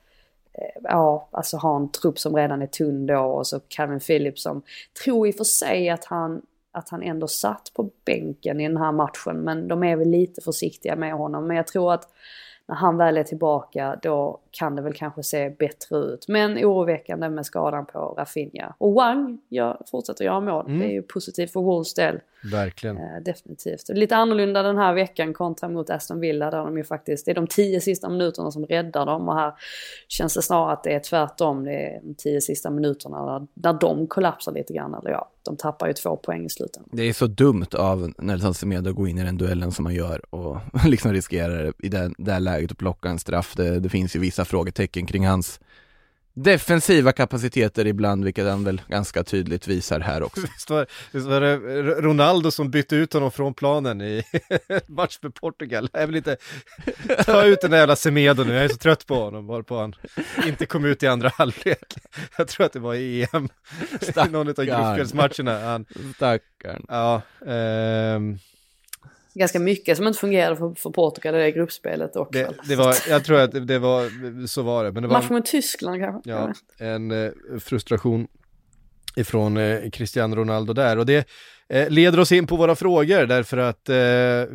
Eh, 0.53 0.81
ja, 0.83 1.29
alltså 1.31 1.57
ha 1.57 1.75
en 1.75 1.91
trupp 1.91 2.19
som 2.19 2.35
redan 2.35 2.61
är 2.61 2.67
tunn 2.67 3.05
då 3.05 3.19
och 3.19 3.47
så 3.47 3.59
Calvin 3.67 3.99
Phillips 3.99 4.43
som 4.43 4.61
tror 5.03 5.27
i 5.27 5.31
och 5.31 5.35
för 5.35 5.43
sig 5.43 5.89
att 5.89 6.05
han 6.05 6.41
att 6.77 6.89
han 6.89 7.03
ändå 7.03 7.27
satt 7.27 7.71
på 7.73 7.89
bänken 8.05 8.59
i 8.59 8.67
den 8.67 8.77
här 8.77 8.91
matchen. 8.91 9.37
Men 9.37 9.67
de 9.67 9.83
är 9.83 9.95
väl 9.95 10.09
lite 10.09 10.41
försiktiga 10.41 10.95
med 10.95 11.13
honom. 11.13 11.47
Men 11.47 11.57
jag 11.57 11.67
tror 11.67 11.93
att 11.93 12.09
när 12.67 12.75
han 12.75 12.97
väl 12.97 13.17
är 13.17 13.23
tillbaka 13.23 13.99
då 14.01 14.39
kan 14.59 14.75
det 14.75 14.81
väl 14.81 14.93
kanske 14.93 15.23
se 15.23 15.49
bättre 15.49 15.97
ut. 15.97 16.27
Men 16.27 16.57
oroväckande 16.57 17.29
med 17.29 17.45
skadan 17.45 17.85
på 17.85 17.99
Rafinha. 18.17 18.75
Och 18.77 18.93
Wang 18.93 19.37
gör, 19.49 19.81
fortsätter 19.91 20.25
göra 20.25 20.39
mål. 20.39 20.65
Mm. 20.65 20.79
Det 20.79 20.85
är 20.85 20.91
ju 20.91 21.01
positivt 21.01 21.51
för 21.51 21.61
Wolves 21.61 21.93
del. 21.93 22.19
Verkligen. 22.51 22.97
Eh, 22.97 23.23
definitivt. 23.25 23.89
Lite 23.89 24.15
annorlunda 24.15 24.63
den 24.63 24.77
här 24.77 24.93
veckan 24.93 25.33
kontra 25.33 25.69
mot 25.69 25.89
Aston 25.89 26.19
Villa 26.19 26.51
där 26.51 26.57
de 26.57 26.77
ju 26.77 26.83
faktiskt, 26.83 27.25
det 27.25 27.31
är 27.31 27.35
de 27.35 27.47
tio 27.47 27.81
sista 27.81 28.09
minuterna 28.09 28.51
som 28.51 28.65
räddar 28.65 29.05
dem 29.05 29.29
och 29.29 29.35
här 29.35 29.53
känns 30.07 30.33
det 30.33 30.41
snarare 30.41 30.73
att 30.73 30.83
det 30.83 30.93
är 30.93 30.99
tvärtom. 30.99 31.63
Det 31.63 31.71
är 31.71 32.01
de 32.03 32.15
tio 32.15 32.41
sista 32.41 32.69
minuterna 32.69 33.25
där, 33.25 33.47
där 33.53 33.73
de 33.73 34.07
kollapsar 34.07 34.51
lite 34.51 34.73
grann. 34.73 34.93
Eller 34.93 35.11
ja, 35.11 35.31
de 35.43 35.57
tappar 35.57 35.87
ju 35.87 35.93
två 35.93 36.17
poäng 36.17 36.45
i 36.45 36.49
slutet. 36.49 36.83
Det 36.91 37.03
är 37.03 37.13
så 37.13 37.27
dumt 37.27 37.67
av 37.73 38.13
Nelson 38.17 38.53
Semedo 38.53 38.89
att 38.89 38.95
gå 38.95 39.07
in 39.07 39.17
i 39.17 39.23
den 39.23 39.37
duellen 39.37 39.71
som 39.71 39.83
man 39.83 39.93
gör 39.93 40.35
och 40.35 40.57
liksom 40.85 41.13
riskerar 41.13 41.73
i 41.79 41.89
det, 41.89 42.11
det 42.17 42.31
här 42.31 42.39
läget 42.39 42.71
att 42.71 42.77
plocka 42.77 43.09
en 43.09 43.19
straff. 43.19 43.53
Det, 43.55 43.79
det 43.79 43.89
finns 43.89 44.15
ju 44.15 44.19
vissa 44.19 44.45
frågetecken 44.47 45.05
kring 45.05 45.27
hans 45.27 45.59
defensiva 46.43 47.11
kapaciteter 47.11 47.87
ibland, 47.87 48.23
vilket 48.23 48.45
han 48.45 48.63
väl 48.63 48.81
ganska 48.87 49.23
tydligt 49.23 49.67
visar 49.67 49.99
här 49.99 50.23
också. 50.23 50.41
Visst 50.41 50.69
var, 50.69 50.87
visst 51.11 51.27
var 51.27 51.41
det 51.41 51.57
Ronaldo 52.01 52.51
som 52.51 52.71
bytte 52.71 52.95
ut 52.95 53.13
honom 53.13 53.31
från 53.31 53.53
planen 53.53 54.01
i 54.01 54.23
match 54.87 55.19
för 55.19 55.29
Portugal? 55.29 55.89
Jag 55.93 56.07
vill 56.07 56.15
inte 56.15 56.37
ta 57.25 57.43
ut 57.43 57.61
den 57.61 57.71
där 57.71 57.77
jävla 57.77 57.95
Semedo 57.95 58.43
nu, 58.43 58.53
jag 58.53 58.63
är 58.63 58.69
så 58.69 58.77
trött 58.77 59.05
på 59.07 59.15
honom, 59.15 59.47
varpå 59.47 59.79
han 59.79 59.95
inte 60.47 60.65
kom 60.65 60.85
ut 60.85 61.03
i 61.03 61.07
andra 61.07 61.29
halvlek. 61.29 61.93
Jag 62.37 62.47
tror 62.47 62.65
att 62.65 62.73
det 62.73 62.79
var 62.79 62.95
i 62.95 63.27
EM, 63.33 63.49
i 64.27 64.29
någon 64.29 64.47
av 64.47 64.53
gruppspelsmatcherna. 64.53 65.59
Han, 65.59 65.85
Stackarn. 66.15 66.85
ja, 66.87 67.21
ehm, 67.47 68.39
Ganska 69.37 69.59
mycket 69.59 69.97
som 69.97 70.07
inte 70.07 70.19
fungerade 70.19 70.55
för, 70.55 70.73
för 70.75 70.89
Portugal 70.89 71.35
i 71.35 71.37
det 71.37 71.51
gruppspelet 71.51 72.15
också. 72.15 72.31
det, 72.39 72.49
det 72.67 72.75
var, 72.75 72.95
jag 73.09 73.23
tror 73.23 73.39
att 73.39 73.67
det, 73.67 73.79
var, 73.79 74.47
så 74.47 74.61
var 74.61 74.83
det. 74.83 74.91
Men 74.91 75.03
det 75.03 75.09
var 75.09 75.17
Match 75.17 75.29
mot 75.29 75.45
Tyskland 75.45 76.01
kanske? 76.01 76.29
Ja, 76.29 76.53
en 76.77 77.11
eh, 77.25 77.31
frustration 77.59 78.27
ifrån 79.15 79.57
eh, 79.57 79.89
Cristiano 79.89 80.35
Ronaldo 80.35 80.73
där. 80.73 80.97
Och 80.97 81.05
det 81.05 81.27
eh, 81.69 81.89
leder 81.89 82.19
oss 82.19 82.31
in 82.31 82.47
på 82.47 82.55
våra 82.55 82.75
frågor 82.75 83.25
därför 83.25 83.57
att 83.57 83.89
eh, 83.89 83.95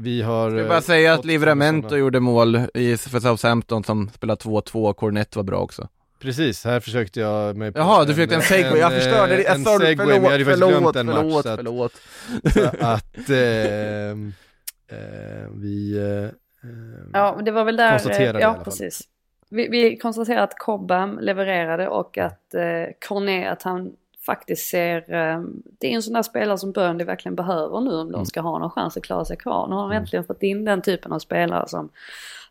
vi 0.03 0.23
har... 0.23 0.45
Jag 0.45 0.51
vill 0.51 0.63
eh, 0.63 0.69
bara 0.69 0.81
säga 0.81 1.13
att 1.13 1.19
fått 1.19 1.27
Livramento 1.27 1.97
gjorde 1.97 2.21
mål 2.21 2.61
i, 2.75 2.97
för 2.97 3.21
Southampton 3.21 3.85
som 3.85 4.11
spelar 4.15 4.37
2-2, 4.37 4.95
Cornett 4.95 5.37
var 5.37 5.43
bra 5.43 5.59
också. 5.59 5.89
Precis, 6.23 6.65
här 6.65 6.81
försökte 6.81 7.21
jag 7.21 7.57
mig 7.57 7.73
på 7.73 7.79
Jaha, 7.79 8.05
du 8.05 8.15
försökte 8.15 8.35
en 8.35 8.43
segway, 8.43 8.81
jag 8.81 8.93
förstörde 8.93 9.37
det, 9.37 9.43
eh, 9.43 9.45
jag 9.45 9.57
En 9.57 9.65
sa 9.65 9.79
förlåt, 9.79 10.97
en 10.97 11.07
match. 11.07 11.17
förlåt, 11.17 11.47
att, 11.47 11.57
förlåt. 11.57 11.93
så 12.55 12.65
att 12.81 13.31
ehm, 13.31 14.29
eh, 14.29 14.33
vi... 15.55 15.99
eh, 15.99 16.31
Ja, 17.13 17.41
det 17.45 17.51
var 17.51 17.65
väl 17.65 17.77
där... 17.77 17.91
Konstaterade 17.91 18.39
eh, 18.39 18.41
i 18.41 18.43
ja, 18.43 18.55
fall. 18.55 18.65
precis. 18.65 19.09
Vi, 19.49 19.69
vi 19.69 19.97
konstaterar 19.97 20.43
att 20.43 20.59
Cobham 20.59 21.19
levererade 21.19 21.89
och 21.89 22.19
att 22.19 22.55
eh, 22.55 22.95
Cornet, 23.09 23.53
att 23.53 23.63
han 23.63 23.97
faktiskt 24.27 24.71
ser... 24.71 24.97
Eh, 25.13 25.43
det 25.79 25.87
är 25.87 25.91
en 25.95 26.03
sån 26.03 26.15
där 26.15 26.23
spelare 26.23 26.59
som 26.59 26.73
Burnley 26.73 27.07
verkligen 27.07 27.37
behöver 27.37 27.81
nu 27.81 27.95
om 27.95 28.13
de 28.13 28.27
ska 28.27 28.41
ha 28.41 28.59
någon 28.59 28.71
chans 28.71 28.97
att 28.97 29.03
klara 29.03 29.25
sig 29.25 29.37
kvar. 29.37 29.69
Nu 29.69 29.75
har 29.75 29.89
de 29.91 29.97
äntligen 29.97 30.25
fått 30.25 30.43
in 30.43 30.65
den 30.65 30.83
typen 30.83 31.13
av 31.13 31.19
spelare 31.19 31.69
som... 31.69 31.91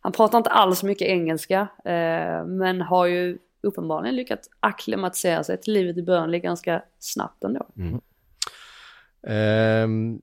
Han 0.02 0.12
pratar 0.12 0.38
inte 0.38 0.50
alls 0.50 0.84
mycket 0.84 1.08
engelska, 1.08 1.68
eh, 1.86 2.46
men 2.46 2.82
har 2.82 3.06
ju 3.06 3.38
uppenbarligen 3.62 4.16
lyckats 4.16 4.50
acklimatisera 4.60 5.44
sig 5.44 5.62
till 5.62 5.74
livet 5.74 5.98
i 5.98 6.02
Burnley 6.02 6.40
ganska 6.40 6.82
snabbt 7.00 7.44
ändå. 7.44 7.66
Ehm, 9.28 10.22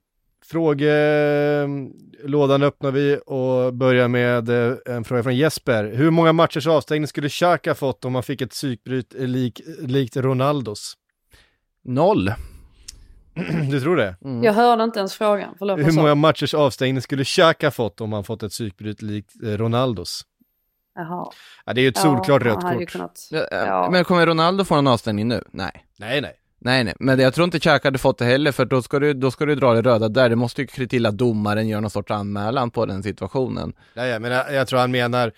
frågelådan 0.49 2.63
öppnar 2.63 2.91
vi 2.91 3.19
och 3.25 3.73
börjar 3.73 4.07
med 4.07 4.49
eh, 4.49 4.73
en 4.85 5.03
fråga 5.03 5.23
från 5.23 5.35
Jesper. 5.35 5.83
Hur 5.95 6.11
många 6.11 6.33
matchers 6.33 6.67
avstängning 6.67 7.07
skulle 7.07 7.29
Xhaka 7.29 7.75
fått 7.75 8.05
om 8.05 8.13
han 8.15 8.23
fick 8.23 8.41
ett 8.41 8.51
psykbryt 8.51 9.15
eh, 9.15 9.21
lik, 9.27 9.61
likt 9.79 10.17
Ronaldos? 10.17 10.93
Noll. 11.83 12.33
Du 13.71 13.81
tror 13.81 13.95
det? 13.95 14.15
Jag 14.43 14.53
hörde 14.53 14.83
inte 14.83 14.99
ens 14.99 15.13
frågan, 15.13 15.55
förlåt 15.57 15.79
Hur 15.79 15.91
många 15.91 16.15
matchers 16.15 16.53
avstängning 16.53 17.01
skulle 17.01 17.23
Xhaka 17.23 17.71
fått 17.71 18.01
om 18.01 18.13
han 18.13 18.23
fått 18.23 18.43
ett 18.43 18.51
psykbryt 18.51 19.01
likt 19.01 19.31
eh, 19.43 19.47
Ronaldos? 19.49 20.21
Jaha. 20.95 21.25
Ja, 21.65 21.73
det 21.73 21.81
är 21.81 21.83
ju 21.83 21.89
ett 21.89 21.97
solklart 21.97 22.41
Ja, 22.45 22.51
rött 22.51 22.61
kort. 22.61 22.89
kunnat- 22.89 23.27
Ja. 23.51 23.89
Men 23.91 24.03
kommer 24.03 24.25
Ronaldo 24.25 24.63
få 24.65 24.75
en 24.75 24.87
avstängning 24.87 25.27
nu? 25.27 25.43
Nej. 25.51 25.85
Nej, 25.97 26.21
nej. 26.21 26.33
Nej, 26.61 26.83
nej, 26.83 26.93
men 26.99 27.19
jag 27.19 27.33
tror 27.33 27.45
inte 27.45 27.59
Xhaka 27.59 27.87
hade 27.87 27.97
fått 27.97 28.17
det 28.17 28.25
heller, 28.25 28.51
för 28.51 28.65
då 28.65 28.81
ska 28.81 28.99
du, 28.99 29.13
då 29.13 29.31
ska 29.31 29.45
du 29.45 29.55
dra 29.55 29.73
det 29.73 29.81
röda 29.81 30.09
där. 30.09 30.29
Det 30.29 30.35
måste 30.35 30.61
ju 30.61 30.87
till 30.87 31.05
att 31.05 31.17
domaren 31.17 31.67
gör 31.67 31.81
någon 31.81 31.89
sorts 31.89 32.11
anmälan 32.11 32.71
på 32.71 32.85
den 32.85 33.03
situationen. 33.03 33.73
nej 33.93 34.09
ja, 34.09 34.19
men 34.19 34.31
jag, 34.31 34.53
jag 34.53 34.67
tror 34.67 34.79
han 34.79 34.91
menar 34.91 35.31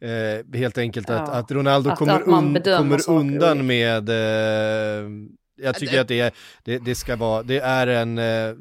eh, 0.00 0.58
helt 0.58 0.78
enkelt 0.78 1.10
att, 1.10 1.28
Ja. 1.28 1.34
att 1.34 1.50
Ronaldo 1.50 1.90
Att- 1.90 1.98
kommer, 1.98 2.14
att 2.14 2.26
un, 2.26 2.60
kommer 2.78 3.10
undan 3.10 3.66
med, 3.66 4.08
eh, 4.08 5.08
jag 5.62 5.74
tycker 5.74 6.00
att 6.00 6.08
det, 6.08 6.20
är, 6.20 6.32
det, 6.64 6.78
det 6.78 6.94
ska 6.94 7.16
vara, 7.16 7.42
det 7.42 7.58
är 7.58 7.86
en, 7.86 8.18
eh, 8.18 8.54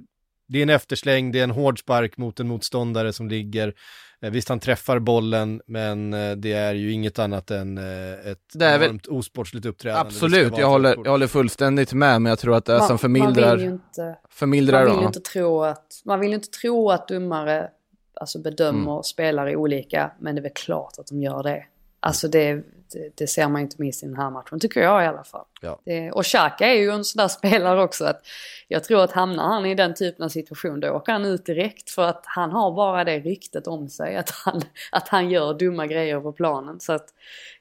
det 0.48 0.60
är 0.60 0.64
en 0.64 0.70
eftersläng, 0.70 1.32
det 1.32 1.40
är 1.40 1.44
en 1.44 1.52
hård 1.52 1.80
spark 1.80 2.18
mot 2.18 2.40
en 2.40 2.48
motståndare 2.48 3.14
som 3.14 3.28
ligger, 3.30 3.68
eh, 3.68 3.74
visst 4.20 4.50
han 4.50 4.60
träffar 4.60 5.00
bollen, 5.00 5.62
men 5.66 6.14
eh, 6.14 6.32
det 6.36 6.52
är 6.54 6.74
ju 6.74 6.92
inget 6.92 7.20
annat 7.20 7.52
än 7.52 7.78
eh, 7.78 8.32
ett 8.32 8.40
Det 8.54 8.66
är 8.66 8.80
väl- 8.80 8.90
enormt 8.90 9.08
osportsligt 9.08 9.66
uppträdande. 9.66 10.08
Absolut, 10.08 10.58
jag 10.58 10.70
håller, 10.70 10.96
jag 11.04 11.12
håller 11.12 11.28
fullständigt 11.28 11.94
med, 11.94 12.22
men 12.22 12.30
jag 12.30 12.40
tror 12.40 12.56
att 12.56 12.66
det 12.66 12.80
som 12.80 12.88
man 12.90 12.98
förmildrar, 12.98 13.56
vill 13.56 13.66
ju 13.66 13.72
inte... 13.72 14.18
förmildrar 14.30 14.86
Man 14.88 14.98
vill 14.98 15.06
inte 15.08 15.20
tro 15.20 15.64
att, 15.64 16.02
man 16.06 16.20
vill 16.20 16.34
inte 16.34 16.48
tro 16.50 16.90
att 16.92 17.08
domare 17.08 17.70
alltså 18.14 18.40
bedömer 18.40 18.92
Mm. 18.92 19.04
spelare 19.04 19.56
olika, 19.56 20.12
men 20.20 20.36
det 20.36 20.40
är 20.42 20.44
väl 20.44 20.52
klart 20.56 20.94
att 21.00 21.08
de 21.08 21.22
gör 21.22 21.44
det. 21.44 21.66
Alltså 22.00 22.28
det, 22.28 22.64
det, 22.92 23.12
det 23.16 23.28
ser 23.28 23.48
man 23.48 23.62
inte 23.62 23.76
minst 23.80 24.04
i 24.04 24.06
den 24.06 24.16
här 24.16 24.30
matchen, 24.30 24.60
tycker 24.60 24.82
jag 24.82 25.04
i 25.04 25.08
alla 25.08 25.24
fall. 25.24 25.46
Ja. 25.62 25.80
Det, 25.86 26.12
och 26.12 26.26
Xhaka 26.26 26.68
är 26.68 26.76
ju 26.76 26.90
en 26.90 27.04
sån 27.04 27.20
där 27.20 27.28
spelare 27.48 27.84
också 27.84 28.06
att 28.06 28.22
jag 28.68 28.84
tror 28.84 29.04
att 29.04 29.12
hamnar 29.12 29.44
han 29.44 29.66
i 29.66 29.76
den 29.76 29.96
typen 29.96 30.26
av 30.26 30.30
situation 30.30 30.80
då 30.80 30.90
åker 30.90 31.12
han 31.12 31.26
ut 31.26 31.46
direkt 31.46 31.90
för 31.90 32.04
att 32.04 32.24
han 32.26 32.52
har 32.52 32.72
bara 32.72 33.04
det 33.04 33.20
ryktet 33.20 33.68
om 33.68 33.90
sig 33.90 34.18
att 34.18 34.30
han, 34.30 34.62
att 34.92 35.08
han 35.08 35.30
gör 35.30 35.54
dumma 35.54 35.88
grejer 35.88 36.20
på 36.20 36.32
planen. 36.32 36.80
Så 36.80 36.94
att 36.94 37.14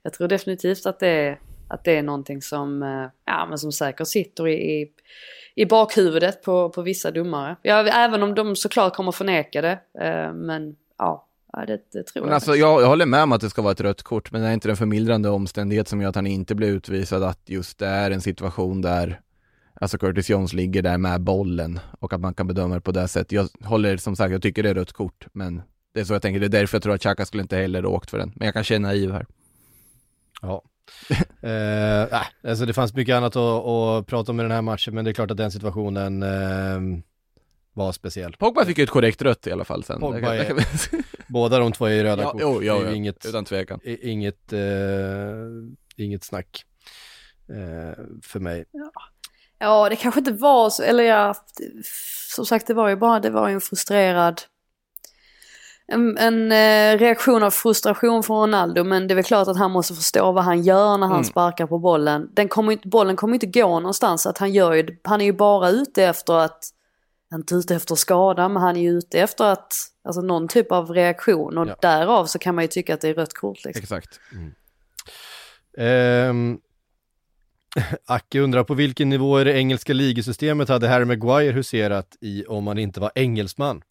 jag 0.03 0.13
tror 0.13 0.29
definitivt 0.29 0.87
att 0.87 1.01
det, 1.01 1.39
Att 1.69 1.85
det 1.85 1.97
är 1.97 2.03
någonting 2.03 2.43
som, 2.43 2.83
eh, 2.83 3.11
ja, 3.25 3.47
men 3.49 3.59
som 3.59 3.73
säkert 3.73 4.07
sitter 4.07 4.49
i, 4.49 4.83
i, 4.83 4.93
i 5.55 5.67
bakhuvudet 5.67 6.43
på, 6.43 6.71
på 6.71 6.83
vissa 6.83 7.11
domare. 7.11 7.57
Ja, 7.63 7.87
även 7.87 8.23
om 8.23 8.35
de 8.35 8.57
såklart 8.57 8.95
kommer 8.95 9.13
förneka 9.13 9.63
det. 9.63 9.79
Eh, 10.01 10.33
men 10.33 10.77
ja, 10.99 11.26
det, 11.65 11.79
tror 11.93 12.23
Men 12.23 12.29
jag. 12.29 12.35
alltså, 12.35 12.57
jag, 12.57 12.83
jag 12.83 12.89
håller 12.89 13.07
med 13.07 13.23
om 13.23 13.33
att 13.33 13.41
det 13.41 13.51
ska 13.51 13.63
vara 13.63 13.73
ett 13.73 13.81
rött 13.81 14.03
kort, 14.03 14.33
men 14.33 14.43
det 14.43 14.49
är 14.49 14.53
inte 14.53 14.69
den 14.69 14.77
förmildrande 14.77 15.29
omständighet 15.29 15.89
som 15.89 16.01
gör 16.01 16.09
att 16.09 16.15
han 16.15 16.27
inte 16.27 16.55
blir 16.55 16.69
utvisad, 16.69 17.23
att 17.23 17.41
just 17.47 17.79
det 17.79 17.87
är 17.87 18.11
en 18.11 18.21
situation 18.21 18.83
där 18.83 19.21
Alltså 19.81 19.99
Curtis 19.99 20.31
Jones 20.31 20.53
ligger 20.53 20.83
där 20.83 20.99
med 20.99 21.21
bollen 21.21 21.81
och 22.01 22.13
att 22.13 22.21
man 22.21 22.35
kan 22.35 22.47
bedöma 22.47 22.75
det 22.75 22.81
på 22.81 22.93
det 22.93 23.09
sättet. 23.09 23.33
Jag 23.33 23.49
håller 23.65 23.97
som 23.97 24.17
sagt, 24.17 24.33
jag 24.33 24.43
tycker 24.43 24.63
det 24.63 24.71
är 24.71 24.75
rött 24.75 24.93
kort, 24.93 25.27
men 25.33 25.63
det 25.95 26.01
är 26.01 26.05
så 26.05 26.13
jag 26.13 26.23
tänker. 26.23 26.41
Det 26.41 26.47
är 26.47 26.61
därför 26.61 26.77
jag 26.77 26.83
tror 26.83 26.95
att 26.95 27.01
Xhaka 27.01 27.27
skulle 27.27 27.43
inte 27.43 27.57
heller 27.57 27.83
ha 27.83 27.91
åkt 27.91 28.11
för 28.11 28.19
den. 28.19 28.33
Men 28.37 28.47
jag 28.47 28.55
kan 28.55 28.65
känna 28.65 28.89
naiv 28.89 29.13
här. 29.13 29.27
Ja. 30.43 30.63
eh, 31.43 32.03
äh, 32.03 32.23
alltså 32.49 32.67
det 32.67 32.73
fanns 32.73 32.95
mycket 32.95 33.17
annat 33.17 33.37
att, 33.37 33.67
att, 33.67 34.07
prata 34.07 34.33
om 34.33 34.41
i 34.41 34.43
den 34.43 34.53
här 34.53 34.63
matchen, 34.63 34.95
men 34.95 35.05
det 35.05 35.11
är 35.11 35.13
klart 35.13 35.31
att 35.31 35.37
den 35.37 35.53
situationen 35.53 36.23
eh, 36.23 37.01
var 37.77 37.93
speciell. 37.93 38.37
Pogba 38.37 38.65
fick 38.65 38.79
ju 38.79 38.85
ett 38.85 38.91
korrekt 38.91 39.23
rött 39.23 39.47
i 39.47 39.53
alla 39.53 39.65
fall 39.65 39.85
sen. 39.85 40.01
Pogba 40.01 40.35
är, 40.35 40.55
båda 41.33 41.59
de 41.59 41.73
två 41.73 41.85
är 41.85 41.91
ju 41.91 42.03
röda 42.03 42.23
ja, 42.23 42.31
kort. 42.31 42.41
Jo, 42.43 42.63
ja, 42.63 42.83
ja, 42.83 42.93
inget, 42.93 43.27
utan 43.27 43.45
tvekan. 43.45 43.81
Inget, 43.85 44.53
eh, 44.53 44.61
inget 45.97 46.25
snack 46.25 46.65
eh, 47.49 48.05
för 48.23 48.41
mig. 48.41 48.65
Ja. 48.71 48.91
ja, 49.59 49.89
det 49.89 49.97
kanske 49.97 50.21
inte 50.21 50.33
var 50.33 50.71
så, 50.71 50.83
eller 50.83 51.05
ja, 51.05 51.35
som 52.35 52.47
sagt 52.47 52.67
det 52.67 52.75
var 52.75 52.89
ju 52.89 52.97
bara, 52.97 53.21
det 53.21 53.31
var 53.31 53.49
ju 53.49 53.55
en 53.55 53.61
frustrerad 53.61 54.41
en, 55.89 56.19
en 56.19 56.53
eh, 56.53 56.99
reaktion 56.99 57.43
av 57.43 57.51
frustration 57.51 58.23
från 58.23 58.41
Ronaldo 58.41 58.85
men 58.85 59.09
det 59.09 59.13
är 59.13 59.17
väl 59.17 59.25
klart 59.25 59.49
att 59.49 59.59
han 59.59 59.71
måste 59.71 59.95
förstå 59.95 60.33
vad 60.33 60.45
han 60.45 60.63
gör 60.63 60.99
när 60.99 61.07
han 61.07 61.17
mm. 61.17 61.25
sparkar 61.25 61.67
på 61.67 61.79
bollen. 61.79 62.31
Den 62.35 62.49
kommer 62.49 62.73
inte, 62.73 62.89
bollen 62.89 63.17
kommer 63.17 63.35
inte 63.35 63.47
gå 63.47 63.81
någonstans. 63.81 64.27
Att 64.27 64.39
han, 64.39 64.53
gör 64.53 64.73
ju, 64.73 64.99
han 65.05 65.21
är 65.21 65.25
ju 65.25 65.33
bara 65.33 65.69
ute 65.69 66.05
efter 66.05 66.35
att, 66.35 66.65
inte 67.35 67.55
ute 67.55 67.75
efter 67.75 67.95
skada 67.95 68.49
men 68.49 68.63
han 68.63 68.77
är 68.77 68.81
ju 68.81 68.91
ute 68.91 69.21
efter 69.21 69.45
att, 69.45 69.75
alltså 70.05 70.21
någon 70.21 70.49
typ 70.49 70.73
av 70.73 70.91
reaktion 70.91 71.59
och 71.59 71.69
ja. 71.69 71.77
därav 71.81 72.27
så 72.27 72.39
kan 72.39 72.55
man 72.55 72.65
ju 72.65 72.69
tycka 72.69 72.95
att 72.95 73.01
det 73.01 73.09
är 73.09 73.15
rött 73.15 73.35
kort. 73.35 73.65
Liksom. 73.65 73.83
Exakt. 73.83 74.21
Mm. 74.33 74.53
Um, 76.31 76.61
Acke 78.07 78.41
undrar 78.41 78.65
på 78.65 78.75
vilken 78.75 79.09
nivå 79.09 79.41
i 79.41 79.45
det 79.45 79.53
engelska 79.53 79.93
ligasystemet 79.93 80.69
hade 80.69 80.89
Harry 80.89 81.05
Maguire 81.05 81.53
huserat 81.53 82.17
i 82.21 82.45
om 82.45 82.67
han 82.67 82.79
inte 82.79 83.01
var 83.01 83.11
engelsman? 83.15 83.83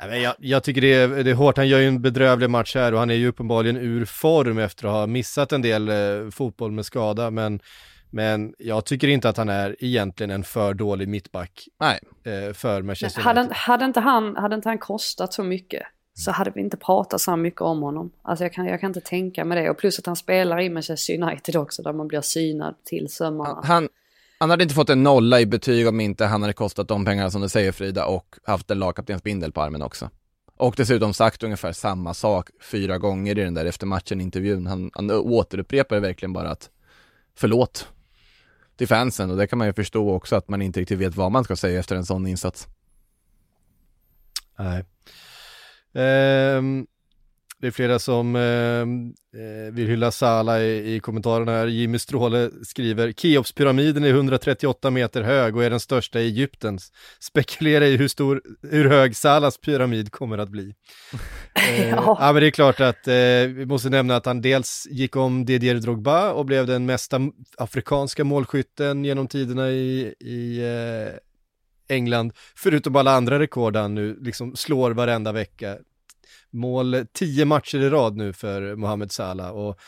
Jag, 0.00 0.34
jag 0.38 0.64
tycker 0.64 0.80
det 0.80 0.94
är, 0.94 1.08
det 1.08 1.30
är 1.30 1.34
hårt, 1.34 1.56
han 1.56 1.68
gör 1.68 1.78
ju 1.78 1.88
en 1.88 2.02
bedrövlig 2.02 2.50
match 2.50 2.74
här 2.74 2.92
och 2.92 2.98
han 2.98 3.10
är 3.10 3.14
ju 3.14 3.28
uppenbarligen 3.28 3.76
ur 3.76 4.04
form 4.04 4.58
efter 4.58 4.86
att 4.86 4.92
ha 4.92 5.06
missat 5.06 5.52
en 5.52 5.62
del 5.62 5.88
eh, 5.88 6.30
fotboll 6.30 6.72
med 6.72 6.86
skada, 6.86 7.30
men, 7.30 7.60
men 8.10 8.54
jag 8.58 8.84
tycker 8.84 9.08
inte 9.08 9.28
att 9.28 9.36
han 9.36 9.48
är 9.48 9.76
egentligen 9.78 10.30
en 10.30 10.44
för 10.44 10.74
dålig 10.74 11.08
mittback 11.08 11.68
Nej. 11.80 12.00
Eh, 12.24 12.52
för 12.52 12.82
Manchester 12.82 13.20
United. 13.20 13.36
Hade, 13.36 13.54
hade, 13.54 13.84
inte 13.84 14.00
han, 14.00 14.36
hade 14.36 14.54
inte 14.54 14.68
han 14.68 14.78
kostat 14.78 15.32
så 15.32 15.42
mycket 15.42 15.82
så 16.18 16.30
hade 16.30 16.50
vi 16.50 16.60
inte 16.60 16.76
pratat 16.76 17.20
så 17.20 17.36
mycket 17.36 17.60
om 17.60 17.82
honom. 17.82 18.10
Alltså 18.22 18.44
jag 18.44 18.52
kan, 18.52 18.66
jag 18.66 18.80
kan 18.80 18.90
inte 18.90 19.00
tänka 19.00 19.44
med 19.44 19.58
det. 19.58 19.70
Och 19.70 19.78
plus 19.78 19.98
att 19.98 20.06
han 20.06 20.16
spelar 20.16 20.60
i 20.60 20.70
Manchester 20.70 21.22
United 21.22 21.56
också 21.56 21.82
där 21.82 21.92
man 21.92 22.08
blir 22.08 22.20
synad 22.20 22.74
till 22.84 23.08
sömmarna. 23.08 23.60
Han, 23.64 23.88
han 24.38 24.50
hade 24.50 24.62
inte 24.62 24.74
fått 24.74 24.90
en 24.90 25.02
nolla 25.02 25.40
i 25.40 25.46
betyg 25.46 25.88
om 25.88 26.00
inte 26.00 26.24
han 26.24 26.42
hade 26.42 26.52
kostat 26.52 26.88
de 26.88 27.04
pengarna 27.04 27.30
som 27.30 27.42
du 27.42 27.48
säger 27.48 27.72
Frida 27.72 28.06
och 28.06 28.36
haft 28.44 28.70
en 28.70 28.78
lagkaptensbindel 28.78 29.52
på 29.52 29.62
armen 29.62 29.82
också. 29.82 30.10
Och 30.56 30.74
dessutom 30.76 31.14
sagt 31.14 31.42
ungefär 31.42 31.72
samma 31.72 32.14
sak 32.14 32.50
fyra 32.60 32.98
gånger 32.98 33.38
i 33.38 33.44
den 33.44 33.54
där 33.54 33.64
efter 33.64 33.86
matchen-intervjun. 33.86 34.66
Han, 34.66 34.90
han 34.94 35.10
återupprepar 35.10 36.00
verkligen 36.00 36.32
bara 36.32 36.50
att 36.50 36.70
förlåt 37.34 37.88
till 38.78 38.88
fansen 38.88 39.30
och 39.30 39.36
det 39.36 39.46
kan 39.46 39.58
man 39.58 39.66
ju 39.66 39.72
förstå 39.72 40.10
också 40.10 40.36
att 40.36 40.48
man 40.48 40.62
inte 40.62 40.80
riktigt 40.80 40.98
vet 40.98 41.16
vad 41.16 41.32
man 41.32 41.44
ska 41.44 41.56
säga 41.56 41.80
efter 41.80 41.96
en 41.96 42.06
sån 42.06 42.26
insats. 42.26 42.68
Nej. 44.58 44.84
Um, 46.56 46.86
det 47.60 47.66
är 47.66 47.70
flera 47.70 47.98
som 47.98 48.36
ehm, 48.36 49.14
eh, 49.34 49.74
vill 49.74 49.86
hylla 49.86 50.10
Sala 50.10 50.60
i, 50.60 50.94
i 50.94 51.00
kommentarerna 51.00 51.52
här. 51.52 51.66
Jimmy 51.66 51.98
Stråle 51.98 52.50
skriver 52.62 53.12
Keopspyramiden 53.12 54.04
är 54.04 54.08
138 54.08 54.90
meter 54.90 55.22
hög 55.22 55.56
och 55.56 55.64
är 55.64 55.70
den 55.70 55.80
största 55.80 56.20
i 56.20 56.26
Egyptens. 56.26 56.92
Spekulera 57.20 57.86
i 57.86 57.96
hur 57.96 58.08
stor, 58.08 58.42
hur 58.70 58.88
hög 58.88 59.16
Salas 59.16 59.58
pyramid 59.58 60.12
kommer 60.12 60.38
att 60.38 60.48
bli. 60.48 60.74
eh, 61.54 61.88
ja. 61.88 62.16
ja. 62.20 62.32
men 62.32 62.42
det 62.42 62.46
är 62.46 62.50
klart 62.50 62.80
att 62.80 63.08
eh, 63.08 63.14
vi 63.54 63.66
måste 63.66 63.90
nämna 63.90 64.16
att 64.16 64.26
han 64.26 64.40
dels 64.40 64.86
gick 64.90 65.16
om 65.16 65.44
Didier 65.44 65.74
Drogba 65.74 66.32
och 66.32 66.46
blev 66.46 66.66
den 66.66 66.86
mesta 66.86 67.20
afrikanska 67.56 68.24
målskytten 68.24 69.04
genom 69.04 69.28
tiderna 69.28 69.70
i, 69.70 70.14
i 70.20 70.58
eh, 70.58 71.18
England, 71.96 72.32
förutom 72.56 72.96
alla 72.96 73.12
andra 73.12 73.38
rekord 73.38 73.76
han 73.76 73.94
nu 73.94 74.18
liksom 74.20 74.56
slår 74.56 74.90
varenda 74.90 75.32
vecka 75.32 75.78
mål 76.50 77.06
tio 77.12 77.44
matcher 77.44 77.78
i 77.78 77.90
rad 77.90 78.16
nu 78.16 78.32
för 78.32 78.76
Mohamed 78.76 79.12
Salah 79.12 79.50
och 79.50 79.78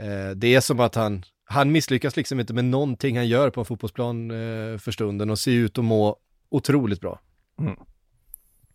eh, 0.00 0.30
det 0.30 0.54
är 0.54 0.60
som 0.60 0.80
att 0.80 0.94
han, 0.94 1.24
han 1.44 1.72
misslyckas 1.72 2.16
liksom 2.16 2.40
inte 2.40 2.54
med 2.54 2.64
någonting 2.64 3.16
han 3.16 3.28
gör 3.28 3.50
på 3.50 3.60
en 3.60 3.66
fotbollsplan 3.66 4.30
eh, 4.30 4.78
för 4.78 4.90
stunden 4.90 5.30
och 5.30 5.38
ser 5.38 5.52
ut 5.52 5.78
att 5.78 5.84
må 5.84 6.16
otroligt 6.48 7.00
bra. 7.00 7.20
Mm. 7.60 7.76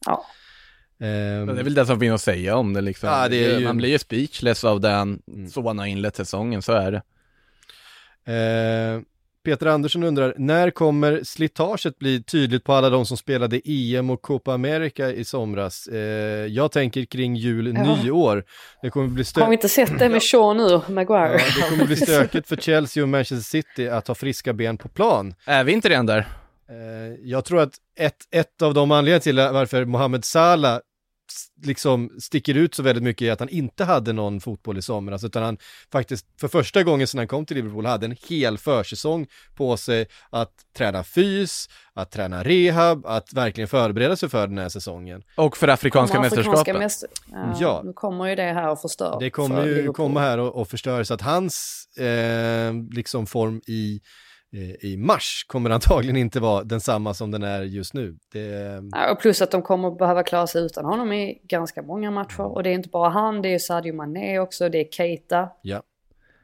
Ja. 0.05 0.25
Um, 0.97 1.07
det 1.47 1.59
är 1.59 1.63
väl 1.63 1.73
det 1.73 1.85
som 1.85 1.99
finns 1.99 2.13
att 2.13 2.21
säga 2.21 2.55
om 2.55 2.73
det 2.73 2.81
liksom. 2.81 3.09
Ja, 3.09 3.27
det 3.27 3.35
ju... 3.35 3.65
Man 3.65 3.77
blir 3.77 3.89
ju 3.89 3.99
speechless 3.99 4.63
av 4.63 4.81
det 4.81 4.89
han, 4.89 5.21
mm. 5.27 5.49
så 5.49 5.67
han 5.67 5.79
har 5.79 5.85
inlett 5.85 6.15
säsongen, 6.15 6.61
så 6.61 6.73
är 6.73 6.91
det. 6.91 7.01
Uh, 8.27 9.01
Peter 9.43 9.65
Andersson 9.65 10.03
undrar, 10.03 10.33
när 10.37 10.69
kommer 10.71 11.21
slitaget 11.23 11.99
bli 11.99 12.23
tydligt 12.23 12.63
på 12.63 12.73
alla 12.73 12.89
de 12.89 13.05
som 13.05 13.17
spelade 13.17 13.61
EM 13.65 14.09
och 14.09 14.21
Copa 14.21 14.53
America 14.53 15.11
i 15.11 15.25
somras? 15.25 15.87
Eh, 15.87 15.97
jag 16.45 16.71
tänker 16.71 17.05
kring 17.05 17.35
jul, 17.35 17.73
ja. 17.75 17.95
nyår. 18.03 18.43
Det 18.81 18.89
kommer 18.89 19.07
bli 19.07 19.23
stö- 19.23 19.41
Har 19.41 19.47
vi 19.49 19.53
inte 19.53 19.69
sett 19.69 19.99
det 19.99 20.09
med 20.09 20.23
Sean 20.23 20.57
nu, 20.57 20.81
Maguire? 20.93 21.31
Ja, 21.39 21.61
det 21.61 21.69
kommer 21.69 21.85
bli 21.85 21.95
stökigt 22.05 22.47
för 22.47 22.55
Chelsea 22.55 23.03
och 23.03 23.09
Manchester 23.09 23.43
City 23.43 23.89
att 23.89 24.07
ha 24.07 24.15
friska 24.15 24.53
ben 24.53 24.77
på 24.77 24.87
plan. 24.89 25.33
Är 25.45 25.63
vi 25.63 25.71
inte 25.71 25.89
redan 25.89 26.05
där? 26.05 26.27
Eh, 26.69 27.15
jag 27.23 27.45
tror 27.45 27.61
att 27.61 27.73
ett, 27.99 28.15
ett 28.31 28.61
av 28.61 28.73
de 28.73 28.91
anledningarna 28.91 29.19
till 29.21 29.53
varför 29.53 29.85
Mohamed 29.85 30.25
Salah 30.25 30.79
liksom 31.63 32.09
sticker 32.19 32.55
ut 32.55 32.75
så 32.75 32.83
väldigt 32.83 33.03
mycket 33.03 33.25
i 33.25 33.29
att 33.29 33.39
han 33.39 33.49
inte 33.49 33.83
hade 33.83 34.13
någon 34.13 34.41
fotboll 34.41 34.77
i 34.77 34.81
somras, 34.81 35.23
utan 35.23 35.43
han 35.43 35.57
faktiskt 35.91 36.25
för 36.39 36.47
första 36.47 36.83
gången 36.83 37.07
sedan 37.07 37.17
han 37.17 37.27
kom 37.27 37.45
till 37.45 37.55
Liverpool 37.57 37.85
hade 37.85 38.05
en 38.05 38.15
hel 38.29 38.57
försäsong 38.57 39.27
på 39.55 39.77
sig 39.77 40.07
att 40.29 40.51
träna 40.77 41.03
fys, 41.03 41.69
att 41.93 42.11
träna 42.11 42.43
rehab, 42.43 43.05
att 43.05 43.33
verkligen 43.33 43.67
förbereda 43.67 44.15
sig 44.15 44.29
för 44.29 44.47
den 44.47 44.57
här 44.57 44.69
säsongen. 44.69 45.23
Och 45.35 45.57
för 45.57 45.67
afrikanska 45.67 46.15
kommer 46.17 46.29
mästerskapet. 46.29 46.77
Mäster... 46.77 47.09
Ja, 47.31 47.57
ja, 47.59 47.81
nu 47.85 47.93
kommer 47.93 48.25
ju 48.25 48.35
det 48.35 48.43
här 48.43 48.69
och 48.69 48.81
förstör. 48.81 49.17
Det 49.19 49.29
kommer 49.29 49.65
ju 49.65 49.75
Liverpool. 49.75 49.95
komma 49.95 50.19
här 50.19 50.37
och, 50.37 50.55
och 50.55 50.67
förstöra, 50.67 51.05
så 51.05 51.13
att 51.13 51.21
hans 51.21 51.85
eh, 51.97 52.73
liksom 52.91 53.27
form 53.27 53.61
i 53.67 54.01
i 54.81 54.97
mars 54.97 55.45
kommer 55.47 55.69
antagligen 55.69 56.17
inte 56.17 56.39
vara 56.39 56.63
densamma 56.63 57.13
som 57.13 57.31
den 57.31 57.43
är 57.43 57.61
just 57.61 57.93
nu. 57.93 58.17
Det... 58.33 58.81
Ja, 58.91 59.11
och 59.11 59.19
plus 59.19 59.41
att 59.41 59.51
de 59.51 59.61
kommer 59.61 59.91
behöva 59.91 60.23
klara 60.23 60.47
sig 60.47 60.65
utan 60.65 60.85
honom 60.85 61.13
i 61.13 61.41
ganska 61.43 61.81
många 61.81 62.11
matcher. 62.11 62.41
Och 62.41 62.63
det 62.63 62.69
är 62.69 62.73
inte 62.73 62.89
bara 62.89 63.09
han, 63.09 63.41
det 63.41 63.53
är 63.53 63.59
Sadio 63.59 63.93
Mané 63.93 64.39
också, 64.39 64.69
det 64.69 64.77
är 64.77 64.91
Keita. 64.91 65.49
Ja. 65.61 65.83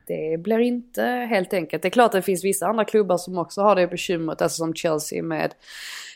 Det 0.07 0.41
blir 0.41 0.59
inte 0.59 1.03
helt 1.03 1.53
enkelt. 1.53 1.83
Det 1.83 1.87
är 1.87 1.89
klart 1.89 2.05
att 2.05 2.11
det 2.11 2.21
finns 2.21 2.43
vissa 2.43 2.67
andra 2.67 2.85
klubbar 2.85 3.17
som 3.17 3.37
också 3.37 3.61
har 3.61 3.75
det 3.75 3.87
bekymret, 3.87 4.41
alltså 4.41 4.57
som 4.57 4.73
Chelsea 4.73 5.23
med 5.23 5.53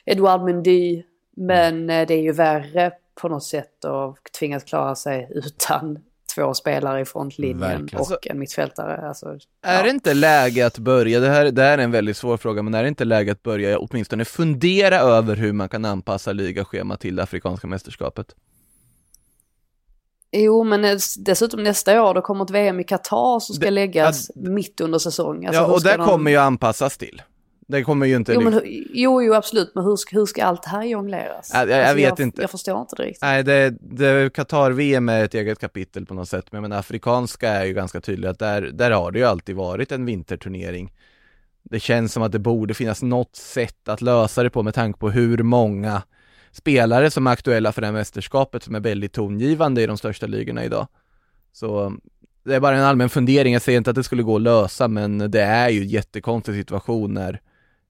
Edouard 0.05 0.41
Mendy. 0.41 1.03
Men 1.35 1.75
mm. 1.77 2.07
det 2.07 2.13
är 2.13 2.21
ju 2.21 2.31
värre 2.31 2.91
på 3.21 3.29
något 3.29 3.43
sätt 3.43 3.85
att 3.85 4.33
tvingas 4.39 4.63
klara 4.63 4.95
sig 4.95 5.27
utan 5.29 5.99
två 6.35 6.53
spelare 6.53 7.01
i 7.01 7.05
frontlinjen 7.05 7.59
Verkligen. 7.59 7.87
och 7.93 7.99
alltså, 7.99 8.17
en 8.23 8.39
mittfältare. 8.39 9.07
Alltså, 9.07 9.25
är 9.61 9.77
ja. 9.77 9.83
det 9.83 9.89
inte 9.89 10.13
läge 10.13 10.65
att 10.65 10.77
börja, 10.77 11.19
det 11.19 11.29
här, 11.29 11.51
det 11.51 11.61
här 11.61 11.77
är 11.77 11.83
en 11.83 11.91
väldigt 11.91 12.17
svår 12.17 12.37
fråga, 12.37 12.61
men 12.61 12.73
är 12.73 12.83
det 12.83 12.89
inte 12.89 13.05
läge 13.05 13.31
att 13.31 13.43
börja 13.43 13.79
åtminstone 13.79 14.25
fundera 14.25 14.99
över 14.99 15.35
hur 15.35 15.53
man 15.53 15.69
kan 15.69 15.85
anpassa 15.85 16.31
ligaschema 16.31 16.97
till 16.97 17.15
det 17.15 17.23
afrikanska 17.23 17.67
mästerskapet? 17.67 18.35
Jo, 20.31 20.63
men 20.63 20.99
dessutom 21.17 21.63
nästa 21.63 22.03
år, 22.03 22.13
då 22.13 22.21
kommer 22.21 22.45
ett 22.45 22.49
VM 22.49 22.79
i 22.79 22.83
Qatar 22.83 23.39
som 23.39 23.55
ska 23.55 23.65
det, 23.65 23.71
läggas 23.71 24.29
att, 24.29 24.35
mitt 24.35 24.81
under 24.81 24.99
säsong. 24.99 25.45
Alltså, 25.45 25.61
ja, 25.61 25.67
och 25.67 25.83
det 25.83 25.97
de... 25.97 26.05
kommer 26.05 26.31
ju 26.31 26.37
anpassas 26.37 26.97
till. 26.97 27.21
Det 27.71 27.83
kommer 27.83 28.05
ju 28.05 28.15
inte... 28.15 28.33
Jo, 28.33 28.41
men, 28.41 28.61
jo, 28.93 29.21
jo 29.21 29.33
absolut, 29.33 29.71
men 29.75 29.83
hur 29.83 29.95
ska, 29.95 30.15
hur 30.15 30.25
ska 30.25 30.43
allt 30.43 30.63
det 30.63 30.69
här 30.69 30.83
jongleras? 30.83 31.51
Jag, 31.53 31.61
jag, 31.61 31.69
jag 31.69 31.79
alltså, 31.79 31.95
vet 31.95 32.19
jag, 32.19 32.19
inte. 32.19 32.41
Jag 32.41 32.51
förstår 32.51 32.81
inte 32.81 32.95
riktigt. 32.95 33.21
Nej, 33.21 33.43
det, 33.43 33.69
det 33.81 34.33
Qatar-VM 34.33 35.09
är 35.09 35.23
ett 35.23 35.33
eget 35.33 35.59
kapitel 35.59 36.05
på 36.05 36.13
något 36.13 36.29
sätt, 36.29 36.51
men, 36.51 36.61
men 36.61 36.71
afrikanska 36.71 37.49
är 37.49 37.65
ju 37.65 37.73
ganska 37.73 38.01
tydligt 38.01 38.29
att 38.29 38.39
där, 38.39 38.61
där 38.61 38.91
har 38.91 39.11
det 39.11 39.19
ju 39.19 39.25
alltid 39.25 39.55
varit 39.55 39.91
en 39.91 40.05
vinterturnering. 40.05 40.93
Det 41.63 41.79
känns 41.79 42.13
som 42.13 42.23
att 42.23 42.31
det 42.31 42.39
borde 42.39 42.73
finnas 42.73 43.01
något 43.01 43.35
sätt 43.35 43.89
att 43.89 44.01
lösa 44.01 44.43
det 44.43 44.49
på 44.49 44.63
med 44.63 44.73
tanke 44.73 44.99
på 44.99 45.09
hur 45.09 45.37
många 45.37 46.01
spelare 46.51 47.11
som 47.11 47.27
är 47.27 47.31
aktuella 47.31 47.71
för 47.71 47.81
det 47.81 47.87
här 47.87 47.93
mästerskapet 47.93 48.63
som 48.63 48.75
är 48.75 48.79
väldigt 48.79 49.13
tongivande 49.13 49.81
i 49.81 49.87
de 49.87 49.97
största 49.97 50.25
ligorna 50.25 50.65
idag. 50.65 50.87
Så 51.53 51.93
det 52.43 52.55
är 52.55 52.59
bara 52.59 52.77
en 52.77 52.83
allmän 52.83 53.09
fundering, 53.09 53.53
jag 53.53 53.61
säger 53.61 53.77
inte 53.77 53.89
att 53.89 53.95
det 53.95 54.03
skulle 54.03 54.23
gå 54.23 54.35
att 54.35 54.41
lösa, 54.41 54.87
men 54.87 55.31
det 55.31 55.41
är 55.41 55.69
ju 55.69 55.81
en 55.81 55.87
jättekonstig 55.87 56.55
situation 56.55 57.13
när 57.13 57.41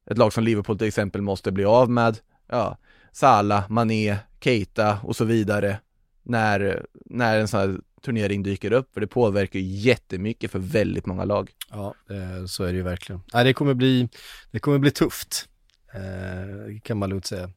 ett 0.05 0.17
lag 0.17 0.33
som 0.33 0.43
Liverpool 0.43 0.77
till 0.77 0.87
exempel 0.87 1.21
måste 1.21 1.51
bli 1.51 1.65
av 1.65 1.89
med, 1.89 2.17
ja, 2.47 2.77
Salah, 3.11 3.69
Mané, 3.69 4.17
Keita 4.39 4.99
och 5.03 5.15
så 5.15 5.25
vidare 5.25 5.79
när, 6.23 6.85
när 7.05 7.39
en 7.39 7.47
sån 7.47 7.59
här 7.59 7.79
turnering 8.01 8.43
dyker 8.43 8.73
upp, 8.73 8.93
för 8.93 9.01
det 9.01 9.07
påverkar 9.07 9.59
ju 9.59 9.65
jättemycket 9.65 10.51
för 10.51 10.59
väldigt 10.59 11.05
många 11.05 11.25
lag. 11.25 11.51
Ja, 11.69 11.93
eh, 12.09 12.45
så 12.45 12.63
är 12.63 12.67
det 12.67 12.77
ju 12.77 12.83
verkligen. 12.83 13.21
Nej, 13.33 13.43
det 13.43 13.53
kommer 13.53 13.73
bli, 13.73 14.09
det 14.51 14.59
kommer 14.59 14.79
bli 14.79 14.91
tufft, 14.91 15.49
eh, 15.93 16.79
kan 16.81 16.97
man 16.97 17.09
lugnt 17.09 17.25
säga. 17.25 17.49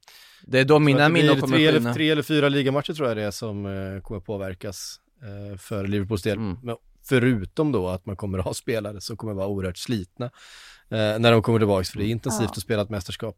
Det 0.47 0.61
är 0.61 0.65
då 0.65 0.79
mina 0.79 1.09
minnen 1.09 1.41
kommer 1.41 1.57
tre, 1.57 1.73
skina. 1.73 1.95
tre 1.95 2.11
eller 2.11 2.23
fyra 2.23 2.49
ligamatcher 2.49 2.93
tror 2.93 3.09
jag 3.09 3.16
det 3.16 3.23
är 3.23 3.31
som 3.31 3.66
eh, 3.66 4.01
kommer 4.01 4.21
påverkas 4.21 5.01
för 5.59 5.87
Liverpools 5.87 6.23
del. 6.23 6.39
Mm. 6.39 6.59
Men 6.62 6.77
förutom 7.03 7.73
då 7.73 7.89
att 7.89 8.07
man 8.07 8.16
kommer 8.16 8.39
att 8.39 8.45
ha 8.45 8.55
spelare 8.55 9.01
som 9.01 9.16
kommer 9.16 9.35
vara 9.35 9.47
oerhört 9.47 9.77
slitna 9.77 10.31
när 10.89 11.32
de 11.32 11.43
kommer 11.43 11.59
tillbaka, 11.59 11.85
för 11.85 11.98
det 11.98 12.05
är 12.05 12.11
intensivt 12.11 12.48
Ja. 12.48 12.52
att 12.56 12.61
spela 12.62 12.82
ett 12.82 12.90
mästerskap. 12.90 13.36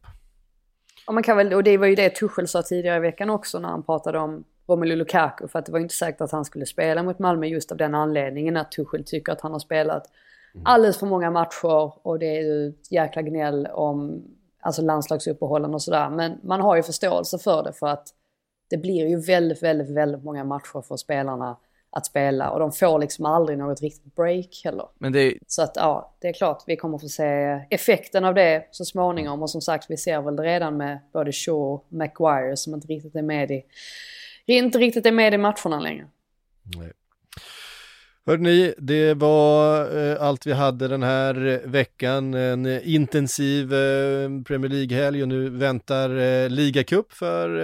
Och, 1.07 1.13
man 1.13 1.23
kan 1.23 1.37
väl, 1.37 1.53
och 1.53 1.63
det 1.63 1.77
var 1.77 1.87
ju 1.87 1.95
det 1.95 2.09
Tuchel 2.09 2.47
sa 2.47 2.61
tidigare 2.61 2.97
i 2.97 2.99
veckan 2.99 3.29
också 3.29 3.59
när 3.59 3.69
han 3.69 3.83
pratade 3.83 4.19
om 4.19 4.43
Romelu 4.67 4.95
Lukaku. 4.95 5.47
För 5.47 5.59
att 5.59 5.65
det 5.65 5.71
var 5.71 5.79
inte 5.79 5.95
säkert 5.95 6.21
att 6.21 6.31
han 6.31 6.45
skulle 6.45 6.65
spela 6.65 7.03
mot 7.03 7.19
Malmö 7.19 7.45
just 7.47 7.71
av 7.71 7.77
den 7.77 7.95
anledningen 7.95 8.57
att 8.57 8.71
Tuchel 8.71 9.03
tycker 9.05 9.31
att 9.31 9.41
han 9.41 9.51
har 9.51 9.59
spelat 9.59 10.03
alldeles 10.63 10.97
för 10.99 11.05
många 11.05 11.31
matcher 11.31 12.07
och 12.07 12.19
det 12.19 12.37
är 12.37 12.41
ju 12.41 12.69
ett 12.69 12.91
jäkla 12.91 13.21
gnäll 13.21 13.67
om 13.71 14.23
alltså 14.59 14.81
landslagsuppehållen 14.81 15.73
och 15.73 15.81
sådär. 15.81 16.09
Men 16.09 16.39
man 16.43 16.61
har 16.61 16.75
ju 16.75 16.83
förståelse 16.83 17.37
för 17.39 17.63
det 17.63 17.73
för 17.73 17.87
att 17.87 18.07
det 18.69 18.77
blir 18.77 19.07
ju 19.09 19.19
väldigt, 19.19 19.63
väldigt, 19.63 19.89
väldigt 19.89 20.23
många 20.23 20.43
matcher 20.43 20.81
för 20.81 20.97
spelarna 20.97 21.57
att 21.89 22.05
spela 22.05 22.49
och 22.49 22.59
de 22.59 22.71
får 22.71 22.99
liksom 22.99 23.25
aldrig 23.25 23.57
något 23.57 23.81
riktigt 23.81 24.15
break 24.15 24.61
heller. 24.63 24.85
Men 24.97 25.13
det, 25.13 25.33
Så 25.47 25.61
att 25.61 25.71
ja, 25.75 26.15
det 26.19 26.27
är 26.27 26.33
klart 26.33 26.63
vi 26.67 26.77
kommer 26.77 26.97
få 26.97 27.07
se 27.07 27.23
effekten 27.69 28.25
av 28.25 28.35
det 28.35 28.67
så 28.71 28.85
småningom. 28.85 29.41
Och 29.41 29.49
som 29.49 29.61
sagt, 29.61 29.85
vi 29.89 29.97
ser 29.97 30.21
väl 30.21 30.39
redan 30.39 30.77
med 30.77 30.99
både 31.13 31.31
Shaw 31.31 31.73
och 31.73 31.85
Maguire 31.89 32.57
som 32.57 32.73
inte 32.73 32.87
riktigt 32.87 33.15
är 33.15 33.21
med 33.21 33.51
i, 33.51 33.63
inte 34.45 34.77
riktigt 34.77 35.05
är 35.05 35.11
med 35.11 35.33
i 35.33 35.37
matcherna 35.37 35.79
längre. 35.79 36.07
Nej. 36.77 36.91
Hörde 38.27 38.43
ni, 38.43 38.73
det 38.77 39.13
var 39.13 39.81
eh, 39.97 40.21
allt 40.21 40.47
vi 40.47 40.53
hade 40.53 40.87
den 40.87 41.03
här 41.03 41.47
eh, 41.47 41.69
veckan. 41.69 42.33
En 42.33 42.65
eh, 42.65 42.93
intensiv 42.93 43.69
Premier 44.47 44.69
League-helg 44.69 45.21
och 45.21 45.27
nu 45.27 45.49
väntar 45.49 46.49
ligacup 46.49 47.13
för, 47.13 47.59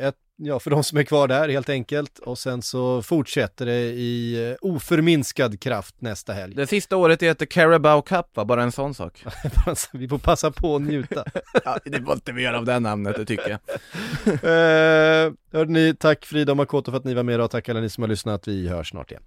ett, 0.00 0.16
ja, 0.44 0.58
för 0.58 0.70
de 0.70 0.84
som 0.84 0.98
är 0.98 1.02
kvar 1.02 1.28
där 1.28 1.48
helt 1.48 1.68
enkelt. 1.68 2.18
Och 2.18 2.38
sen 2.38 2.62
så 2.62 3.02
fortsätter 3.02 3.66
det 3.66 3.80
i 3.80 4.48
eh, 4.50 4.56
oförminskad 4.60 5.60
kraft 5.60 5.94
nästa 5.98 6.32
helg. 6.32 6.54
det 6.54 6.66
sista 6.66 6.96
året 6.96 7.22
heter 7.22 7.46
Carabao 7.46 8.02
Cup 8.02 8.26
va? 8.34 8.44
Bara 8.44 8.62
en 8.62 8.72
sån 8.72 8.94
sak. 8.94 9.24
vi 9.92 10.08
får 10.08 10.18
passa 10.18 10.50
på 10.50 10.76
att 10.76 10.82
njuta. 10.82 11.24
ja, 11.64 11.78
det 11.84 11.98
var 11.98 12.14
inte 12.14 12.32
mer 12.32 12.52
av 12.52 12.64
det 12.64 12.80
namnet, 12.80 13.16
det 13.16 13.24
tycker 13.24 13.50
jag. 13.50 13.60
eh, 15.26 15.32
hörde 15.52 15.72
ni, 15.72 15.94
tack 15.94 16.24
Frida 16.24 16.52
och 16.52 16.56
Makoto 16.56 16.90
för 16.90 16.98
att 16.98 17.04
ni 17.04 17.14
var 17.14 17.22
med 17.22 17.40
och 17.40 17.50
tack 17.50 17.68
alla 17.68 17.80
ni 17.80 17.88
som 17.88 18.02
har 18.02 18.08
lyssnat. 18.08 18.48
Vi 18.48 18.68
hörs 18.68 18.90
snart 18.90 19.10
igen. 19.10 19.22